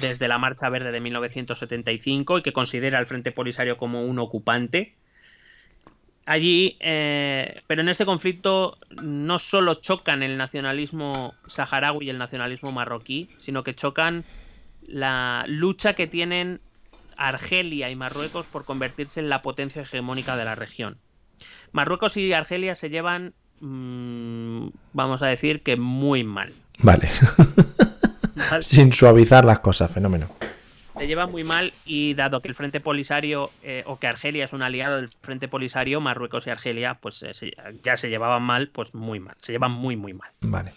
desde 0.00 0.28
la 0.28 0.38
Marcha 0.38 0.68
Verde 0.68 0.92
de 0.92 1.00
1975 1.00 2.38
y 2.38 2.42
que 2.42 2.52
considera 2.52 2.98
al 2.98 3.06
Frente 3.06 3.32
Polisario 3.32 3.76
como 3.76 4.02
un 4.02 4.18
ocupante. 4.18 4.94
Allí, 6.26 6.76
eh, 6.80 7.62
pero 7.66 7.80
en 7.80 7.88
este 7.88 8.04
conflicto 8.04 8.76
no 9.02 9.38
solo 9.38 9.74
chocan 9.74 10.22
el 10.22 10.36
nacionalismo 10.36 11.34
saharaui 11.46 12.06
y 12.06 12.10
el 12.10 12.18
nacionalismo 12.18 12.72
marroquí, 12.72 13.28
sino 13.38 13.62
que 13.62 13.74
chocan 13.74 14.24
la 14.86 15.44
lucha 15.46 15.94
que 15.94 16.06
tienen 16.06 16.60
Argelia 17.18 17.90
y 17.90 17.96
Marruecos 17.96 18.46
por 18.46 18.64
convertirse 18.64 19.20
en 19.20 19.28
la 19.28 19.42
potencia 19.42 19.82
hegemónica 19.82 20.36
de 20.36 20.44
la 20.46 20.54
región. 20.54 20.96
Marruecos 21.72 22.16
y 22.16 22.32
Argelia 22.32 22.74
se 22.74 22.88
llevan, 22.90 23.34
mm, 23.60 24.68
vamos 24.92 25.22
a 25.22 25.26
decir 25.26 25.62
que 25.62 25.76
muy 25.76 26.24
mal. 26.24 26.54
Vale. 26.78 27.08
¿vale? 28.50 28.62
sin 28.62 28.92
suavizar 28.92 29.44
las 29.44 29.58
cosas, 29.58 29.90
fenómeno. 29.90 30.28
se 30.96 31.06
llevan 31.06 31.30
muy 31.30 31.44
mal 31.44 31.72
y 31.84 32.14
dado 32.14 32.40
que 32.40 32.48
el 32.48 32.54
Frente 32.54 32.80
Polisario 32.80 33.50
eh, 33.62 33.82
o 33.86 33.98
que 33.98 34.06
Argelia 34.06 34.44
es 34.44 34.52
un 34.52 34.62
aliado 34.62 34.96
del 34.96 35.08
Frente 35.20 35.48
Polisario, 35.48 36.00
Marruecos 36.00 36.46
y 36.46 36.50
Argelia 36.50 36.94
pues 36.94 37.22
eh, 37.22 37.34
se- 37.34 37.52
ya 37.84 37.96
se 37.96 38.08
llevaban 38.10 38.42
mal, 38.42 38.68
pues 38.72 38.94
muy 38.94 39.20
mal, 39.20 39.36
se 39.40 39.52
llevan 39.52 39.72
muy 39.72 39.96
muy 39.96 40.14
mal. 40.14 40.30
Vale. 40.40 40.72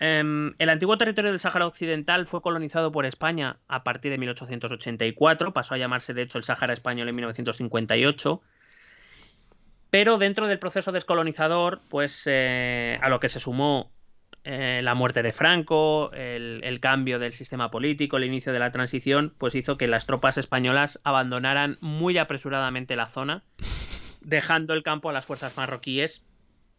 Em, 0.00 0.54
el 0.58 0.68
antiguo 0.68 0.96
territorio 0.96 1.32
del 1.32 1.40
Sáhara 1.40 1.66
Occidental 1.66 2.26
fue 2.26 2.40
colonizado 2.40 2.92
por 2.92 3.04
España 3.04 3.58
a 3.66 3.82
partir 3.82 4.12
de 4.12 4.18
1884, 4.18 5.52
pasó 5.52 5.74
a 5.74 5.78
llamarse 5.78 6.14
de 6.14 6.22
hecho 6.22 6.38
el 6.38 6.44
Sáhara 6.44 6.72
Español 6.72 7.08
en 7.08 7.16
1958. 7.16 8.40
Pero 9.90 10.18
dentro 10.18 10.46
del 10.46 10.58
proceso 10.58 10.92
descolonizador, 10.92 11.80
pues 11.88 12.24
eh, 12.26 12.98
a 13.00 13.08
lo 13.08 13.20
que 13.20 13.30
se 13.30 13.40
sumó 13.40 13.90
eh, 14.44 14.80
la 14.84 14.94
muerte 14.94 15.22
de 15.22 15.32
Franco, 15.32 16.12
el, 16.12 16.60
el 16.62 16.78
cambio 16.78 17.18
del 17.18 17.32
sistema 17.32 17.70
político, 17.70 18.18
el 18.18 18.24
inicio 18.24 18.52
de 18.52 18.58
la 18.58 18.70
transición, 18.70 19.34
pues 19.38 19.54
hizo 19.54 19.78
que 19.78 19.88
las 19.88 20.06
tropas 20.06 20.36
españolas 20.38 21.00
abandonaran 21.04 21.78
muy 21.80 22.18
apresuradamente 22.18 22.96
la 22.96 23.08
zona, 23.08 23.42
dejando 24.20 24.74
el 24.74 24.82
campo 24.82 25.08
a 25.08 25.12
las 25.14 25.24
fuerzas 25.24 25.56
marroquíes 25.56 26.22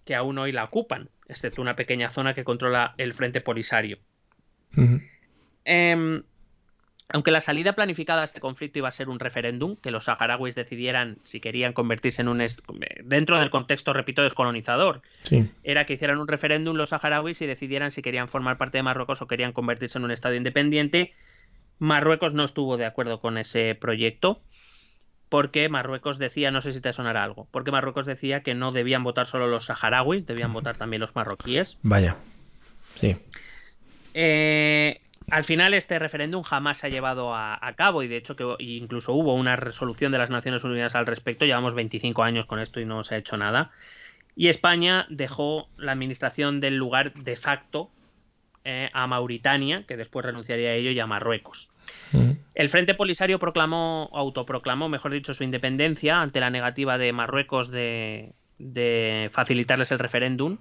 que 0.09 0.15
aún 0.15 0.39
hoy 0.39 0.51
la 0.51 0.63
ocupan, 0.63 1.07
excepto 1.27 1.61
una 1.61 1.75
pequeña 1.75 2.09
zona 2.09 2.33
que 2.33 2.43
controla 2.43 2.95
el 2.97 3.13
Frente 3.13 3.41
Polisario. 3.41 3.99
Em, 5.65 6.23
aunque 7.09 7.29
la 7.29 7.41
salida 7.41 7.73
planificada 7.73 8.23
a 8.23 8.25
este 8.25 8.39
conflicto 8.39 8.79
iba 8.79 8.87
a 8.87 8.91
ser 8.91 9.07
un 9.07 9.19
referéndum, 9.19 9.75
que 9.75 9.91
los 9.91 10.05
saharauis 10.05 10.55
decidieran 10.55 11.19
si 11.25 11.39
querían 11.39 11.73
convertirse 11.73 12.23
en 12.23 12.27
un... 12.27 12.43
dentro 13.03 13.39
del 13.39 13.51
contexto, 13.51 13.93
repito, 13.93 14.23
descolonizador, 14.23 15.03
Sí. 15.21 15.51
era 15.61 15.85
que 15.85 15.93
hicieran 15.93 16.17
un 16.17 16.27
referéndum 16.27 16.75
los 16.75 16.89
saharauis 16.89 17.39
y 17.43 17.45
decidieran 17.45 17.91
si 17.91 18.01
querían 18.01 18.29
formar 18.29 18.57
parte 18.57 18.79
de 18.79 18.83
Marruecos 18.83 19.21
o 19.21 19.27
querían 19.27 19.53
convertirse 19.53 19.99
en 19.99 20.05
un 20.05 20.11
Estado 20.11 20.33
independiente. 20.33 21.13
Marruecos 21.77 22.33
no 22.33 22.45
estuvo 22.45 22.77
de 22.77 22.87
acuerdo 22.87 23.21
con 23.21 23.37
ese 23.37 23.75
proyecto 23.75 24.41
porque 25.29 25.69
Marruecos 25.69 26.17
decía, 26.17 26.51
no 26.51 26.61
sé 26.61 26.71
si 26.71 26.81
te 26.81 26.91
sonará 26.91 27.23
algo, 27.23 27.47
porque 27.51 27.71
Marruecos 27.71 28.05
decía 28.05 28.41
que 28.41 28.55
no 28.55 28.71
debían 28.71 29.03
votar 29.03 29.27
solo 29.27 29.47
los 29.47 29.65
saharauis, 29.65 30.25
debían 30.25 30.53
votar 30.53 30.75
también 30.77 31.01
los 31.01 31.15
marroquíes. 31.15 31.77
Vaya. 31.83 32.17
Sí. 32.95 33.15
Eh, 34.13 35.01
al 35.29 35.43
final 35.43 35.75
este 35.75 35.99
referéndum 35.99 36.41
jamás 36.41 36.79
se 36.79 36.87
ha 36.87 36.89
llevado 36.89 37.35
a, 37.35 37.59
a 37.61 37.73
cabo 37.73 38.01
y 38.01 38.07
de 38.07 38.17
hecho 38.17 38.35
que 38.35 38.55
incluso 38.59 39.13
hubo 39.13 39.35
una 39.35 39.55
resolución 39.55 40.11
de 40.11 40.17
las 40.17 40.31
Naciones 40.31 40.63
Unidas 40.63 40.95
al 40.95 41.05
respecto. 41.05 41.45
Llevamos 41.45 41.75
25 41.75 42.23
años 42.23 42.45
con 42.45 42.59
esto 42.59 42.79
y 42.79 42.85
no 42.85 43.03
se 43.03 43.15
ha 43.15 43.17
hecho 43.19 43.37
nada. 43.37 43.71
Y 44.35 44.47
España 44.47 45.05
dejó 45.09 45.67
la 45.77 45.91
administración 45.91 46.59
del 46.59 46.77
lugar 46.77 47.13
de 47.13 47.35
facto 47.35 47.91
eh, 48.63 48.89
a 48.93 49.07
Mauritania, 49.07 49.83
que 49.85 49.97
después 49.97 50.25
renunciaría 50.25 50.69
a 50.69 50.73
ello, 50.73 50.91
y 50.91 50.99
a 50.99 51.07
Marruecos. 51.07 51.69
El 52.55 52.69
Frente 52.69 52.93
Polisario 52.93 53.39
proclamó, 53.39 54.09
autoproclamó, 54.13 54.89
mejor 54.89 55.11
dicho, 55.11 55.33
su 55.33 55.43
independencia 55.43 56.21
ante 56.21 56.39
la 56.39 56.49
negativa 56.49 56.97
de 56.97 57.13
Marruecos 57.13 57.69
de, 57.69 58.33
de 58.57 59.29
facilitarles 59.31 59.91
el 59.91 59.99
referéndum 59.99 60.57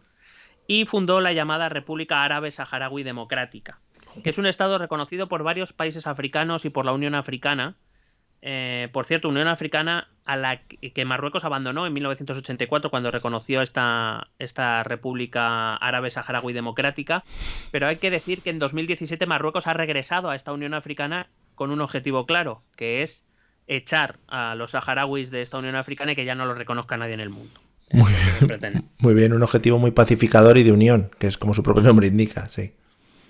y 0.66 0.84
fundó 0.84 1.20
la 1.20 1.32
llamada 1.32 1.68
República 1.68 2.22
Árabe 2.22 2.50
Saharaui 2.50 3.02
Democrática, 3.02 3.80
que 4.22 4.30
es 4.30 4.38
un 4.38 4.46
estado 4.46 4.78
reconocido 4.78 5.28
por 5.28 5.42
varios 5.42 5.72
países 5.72 6.06
africanos 6.06 6.64
y 6.64 6.70
por 6.70 6.84
la 6.84 6.92
Unión 6.92 7.14
Africana. 7.14 7.76
Eh, 8.40 8.89
por 8.93 9.05
cierto, 9.05 9.28
Unión 9.28 9.48
Africana 9.48 10.09
a 10.24 10.36
la 10.36 10.60
que 10.60 11.05
Marruecos 11.05 11.44
abandonó 11.44 11.86
en 11.86 11.93
1984 11.93 12.90
cuando 12.90 13.10
reconoció 13.10 13.62
esta, 13.62 14.28
esta 14.39 14.85
República 14.85 15.74
Árabe 15.77 16.10
Saharaui 16.10 16.52
Democrática, 16.52 17.24
pero 17.70 17.89
hay 17.89 17.97
que 17.97 18.10
decir 18.10 18.43
que 18.43 18.51
en 18.51 18.59
2017 18.59 19.24
Marruecos 19.27 19.66
ha 19.66 19.73
regresado 19.73 20.31
a 20.31 20.36
esta 20.36 20.52
Unión 20.52 20.74
Africana 20.74 21.28
con 21.55 21.70
un 21.70 21.81
objetivo 21.81 22.27
claro, 22.27 22.62
que 22.77 23.02
es 23.02 23.24
echar 23.66 24.19
a 24.28 24.55
los 24.55 24.73
saharauis 24.73 25.31
de 25.31 25.43
esta 25.43 25.59
Unión 25.59 25.77
Africana 25.77 26.12
y 26.12 26.16
que 26.16 26.24
ya 26.24 26.35
no 26.35 26.47
los 26.47 26.59
reconozca 26.59 26.97
nadie 26.97 27.15
en 27.15 27.20
el 27.20 27.31
mundo. 27.31 27.60
Muy 27.93 28.12
pretende. 28.47 28.82
Muy 28.98 29.15
bien, 29.15 29.32
un 29.32 29.43
objetivo 29.43 29.78
muy 29.78 29.93
pacificador 29.93 30.59
y 30.59 30.62
de 30.62 30.73
unión, 30.73 31.10
que 31.19 31.27
es 31.27 31.39
como 31.39 31.55
su 31.55 31.62
propio 31.62 31.82
nombre 31.82 32.06
indica, 32.06 32.48
sí. 32.48 32.73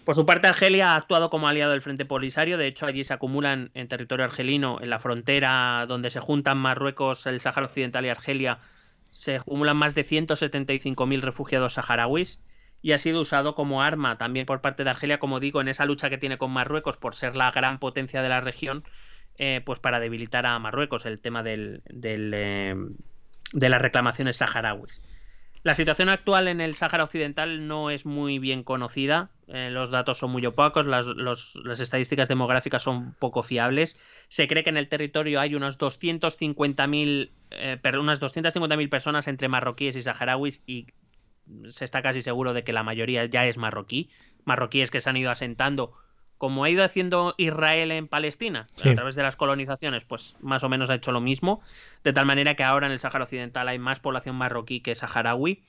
Por 0.08 0.14
su 0.14 0.24
parte, 0.24 0.46
Argelia 0.48 0.92
ha 0.92 0.96
actuado 0.96 1.28
como 1.28 1.48
aliado 1.48 1.72
del 1.72 1.82
Frente 1.82 2.06
Polisario. 2.06 2.56
De 2.56 2.66
hecho, 2.66 2.86
allí 2.86 3.04
se 3.04 3.12
acumulan 3.12 3.70
en 3.74 3.88
territorio 3.88 4.24
argelino, 4.24 4.78
en 4.80 4.88
la 4.88 5.00
frontera 5.00 5.84
donde 5.86 6.08
se 6.08 6.18
juntan 6.18 6.56
Marruecos, 6.56 7.26
el 7.26 7.40
Sáhara 7.40 7.66
Occidental 7.66 8.06
y 8.06 8.08
Argelia, 8.08 8.58
se 9.10 9.36
acumulan 9.36 9.76
más 9.76 9.94
de 9.94 10.06
175.000 10.06 11.20
refugiados 11.20 11.74
saharauis 11.74 12.40
y 12.80 12.92
ha 12.92 12.98
sido 12.98 13.20
usado 13.20 13.54
como 13.54 13.82
arma 13.82 14.16
también 14.16 14.46
por 14.46 14.62
parte 14.62 14.82
de 14.82 14.88
Argelia, 14.88 15.18
como 15.18 15.40
digo, 15.40 15.60
en 15.60 15.68
esa 15.68 15.84
lucha 15.84 16.08
que 16.08 16.16
tiene 16.16 16.38
con 16.38 16.52
Marruecos 16.52 16.96
por 16.96 17.14
ser 17.14 17.36
la 17.36 17.50
gran 17.50 17.76
potencia 17.76 18.22
de 18.22 18.30
la 18.30 18.40
región, 18.40 18.84
eh, 19.36 19.60
pues 19.66 19.78
para 19.78 20.00
debilitar 20.00 20.46
a 20.46 20.58
Marruecos 20.58 21.04
el 21.04 21.20
tema 21.20 21.42
del, 21.42 21.82
eh, 21.92 22.74
de 23.52 23.68
las 23.68 23.82
reclamaciones 23.82 24.38
saharauis. 24.38 25.02
La 25.62 25.74
situación 25.74 26.08
actual 26.08 26.48
en 26.48 26.60
el 26.60 26.74
Sáhara 26.74 27.04
Occidental 27.04 27.66
no 27.66 27.90
es 27.90 28.06
muy 28.06 28.38
bien 28.38 28.62
conocida. 28.62 29.30
eh, 29.48 29.70
los 29.70 29.90
datos 29.90 30.18
son 30.18 30.30
muy 30.30 30.44
opacos, 30.46 30.86
las, 30.86 31.80
estadísticas 31.80 32.28
demográficas 32.28 32.82
son 32.82 33.14
poco 33.18 33.42
fiables. 33.42 33.96
Se 34.28 34.46
cree 34.46 34.62
que 34.62 34.70
en 34.70 34.76
el 34.76 34.88
territorio 34.88 35.40
hay 35.40 35.54
unos 35.54 35.78
250.000 35.78 37.30
eh, 37.50 37.80
unas 37.98 38.20
250.000 38.20 38.88
personas 38.88 39.26
entre 39.26 39.48
marroquíes 39.48 39.96
y 39.96 40.02
saharauis 40.02 40.62
y 40.66 40.86
se 41.70 41.84
está 41.84 42.02
casi 42.02 42.22
seguro 42.22 42.52
de 42.52 42.62
que 42.62 42.72
la 42.72 42.82
mayoría 42.82 43.24
ya 43.24 43.46
es 43.46 43.56
marroquí. 43.56 44.10
Marroquíes 44.44 44.90
que 44.90 45.00
se 45.00 45.10
han 45.10 45.16
ido 45.16 45.30
asentando 45.30 45.94
como 46.38 46.64
ha 46.64 46.70
ido 46.70 46.84
haciendo 46.84 47.34
Israel 47.36 47.90
en 47.90 48.08
Palestina 48.08 48.66
Sí. 48.76 48.88
a 48.88 48.94
través 48.94 49.14
de 49.16 49.22
las 49.22 49.36
colonizaciones, 49.36 50.04
pues 50.04 50.36
más 50.40 50.64
o 50.64 50.68
menos 50.68 50.88
ha 50.90 50.94
hecho 50.94 51.12
lo 51.12 51.20
mismo, 51.20 51.60
de 52.04 52.12
tal 52.12 52.24
manera 52.26 52.54
que 52.54 52.64
ahora 52.64 52.86
en 52.86 52.92
el 52.92 52.98
Sáhara 52.98 53.24
Occidental 53.24 53.68
hay 53.68 53.78
más 53.78 54.00
población 54.00 54.36
marroquí 54.36 54.80
que 54.80 54.94
saharaui. 54.94 55.62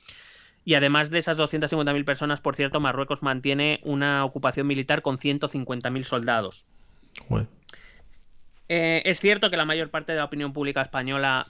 Y 0.65 0.75
además 0.75 1.09
de 1.09 1.17
esas 1.17 1.37
250.000 1.37 2.05
personas, 2.05 2.41
por 2.41 2.55
cierto, 2.55 2.79
Marruecos 2.79 3.23
mantiene 3.23 3.79
una 3.83 4.23
ocupación 4.25 4.67
militar 4.67 5.01
con 5.01 5.17
150.000 5.17 6.03
soldados. 6.03 6.67
Joder. 7.27 7.47
Eh, 8.67 9.01
es 9.05 9.19
cierto 9.19 9.49
que 9.49 9.57
la 9.57 9.65
mayor 9.65 9.89
parte 9.89 10.11
de 10.11 10.19
la 10.19 10.25
opinión 10.25 10.53
pública 10.53 10.81
española 10.81 11.47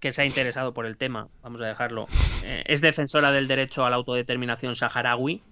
que 0.00 0.12
se 0.12 0.22
ha 0.22 0.24
interesado 0.26 0.72
por 0.72 0.86
el 0.86 0.96
tema, 0.96 1.28
vamos 1.42 1.60
a 1.60 1.66
dejarlo, 1.66 2.06
eh, 2.44 2.62
es 2.66 2.80
defensora 2.80 3.32
del 3.32 3.48
derecho 3.48 3.84
a 3.84 3.90
la 3.90 3.96
autodeterminación 3.96 4.76
saharaui. 4.76 5.42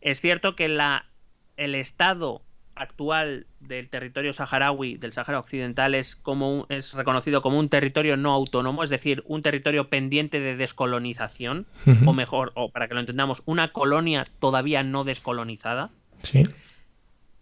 Es 0.00 0.20
cierto 0.20 0.54
que 0.54 0.68
la, 0.68 1.06
el 1.56 1.74
estado 1.74 2.42
actual 2.74 3.46
del 3.60 3.88
territorio 3.90 4.32
saharaui, 4.32 4.96
del 4.96 5.12
Sahara 5.12 5.38
Occidental, 5.38 5.94
es, 5.94 6.16
como 6.16 6.60
un- 6.60 6.66
es 6.70 6.94
reconocido 6.94 7.42
como 7.42 7.58
un 7.58 7.68
territorio 7.68 8.16
no 8.16 8.32
autónomo, 8.32 8.82
es 8.82 8.88
decir, 8.90 9.22
un 9.26 9.42
territorio 9.42 9.88
pendiente 9.90 10.40
de 10.40 10.56
descolonización, 10.56 11.66
o 12.06 12.12
mejor, 12.14 12.50
o 12.54 12.70
para 12.70 12.88
que 12.88 12.94
lo 12.94 13.00
entendamos, 13.00 13.42
una 13.44 13.72
colonia 13.72 14.26
todavía 14.40 14.82
no 14.82 15.04
descolonizada. 15.04 15.90
Sí. 16.22 16.44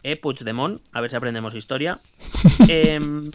Eh, 0.02 0.16
Puigdemont, 0.16 0.80
a 0.92 1.00
ver 1.00 1.10
si 1.10 1.16
aprendemos 1.16 1.54
historia. 1.54 2.00
Em, 2.68 3.30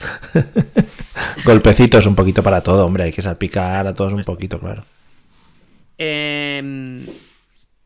Golpecitos 1.46 2.06
un 2.08 2.16
poquito 2.16 2.44
para 2.44 2.62
todo, 2.62 2.86
hombre. 2.86 3.04
Hay 3.04 3.12
que 3.14 3.22
salpicar 3.22 3.88
a 3.88 3.94
todos 3.94 4.14
un 4.14 4.24
poquito, 4.24 4.60
claro. 4.60 4.84
Em, 5.98 7.06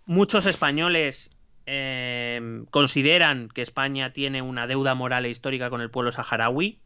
muchos 0.06 0.46
españoles 0.46 1.32
em, 1.72 2.66
consideran 2.66 3.48
que 3.50 3.62
España 3.62 4.12
tiene 4.12 4.42
una 4.42 4.66
deuda 4.66 4.96
moral 4.96 5.26
e 5.26 5.30
histórica 5.30 5.70
con 5.70 5.82
el 5.82 5.92
pueblo 5.92 6.12
saharaui 6.12 6.80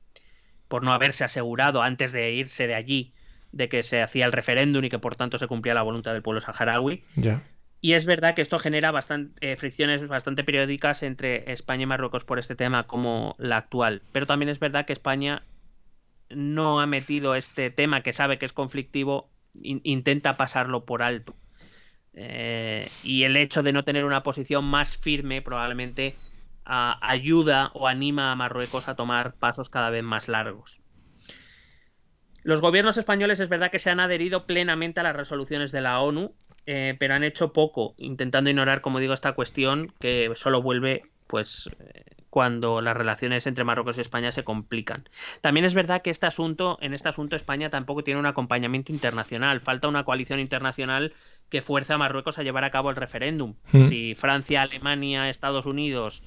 por 0.68 0.84
no 0.84 0.94
haberse 0.94 1.24
asegurado 1.24 1.82
antes 1.82 2.12
de 2.12 2.32
irse 2.34 2.68
de 2.68 2.76
allí 2.76 3.14
de 3.54 3.70
que 3.70 3.84
se 3.84 4.02
hacía 4.02 4.26
el 4.26 4.32
referéndum 4.32 4.84
y 4.84 4.90
que 4.90 5.00
por 5.00 5.16
tanto 5.16 5.38
se 5.38 5.48
cumplía 5.48 5.74
la 5.74 5.84
voluntad 5.84 6.12
del 6.14 6.22
pueblo 6.22 6.42
saharaui. 6.42 7.04
Ya. 7.16 7.42
Y 7.80 7.94
es 7.94 8.06
verdad 8.06 8.34
que 8.34 8.42
esto 8.42 8.60
genera 8.60 8.92
bastante, 8.92 9.52
eh, 9.52 9.56
fricciones 9.56 10.08
bastante 10.08 10.44
periódicas 10.44 11.04
entre 11.04 11.52
España 11.52 11.84
y 11.84 11.86
Marruecos 11.86 12.24
por 12.26 12.40
este 12.40 12.56
tema 12.56 12.88
como 12.88 13.36
la 13.38 13.58
actual. 13.58 14.02
Pero 14.12 14.26
también 14.26 14.50
es 14.50 14.60
verdad 14.60 14.86
que 14.86 14.94
España 14.94 15.44
no 16.30 16.80
ha 16.82 16.88
metido 16.88 17.36
este 17.36 17.70
tema 17.70 18.02
que 18.02 18.14
sabe 18.14 18.38
que 18.38 18.46
es 18.46 18.54
conflictivo, 18.54 19.30
in- 19.62 19.82
intenta 19.84 20.36
pasarlo 20.38 20.86
por 20.86 21.04
alto. 21.04 21.36
Eh, 22.16 22.90
y 23.04 23.24
el 23.24 23.36
hecho 23.38 23.64
de 23.64 23.74
no 23.74 23.84
tener 23.84 24.06
una 24.06 24.24
posición 24.24 24.66
más 24.66 24.98
firme 24.98 25.42
probablemente 25.42 26.16
ah, 26.66 27.00
ayuda 27.02 27.72
o 27.74 27.88
anima 27.88 28.32
a 28.32 28.36
Marruecos 28.36 28.88
a 28.88 28.96
tomar 28.96 29.34
pasos 29.36 29.70
cada 29.70 29.90
vez 29.90 30.04
más 30.04 30.28
largos. 30.28 30.80
Los 32.44 32.60
gobiernos 32.60 32.98
españoles 32.98 33.40
es 33.40 33.50
verdad 33.50 33.72
que 33.72 33.80
se 33.80 33.90
han 33.90 34.02
adherido 34.02 34.46
plenamente 34.46 35.00
a 35.00 35.04
las 35.04 35.16
resoluciones 35.16 35.72
de 35.72 35.82
la 35.82 36.02
ONU, 36.02 36.36
eh, 36.66 36.96
pero 37.00 37.14
han 37.14 37.24
hecho 37.24 37.54
poco, 37.54 37.96
intentando 37.98 38.50
ignorar, 38.50 38.82
como 38.82 39.00
digo, 39.00 39.14
esta 39.14 39.34
cuestión 39.34 39.94
que 40.00 40.30
solo 40.36 40.62
vuelve, 40.62 41.04
pues, 41.28 41.70
eh, 41.80 42.04
cuando 42.34 42.82
las 42.82 42.98
relaciones 42.98 43.46
entre 43.46 43.64
Marruecos 43.64 44.00
y 44.00 44.02
España 44.02 44.32
se 44.32 44.44
complican. 44.44 45.08
También 45.42 45.68
es 45.68 45.76
verdad 45.76 46.02
que 46.02 46.10
este 46.10 46.26
asunto, 46.26 46.80
en 46.82 46.96
este 46.96 47.08
asunto 47.08 47.36
España 47.36 47.70
tampoco 47.70 48.04
tiene 48.04 48.20
un 48.20 48.26
acompañamiento 48.26 48.92
internacional. 48.92 49.62
Falta 49.62 49.88
una 49.88 50.04
coalición 50.04 50.40
internacional 50.40 51.14
que 51.50 51.62
fuerza 51.62 51.94
a 51.94 52.00
Marruecos 52.00 52.40
a 52.40 52.42
llevar 52.42 52.64
a 52.64 52.72
cabo 52.72 52.90
el 52.90 52.96
referéndum. 52.96 53.54
Mm. 53.72 53.86
Si 53.86 54.16
Francia, 54.16 54.64
Alemania, 54.64 55.30
Estados 55.30 55.68
Unidos 55.68 56.24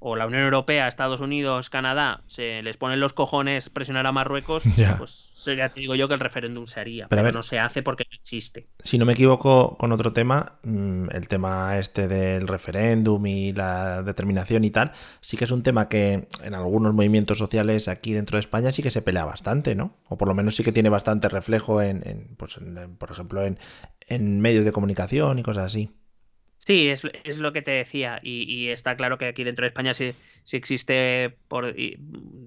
o 0.00 0.16
la 0.16 0.26
Unión 0.26 0.42
Europea, 0.42 0.88
Estados 0.88 1.20
Unidos, 1.20 1.70
Canadá, 1.70 2.22
se 2.26 2.62
les 2.62 2.76
ponen 2.76 3.00
los 3.00 3.12
cojones 3.12 3.68
presionar 3.70 4.06
a 4.06 4.12
Marruecos, 4.12 4.64
Ya. 4.76 4.96
pues 4.98 5.28
ya 5.44 5.68
te 5.70 5.80
digo 5.80 5.94
yo 5.94 6.06
que 6.08 6.14
el 6.14 6.20
referéndum 6.20 6.66
se 6.66 6.80
haría, 6.80 7.06
Pero 7.08 7.20
a 7.20 7.22
pero, 7.22 7.24
ver. 7.24 7.34
no 7.34 7.42
se 7.42 7.58
hace 7.58 7.82
porque 7.82 8.04
no 8.10 8.14
existe. 8.16 8.66
Si 8.82 8.98
no 8.98 9.04
me 9.06 9.12
equivoco 9.14 9.76
con 9.78 9.92
otro 9.92 10.12
tema, 10.12 10.58
mm, 10.64 11.08
el 11.12 11.28
tema 11.28 11.78
este 11.78 12.08
del 12.08 12.46
referéndum 12.48 13.24
y 13.26 13.52
la 13.52 14.02
determinación 14.02 14.64
y 14.64 14.70
tal, 14.70 14.92
sí 15.20 15.36
que 15.36 15.44
es 15.44 15.50
un 15.50 15.62
tema 15.62 15.88
que 15.88 16.28
en 16.44 16.54
algunos 16.54 16.92
movimientos 16.94 17.38
sociales 17.38 17.88
aquí 17.88 18.12
dentro 18.12 18.36
de 18.36 18.40
España 18.40 18.72
sí 18.72 18.82
que 18.82 18.90
se 18.90 19.02
pelea 19.02 19.24
bastante, 19.24 19.74
¿no? 19.74 19.96
O 20.08 20.18
por 20.18 20.28
lo 20.28 20.34
menos 20.34 20.56
sí 20.56 20.64
que 20.64 20.72
tiene 20.72 20.88
bastante 20.90 21.28
reflejo 21.28 21.80
en, 21.82 22.06
en, 22.06 22.36
pues 22.36 22.56
en- 22.58 22.76
en, 22.76 22.96
por 22.96 23.10
ejemplo, 23.10 23.42
en 23.44 24.40
medios 24.40 24.64
de 24.64 24.72
comunicación 24.72 25.38
y 25.38 25.42
cosas 25.42 25.66
así. 25.66 25.90
Sí, 26.70 26.88
es, 26.88 27.04
es 27.24 27.38
lo 27.38 27.52
que 27.52 27.62
te 27.62 27.72
decía, 27.72 28.20
y, 28.22 28.44
y 28.44 28.68
está 28.68 28.94
claro 28.94 29.18
que 29.18 29.26
aquí 29.26 29.42
dentro 29.42 29.64
de 29.64 29.70
España 29.70 29.92
sí, 29.92 30.14
sí 30.44 30.56
existe, 30.56 31.36
por, 31.48 31.74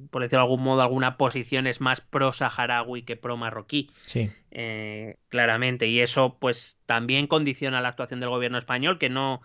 por 0.09 0.21
decirlo 0.21 0.39
de 0.39 0.43
algún 0.43 0.63
modo, 0.63 0.81
alguna 0.81 1.17
posición 1.17 1.67
es 1.67 1.81
más 1.81 1.99
pro-saharaui 1.99 3.03
que 3.03 3.17
pro-marroquí. 3.17 3.91
Sí, 4.05 4.31
eh, 4.51 5.17
claramente. 5.27 5.87
Y 5.87 5.99
eso, 5.99 6.37
pues, 6.39 6.79
también 6.85 7.27
condiciona 7.27 7.81
la 7.81 7.89
actuación 7.89 8.21
del 8.21 8.29
gobierno 8.29 8.57
español, 8.57 8.97
que 8.97 9.09
no, 9.09 9.41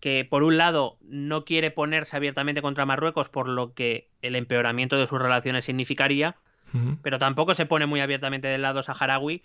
que 0.00 0.26
por 0.28 0.42
un 0.42 0.58
lado 0.58 0.98
no 1.00 1.46
quiere 1.46 1.70
ponerse 1.70 2.14
abiertamente 2.14 2.60
contra 2.60 2.84
Marruecos, 2.84 3.30
por 3.30 3.48
lo 3.48 3.72
que 3.72 4.10
el 4.20 4.36
empeoramiento 4.36 4.98
de 4.98 5.06
sus 5.06 5.18
relaciones 5.18 5.64
significaría, 5.64 6.36
pero 7.02 7.18
tampoco 7.18 7.54
se 7.54 7.64
pone 7.64 7.86
muy 7.86 8.00
abiertamente 8.00 8.48
del 8.48 8.60
lado 8.60 8.82
saharaui, 8.82 9.44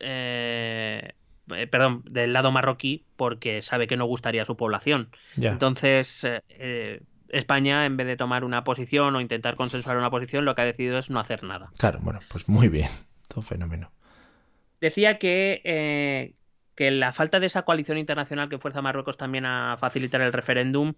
eh, 0.00 1.12
eh, 1.54 1.66
perdón, 1.66 2.02
del 2.08 2.32
lado 2.32 2.50
marroquí, 2.50 3.04
porque 3.16 3.62
sabe 3.62 3.86
que 3.86 3.96
no 3.96 4.06
gustaría 4.06 4.42
a 4.42 4.44
su 4.44 4.56
población. 4.56 5.10
ya. 5.36 5.50
Entonces, 5.50 6.24
eh, 6.24 6.42
eh, 6.48 7.02
España, 7.28 7.86
en 7.86 7.96
vez 7.96 8.06
de 8.06 8.16
tomar 8.16 8.44
una 8.44 8.64
posición 8.64 9.14
o 9.14 9.20
intentar 9.20 9.56
consensuar 9.56 9.96
una 9.96 10.10
posición, 10.10 10.44
lo 10.44 10.54
que 10.54 10.62
ha 10.62 10.64
decidido 10.64 10.98
es 10.98 11.10
no 11.10 11.20
hacer 11.20 11.42
nada. 11.42 11.70
Claro, 11.78 12.00
bueno, 12.02 12.20
pues 12.28 12.48
muy 12.48 12.68
bien. 12.68 12.90
Todo 13.28 13.42
fenómeno. 13.42 13.92
Decía 14.80 15.18
que, 15.18 15.60
eh, 15.64 16.34
que 16.74 16.90
la 16.90 17.12
falta 17.12 17.38
de 17.38 17.46
esa 17.46 17.62
coalición 17.62 17.98
internacional 17.98 18.48
que 18.48 18.58
fuerza 18.58 18.80
a 18.80 18.82
Marruecos 18.82 19.16
también 19.16 19.46
a 19.46 19.76
facilitar 19.78 20.20
el 20.22 20.32
referéndum 20.32 20.94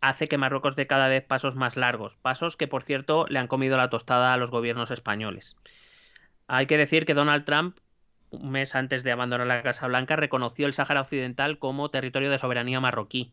hace 0.00 0.28
que 0.28 0.38
Marruecos 0.38 0.76
dé 0.76 0.86
cada 0.86 1.08
vez 1.08 1.24
pasos 1.24 1.56
más 1.56 1.76
largos. 1.76 2.16
Pasos 2.16 2.56
que, 2.56 2.68
por 2.68 2.82
cierto, 2.82 3.26
le 3.28 3.38
han 3.38 3.48
comido 3.48 3.76
la 3.76 3.90
tostada 3.90 4.32
a 4.32 4.36
los 4.36 4.50
gobiernos 4.50 4.90
españoles. 4.90 5.56
Hay 6.46 6.66
que 6.66 6.78
decir 6.78 7.04
que 7.04 7.14
Donald 7.14 7.44
Trump, 7.44 7.76
un 8.30 8.50
mes 8.50 8.74
antes 8.74 9.02
de 9.04 9.12
abandonar 9.12 9.46
la 9.46 9.62
Casa 9.62 9.86
Blanca, 9.86 10.16
reconoció 10.16 10.66
el 10.66 10.74
Sáhara 10.74 11.00
Occidental 11.02 11.58
como 11.58 11.90
territorio 11.90 12.30
de 12.30 12.38
soberanía 12.38 12.80
marroquí. 12.80 13.32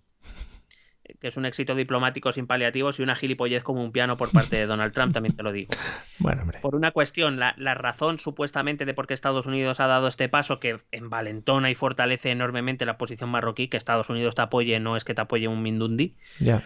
Que 1.19 1.27
es 1.27 1.35
un 1.35 1.45
éxito 1.45 1.75
diplomático 1.75 2.31
sin 2.31 2.47
paliativos 2.47 2.97
y 2.97 3.03
una 3.03 3.15
gilipollez 3.15 3.61
como 3.61 3.83
un 3.83 3.91
piano 3.91 4.15
por 4.15 4.31
parte 4.31 4.55
de 4.55 4.65
Donald 4.65 4.93
Trump, 4.93 5.13
también 5.13 5.35
te 5.35 5.43
lo 5.43 5.51
digo 5.51 5.69
Bueno, 6.19 6.43
hombre. 6.43 6.59
por 6.61 6.75
una 6.75 6.91
cuestión, 6.91 7.39
la, 7.39 7.53
la 7.57 7.73
razón 7.75 8.19
supuestamente 8.19 8.85
de 8.85 8.93
por 8.93 9.05
qué 9.05 9.13
Estados 9.13 9.45
Unidos 9.45 9.81
ha 9.81 9.87
dado 9.87 10.07
este 10.07 10.29
paso 10.29 10.61
que 10.61 10.77
envalentona 10.93 11.69
y 11.69 11.75
fortalece 11.75 12.31
enormemente 12.31 12.85
la 12.85 12.97
posición 12.97 13.29
marroquí, 13.29 13.67
que 13.67 13.75
Estados 13.75 14.09
Unidos 14.09 14.35
te 14.35 14.43
apoye, 14.43 14.79
no 14.79 14.95
es 14.95 15.03
que 15.03 15.13
te 15.13 15.21
apoye 15.21 15.49
un 15.49 15.61
Mindundi, 15.61 16.15
Ya. 16.39 16.63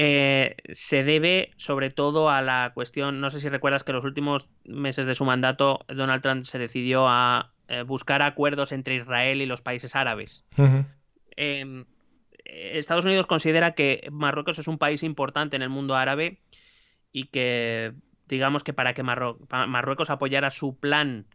Eh, 0.00 0.54
se 0.70 1.02
debe 1.02 1.50
sobre 1.56 1.90
todo 1.90 2.30
a 2.30 2.40
la 2.40 2.70
cuestión, 2.72 3.20
no 3.20 3.30
sé 3.30 3.40
si 3.40 3.48
recuerdas 3.48 3.82
que 3.82 3.90
en 3.90 3.96
los 3.96 4.04
últimos 4.04 4.48
meses 4.62 5.06
de 5.06 5.16
su 5.16 5.24
mandato 5.24 5.80
Donald 5.88 6.22
Trump 6.22 6.44
se 6.44 6.60
decidió 6.60 7.08
a 7.08 7.50
eh, 7.66 7.82
buscar 7.82 8.22
acuerdos 8.22 8.70
entre 8.70 8.94
Israel 8.94 9.42
y 9.42 9.46
los 9.46 9.60
países 9.60 9.96
árabes. 9.96 10.44
Eh, 11.36 11.84
Estados 12.44 13.06
Unidos 13.06 13.26
considera 13.26 13.72
que 13.72 14.06
Marruecos 14.12 14.60
es 14.60 14.68
un 14.68 14.78
país 14.78 15.02
importante 15.02 15.56
en 15.56 15.62
el 15.62 15.68
mundo 15.68 15.96
árabe 15.96 16.38
y 17.10 17.24
que, 17.24 17.92
digamos 18.28 18.62
que 18.62 18.72
para 18.72 18.94
que 18.94 19.02
Marruecos 19.02 20.10
apoyara 20.10 20.50
su 20.50 20.78
plan 20.78 21.26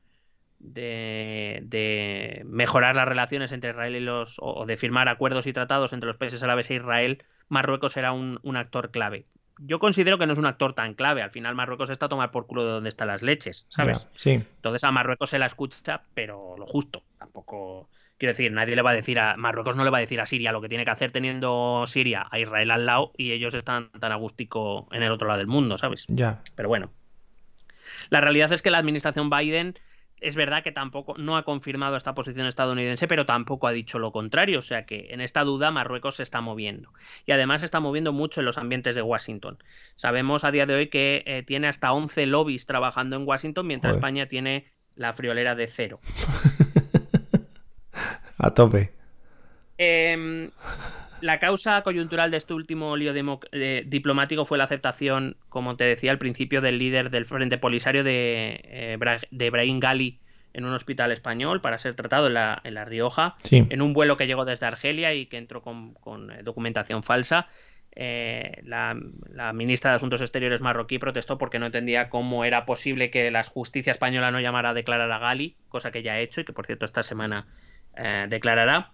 de, 0.64 1.60
de 1.64 2.42
mejorar 2.46 2.96
las 2.96 3.08
relaciones 3.08 3.52
entre 3.52 3.72
Israel 3.72 3.96
y 3.96 4.00
los, 4.00 4.38
o 4.40 4.66
de 4.66 4.78
firmar 4.78 5.10
acuerdos 5.10 5.46
y 5.46 5.54
tratados 5.54 5.94
entre 5.94 6.08
los 6.08 6.18
países 6.18 6.42
árabes 6.42 6.72
e 6.72 6.76
Israel, 6.76 7.24
Marruecos 7.50 7.98
era 7.98 8.14
un, 8.14 8.40
un 8.44 8.58
actor 8.58 8.90
clave. 8.90 9.26
Yo 9.60 9.78
considero 9.78 10.18
que 10.18 10.26
no 10.26 10.34
es 10.34 10.40
un 10.40 10.48
actor 10.48 10.74
tan 10.74 10.96
clave. 10.96 11.22
Al 11.22 11.30
final 11.30 11.54
Marruecos 11.54 11.90
está 11.90 12.08
a 12.08 12.10
tomar 12.10 12.32
por 12.32 12.48
culo 12.48 12.66
de 12.66 12.72
dónde 12.72 12.90
están 12.90 13.10
las 13.10 13.22
leches, 13.22 13.68
¿sabes? 13.70 14.08
Sí. 14.16 14.32
Entonces 14.32 14.84
a 14.84 14.92
Marruecos 14.92 15.30
se 15.30 15.38
la 15.38 15.46
escucha, 15.46 16.02
pero 16.14 16.56
lo 16.58 16.66
justo. 16.66 17.04
Tampoco. 17.20 17.90
Quiero 18.18 18.32
decir, 18.32 18.52
nadie 18.52 18.76
le 18.76 18.82
va 18.82 18.92
a 18.92 18.96
decir 18.96 19.20
a. 19.20 19.36
Marruecos 19.38 19.76
no 19.76 19.84
le 19.84 19.92
va 19.92 19.98
a 19.98 20.02
decir 20.02 20.20
a 20.22 20.26
Siria 20.26 20.52
lo 20.52 20.62
que 20.62 20.70
tiene 20.70 20.86
que 20.86 20.92
hacer 20.92 21.12
teniendo 21.12 21.84
Siria 21.86 22.28
a 22.32 22.40
Israel 22.40 22.72
al 22.72 22.86
lado 22.86 23.12
y 23.16 23.32
ellos 23.32 23.54
están 23.54 23.92
tan 23.92 24.12
agústico 24.12 24.88
en 24.92 25.04
el 25.04 25.12
otro 25.12 25.28
lado 25.28 25.38
del 25.38 25.48
mundo, 25.48 25.78
¿sabes? 25.78 26.06
Ya. 26.08 26.42
Pero 26.56 26.70
bueno. 26.70 26.92
La 28.10 28.22
realidad 28.22 28.52
es 28.54 28.62
que 28.62 28.72
la 28.72 28.80
administración 28.80 29.30
Biden 29.30 29.78
es 30.24 30.36
verdad 30.36 30.64
que 30.64 30.72
tampoco 30.72 31.16
no 31.18 31.38
ha 31.38 31.44
confirmado 31.44 31.98
esta 31.98 32.16
posición 32.16 32.48
estadounidense, 32.48 33.08
pero 33.08 33.26
tampoco 33.26 33.68
ha 33.68 33.72
dicho 33.72 34.00
lo 34.00 34.12
contrario. 34.12 34.60
O 34.60 34.62
sea 34.62 34.86
que 34.86 35.08
en 35.12 35.22
esta 35.22 35.44
duda 35.44 35.70
Marruecos 35.70 36.16
se 36.16 36.24
está 36.24 36.42
moviendo. 36.42 36.92
Y 37.26 37.34
además 37.34 37.60
se 37.60 37.66
está 37.66 37.80
moviendo 37.80 38.14
mucho 38.14 38.40
en 38.40 38.46
los 38.46 38.58
ambientes 38.58 38.96
de 38.96 39.02
Washington. 39.02 39.58
Sabemos 39.96 40.44
a 40.44 40.52
día 40.52 40.66
de 40.66 40.76
hoy 40.76 40.88
que 40.88 41.24
eh, 41.26 41.44
tiene 41.44 41.68
hasta 41.68 41.92
11 41.92 42.26
lobbies 42.26 42.66
trabajando 42.66 43.18
en 43.18 43.28
Washington, 43.28 43.68
mientras 43.68 43.92
Joder. 43.92 44.00
España 44.00 44.28
tiene 44.28 44.72
la 44.96 45.14
friolera 45.14 45.56
de 45.56 45.68
cero. 45.68 46.00
A 48.38 48.54
tope. 48.54 48.92
Em, 49.78 50.50
la 51.24 51.40
causa 51.40 51.82
coyuntural 51.84 52.30
de 52.32 52.38
este 52.38 52.54
último 52.54 52.96
lío 52.98 53.14
eh, 53.52 53.84
diplomático 53.88 54.46
fue 54.46 54.58
la 54.58 54.66
aceptación, 54.66 55.38
como 55.50 55.76
te 55.78 55.86
decía 55.86 56.12
al 56.12 56.18
principio, 56.18 56.62
del 56.62 56.78
líder 56.78 57.10
del 57.10 57.26
Frente 57.26 57.58
Polisario 57.58 58.04
de, 58.04 58.60
eh, 58.64 58.98
Bra- 59.00 59.26
de 59.32 59.50
Brahim 59.50 59.80
Gali 59.80 60.20
en 60.54 60.66
un 60.66 60.74
hospital 60.74 61.12
español 61.12 61.62
para 61.62 61.78
ser 61.78 61.94
tratado 61.96 62.28
en 62.28 62.36
la, 62.36 62.62
en 62.64 62.74
la 62.76 62.86
Rioja, 62.86 63.36
Sí. 63.44 63.66
en 63.70 63.82
un 63.82 63.94
vuelo 63.94 64.18
que 64.18 64.28
llegó 64.28 64.46
desde 64.46 64.66
Argelia 64.68 65.14
y 65.14 65.26
que 65.26 65.38
entró 65.38 65.62
con, 65.62 65.94
con, 65.96 66.30
eh, 66.32 66.44
documentación 66.44 67.02
falsa. 67.04 67.48
Eh, 67.96 68.62
la, 68.64 68.98
la 69.32 69.54
ministra 69.54 69.92
de 69.92 69.96
Asuntos 69.98 70.22
Exteriores 70.22 70.62
marroquí 70.62 70.98
protestó 71.00 71.38
porque 71.38 71.60
no 71.60 71.68
entendía 71.68 72.10
cómo 72.10 72.44
era 72.44 72.66
posible 72.66 73.10
que 73.12 73.30
la 73.32 73.44
justicia 73.44 73.92
española 73.92 74.32
no 74.32 74.40
llamara 74.40 74.70
a 74.70 74.74
declarar 74.74 75.12
a 75.12 75.20
Gali, 75.20 75.56
cosa 75.70 75.92
que 75.92 76.02
ya 76.04 76.14
ha 76.14 76.20
hecho 76.20 76.42
y 76.42 76.44
que 76.46 76.54
por 76.54 76.66
cierto 76.66 76.86
esta 76.86 77.04
semana 77.04 77.46
eh, 77.96 78.26
declarará. 78.30 78.92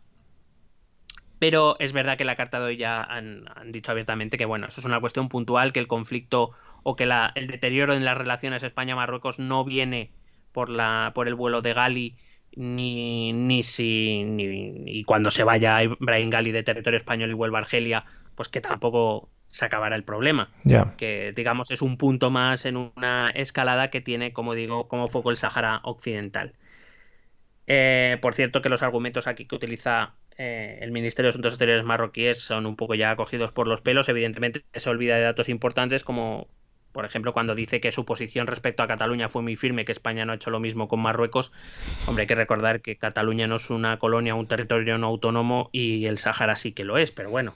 Pero 1.40 1.78
es 1.80 1.94
verdad 1.94 2.18
que 2.18 2.26
la 2.26 2.36
carta 2.36 2.60
de 2.60 2.66
hoy 2.68 2.78
ya 2.78 3.02
han, 3.02 3.46
han 3.56 3.72
dicho 3.72 3.92
abiertamente 3.92 4.38
que, 4.38 4.46
bueno, 4.46 4.68
eso 4.68 4.82
es 4.82 4.86
una 4.86 5.00
cuestión 5.00 5.30
puntual, 5.30 5.72
que 5.74 5.80
el 5.80 5.88
conflicto 5.88 6.52
o 6.84 6.96
que 6.96 7.06
la- 7.06 7.32
el 7.36 7.48
deterioro 7.48 7.94
en 7.94 8.06
las 8.06 8.18
relaciones 8.18 8.62
España-Marruecos 8.64 9.40
no 9.40 9.64
viene 9.64 10.12
por, 10.52 10.70
la, 10.70 11.12
por 11.16 11.28
el 11.28 11.36
vuelo 11.36 11.62
de 11.62 11.74
Gali, 11.74 12.16
ni, 12.56 13.32
ni 13.32 13.64
si 13.64 14.24
ni, 14.24 14.48
ni 14.72 15.04
cuando 15.04 15.32
se 15.32 15.44
vaya 15.44 15.82
Ibrahim 15.84 16.30
Gali 16.30 16.52
de 16.52 16.64
territorio 16.64 16.98
español 16.98 17.30
y 17.30 17.34
vuelva 17.34 17.60
a 17.60 17.62
Argelia, 17.62 18.06
pues 18.36 18.50
que 18.50 18.60
tampoco 18.62 19.30
se 19.48 19.66
acabará 19.66 19.96
el 19.96 20.04
problema. 20.04 20.50
Ya. 20.64 20.96
Que, 20.98 21.32
digamos, 21.36 21.72
es 21.72 21.82
un 21.82 21.98
punto 21.98 22.32
más 22.32 22.66
en 22.66 22.76
una 22.78 23.30
escalada 23.30 23.90
que 23.90 24.02
tiene, 24.02 24.34
como 24.34 24.56
digo, 24.56 24.88
como 24.88 25.08
foco 25.08 25.30
el 25.32 25.38
Sahara 25.38 25.80
Occidental. 25.84 26.54
Eh, 27.68 28.18
por 28.22 28.34
cierto, 28.34 28.62
que 28.62 28.70
los 28.70 28.82
argumentos 28.84 29.28
aquí 29.28 29.46
que 29.46 29.56
utiliza 29.56 30.16
eh, 30.42 30.80
el 30.80 30.92
Ministerio 30.92 31.28
de 31.28 31.30
Asuntos 31.32 31.54
Exteriores 31.54 31.84
marroquíes 31.84 32.40
son 32.40 32.66
un 32.66 32.78
poco 32.78 32.96
ya 32.96 33.14
cogidos 33.18 33.52
por 33.52 33.68
los 33.68 33.82
pelos. 33.82 34.08
Evidentemente, 34.08 34.64
se 34.74 34.90
olvida 34.90 35.18
de 35.18 35.24
datos 35.24 35.50
importantes 35.50 36.06
como, 36.06 36.48
por 36.94 37.04
ejemplo, 37.04 37.34
cuando 37.34 37.56
dice 37.56 37.82
que 37.82 37.92
su 37.92 38.06
posición 38.06 38.48
respecto 38.48 38.82
a 38.82 38.88
Cataluña 38.88 39.28
fue 39.28 39.42
muy 39.42 39.58
firme, 39.58 39.84
que 39.84 39.92
España 39.92 40.24
no 40.24 40.32
ha 40.32 40.36
hecho 40.36 40.50
lo 40.50 40.62
mismo 40.62 40.88
con 40.88 41.02
Marruecos. 41.02 41.52
Hombre, 42.08 42.22
hay 42.22 42.28
que 42.28 42.36
recordar 42.36 42.80
que 42.80 42.96
Cataluña 42.96 43.48
no 43.48 43.58
es 43.58 43.70
una 43.70 44.00
colonia, 44.00 44.34
un 44.34 44.48
territorio 44.48 44.98
no 44.98 45.08
autónomo 45.08 45.70
y 45.74 46.06
el 46.06 46.20
Sahara 46.20 46.56
sí 46.56 46.72
que 46.72 46.86
lo 46.86 46.98
es, 46.98 47.12
pero 47.12 47.30
bueno, 47.30 47.54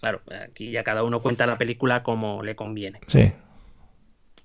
claro, 0.00 0.20
aquí 0.44 0.72
ya 0.72 0.82
cada 0.82 1.04
uno 1.04 1.22
cuenta 1.22 1.46
la 1.46 1.58
película 1.58 2.02
como 2.02 2.42
le 2.42 2.56
conviene. 2.56 2.98
Sí. 3.06 3.32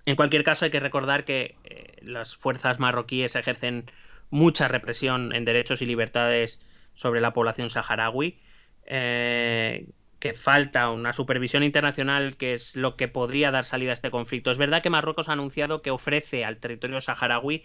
En 0.05 0.15
cualquier 0.15 0.43
caso, 0.43 0.65
hay 0.65 0.71
que 0.71 0.79
recordar 0.79 1.25
que 1.25 1.55
eh, 1.63 1.95
las 2.03 2.35
fuerzas 2.35 2.79
marroquíes 2.79 3.35
ejercen 3.35 3.89
mucha 4.29 4.67
represión 4.67 5.33
en 5.33 5.45
derechos 5.45 5.81
y 5.81 5.87
libertades 5.87 6.59
sobre 6.93 7.21
la 7.21 7.33
población 7.33 7.69
saharaui, 7.69 8.37
eh, 8.85 9.85
que 10.19 10.33
falta 10.33 10.89
una 10.89 11.13
supervisión 11.13 11.63
internacional 11.63 12.37
que 12.37 12.53
es 12.53 12.75
lo 12.75 12.95
que 12.95 13.07
podría 13.07 13.49
dar 13.51 13.65
salida 13.65 13.91
a 13.91 13.93
este 13.93 14.11
conflicto. 14.11 14.51
Es 14.51 14.57
verdad 14.57 14.83
que 14.83 14.89
Marruecos 14.89 15.29
ha 15.29 15.33
anunciado 15.33 15.81
que 15.81 15.89
ofrece 15.91 16.45
al 16.45 16.57
territorio 16.57 17.01
saharaui 17.01 17.63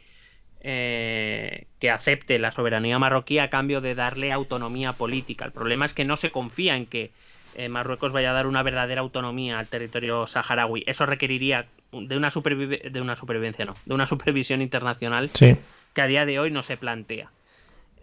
eh, 0.68 1.66
que 1.78 1.90
acepte 1.90 2.38
la 2.38 2.50
soberanía 2.50 2.98
marroquí 2.98 3.38
a 3.38 3.50
cambio 3.50 3.80
de 3.80 3.94
darle 3.94 4.32
autonomía 4.32 4.94
política. 4.94 5.44
El 5.44 5.52
problema 5.52 5.84
es 5.84 5.94
que 5.94 6.04
no 6.04 6.16
se 6.16 6.30
confía 6.30 6.76
en 6.76 6.86
que 6.86 7.12
eh, 7.54 7.68
Marruecos 7.68 8.12
vaya 8.12 8.30
a 8.30 8.34
dar 8.34 8.46
una 8.46 8.62
verdadera 8.62 9.00
autonomía 9.00 9.58
al 9.58 9.68
territorio 9.68 10.26
saharaui. 10.26 10.82
Eso 10.86 11.06
requeriría 11.06 11.66
de 11.92 12.16
una, 12.16 12.30
de 12.30 13.00
una 13.00 13.16
supervivencia, 13.16 13.64
no, 13.64 13.74
de 13.84 13.94
una 13.94 14.06
supervisión 14.06 14.60
internacional 14.62 15.30
Sí. 15.34 15.56
que 15.94 16.00
a 16.00 16.06
día 16.06 16.26
de 16.26 16.38
hoy 16.38 16.50
no 16.50 16.62
se 16.62 16.76
plantea. 16.76 17.30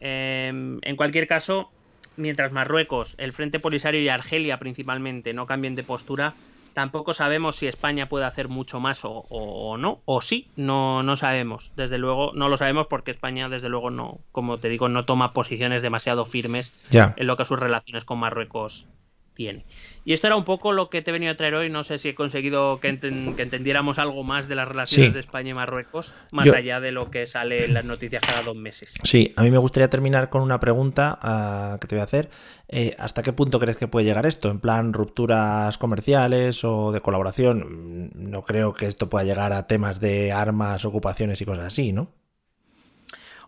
Eh, 0.06 0.50
en 0.82 0.96
cualquier 0.98 1.28
caso, 1.28 1.72
mientras 2.18 2.52
Marruecos, 2.52 3.16
el 3.18 3.32
Frente 3.32 3.60
Polisario 3.60 4.02
y 4.02 4.10
Argelia 4.10 4.60
principalmente 4.60 5.34
no 5.34 5.46
cambien 5.46 5.76
de 5.76 5.84
postura, 5.84 6.36
tampoco 6.74 7.14
sabemos 7.14 7.56
si 7.56 7.68
España 7.68 8.10
puede 8.10 8.26
hacer 8.26 8.50
mucho 8.50 8.82
más 8.82 9.06
o, 9.06 9.26
o 9.30 9.78
no, 9.78 10.02
o 10.04 10.20
sí, 10.20 10.50
no, 10.58 11.04
no 11.04 11.16
sabemos. 11.16 11.72
Desde 11.78 11.98
luego, 11.98 12.32
no 12.34 12.50
lo 12.50 12.58
sabemos 12.58 12.88
porque 12.88 13.12
España, 13.12 13.48
desde 13.48 13.70
luego, 13.70 13.92
no, 13.92 14.20
como 14.34 14.58
te 14.58 14.68
digo, 14.68 14.90
no 14.90 15.06
toma 15.06 15.32
posiciones 15.32 15.82
demasiado 15.82 16.26
firmes 16.26 16.74
en 16.92 17.26
lo 17.26 17.38
que 17.38 17.46
sus 17.46 17.60
relaciones 17.60 18.04
con 18.04 18.20
Marruecos 18.20 18.90
tiene. 19.34 19.66
Y 20.06 20.14
esto 20.14 20.28
era 20.28 20.36
un 20.36 20.44
poco 20.46 20.72
lo 20.74 20.90
que 20.90 21.02
te 21.02 21.10
he 21.10 21.14
venido 21.14 21.32
a 21.32 21.36
traer 21.38 21.56
hoy. 21.56 21.70
No 21.70 21.84
sé 21.84 21.98
si 21.98 22.10
he 22.10 22.16
conseguido 22.16 22.80
que, 22.80 22.90
enten- 22.90 23.36
que 23.36 23.42
entendiéramos 23.44 24.00
algo 24.00 24.24
más 24.24 24.48
de 24.48 24.56
las 24.56 24.68
relaciones 24.68 25.08
Sí. 25.10 25.14
de 25.14 25.20
España 25.20 25.52
y 25.52 25.54
Marruecos, 25.54 26.14
más 26.32 26.46
Yo- 26.46 26.56
allá 26.56 26.80
de 26.80 26.92
lo 26.92 27.10
que 27.12 27.26
sale 27.26 27.66
en 27.66 27.74
las 27.74 27.86
noticias 27.86 28.22
cada 28.26 28.42
dos 28.44 28.56
meses. 28.56 28.94
Sí, 29.04 29.34
a 29.36 29.44
mí 29.44 29.52
me 29.52 29.58
gustaría 29.58 29.90
terminar 29.90 30.30
con 30.30 30.42
una 30.42 30.60
pregunta 30.60 31.18
ah, 31.22 31.78
que 31.82 31.88
te 31.88 31.96
voy 31.96 32.02
a 32.02 32.06
hacer. 32.06 32.30
Eh, 32.68 32.96
¿Hasta 33.00 33.22
qué 33.24 33.34
punto 33.34 33.60
crees 33.60 33.78
que 33.78 33.88
puede 33.88 34.06
llegar 34.06 34.26
esto? 34.26 34.50
¿En 34.50 34.60
plan 34.60 34.94
rupturas 34.94 35.78
comerciales 35.78 36.64
o 36.64 36.92
de 36.92 37.02
colaboración? 37.02 38.10
Mm, 38.14 38.30
No 38.32 38.42
creo 38.44 38.74
que 38.74 38.88
esto 38.88 39.10
pueda 39.10 39.24
llegar 39.26 39.54
a 39.54 39.68
temas 39.68 40.00
de 40.00 40.32
armas, 40.32 40.84
ocupaciones 40.86 41.40
y 41.42 41.46
cosas 41.46 41.66
así, 41.66 41.94
¿no? 41.94 42.10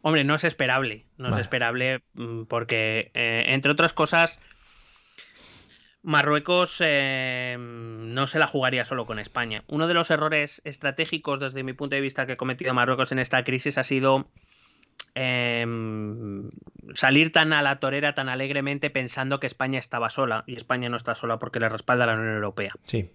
Hombre, 0.01 0.23
no 0.23 0.35
es 0.35 0.43
esperable. 0.43 1.05
No 1.17 1.25
Vale. 1.29 1.35
es 1.37 1.41
esperable 1.41 2.01
mm, 2.13 2.43
porque, 2.43 3.09
eh, 3.15 3.45
entre 3.47 3.71
otras 3.71 3.93
cosas, 3.93 4.39
Marruecos 6.05 6.83
eh, 6.85 7.57
no 7.57 8.27
se 8.27 8.37
la 8.37 8.45
jugaría 8.45 8.85
solo 8.85 9.07
con 9.07 9.17
España. 9.17 9.63
Uno 9.67 9.87
de 9.87 9.95
los 9.95 10.11
errores 10.11 10.61
estratégicos 10.63 11.39
desde 11.39 11.63
mi 11.63 11.73
punto 11.73 11.95
de 11.95 12.01
vista 12.01 12.27
que 12.27 12.33
ha 12.33 12.37
cometido 12.37 12.75
Marruecos 12.75 13.11
en 13.11 13.17
esta 13.17 13.43
crisis 13.43 13.79
ha 13.79 13.83
sido 13.83 14.27
eh, 15.15 15.65
salir 16.93 17.31
tan 17.31 17.53
a 17.53 17.63
la 17.63 17.79
torera, 17.79 18.13
tan 18.13 18.29
alegremente 18.29 18.91
pensando 18.91 19.39
que 19.39 19.47
España 19.47 19.79
estaba 19.79 20.11
sola. 20.11 20.43
Y 20.45 20.55
España 20.55 20.89
no 20.89 20.97
está 20.97 21.15
sola 21.15 21.39
porque 21.39 21.59
le 21.59 21.69
respalda 21.69 22.05
la 22.05 22.13
Unión 22.13 22.35
Europea. 22.35 22.75
Sí. 22.83 23.09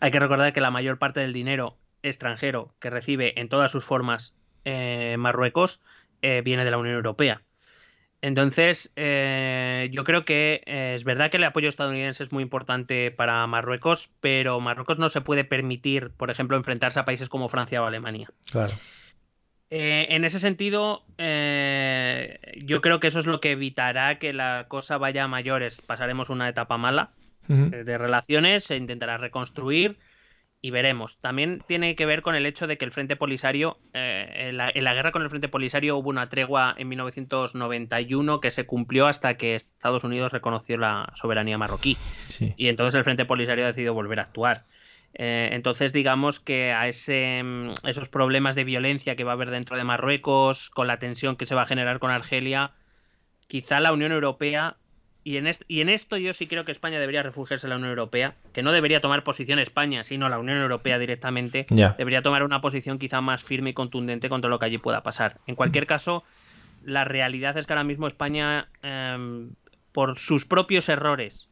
Hay 0.00 0.10
que 0.10 0.20
recordar 0.20 0.54
que 0.54 0.62
la 0.62 0.70
mayor 0.70 0.98
parte 0.98 1.20
del 1.20 1.34
dinero 1.34 1.76
extranjero 2.02 2.72
que 2.80 2.88
recibe 2.88 3.38
en 3.38 3.50
todas 3.50 3.70
sus 3.70 3.84
formas 3.84 4.32
eh, 4.64 5.16
Marruecos 5.18 5.82
eh, 6.22 6.40
viene 6.42 6.64
de 6.64 6.70
la 6.70 6.78
Unión 6.78 6.96
Europea. 6.96 7.42
Entonces, 8.22 8.92
eh, 8.96 9.88
yo 9.92 10.04
creo 10.04 10.24
que 10.24 10.62
eh, 10.66 10.92
es 10.94 11.04
verdad 11.04 11.30
que 11.30 11.38
el 11.38 11.44
apoyo 11.44 11.68
estadounidense 11.68 12.22
es 12.22 12.32
muy 12.32 12.42
importante 12.42 13.10
para 13.10 13.46
Marruecos, 13.46 14.10
pero 14.20 14.60
Marruecos 14.60 14.98
no 14.98 15.08
se 15.08 15.22
puede 15.22 15.44
permitir, 15.44 16.10
por 16.10 16.30
ejemplo, 16.30 16.56
enfrentarse 16.56 17.00
a 17.00 17.06
países 17.06 17.30
como 17.30 17.48
Francia 17.48 17.82
o 17.82 17.86
Alemania. 17.86 18.30
Claro. 18.50 18.74
Eh, 19.70 20.08
en 20.10 20.24
ese 20.24 20.38
sentido, 20.38 21.04
eh, 21.16 22.38
yo 22.62 22.82
creo 22.82 23.00
que 23.00 23.06
eso 23.06 23.20
es 23.20 23.26
lo 23.26 23.40
que 23.40 23.52
evitará 23.52 24.18
que 24.18 24.32
la 24.34 24.66
cosa 24.68 24.98
vaya 24.98 25.24
a 25.24 25.28
mayores. 25.28 25.80
Pasaremos 25.80 26.28
una 26.28 26.48
etapa 26.48 26.76
mala, 26.76 27.12
de 27.48 27.98
relaciones, 27.98 28.62
se 28.62 28.76
intentará 28.76 29.16
reconstruir 29.16 29.98
y 30.62 30.70
veremos. 30.70 31.18
También 31.20 31.62
tiene 31.66 31.94
que 31.94 32.06
ver 32.06 32.22
con 32.22 32.34
el 32.34 32.44
hecho 32.46 32.66
de 32.66 32.76
que 32.76 32.84
el 32.84 32.92
Frente 32.92 33.16
Polisario, 33.16 33.78
eh, 33.94 34.48
en, 34.48 34.56
la, 34.56 34.70
en 34.72 34.84
la 34.84 34.94
guerra 34.94 35.10
con 35.10 35.22
el 35.22 35.30
Frente 35.30 35.48
Polisario 35.48 35.96
hubo 35.96 36.10
una 36.10 36.28
tregua 36.28 36.74
en 36.76 36.88
1991 36.88 38.40
que 38.40 38.50
se 38.50 38.66
cumplió 38.66 39.06
hasta 39.06 39.36
que 39.36 39.54
Estados 39.54 40.04
Unidos 40.04 40.32
reconoció 40.32 40.76
la 40.76 41.10
soberanía 41.14 41.56
marroquí. 41.56 41.96
Sí. 42.28 42.54
Y 42.56 42.68
entonces 42.68 42.98
el 42.98 43.04
Frente 43.04 43.24
Polisario 43.24 43.64
ha 43.64 43.68
decidido 43.68 43.94
volver 43.94 44.20
a 44.20 44.22
actuar. 44.22 44.64
Eh, 45.14 45.50
entonces, 45.52 45.92
digamos 45.92 46.40
que 46.40 46.72
a 46.72 46.86
ese, 46.88 47.42
mm, 47.42 47.72
esos 47.84 48.08
problemas 48.08 48.54
de 48.54 48.64
violencia 48.64 49.16
que 49.16 49.24
va 49.24 49.32
a 49.32 49.34
haber 49.34 49.50
dentro 49.50 49.76
de 49.76 49.84
Marruecos, 49.84 50.70
con 50.70 50.86
la 50.86 50.98
tensión 50.98 51.36
que 51.36 51.46
se 51.46 51.54
va 51.54 51.62
a 51.62 51.66
generar 51.66 51.98
con 51.98 52.10
Argelia, 52.10 52.72
quizá 53.48 53.80
la 53.80 53.92
Unión 53.92 54.12
Europea, 54.12 54.76
y 55.24 55.36
en, 55.36 55.46
est- 55.46 55.62
y 55.68 55.80
en 55.82 55.88
esto 55.88 56.16
yo 56.16 56.32
sí 56.32 56.46
creo 56.46 56.64
que 56.64 56.72
España 56.72 56.98
debería 56.98 57.22
refugiarse 57.22 57.66
en 57.66 57.70
la 57.70 57.76
Unión 57.76 57.90
Europea, 57.90 58.34
que 58.52 58.62
no 58.62 58.72
debería 58.72 59.00
tomar 59.00 59.22
posición 59.22 59.58
España, 59.58 60.02
sino 60.04 60.28
la 60.28 60.38
Unión 60.38 60.58
Europea 60.58 60.98
directamente, 60.98 61.66
debería 61.98 62.22
tomar 62.22 62.42
una 62.42 62.60
posición 62.60 62.98
quizá 62.98 63.20
más 63.20 63.42
firme 63.44 63.70
y 63.70 63.74
contundente 63.74 64.28
contra 64.28 64.48
lo 64.50 64.58
que 64.58 64.66
allí 64.66 64.78
pueda 64.78 65.02
pasar. 65.02 65.36
En 65.46 65.54
cualquier 65.56 65.86
caso, 65.86 66.24
la 66.84 67.04
realidad 67.04 67.56
es 67.58 67.66
que 67.66 67.72
ahora 67.74 67.84
mismo 67.84 68.06
España, 68.06 68.68
em, 68.82 69.50
por 69.92 70.16
sus 70.18 70.46
propios 70.46 70.88
errores, 70.88 71.48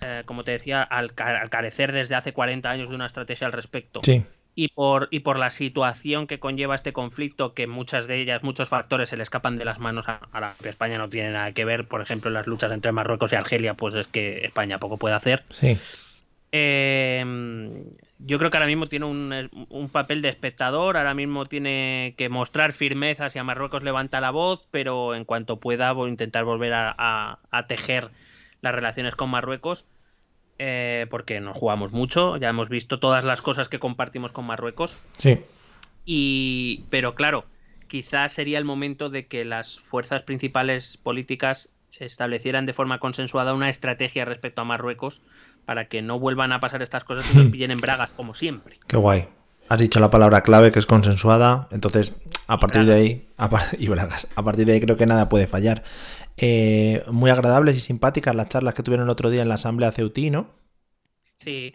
eh, 0.00 0.22
como 0.24 0.44
te 0.44 0.52
decía, 0.52 0.82
al, 0.82 1.14
ca- 1.14 1.40
al 1.40 1.50
carecer 1.50 1.92
desde 1.92 2.14
hace 2.14 2.32
40 2.32 2.70
años 2.70 2.88
de 2.88 2.94
una 2.94 3.06
estrategia 3.06 3.46
al 3.46 3.52
respecto, 3.52 4.00
Sí. 4.02 4.24
Y 4.54 4.68
por, 4.68 5.08
y 5.10 5.20
por 5.20 5.38
la 5.38 5.50
situación 5.50 6.26
que 6.26 6.38
conlleva 6.40 6.74
este 6.74 6.92
conflicto, 6.92 7.54
que 7.54 7.66
muchas 7.66 8.06
de 8.06 8.20
ellas, 8.20 8.42
muchos 8.42 8.68
factores 8.68 9.08
se 9.08 9.16
le 9.16 9.22
escapan 9.22 9.56
de 9.58 9.64
las 9.64 9.78
manos 9.78 10.08
a, 10.08 10.20
a 10.32 10.40
la 10.40 10.54
que 10.62 10.68
España 10.68 10.98
no 10.98 11.08
tiene 11.08 11.30
nada 11.30 11.52
que 11.52 11.64
ver, 11.64 11.86
por 11.86 12.00
ejemplo, 12.02 12.30
las 12.30 12.46
luchas 12.46 12.72
entre 12.72 12.92
Marruecos 12.92 13.32
y 13.32 13.36
Argelia, 13.36 13.74
pues 13.74 13.94
es 13.94 14.06
que 14.08 14.44
España 14.44 14.78
poco 14.78 14.96
puede 14.98 15.14
hacer. 15.14 15.44
Sí. 15.50 15.78
Eh, 16.52 17.24
yo 18.18 18.38
creo 18.38 18.50
que 18.50 18.56
ahora 18.56 18.66
mismo 18.66 18.86
tiene 18.88 19.06
un, 19.06 19.66
un 19.70 19.88
papel 19.88 20.20
de 20.20 20.28
espectador, 20.28 20.96
ahora 20.96 21.14
mismo 21.14 21.46
tiene 21.46 22.14
que 22.18 22.28
mostrar 22.28 22.72
firmeza 22.72 23.30
si 23.30 23.38
a 23.38 23.44
Marruecos 23.44 23.82
levanta 23.82 24.20
la 24.20 24.30
voz, 24.30 24.66
pero 24.70 25.14
en 25.14 25.24
cuanto 25.24 25.58
pueda 25.60 25.92
voy 25.92 26.08
a 26.08 26.10
intentar 26.12 26.44
volver 26.44 26.72
a, 26.74 26.94
a- 26.98 27.38
a 27.50 27.64
tejer 27.64 28.10
las 28.62 28.74
relaciones 28.74 29.14
con 29.14 29.30
Marruecos, 29.30 29.86
eh, 30.62 31.06
porque 31.08 31.40
nos 31.40 31.56
jugamos 31.56 31.90
mucho, 31.90 32.36
ya 32.36 32.50
hemos 32.50 32.68
visto 32.68 32.98
todas 32.98 33.24
las 33.24 33.40
cosas 33.40 33.70
que 33.70 33.78
compartimos 33.78 34.30
con 34.30 34.44
Marruecos, 34.46 34.98
Sí. 35.16 35.40
y 36.04 36.84
pero 36.90 37.14
claro, 37.14 37.46
quizás 37.88 38.32
sería 38.34 38.58
el 38.58 38.66
momento 38.66 39.08
de 39.08 39.26
que 39.26 39.44
las 39.46 39.80
fuerzas 39.80 40.22
principales 40.22 40.98
políticas 40.98 41.70
establecieran 41.98 42.66
de 42.66 42.74
forma 42.74 42.98
consensuada 42.98 43.54
una 43.54 43.70
estrategia 43.70 44.24
respecto 44.26 44.60
a 44.60 44.64
Marruecos 44.64 45.22
para 45.64 45.86
que 45.86 46.02
no 46.02 46.18
vuelvan 46.18 46.52
a 46.52 46.60
pasar 46.60 46.82
estas 46.82 47.04
cosas 47.04 47.34
y 47.34 47.38
nos 47.38 47.48
pillen 47.48 47.70
en 47.70 47.80
bragas 47.80 48.12
como 48.12 48.34
siempre. 48.34 48.78
Qué 48.86 48.96
guay. 48.96 49.28
Has 49.70 49.78
dicho 49.80 50.00
la 50.00 50.10
palabra 50.10 50.42
clave 50.42 50.72
que 50.72 50.78
es 50.78 50.86
consensuada, 50.86 51.68
entonces 51.70 52.14
a 52.48 52.58
partir 52.58 52.84
de 52.84 52.92
ahí, 52.94 53.28
a, 53.38 53.48
y 53.78 53.88
bragas, 53.88 54.28
a 54.34 54.42
partir 54.42 54.66
de 54.66 54.72
ahí 54.74 54.80
creo 54.80 54.96
que 54.96 55.06
nada 55.06 55.28
puede 55.28 55.46
fallar. 55.46 55.84
Eh, 56.36 57.04
muy 57.10 57.30
agradables 57.30 57.76
y 57.76 57.80
simpáticas 57.80 58.34
las 58.34 58.48
charlas 58.48 58.74
que 58.74 58.82
tuvieron 58.82 59.06
el 59.06 59.12
otro 59.12 59.30
día 59.30 59.42
en 59.42 59.48
la 59.48 59.54
asamblea 59.56 59.92
Ceutí, 59.92 60.30
¿no? 60.30 60.48
Sí, 61.36 61.72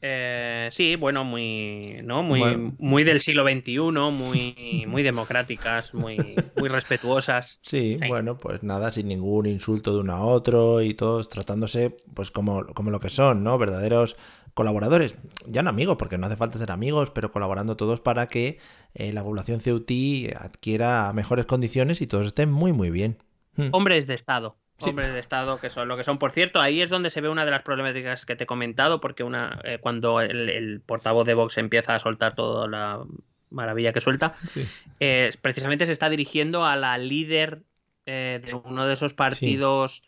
eh, 0.00 0.68
sí, 0.72 0.96
bueno, 0.96 1.24
muy, 1.24 2.00
¿no? 2.02 2.22
muy, 2.22 2.56
Bueno. 2.56 2.74
muy 2.78 3.04
del 3.04 3.20
siglo 3.20 3.44
XXI, 3.44 4.12
muy, 4.12 4.84
muy 4.88 5.02
democráticas, 5.02 5.94
muy, 5.94 6.50
muy 6.56 6.68
respetuosas. 6.68 7.62
Sí, 7.62 7.96
Sí. 8.00 8.06
bueno, 8.06 8.38
pues 8.38 8.62
nada, 8.62 8.92
sin 8.92 9.08
ningún 9.08 9.46
insulto 9.46 9.94
de 9.94 10.00
uno 10.00 10.12
a 10.14 10.24
otro 10.24 10.82
y 10.82 10.92
todos 10.94 11.30
tratándose 11.30 11.96
pues 12.12 12.30
como, 12.30 12.66
como 12.66 12.90
lo 12.90 13.00
que 13.00 13.08
son, 13.08 13.42
¿no? 13.42 13.56
Verdaderos 13.56 14.16
colaboradores, 14.52 15.16
ya 15.48 15.62
no 15.62 15.70
amigos, 15.70 15.96
porque 15.98 16.18
no 16.18 16.26
hace 16.26 16.36
falta 16.36 16.58
ser 16.58 16.70
amigos, 16.70 17.10
pero 17.10 17.32
colaborando 17.32 17.76
todos 17.76 18.00
para 18.00 18.28
que 18.28 18.58
eh, 18.94 19.12
la 19.14 19.24
población 19.24 19.60
ceutí 19.60 20.28
adquiera 20.38 21.10
mejores 21.14 21.46
condiciones 21.46 22.00
y 22.02 22.06
todos 22.06 22.26
estén 22.26 22.52
muy, 22.52 22.72
muy 22.72 22.90
bien. 22.90 23.18
Hmm. 23.56 23.68
Hombres 23.72 24.06
de 24.06 24.14
Estado. 24.14 24.56
Sí. 24.78 24.90
Hombres 24.90 25.12
de 25.14 25.20
Estado 25.20 25.60
que 25.60 25.70
son 25.70 25.86
lo 25.88 25.96
que 25.96 26.02
son. 26.04 26.18
Por 26.18 26.32
cierto, 26.32 26.60
ahí 26.60 26.82
es 26.82 26.90
donde 26.90 27.10
se 27.10 27.20
ve 27.20 27.28
una 27.28 27.44
de 27.44 27.50
las 27.52 27.62
problemáticas 27.62 28.26
que 28.26 28.34
te 28.36 28.44
he 28.44 28.46
comentado, 28.46 29.00
porque 29.00 29.22
una 29.22 29.60
eh, 29.64 29.78
cuando 29.80 30.20
el, 30.20 30.48
el 30.50 30.80
portavoz 30.80 31.26
de 31.26 31.34
Vox 31.34 31.58
empieza 31.58 31.94
a 31.94 31.98
soltar 32.00 32.34
toda 32.34 32.66
la 32.66 33.04
maravilla 33.50 33.92
que 33.92 34.00
suelta, 34.00 34.34
Sí. 34.44 34.66
eh, 34.98 35.30
precisamente 35.40 35.86
se 35.86 35.92
está 35.92 36.08
dirigiendo 36.08 36.66
a 36.66 36.74
la 36.74 36.98
líder 36.98 37.62
eh, 38.06 38.40
de 38.44 38.52
uno 38.54 38.86
de 38.86 38.94
esos 38.94 39.14
partidos 39.14 40.02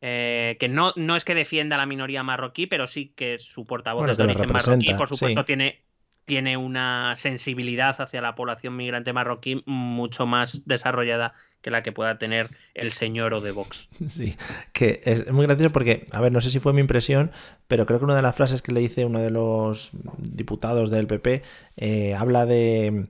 eh, 0.00 0.56
que 0.58 0.68
no, 0.68 0.92
no 0.96 1.14
es 1.16 1.24
que 1.24 1.34
defienda 1.34 1.76
a 1.76 1.78
la 1.78 1.86
minoría 1.86 2.22
marroquí, 2.22 2.66
pero 2.66 2.86
sí 2.86 3.12
que 3.14 3.38
su 3.38 3.66
portavoz 3.66 4.00
Bueno, 4.00 4.12
es 4.12 4.18
de 4.18 4.24
origen 4.24 4.50
marroquí, 4.52 4.94
por 4.94 5.08
supuesto, 5.08 5.40
sí. 5.40 5.46
tiene, 5.46 5.82
tiene 6.26 6.56
una 6.56 7.14
sensibilidad 7.16 7.98
hacia 8.00 8.20
la 8.20 8.34
población 8.34 8.76
migrante 8.76 9.12
marroquí 9.12 9.62
mucho 9.64 10.26
más 10.26 10.62
desarrollada 10.66 11.32
que 11.62 11.70
la 11.70 11.82
que 11.82 11.92
pueda 11.92 12.18
tener 12.18 12.50
el 12.74 12.92
señor 12.92 13.32
o 13.32 13.40
de 13.40 13.52
Vox. 13.52 13.88
Sí, 14.08 14.36
que 14.72 15.00
es 15.04 15.32
muy 15.32 15.46
gracioso 15.46 15.72
porque, 15.72 16.04
a 16.12 16.20
ver, 16.20 16.32
no 16.32 16.40
sé 16.40 16.50
si 16.50 16.60
fue 16.60 16.72
mi 16.72 16.80
impresión, 16.80 17.30
pero 17.68 17.86
creo 17.86 17.98
que 17.98 18.04
una 18.04 18.16
de 18.16 18.22
las 18.22 18.36
frases 18.36 18.60
que 18.60 18.72
le 18.72 18.80
dice 18.80 19.04
uno 19.04 19.20
de 19.20 19.30
los 19.30 19.90
diputados 20.18 20.90
del 20.90 21.06
PP 21.06 21.42
eh, 21.76 22.14
habla 22.14 22.44
de, 22.44 23.06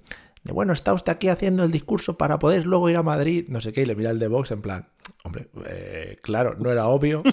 de, 0.47 0.53
bueno, 0.53 0.73
está 0.73 0.95
usted 0.95 1.13
aquí 1.13 1.29
haciendo 1.29 1.65
el 1.65 1.71
discurso 1.71 2.17
para 2.17 2.39
poder 2.39 2.67
luego 2.67 2.89
ir 2.89 2.97
a 2.97 3.03
Madrid, 3.03 3.45
no 3.49 3.61
sé 3.61 3.73
qué, 3.73 3.83
y 3.83 3.87
le 3.87 3.95
mira 3.95 4.11
el 4.11 4.19
de 4.19 4.29
Vox 4.29 4.51
en 4.51 4.63
plan, 4.63 4.89
hombre, 5.25 5.49
eh, 5.67 6.19
claro, 6.23 6.55
no 6.59 6.71
era 6.71 6.87
obvio. 6.87 7.23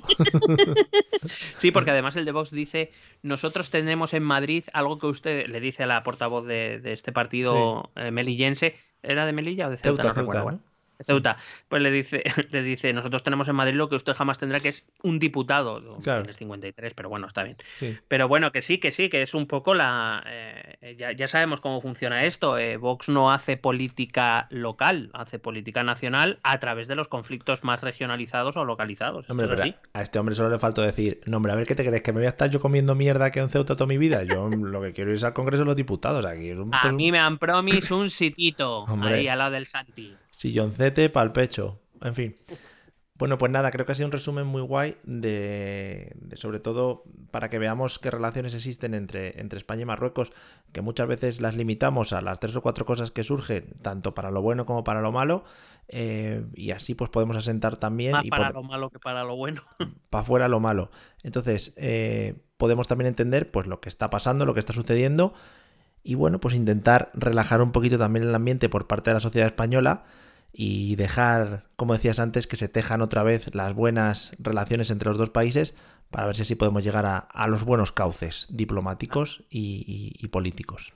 Sí, 1.57 1.71
porque 1.71 1.91
además 1.91 2.17
el 2.17 2.25
de 2.25 2.33
Vox 2.33 2.51
dice, 2.51 2.91
nosotros 3.21 3.69
tenemos 3.69 4.13
en 4.13 4.23
Madrid 4.23 4.65
algo 4.73 4.97
que 4.99 5.07
usted 5.07 5.47
le 5.47 5.61
dice 5.61 5.83
a 5.83 5.87
la 5.87 6.03
portavoz 6.03 6.45
de, 6.45 6.79
de 6.79 6.91
este 6.91 7.13
partido 7.13 7.91
eh, 7.95 8.11
melillense, 8.11 8.75
¿era 9.01 9.25
de 9.25 9.31
Melilla 9.31 9.67
o 9.67 9.69
de 9.69 9.77
Ceuta? 9.77 10.03
Ceuta, 10.03 10.07
no 10.09 10.13
Ceuta, 10.15 10.37
recuerdo, 10.39 10.51
¿no? 10.51 10.72
Ceuta. 11.03 11.37
Pues 11.69 11.81
le 11.81 11.91
dice, 11.91 12.23
le 12.51 12.63
dice, 12.63 12.93
nosotros 12.93 13.23
tenemos 13.23 13.47
en 13.47 13.55
Madrid 13.55 13.75
lo 13.75 13.89
que 13.89 13.95
usted 13.95 14.13
jamás 14.13 14.37
tendrá, 14.37 14.59
que 14.59 14.69
es 14.69 14.85
un 15.03 15.19
diputado. 15.19 15.81
Claro. 16.01 16.21
Tienes 16.21 16.37
53, 16.37 16.93
pero 16.93 17.09
bueno, 17.09 17.27
está 17.27 17.43
bien. 17.43 17.57
Sí. 17.73 17.97
Pero 18.07 18.27
bueno, 18.27 18.51
que 18.51 18.61
sí, 18.61 18.77
que 18.79 18.91
sí, 18.91 19.09
que 19.09 19.21
es 19.21 19.33
un 19.33 19.47
poco 19.47 19.73
la... 19.73 20.23
eh, 20.27 20.95
ya, 20.97 21.11
ya 21.11 21.27
sabemos 21.27 21.61
cómo 21.61 21.81
funciona 21.81 22.23
esto. 22.25 22.57
eh, 22.57 22.77
Vox 22.77 23.09
no 23.09 23.31
hace 23.31 23.57
política 23.57 24.47
local, 24.49 25.09
hace 25.13 25.39
política 25.39 25.83
nacional 25.83 26.39
a 26.43 26.59
través 26.59 26.87
de 26.87 26.95
los 26.95 27.07
conflictos 27.07 27.63
más 27.63 27.81
regionalizados 27.81 28.57
o 28.57 28.65
localizados. 28.65 29.29
Hombre, 29.29 29.45
Eso 29.45 29.55
pero 29.55 29.63
sí. 29.65 29.75
a 29.93 30.01
este 30.01 30.19
hombre 30.19 30.35
solo 30.35 30.49
le 30.49 30.59
faltó 30.59 30.81
decir, 30.81 31.21
no, 31.25 31.37
hombre, 31.37 31.51
a 31.51 31.55
ver 31.55 31.65
qué 31.67 31.75
te 31.75 31.85
crees, 31.85 32.01
que 32.03 32.11
me 32.13 32.19
voy 32.19 32.25
a 32.27 32.29
estar 32.29 32.49
yo 32.49 32.59
comiendo 32.59 32.95
mierda 32.95 33.31
que 33.31 33.39
en 33.39 33.49
Ceuta 33.49 33.75
toda 33.75 33.87
mi 33.87 33.97
vida. 33.97 34.23
Yo 34.23 34.47
lo 34.49 34.81
que 34.81 34.91
quiero 34.93 35.13
es 35.13 35.23
al 35.23 35.33
Congreso 35.33 35.63
de 35.63 35.67
los 35.67 35.75
Diputados. 35.75 36.25
Aquí 36.25 36.49
es 36.49 36.57
un, 36.57 36.71
A 36.73 36.91
mí 36.91 37.11
me 37.11 37.19
han 37.19 37.37
promis 37.37 37.91
un 37.91 38.09
sitito 38.09 38.79
Hombre. 38.83 39.15
ahí 39.15 39.27
al 39.27 39.39
lado 39.39 39.51
del 39.51 39.65
Santi. 39.65 40.15
Silloncete 40.43 41.09
para 41.09 41.23
el 41.25 41.31
pecho. 41.31 41.79
En 42.01 42.15
fin. 42.15 42.35
Bueno, 43.15 43.37
pues 43.37 43.49
nada, 43.49 43.71
creo 43.71 43.85
que 43.85 43.93
ha 43.93 43.95
sido 43.95 44.07
un 44.07 44.11
resumen 44.11 44.45
muy 44.45 44.61
guay 44.61 44.97
de, 45.03 46.11
de 46.15 46.35
sobre 46.35 46.59
todo 46.59 47.05
para 47.31 47.49
que 47.49 47.59
veamos 47.59 47.97
qué 47.97 48.11
relaciones 48.11 48.53
existen 48.53 48.93
entre, 48.93 49.39
entre 49.39 49.57
España 49.57 49.83
y 49.83 49.85
Marruecos, 49.85 50.33
que 50.73 50.81
muchas 50.81 51.07
veces 51.07 51.39
las 51.39 51.55
limitamos 51.55 52.11
a 52.11 52.19
las 52.19 52.41
tres 52.41 52.57
o 52.57 52.61
cuatro 52.61 52.85
cosas 52.85 53.11
que 53.11 53.23
surgen, 53.23 53.75
tanto 53.81 54.13
para 54.13 54.31
lo 54.31 54.41
bueno 54.41 54.65
como 54.65 54.83
para 54.83 54.99
lo 54.99 55.13
malo, 55.13 55.45
eh, 55.87 56.43
y 56.55 56.71
así 56.71 56.93
pues 56.93 57.09
podemos 57.09 57.37
asentar 57.37 57.77
también 57.77 58.11
Más 58.11 58.25
y 58.25 58.29
para 58.29 58.49
lo 58.49 58.63
malo 58.63 58.89
que 58.89 58.99
para 58.99 59.23
lo 59.23 59.37
bueno. 59.37 59.61
para 60.09 60.23
afuera 60.23 60.49
lo 60.49 60.59
malo. 60.59 60.91
Entonces, 61.21 61.73
eh, 61.77 62.35
podemos 62.57 62.89
también 62.89 63.07
entender 63.07 63.49
pues 63.49 63.67
lo 63.67 63.79
que 63.79 63.87
está 63.87 64.09
pasando, 64.09 64.45
lo 64.45 64.53
que 64.53 64.59
está 64.59 64.73
sucediendo 64.73 65.33
y 66.03 66.15
bueno, 66.15 66.41
pues 66.41 66.53
intentar 66.53 67.11
relajar 67.13 67.61
un 67.61 67.71
poquito 67.71 67.97
también 67.97 68.27
el 68.27 68.35
ambiente 68.35 68.67
por 68.67 68.87
parte 68.87 69.11
de 69.11 69.13
la 69.13 69.21
sociedad 69.21 69.47
española 69.47 70.03
y 70.53 70.95
dejar, 70.95 71.65
como 71.75 71.93
decías 71.93 72.19
antes, 72.19 72.47
que 72.47 72.55
se 72.57 72.69
tejan 72.69 73.01
otra 73.01 73.23
vez 73.23 73.53
las 73.55 73.73
buenas 73.73 74.33
relaciones 74.39 74.91
entre 74.91 75.09
los 75.09 75.17
dos 75.17 75.31
países 75.31 75.73
para 76.11 76.27
ver 76.27 76.35
si 76.35 76.43
así 76.43 76.55
podemos 76.55 76.83
llegar 76.83 77.05
a, 77.07 77.17
a 77.17 77.47
los 77.47 77.63
buenos 77.63 77.91
cauces 77.91 78.45
diplomáticos 78.49 79.43
y, 79.49 79.83
y- 80.19 80.23
y 80.23 80.27
políticos. 80.27 80.93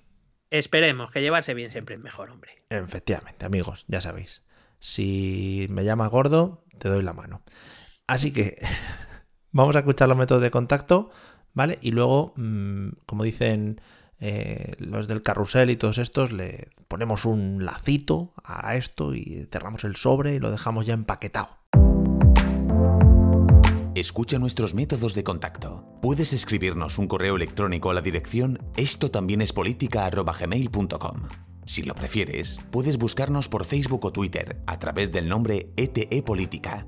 Esperemos 0.52 1.12
que 1.12 1.22
llevarse 1.22 1.54
bien 1.56 1.72
siempre 1.72 1.96
es 1.96 2.02
mejor, 2.02 2.30
hombre. 2.30 2.52
Efectivamente, 2.70 3.46
amigos, 3.46 3.84
ya 3.88 4.00
sabéis. 4.00 4.44
Si 4.80 5.66
me 5.72 5.84
llamas 5.84 6.12
gordo, 6.12 6.64
te 6.78 6.88
doy 6.88 7.04
la 7.04 7.14
mano. 7.14 7.42
Así 8.06 8.32
que 8.32 8.56
vamos 9.52 9.76
a 9.76 9.80
escuchar 9.80 10.08
los 10.08 10.18
métodos 10.18 10.42
de 10.44 10.52
contacto, 10.52 11.10
¿vale? 11.54 11.80
Y 11.82 11.92
luego, 11.92 12.34
mm, 12.38 12.90
como 13.08 13.24
dicen 13.24 13.82
eh, 14.20 14.74
los 14.80 15.08
del 15.08 15.22
carrusel 15.22 15.70
y 15.70 15.76
todos 15.76 15.98
estos, 15.98 16.32
le 16.32 16.70
ponemos 16.88 17.26
un 17.26 17.66
lacito 17.66 18.34
a 18.44 18.76
esto 18.76 19.14
y 19.14 19.48
cerramos 19.52 19.84
el 19.84 19.96
sobre 19.96 20.36
y 20.36 20.40
lo 20.40 20.52
dejamos 20.52 20.86
ya 20.86 20.94
empaquetado. 20.94 21.50
Escucha 23.96 24.38
nuestros 24.38 24.76
métodos 24.76 25.16
de 25.16 25.24
contacto. 25.24 25.84
Puedes 26.04 26.32
escribirnos 26.32 27.00
un 27.00 27.08
correo 27.08 27.36
electrónico 27.36 27.90
a 27.90 27.96
la 27.96 28.02
dirección 28.02 28.60
esto 28.76 29.10
también 29.10 29.42
es 29.42 29.54
política@gmail.com. 29.54 31.22
Si 31.66 31.84
lo 31.84 31.96
prefieres, 31.96 32.60
puedes 32.72 32.98
buscarnos 32.98 33.50
por 33.50 33.66
Facebook 33.66 34.06
o 34.06 34.14
Twitter 34.14 34.62
a 34.68 34.80
través 34.80 35.12
del 35.12 35.28
nombre 35.28 35.74
ETE 35.76 36.22
Política. 36.22 36.88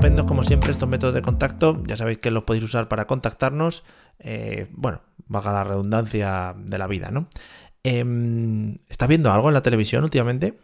Estupendos 0.00 0.24
como 0.24 0.44
siempre 0.44 0.70
estos 0.72 0.88
métodos 0.88 1.14
de 1.14 1.20
contacto. 1.20 1.82
Ya 1.84 1.94
sabéis 1.94 2.20
que 2.20 2.30
los 2.30 2.44
podéis 2.44 2.64
usar 2.64 2.88
para 2.88 3.06
contactarnos. 3.06 3.84
Eh, 4.18 4.66
bueno, 4.70 5.02
valga 5.26 5.52
la 5.52 5.62
redundancia 5.62 6.54
de 6.56 6.78
la 6.78 6.86
vida, 6.86 7.10
¿no? 7.10 7.28
Em, 7.84 8.78
¿Estás 8.88 9.10
viendo 9.10 9.30
algo 9.30 9.48
en 9.48 9.54
la 9.54 9.60
televisión 9.60 10.02
últimamente? 10.02 10.58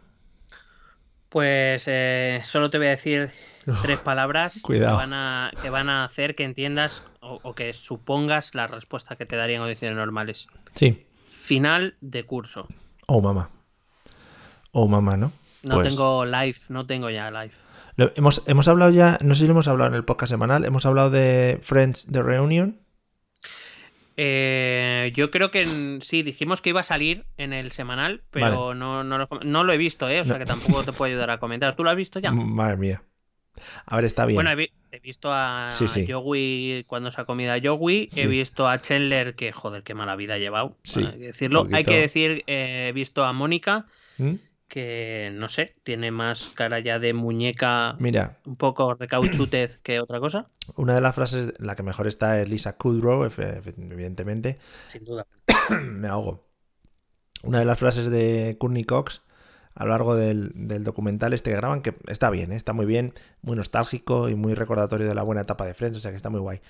Pues 1.29 1.83
eh, 1.85 2.41
solo 2.45 2.71
te 2.71 2.79
voy 2.79 2.87
a 2.87 2.89
decir 2.89 3.29
tres 3.83 3.99
palabras 3.99 4.59
Cuidado. 4.59 4.97
Que, 4.97 5.01
van 5.03 5.13
a, 5.13 5.51
que 5.61 5.69
van 5.69 5.91
a 5.91 6.05
hacer 6.05 6.33
que 6.33 6.43
entiendas 6.43 7.03
o, 7.19 7.39
o 7.43 7.53
que 7.53 7.73
supongas 7.73 8.55
la 8.55 8.65
respuesta 8.65 9.17
que 9.17 9.27
te 9.27 9.35
daría 9.35 9.57
en 9.57 9.61
condiciones 9.61 9.97
normales. 9.97 10.47
Sí. 10.73 11.05
Final 11.29 11.93
de 12.01 12.23
curso. 12.25 12.67
Oh, 13.05 13.21
mamá. 13.21 13.51
Oh, 14.71 14.87
mamá, 14.87 15.15
¿no? 15.15 15.31
No 15.61 15.75
Pues, 15.75 15.89
tengo 15.89 16.25
live, 16.25 16.57
no 16.69 16.87
tengo 16.87 17.11
ya 17.11 17.29
live. 17.29 17.53
Lo- 17.97 18.11
hemos, 18.15 18.43
hemos 18.47 18.67
hablado 18.69 18.91
ya, 18.91 19.17
no 19.23 19.35
sé 19.35 19.41
si 19.41 19.47
lo 19.47 19.51
hemos 19.51 19.67
hablado 19.67 19.89
en 19.89 19.95
el 19.95 20.05
podcast 20.05 20.29
semanal, 20.31 20.63
hemos 20.65 20.85
hablado 20.85 21.09
de 21.09 21.59
Friends 21.61 22.07
The 22.11 22.23
Reunion. 22.23 22.79
Eh, 24.19 25.11
yo 25.15 25.29
creo 25.29 25.51
que 25.51 25.61
en- 25.61 26.01
sí, 26.01 26.23
dijimos 26.23 26.61
que 26.61 26.69
iba 26.69 26.79
a 26.79 26.83
salir 26.83 27.25
en 27.37 27.53
el 27.53 27.71
semanal, 27.71 28.23
pero 28.31 28.73
no, 28.73 29.03
no, 29.03 29.17
lo, 29.19 29.29
no 29.43 29.63
lo 29.63 29.73
he 29.73 29.77
visto, 29.77 30.09
¿eh? 30.09 30.19
O 30.21 30.25
sea 30.25 30.39
que 30.39 30.45
tampoco 30.45 30.83
te 30.83 30.91
puedo 30.91 31.11
ayudar 31.11 31.29
a 31.29 31.39
comentar. 31.39 31.75
¿Tú 31.75 31.83
lo 31.83 31.91
has 31.91 31.95
visto 31.97 32.19
ya? 32.19 32.31
Madre 32.31 32.77
mía. 32.77 33.03
A 33.85 33.95
ver, 33.95 34.05
está 34.05 34.25
bien. 34.25 34.35
Bueno, 34.35 34.49
he, 34.51 34.55
vi- 34.55 34.71
he 34.91 34.99
visto 34.99 35.29
a 35.31 35.69
Sí, 35.71 35.87
sí. 35.87 36.07
Joey 36.11 36.83
cuando 36.87 37.11
se 37.11 37.21
ha 37.21 37.25
comido 37.25 37.53
a 37.53 37.57
Joey, 37.63 38.09
Sí. 38.11 38.21
he 38.21 38.27
visto 38.27 38.67
a 38.67 38.79
Chandler, 38.81 39.35
que 39.35 39.51
joder, 39.51 39.83
qué 39.83 39.93
mala 39.93 40.15
vida 40.15 40.35
ha 40.35 40.37
llevado. 40.39 40.77
Sí, 40.83 41.03
hay 41.05 41.11
que 41.19 41.25
decirlo. 41.27 41.67
Hay 41.71 41.83
que 41.83 41.99
decir, 42.01 42.43
eh, 42.47 42.87
he 42.89 42.91
visto 42.93 43.23
a 43.23 43.33
Mónica, 43.33 43.85
¿Mm? 44.17 44.33
Que 44.67 45.31
no 45.33 45.47
sé, 45.47 45.73
tiene 45.83 46.11
más 46.11 46.49
cara 46.55 46.79
ya 46.79 46.99
de 46.99 47.13
muñeca 47.13 47.95
Mira, 47.99 48.39
un 48.45 48.57
poco 48.57 48.93
recauchutez 48.93 49.77
que 49.83 49.99
otra 49.99 50.19
cosa, 50.19 50.47
una 50.75 50.95
de 50.95 51.01
las 51.01 51.15
frases, 51.15 51.53
la 51.59 51.75
que 51.75 51.83
mejor 51.83 52.07
está 52.07 52.41
es 52.41 52.49
Lisa 52.49 52.77
Kudrow, 52.77 53.25
evidentemente. 53.25 54.59
sin 54.89 55.05
duda. 55.05 55.25
me 55.81 56.07
ahogo. 56.07 56.47
Una 57.43 57.59
de 57.59 57.65
las 57.65 57.79
frases 57.79 58.09
de 58.09 58.57
Courtney 58.59 58.83
Cox 58.83 59.21
a 59.77 59.83
lo 59.83 59.91
largo 59.91 60.15
del, 60.15 60.51
del 60.55 60.83
documental 60.83 61.33
este 61.33 61.51
que 61.51 61.55
graban, 61.55 61.81
que 61.83 61.93
está 62.07 62.31
bien, 62.31 62.51
¿eh? 62.51 62.55
está 62.55 62.73
muy 62.73 62.87
bien, 62.87 63.13
muy 63.43 63.55
nostálgico 63.55 64.27
y 64.27 64.33
muy 64.33 64.55
recordatorio 64.55 65.07
de 65.07 65.13
la 65.13 65.21
buena 65.21 65.41
etapa 65.41 65.67
de 65.67 65.75
Friends, 65.75 65.99
o 65.99 66.01
sea 66.01 66.09
que 66.09 66.17
está 66.17 66.31
muy 66.31 66.39
guay. 66.39 66.61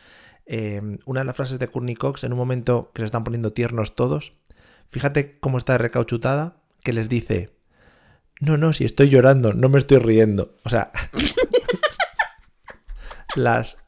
Eh, 0.46 0.82
una 1.06 1.22
de 1.22 1.26
las 1.26 1.36
frases 1.36 1.58
de 1.58 1.70
Courtney 1.70 1.96
Cox 1.96 2.26
en 2.26 2.34
un 2.34 2.38
momento 2.38 2.92
que 2.94 3.02
se 3.02 3.06
están 3.06 3.24
poniendo 3.24 3.54
tiernos 3.54 3.96
todos, 3.96 4.34
fíjate 4.90 5.40
cómo 5.40 5.58
está 5.58 5.78
recauchutada, 5.78 6.58
que 6.84 6.92
les 6.92 7.08
dice, 7.08 7.57
no, 8.40 8.58
no, 8.58 8.74
si 8.74 8.86
estoy 8.86 9.10
llorando, 9.10 9.54
no 9.54 9.70
me 9.70 9.80
estoy 9.80 10.00
riendo. 10.00 10.56
O 10.64 10.70
sea, 10.70 10.92
las, 13.36 13.84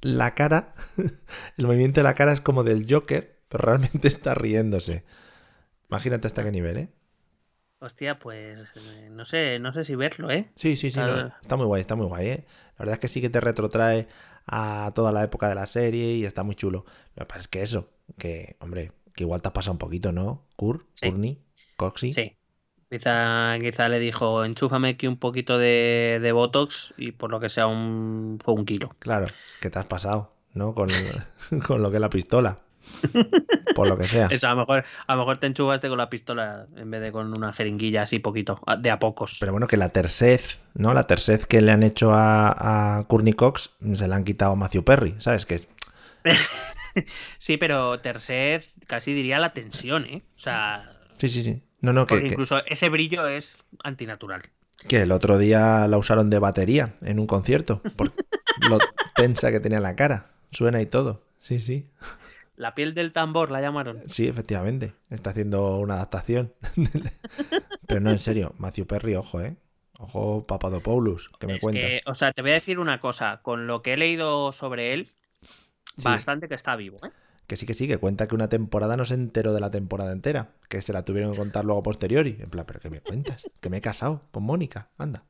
la 0.00 0.34
cara, 0.34 0.74
el 1.56 1.66
movimiento 1.66 2.00
de 2.00 2.04
la 2.04 2.14
cara 2.14 2.32
es 2.32 2.40
como 2.40 2.62
del 2.62 2.86
Joker, 2.88 3.42
pero 3.48 3.64
realmente 3.64 4.08
está 4.08 4.34
riéndose. 4.34 5.04
Imagínate 5.88 6.26
hasta 6.26 6.42
qué 6.42 6.50
nivel, 6.50 6.76
¿eh? 6.76 6.88
Hostia, 7.80 8.18
pues 8.18 8.60
eh, 8.76 9.08
no 9.10 9.24
sé, 9.24 9.58
no 9.58 9.72
sé 9.72 9.84
si 9.84 9.94
verlo, 9.94 10.30
¿eh? 10.30 10.50
Sí, 10.56 10.76
sí, 10.76 10.90
sí, 10.90 11.00
no, 11.00 11.26
está 11.26 11.56
muy 11.56 11.66
guay, 11.66 11.82
está 11.82 11.96
muy 11.96 12.06
guay, 12.06 12.28
¿eh? 12.28 12.44
La 12.78 12.78
verdad 12.78 12.94
es 12.94 13.00
que 13.00 13.08
sí 13.08 13.20
que 13.20 13.28
te 13.28 13.40
retrotrae 13.40 14.08
a 14.46 14.92
toda 14.94 15.12
la 15.12 15.22
época 15.22 15.48
de 15.48 15.54
la 15.54 15.66
serie 15.66 16.14
y 16.14 16.24
está 16.24 16.42
muy 16.42 16.54
chulo. 16.54 16.86
Lo 17.14 17.22
que 17.22 17.26
pasa 17.26 17.40
es 17.40 17.48
que 17.48 17.62
eso, 17.62 17.90
que, 18.18 18.56
hombre, 18.60 18.92
que 19.14 19.24
igual 19.24 19.42
te 19.42 19.48
has 19.48 19.52
pasado 19.52 19.72
un 19.72 19.78
poquito, 19.78 20.12
¿no? 20.12 20.46
Kur, 20.56 20.86
Sí. 20.94 21.08
Courtney, 21.08 21.42
Coxy. 21.76 22.14
Sí. 22.14 22.36
Quizá, 22.94 23.58
quizá 23.60 23.88
le 23.88 23.98
dijo, 23.98 24.44
enchúfame 24.44 24.90
aquí 24.90 25.08
un 25.08 25.16
poquito 25.16 25.58
de, 25.58 26.20
de 26.22 26.30
Botox 26.30 26.94
y 26.96 27.10
por 27.10 27.32
lo 27.32 27.40
que 27.40 27.48
sea 27.48 27.66
un, 27.66 28.38
fue 28.40 28.54
un 28.54 28.64
kilo. 28.64 28.94
Claro, 29.00 29.26
que 29.60 29.68
te 29.68 29.80
has 29.80 29.86
pasado, 29.86 30.32
¿no? 30.52 30.76
Con, 30.76 30.90
con 31.66 31.82
lo 31.82 31.90
que 31.90 31.96
es 31.96 32.00
la 32.00 32.08
pistola. 32.08 32.60
Por 33.74 33.88
lo 33.88 33.98
que 33.98 34.04
sea. 34.04 34.28
Eso, 34.30 34.46
a 34.46 34.50
lo 34.50 34.58
mejor, 34.58 34.84
a 35.08 35.12
lo 35.16 35.18
mejor 35.22 35.38
te 35.38 35.48
enchufaste 35.48 35.88
con 35.88 35.98
la 35.98 36.08
pistola 36.08 36.68
en 36.76 36.88
vez 36.88 37.00
de 37.00 37.10
con 37.10 37.36
una 37.36 37.52
jeringuilla 37.52 38.02
así 38.02 38.20
poquito, 38.20 38.60
de 38.78 38.92
a 38.92 39.00
pocos. 39.00 39.38
Pero 39.40 39.50
bueno, 39.50 39.66
que 39.66 39.76
la 39.76 39.88
tercez, 39.88 40.60
¿no? 40.74 40.94
La 40.94 41.08
tercez 41.08 41.48
que 41.48 41.62
le 41.62 41.72
han 41.72 41.82
hecho 41.82 42.14
a, 42.14 42.98
a 42.98 43.02
Courtney 43.08 43.32
Cox 43.32 43.70
se 43.94 44.06
la 44.06 44.14
han 44.14 44.22
quitado 44.22 44.52
a 44.52 44.56
Matthew 44.56 44.84
Perry, 44.84 45.16
¿sabes? 45.18 45.46
Que 45.46 45.62
Sí, 47.40 47.56
pero 47.56 47.98
Tercez 47.98 48.72
casi 48.86 49.14
diría 49.14 49.40
la 49.40 49.52
tensión, 49.52 50.04
¿eh? 50.04 50.22
O 50.36 50.38
sea, 50.38 50.94
Sí, 51.18 51.28
sí, 51.28 51.42
sí. 51.42 51.62
No, 51.84 51.92
no, 51.92 52.06
que, 52.06 52.16
incluso 52.16 52.64
ese 52.66 52.88
brillo 52.88 53.26
es 53.28 53.58
antinatural. 53.82 54.42
que 54.88 55.02
el 55.02 55.12
otro 55.12 55.38
día 55.38 55.86
la 55.88 55.98
usaron 55.98 56.30
de 56.30 56.38
batería 56.38 56.94
en 57.02 57.18
un 57.18 57.26
concierto. 57.26 57.80
Por 57.96 58.12
lo 58.70 58.78
tensa 59.14 59.50
que 59.50 59.60
tenía 59.60 59.80
la 59.80 59.94
cara. 59.96 60.30
Suena 60.50 60.80
y 60.80 60.86
todo. 60.86 61.22
Sí, 61.38 61.60
sí. 61.60 61.88
La 62.56 62.74
piel 62.74 62.94
del 62.94 63.12
tambor 63.12 63.50
la 63.50 63.60
llamaron. 63.60 64.02
Sí, 64.08 64.28
efectivamente. 64.28 64.94
Está 65.10 65.30
haciendo 65.30 65.78
una 65.78 65.94
adaptación. 65.94 66.52
Pero 67.86 68.00
no, 68.00 68.10
en 68.10 68.20
serio. 68.20 68.54
Matthew 68.58 68.86
Perry, 68.86 69.14
ojo, 69.16 69.40
¿eh? 69.40 69.56
Ojo, 69.98 70.46
Papadopoulos, 70.46 71.30
que 71.38 71.46
me 71.46 71.54
Es 71.54 71.60
cuentas. 71.60 71.84
que, 71.84 72.02
o 72.06 72.14
sea, 72.14 72.32
te 72.32 72.42
voy 72.42 72.52
a 72.52 72.54
decir 72.54 72.78
una 72.78 72.98
cosa. 73.00 73.40
Con 73.42 73.66
lo 73.66 73.82
que 73.82 73.92
he 73.94 73.96
leído 73.96 74.52
sobre 74.52 74.92
él, 74.94 75.10
Sí. 75.96 76.02
bastante 76.04 76.48
que 76.48 76.54
está 76.54 76.74
vivo. 76.76 76.98
¿eh? 77.04 77.10
Que 77.46 77.56
sí, 77.56 77.66
que 77.66 77.74
sí, 77.74 77.86
que 77.86 77.98
cuenta 77.98 78.26
que 78.26 78.34
una 78.34 78.48
temporada 78.48 78.96
no 78.96 79.04
se 79.04 79.14
enteró 79.14 79.52
de 79.52 79.60
la 79.60 79.70
temporada 79.70 80.12
entera. 80.12 80.52
Que 80.68 80.80
se 80.80 80.92
la 80.92 81.04
tuvieron 81.04 81.32
que 81.32 81.38
contar 81.38 81.64
luego 81.64 81.82
posteriori. 81.82 82.38
En 82.40 82.50
plan, 82.50 82.64
¿pero 82.66 82.80
qué 82.80 82.90
me 82.90 83.00
cuentas? 83.00 83.46
Que 83.60 83.68
me 83.70 83.78
he 83.78 83.80
casado 83.80 84.22
con 84.30 84.44
Mónica, 84.44 84.88
anda. 84.98 85.24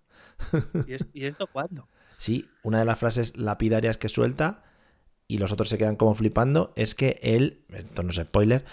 ¿Y, 0.86 0.94
es- 0.94 1.06
y 1.12 1.26
esto 1.26 1.46
cuándo? 1.48 1.88
Sí, 2.18 2.48
una 2.62 2.78
de 2.78 2.84
las 2.84 2.98
frases 2.98 3.36
lapidarias 3.36 3.98
que 3.98 4.08
suelta 4.08 4.62
y 5.26 5.38
los 5.38 5.52
otros 5.52 5.68
se 5.68 5.78
quedan 5.78 5.96
como 5.96 6.14
flipando 6.14 6.72
es 6.76 6.94
que 6.94 7.18
él, 7.22 7.64
esto 7.70 8.02
no 8.02 8.10
es 8.10 8.16
spoiler, 8.16 8.64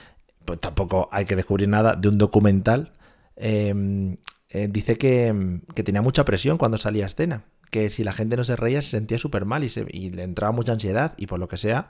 pues 0.45 0.59
tampoco 0.59 1.09
hay 1.11 1.25
que 1.25 1.35
descubrir 1.35 1.67
nada 1.67 1.95
de 1.95 2.09
un 2.09 2.17
documental, 2.17 2.91
eh, 3.35 4.17
eh, 4.49 4.67
dice 4.69 4.95
que, 4.97 5.61
que 5.73 5.83
tenía 5.83 6.01
mucha 6.01 6.25
presión 6.25 6.57
cuando 6.57 6.77
salía 6.77 7.05
a 7.05 7.07
escena, 7.07 7.45
que 7.71 7.89
si 7.89 8.03
la 8.03 8.11
gente 8.11 8.35
no 8.37 8.43
se 8.43 8.55
reía 8.55 8.81
se 8.81 8.89
sentía 8.91 9.17
súper 9.17 9.45
mal 9.45 9.63
y, 9.63 9.69
se- 9.69 9.85
y 9.89 10.11
le 10.11 10.23
entraba 10.23 10.51
mucha 10.51 10.73
ansiedad 10.73 11.13
y 11.17 11.27
por 11.27 11.39
lo 11.39 11.47
que 11.47 11.57
sea, 11.57 11.89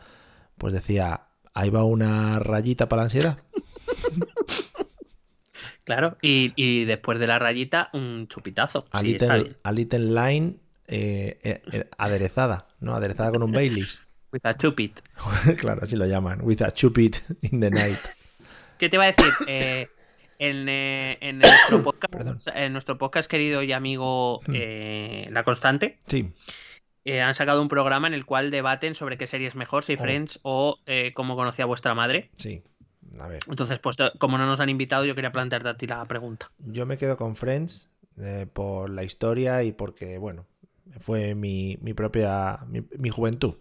pues 0.57 0.73
decía, 0.73 1.27
ahí 1.53 1.69
va 1.69 1.83
una 1.83 2.39
rayita 2.39 2.87
para 2.89 3.01
la 3.01 3.03
ansiedad. 3.05 3.37
Claro, 5.83 6.17
y, 6.21 6.53
y 6.55 6.85
después 6.85 7.19
de 7.19 7.27
la 7.27 7.39
rayita, 7.39 7.89
un 7.93 8.27
chupitazo. 8.27 8.85
A, 8.91 8.99
Sí, 9.01 9.07
little, 9.07 9.35
bien. 9.43 9.57
a 9.63 9.71
little 9.71 9.99
line 9.99 10.55
eh, 10.87 11.39
eh, 11.43 11.61
eh, 11.71 11.89
aderezada, 11.97 12.67
¿no? 12.79 12.93
Aderezada 12.95 13.31
con 13.31 13.43
un 13.43 13.51
Baileys. 13.51 13.99
With 14.31 14.45
a 14.45 14.53
chupit. 14.53 14.99
claro, 15.57 15.81
así 15.83 15.95
lo 15.95 16.05
llaman. 16.05 16.39
With 16.43 16.61
a 16.61 16.71
chupit 16.71 17.17
in 17.41 17.59
the 17.59 17.71
night. 17.71 17.97
¿Qué 18.77 18.89
te 18.89 18.95
iba 18.95 19.05
a 19.05 19.07
decir? 19.07 19.89
En, 20.39 20.69
en 20.69 21.39
nuestro 21.39 21.83
podcast, 21.83 22.13
Perdón. 22.13 22.37
en 22.55 22.71
nuestro 22.73 22.97
podcast 22.97 23.29
querido 23.29 23.61
y 23.63 23.73
amigo 23.73 24.39
Hmm. 24.47 25.33
La 25.33 25.43
Constante, 25.43 25.97
Sí, 26.07 26.31
eh, 27.05 27.21
han 27.21 27.35
sacado 27.35 27.61
un 27.61 27.67
programa 27.67 28.07
en 28.07 28.13
el 28.13 28.25
cual 28.25 28.51
debaten 28.51 28.95
sobre 28.95 29.17
qué 29.17 29.27
serie 29.27 29.47
es 29.47 29.55
mejor, 29.55 29.83
si 29.83 29.97
Oh. 29.97 29.97
Friends 29.97 30.39
o 30.43 30.77
eh, 30.85 31.13
cómo 31.13 31.35
conocía 31.35 31.65
vuestra 31.65 31.93
madre. 31.95 32.31
sí. 32.37 32.63
A 33.19 33.27
ver, 33.27 33.39
Entonces, 33.47 33.79
pues 33.79 33.97
como 34.19 34.37
no 34.37 34.45
nos 34.45 34.59
han 34.61 34.69
invitado, 34.69 35.05
yo 35.05 35.15
quería 35.15 35.31
plantearte 35.31 35.69
a 35.69 35.77
ti 35.77 35.85
la 35.87 36.05
pregunta. 36.05 36.51
yo 36.59 36.85
me 36.85 36.97
quedo 36.97 37.17
con 37.17 37.35
Friends 37.35 37.89
eh, 38.17 38.47
por 38.51 38.89
la 38.89 39.03
historia 39.03 39.63
y 39.63 39.71
porque, 39.73 40.17
bueno, 40.17 40.45
fue 40.99 41.35
mi, 41.35 41.77
mi 41.81 41.93
propia, 41.93 42.59
mi, 42.67 42.81
mi 42.97 43.09
juventud. 43.09 43.55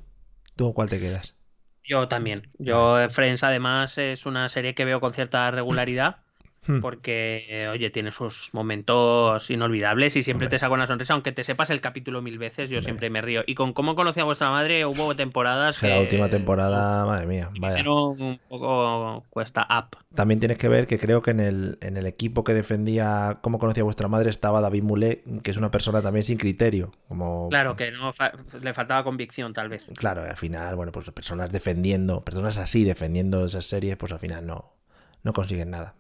¿Tú 0.57 0.65
con 0.67 0.73
cuál 0.75 0.89
te 0.89 1.01
quedas? 1.01 1.37
Yo 1.85 2.09
también. 2.09 2.51
Yo, 2.59 2.99
eh, 3.01 3.09
Friends, 3.11 3.43
además, 3.43 3.99
es 3.99 4.25
una 4.27 4.49
serie 4.49 4.75
que 4.75 4.85
veo 4.85 5.01
con 5.01 5.13
cierta 5.15 5.51
regularidad. 5.51 6.23
Hmm. 6.67 6.81
Porque, 6.83 7.69
oye, 7.73 7.89
tiene 7.89 8.13
sus 8.13 8.51
momentos 8.53 9.51
inolvidables 9.51 10.15
y 10.17 10.23
siempre 10.23 10.45
Hombre. 10.47 10.57
te 10.57 10.59
saca 10.61 10.73
una 10.75 10.87
sonrisa, 10.87 11.15
aunque 11.15 11.33
te 11.33 11.43
sepas 11.43 11.71
el 11.71 11.81
capítulo 11.81 12.21
mil 12.21 12.37
veces, 12.39 12.69
yo 12.69 12.77
Hombre. 12.77 12.85
siempre 12.85 13.09
me 13.11 13.23
río. 13.23 13.43
Y 13.47 13.55
con 13.55 13.73
cómo 13.73 13.97
conocí 13.97 14.21
a 14.21 14.25
vuestra 14.25 14.51
madre, 14.51 14.85
hubo 14.85 15.17
temporadas 15.17 15.79
Que 15.79 15.89
la 15.89 16.01
última 16.01 16.29
temporada, 16.29 17.07
madre 17.07 17.27
mía, 17.27 17.49
vaya. 17.59 17.83
un 17.91 18.39
poco 18.49 19.25
cuesta 19.31 19.67
up. 19.71 19.97
También 20.15 20.39
tienes 20.39 20.59
que 20.59 20.69
ver 20.69 20.87
que 20.87 20.99
creo 20.99 21.23
que 21.23 21.31
en 21.31 21.41
el, 21.41 21.79
en 21.81 21.97
el 21.97 22.05
equipo 22.07 22.45
que 22.45 22.53
defendía 22.53 23.39
cómo 23.41 23.59
conocía 23.59 23.83
vuestra 23.85 24.09
madre 24.09 24.29
estaba 24.29 24.61
David 24.61 24.83
Moulet, 24.83 25.23
que 25.43 25.51
es 25.53 25.57
una 25.57 25.71
persona 25.71 26.03
también 26.03 26.25
sin 26.25 26.37
criterio. 26.37 26.93
Como, 27.09 27.49
Claro, 27.49 27.75
que 27.75 27.91
no 27.91 28.13
fa- 28.13 28.33
le 28.61 28.75
faltaba 28.75 29.03
convicción, 29.03 29.55
tal 29.55 29.71
vez. 29.71 29.87
Claro, 29.97 30.23
al 30.23 30.37
final, 30.37 30.77
bueno, 30.77 30.93
pues 30.93 31.11
personas 31.11 31.51
defendiendo, 31.51 32.23
personas 32.23 32.59
así 32.59 32.85
defendiendo 32.85 33.47
esas 33.47 33.65
series, 33.65 33.97
pues 33.97 34.13
al 34.13 34.19
final 34.19 34.47
no, 34.47 34.75
no 35.23 35.33
consiguen 35.33 35.71
nada. 35.71 35.95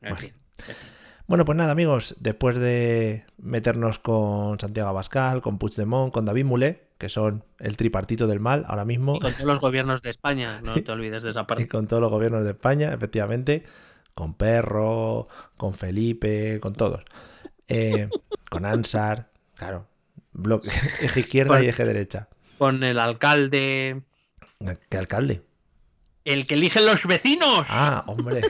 Bueno. 0.00 0.16
fin. 0.16 0.32
Bueno, 1.26 1.44
pues 1.44 1.56
nada, 1.56 1.72
amigos, 1.72 2.16
después 2.20 2.58
de 2.58 3.24
meternos 3.38 3.98
con 3.98 4.58
Santiago 4.60 4.88
Abascal, 4.90 5.40
con 5.40 5.58
Puigdemont, 5.58 6.12
con 6.12 6.24
David 6.24 6.44
Moulet, 6.44 6.88
que 6.98 7.08
son 7.08 7.44
el 7.58 7.76
tripartito 7.76 8.26
del 8.26 8.40
mal 8.40 8.64
ahora 8.68 8.84
mismo, 8.84 9.16
Y 9.16 9.20
con 9.20 9.32
todos 9.32 9.46
los 9.46 9.60
gobiernos 9.60 10.02
de 10.02 10.10
España, 10.10 10.60
no 10.62 10.74
te 10.74 10.92
olvides 10.92 11.22
de 11.22 11.30
esa 11.30 11.42
y 11.42 11.44
parte. 11.44 11.68
con 11.68 11.86
todos 11.86 12.02
los 12.02 12.10
gobiernos 12.10 12.44
de 12.44 12.50
España, 12.50 12.92
efectivamente, 12.92 13.64
con 14.14 14.34
Perro, 14.34 15.28
con 15.56 15.74
Felipe, 15.74 16.58
con 16.60 16.74
todos, 16.74 17.02
Eh, 17.68 18.08
con 18.50 18.66
Ansar, 18.66 19.30
claro, 19.54 19.86
bloque, 20.32 20.68
eje 21.00 21.20
izquierda 21.20 21.54
Con- 21.56 21.64
y 21.64 21.68
eje 21.68 21.84
derecha. 21.84 22.28
Con 22.58 22.82
el 22.84 22.98
alcalde. 23.00 24.02
¿Qué 24.90 24.98
alcalde? 24.98 25.42
El 26.24 26.46
que 26.46 26.54
eligen 26.54 26.84
los 26.86 27.06
vecinos. 27.06 27.66
Ah, 27.70 28.04
hombre. 28.06 28.42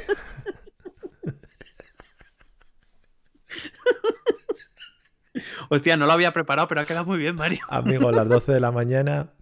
Hostia, 5.71 5.97
no 5.97 6.07
lo 6.07 6.13
había 6.13 6.33
preparado, 6.33 6.69
pero 6.69 6.81
ha 6.83 6.85
quedado 6.85 7.07
muy 7.07 7.19
bien, 7.19 7.35
Mario. 7.37 7.61
Amigo, 7.69 8.09
a 8.09 8.13
las 8.13 8.29
12 8.29 8.53
de 8.53 8.61
la 8.61 8.71
mañana, 8.73 9.33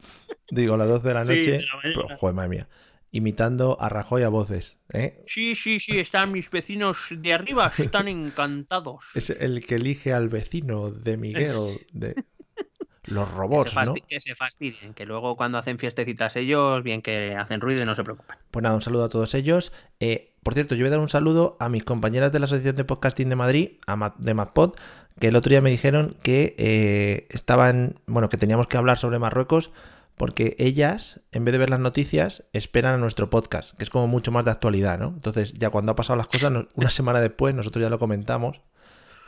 digo, 0.50 0.74
a 0.74 0.78
las 0.78 0.88
12 0.88 1.08
de 1.08 1.14
la 1.14 1.24
Sí, 1.24 1.28
noche, 1.36 1.50
de 1.52 1.62
la 1.66 1.76
mañana. 1.76 2.02
pues, 2.06 2.20
joder, 2.20 2.34
madre 2.34 2.48
mía, 2.48 2.68
imitando 3.10 3.76
a 3.80 3.88
Rajoy 3.88 4.22
a 4.22 4.28
voces, 4.28 4.78
¿eh? 4.92 5.22
Sí, 5.26 5.54
sí, 5.56 5.80
sí, 5.80 5.98
están 5.98 6.30
mis 6.32 6.48
vecinos 6.50 7.08
de 7.10 7.32
arriba, 7.34 7.72
están 7.76 8.06
encantados. 8.08 9.04
Es 9.14 9.30
el 9.30 9.64
que 9.66 9.76
elige 9.76 10.12
al 10.12 10.28
vecino 10.28 10.90
de 10.92 11.16
Miguel, 11.16 11.86
de 11.92 12.14
los 13.04 13.28
Que 13.28 13.34
robots, 13.34 13.70
se, 13.70 13.82
¿no? 13.82 13.94
que 14.06 14.20
se 14.20 14.34
fastidien, 14.36 14.94
que 14.94 15.06
luego 15.06 15.36
cuando 15.36 15.58
hacen 15.58 15.78
fiestecitas 15.78 16.36
ellos, 16.36 16.82
bien 16.84 17.02
que 17.02 17.34
hacen 17.34 17.60
ruido 17.60 17.82
y 17.82 17.86
no 17.86 17.94
se 17.96 18.04
preocupen. 18.04 18.36
Pues 18.50 18.62
nada, 18.62 18.74
un 18.76 18.82
saludo 18.82 19.04
a 19.04 19.08
todos 19.08 19.34
ellos. 19.34 19.72
Eh, 20.00 20.29
por 20.42 20.54
cierto, 20.54 20.74
yo 20.74 20.82
voy 20.84 20.88
a 20.88 20.90
dar 20.92 21.00
un 21.00 21.08
saludo 21.08 21.56
a 21.60 21.68
mis 21.68 21.84
compañeras 21.84 22.32
de 22.32 22.38
la 22.38 22.44
Asociación 22.46 22.74
de 22.76 22.84
Podcasting 22.84 23.28
de 23.28 23.36
Madrid, 23.36 23.70
a 23.86 23.96
Ma- 23.96 24.14
de 24.18 24.34
MadPod, 24.34 24.74
que 25.18 25.28
el 25.28 25.36
otro 25.36 25.50
día 25.50 25.60
me 25.60 25.70
dijeron 25.70 26.16
que 26.22 26.54
eh, 26.58 27.26
estaban, 27.30 28.00
bueno, 28.06 28.28
que 28.28 28.36
teníamos 28.36 28.66
que 28.66 28.76
hablar 28.78 28.96
sobre 28.98 29.18
Marruecos, 29.18 29.70
porque 30.16 30.54
ellas, 30.58 31.20
en 31.32 31.44
vez 31.44 31.52
de 31.52 31.58
ver 31.58 31.70
las 31.70 31.80
noticias, 31.80 32.44
esperan 32.52 32.94
a 32.94 32.98
nuestro 32.98 33.30
podcast, 33.30 33.76
que 33.76 33.84
es 33.84 33.90
como 33.90 34.06
mucho 34.06 34.30
más 34.32 34.44
de 34.44 34.50
actualidad, 34.50 34.98
¿no? 34.98 35.08
Entonces, 35.08 35.52
ya 35.54 35.70
cuando 35.70 35.92
ha 35.92 35.94
pasado 35.94 36.16
las 36.16 36.26
cosas, 36.26 36.52
una 36.76 36.90
semana 36.90 37.20
después, 37.20 37.54
nosotros 37.54 37.82
ya 37.82 37.88
lo 37.90 37.98
comentamos, 37.98 38.60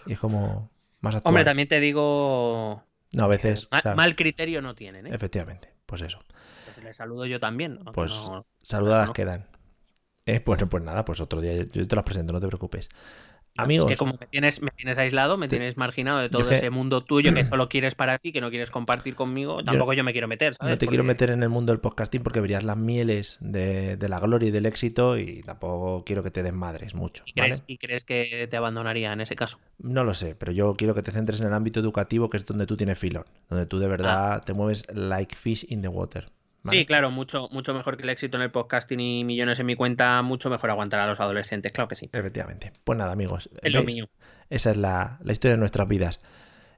y 0.06 0.12
es 0.14 0.18
como 0.18 0.70
más 1.00 1.14
actual. 1.14 1.30
Hombre, 1.30 1.44
también 1.44 1.68
te 1.68 1.80
digo, 1.80 2.84
No, 3.14 3.24
a 3.24 3.28
veces, 3.28 3.66
claro, 3.70 3.96
mal 3.96 4.16
criterio 4.16 4.60
no 4.62 4.74
tienen, 4.74 5.06
¿eh? 5.06 5.10
efectivamente, 5.14 5.72
pues 5.86 6.02
eso. 6.02 6.18
Pues 6.64 6.82
les 6.84 6.96
saludo 6.96 7.26
yo 7.26 7.38
también. 7.40 7.78
¿no? 7.84 7.92
Pues 7.92 8.12
No- 8.12 8.46
saludadas 8.62 9.08
no. 9.08 9.12
quedan. 9.12 9.46
Eh, 10.26 10.40
bueno, 10.44 10.68
pues 10.68 10.82
nada, 10.84 11.04
pues 11.04 11.20
otro 11.20 11.40
día 11.40 11.64
yo, 11.64 11.86
te 11.88 11.96
las 11.96 12.04
presento, 12.04 12.32
no 12.32 12.40
te 12.40 12.46
preocupes. 12.46 12.88
Es 13.54 13.58
Amigos, 13.58 13.86
que 13.86 13.96
como 13.96 14.16
me 14.18 14.26
tienes, 14.28 14.62
me 14.62 14.70
tienes 14.70 14.96
aislado, 14.96 15.36
me 15.36 15.46
Te- 15.46 15.56
tienes 15.56 15.76
marginado 15.76 16.18
de 16.20 16.26
Yo 16.30 16.38
todo 16.38 16.48
que- 16.48 16.54
ese 16.56 16.70
mundo 16.70 17.02
tuyo 17.04 17.34
que 17.34 17.44
solo 17.44 17.68
quieres 17.68 17.94
para 17.94 18.18
ti, 18.18 18.32
que 18.32 18.40
no 18.40 18.48
quieres 18.48 18.70
compartir 18.70 19.14
conmigo, 19.14 19.62
tampoco 19.62 19.92
yo, 19.92 20.04
me 20.04 20.12
quiero 20.12 20.28
meter, 20.28 20.54
¿sabes? 20.54 20.74
no 20.74 20.78
te 20.78 20.86
quiero 20.86 21.04
meter 21.04 21.30
en 21.30 21.42
el 21.42 21.48
mundo 21.50 21.72
del 21.72 21.80
podcasting 21.80 22.22
porque 22.22 22.40
verías 22.40 22.64
las 22.64 22.76
mieles 22.78 23.36
de, 23.40 23.96
de 23.96 24.08
la 24.08 24.20
gloria 24.20 24.48
y 24.48 24.52
del 24.52 24.64
éxito 24.66 25.18
y 25.18 25.42
tampoco 25.42 26.02
quiero 26.04 26.22
que 26.22 26.30
te 26.30 26.42
desmadres 26.42 26.94
mucho. 26.94 27.24
¿Y 27.26 27.32
¿vale? 27.32 27.48
crees, 27.48 27.64
y 27.66 27.78
crees 27.78 28.04
que 28.04 28.46
te 28.50 28.56
abandonaría 28.56 29.12
en 29.12 29.20
ese 29.20 29.34
caso? 29.36 29.58
No 29.78 30.04
lo 30.04 30.14
sé, 30.14 30.34
pero 30.34 30.52
yo 30.52 30.72
quiero 30.74 30.94
que 30.94 31.02
te 31.02 31.10
centres 31.10 31.40
en 31.40 31.46
el 31.48 31.52
ámbito 31.54 31.80
educativo, 31.80 32.30
que 32.30 32.38
es 32.38 32.46
donde 32.46 32.66
tú 32.66 32.76
tienes 32.76 32.98
filón, 32.98 33.24
donde 33.50 33.66
tú 33.66 33.78
de 33.80 33.88
verdad 33.88 34.42
te 34.44 34.54
mueves 34.54 34.84
like 34.94 35.36
fish 35.36 35.66
in 35.68 35.82
the 35.82 35.88
water. 35.88 36.28
¿Vale? 36.62 36.78
Sí, 36.78 36.86
claro, 36.86 37.10
mucho, 37.10 37.48
mucho 37.50 37.74
mejor 37.74 37.96
que 37.96 38.02
el 38.04 38.10
éxito 38.10 38.36
en 38.36 38.42
el 38.42 38.50
podcasting 38.50 39.00
y 39.00 39.24
millones 39.24 39.58
en 39.58 39.66
mi 39.66 39.76
cuenta, 39.76 40.22
mucho 40.22 40.50
mejor 40.50 40.70
aguantar 40.70 41.00
a 41.00 41.06
los 41.06 41.20
adolescentes, 41.20 41.72
claro 41.72 41.88
que 41.88 41.96
sí. 41.96 42.10
Efectivamente. 42.12 42.72
Pues 42.84 42.98
nada, 42.98 43.12
amigos. 43.12 43.50
Es 43.62 43.72
lo 43.72 43.80
¿veis? 43.80 43.86
mío. 43.86 44.08
Esa 44.50 44.70
es 44.70 44.76
la, 44.76 45.18
la 45.22 45.32
historia 45.32 45.54
de 45.54 45.58
nuestras 45.58 45.88
vidas. 45.88 46.20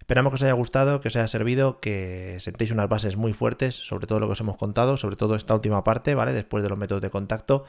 Esperamos 0.01 0.33
que 0.33 0.35
os 0.35 0.43
haya 0.43 0.53
gustado, 0.53 1.01
que 1.01 1.09
os 1.09 1.17
haya 1.17 1.29
servido, 1.29 1.81
que 1.81 2.37
sentéis 2.39 2.71
unas 2.71 2.91
bases 2.91 3.17
muy 3.17 3.33
fuertes 3.33 3.75
sobre 3.75 4.07
todo 4.07 4.21
lo 4.21 4.27
que 4.27 4.33
os 4.33 4.41
hemos 4.41 4.59
contado, 4.59 4.99
sobre 4.99 5.17
todo 5.17 5.35
esta 5.35 5.55
última 5.55 5.83
parte, 5.83 6.15
¿vale? 6.15 6.35
Después 6.35 6.63
de 6.63 6.69
los 6.69 6.79
métodos 6.79 7.01
de 7.01 7.09
contacto. 7.09 7.65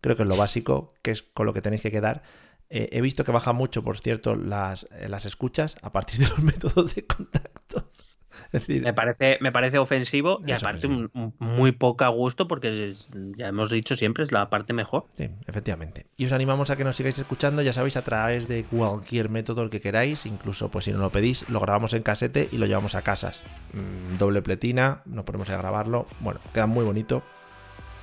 Creo 0.00 0.14
que 0.16 0.22
es 0.22 0.28
lo 0.28 0.36
básico, 0.36 0.94
que 1.02 1.10
es 1.10 1.22
con 1.22 1.46
lo 1.46 1.52
que 1.52 1.62
tenéis 1.62 1.82
que 1.82 1.90
quedar. 1.90 2.22
Eh, 2.70 2.90
he 2.92 3.00
visto 3.00 3.24
que 3.24 3.32
baja 3.32 3.52
mucho, 3.52 3.82
por 3.82 3.98
cierto, 3.98 4.36
las, 4.36 4.86
eh, 4.92 5.08
las 5.08 5.26
escuchas 5.26 5.76
a 5.82 5.90
partir 5.90 6.20
de 6.20 6.28
los 6.28 6.38
métodos 6.42 6.94
de 6.94 7.06
contacto. 7.06 7.90
Es 8.52 8.66
decir, 8.66 8.82
Me 8.82 8.92
parece, 8.94 9.38
me 9.40 9.52
parece 9.52 9.78
ofensivo 9.78 10.40
y 10.46 10.52
Es 10.52 10.62
aparte 10.62 10.86
ofensivo. 10.86 11.10
un- 11.14 11.32
un 11.40 11.48
muy 11.56 11.72
poca 11.72 12.08
gusto 12.08 12.48
porque 12.48 12.90
es- 12.90 13.08
ya 13.36 13.48
hemos 13.48 13.70
dicho 13.70 13.96
siempre 13.96 14.24
es 14.24 14.32
la 14.32 14.50
parte 14.50 14.72
mejor. 14.72 15.06
Sí, 15.16 15.28
efectivamente. 15.46 16.06
Y 16.16 16.26
os 16.26 16.32
animamos 16.32 16.70
a 16.70 16.76
que 16.76 16.84
nos 16.84 16.96
sigáis 16.96 17.18
escuchando, 17.18 17.62
ya 17.62 17.72
sabéis, 17.72 17.96
a 17.96 18.02
través 18.02 18.48
de 18.48 18.64
cualquier 18.64 19.28
método 19.28 19.62
el 19.62 19.70
que 19.70 19.80
queráis, 19.80 20.26
incluso 20.26 20.70
pues 20.70 20.84
si 20.86 20.92
no 20.92 20.98
lo 20.98 21.10
pedís, 21.10 21.48
lo 21.48 21.60
grabamos 21.60 21.92
en 21.94 22.02
casete 22.02 22.48
y 22.50 22.58
lo 22.58 22.66
llevamos 22.66 22.94
a 22.94 23.02
casas. 23.02 23.40
Mm, 23.72 24.18
doble 24.18 24.42
pletina, 24.42 25.02
nos 25.06 25.24
ponemos 25.24 25.48
a 25.50 25.56
grabarlo, 25.56 26.06
bueno, 26.20 26.40
queda 26.54 26.66
muy 26.66 26.84
bonito 26.84 27.22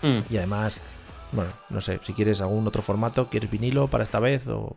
Mm. 0.01 0.19
y 0.29 0.37
además, 0.37 0.77
bueno, 1.31 1.51
no 1.69 1.81
sé, 1.81 1.99
si 2.03 2.13
quieres 2.13 2.39
algún 2.41 2.67
otro 2.67 2.81
formato, 2.81 3.29
¿quieres 3.29 3.49
vinilo 3.49 3.87
para 3.87 4.03
esta 4.03 4.19
vez 4.19 4.47
o 4.47 4.75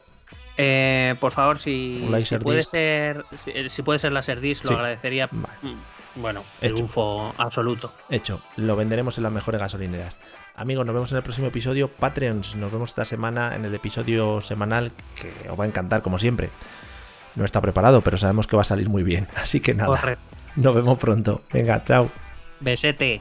Eh, 0.63 1.15
por 1.21 1.33
favor, 1.33 1.59
si, 1.59 2.07
puede 2.43 2.63
ser 2.63 3.25
si, 3.39 3.51
eh, 3.51 3.69
si 3.71 3.83
puede 3.83 3.99
ser 3.99 4.13
Laserdisc, 4.13 4.65
lo 4.65 4.69
Sí. 4.69 4.75
agradecería. 4.75 5.29
Vale. 5.33 5.55
Mm, 5.63 5.79
Bueno, 6.17 6.43
Hecho. 6.61 6.75
triunfo 6.75 7.33
absoluto. 7.39 7.95
hecho? 8.11 8.43
Lo 8.57 8.75
venderemos 8.75 9.17
en 9.17 9.23
las 9.23 9.33
mejores 9.33 9.61
gasolineras. 9.61 10.17
Amigos, 10.57 10.85
nos 10.85 10.93
vemos 10.95 11.11
en 11.13 11.19
el 11.19 11.23
próximo 11.23 11.47
episodio. 11.47 11.87
Patreons, 11.89 12.57
nos 12.57 12.73
vemos 12.73 12.91
esta 12.91 13.05
semana 13.05 13.55
en 13.55 13.65
el 13.65 13.75
episodio 13.75 14.41
semanal 14.41 14.91
que 15.15 15.33
os 15.49 15.59
va 15.59 15.65
a 15.65 15.67
encantar 15.69 16.03
como 16.03 16.19
siempre. 16.19 16.51
no 17.37 17.45
está 17.45 17.61
preparado, 17.61 18.01
pero 18.01 18.19
sabemos 18.19 18.49
que 18.49 18.57
va 18.57 18.63
a 18.63 18.65
salir 18.65 18.89
muy 18.89 19.05
bien. 19.05 19.29
Así 19.37 19.61
que 19.61 19.73
nada, 19.73 20.19
nos 20.57 20.75
vemos 20.75 20.99
pronto. 20.99 21.43
Venga, 21.53 21.83
chao. 21.85 22.11
Besete. 22.59 23.21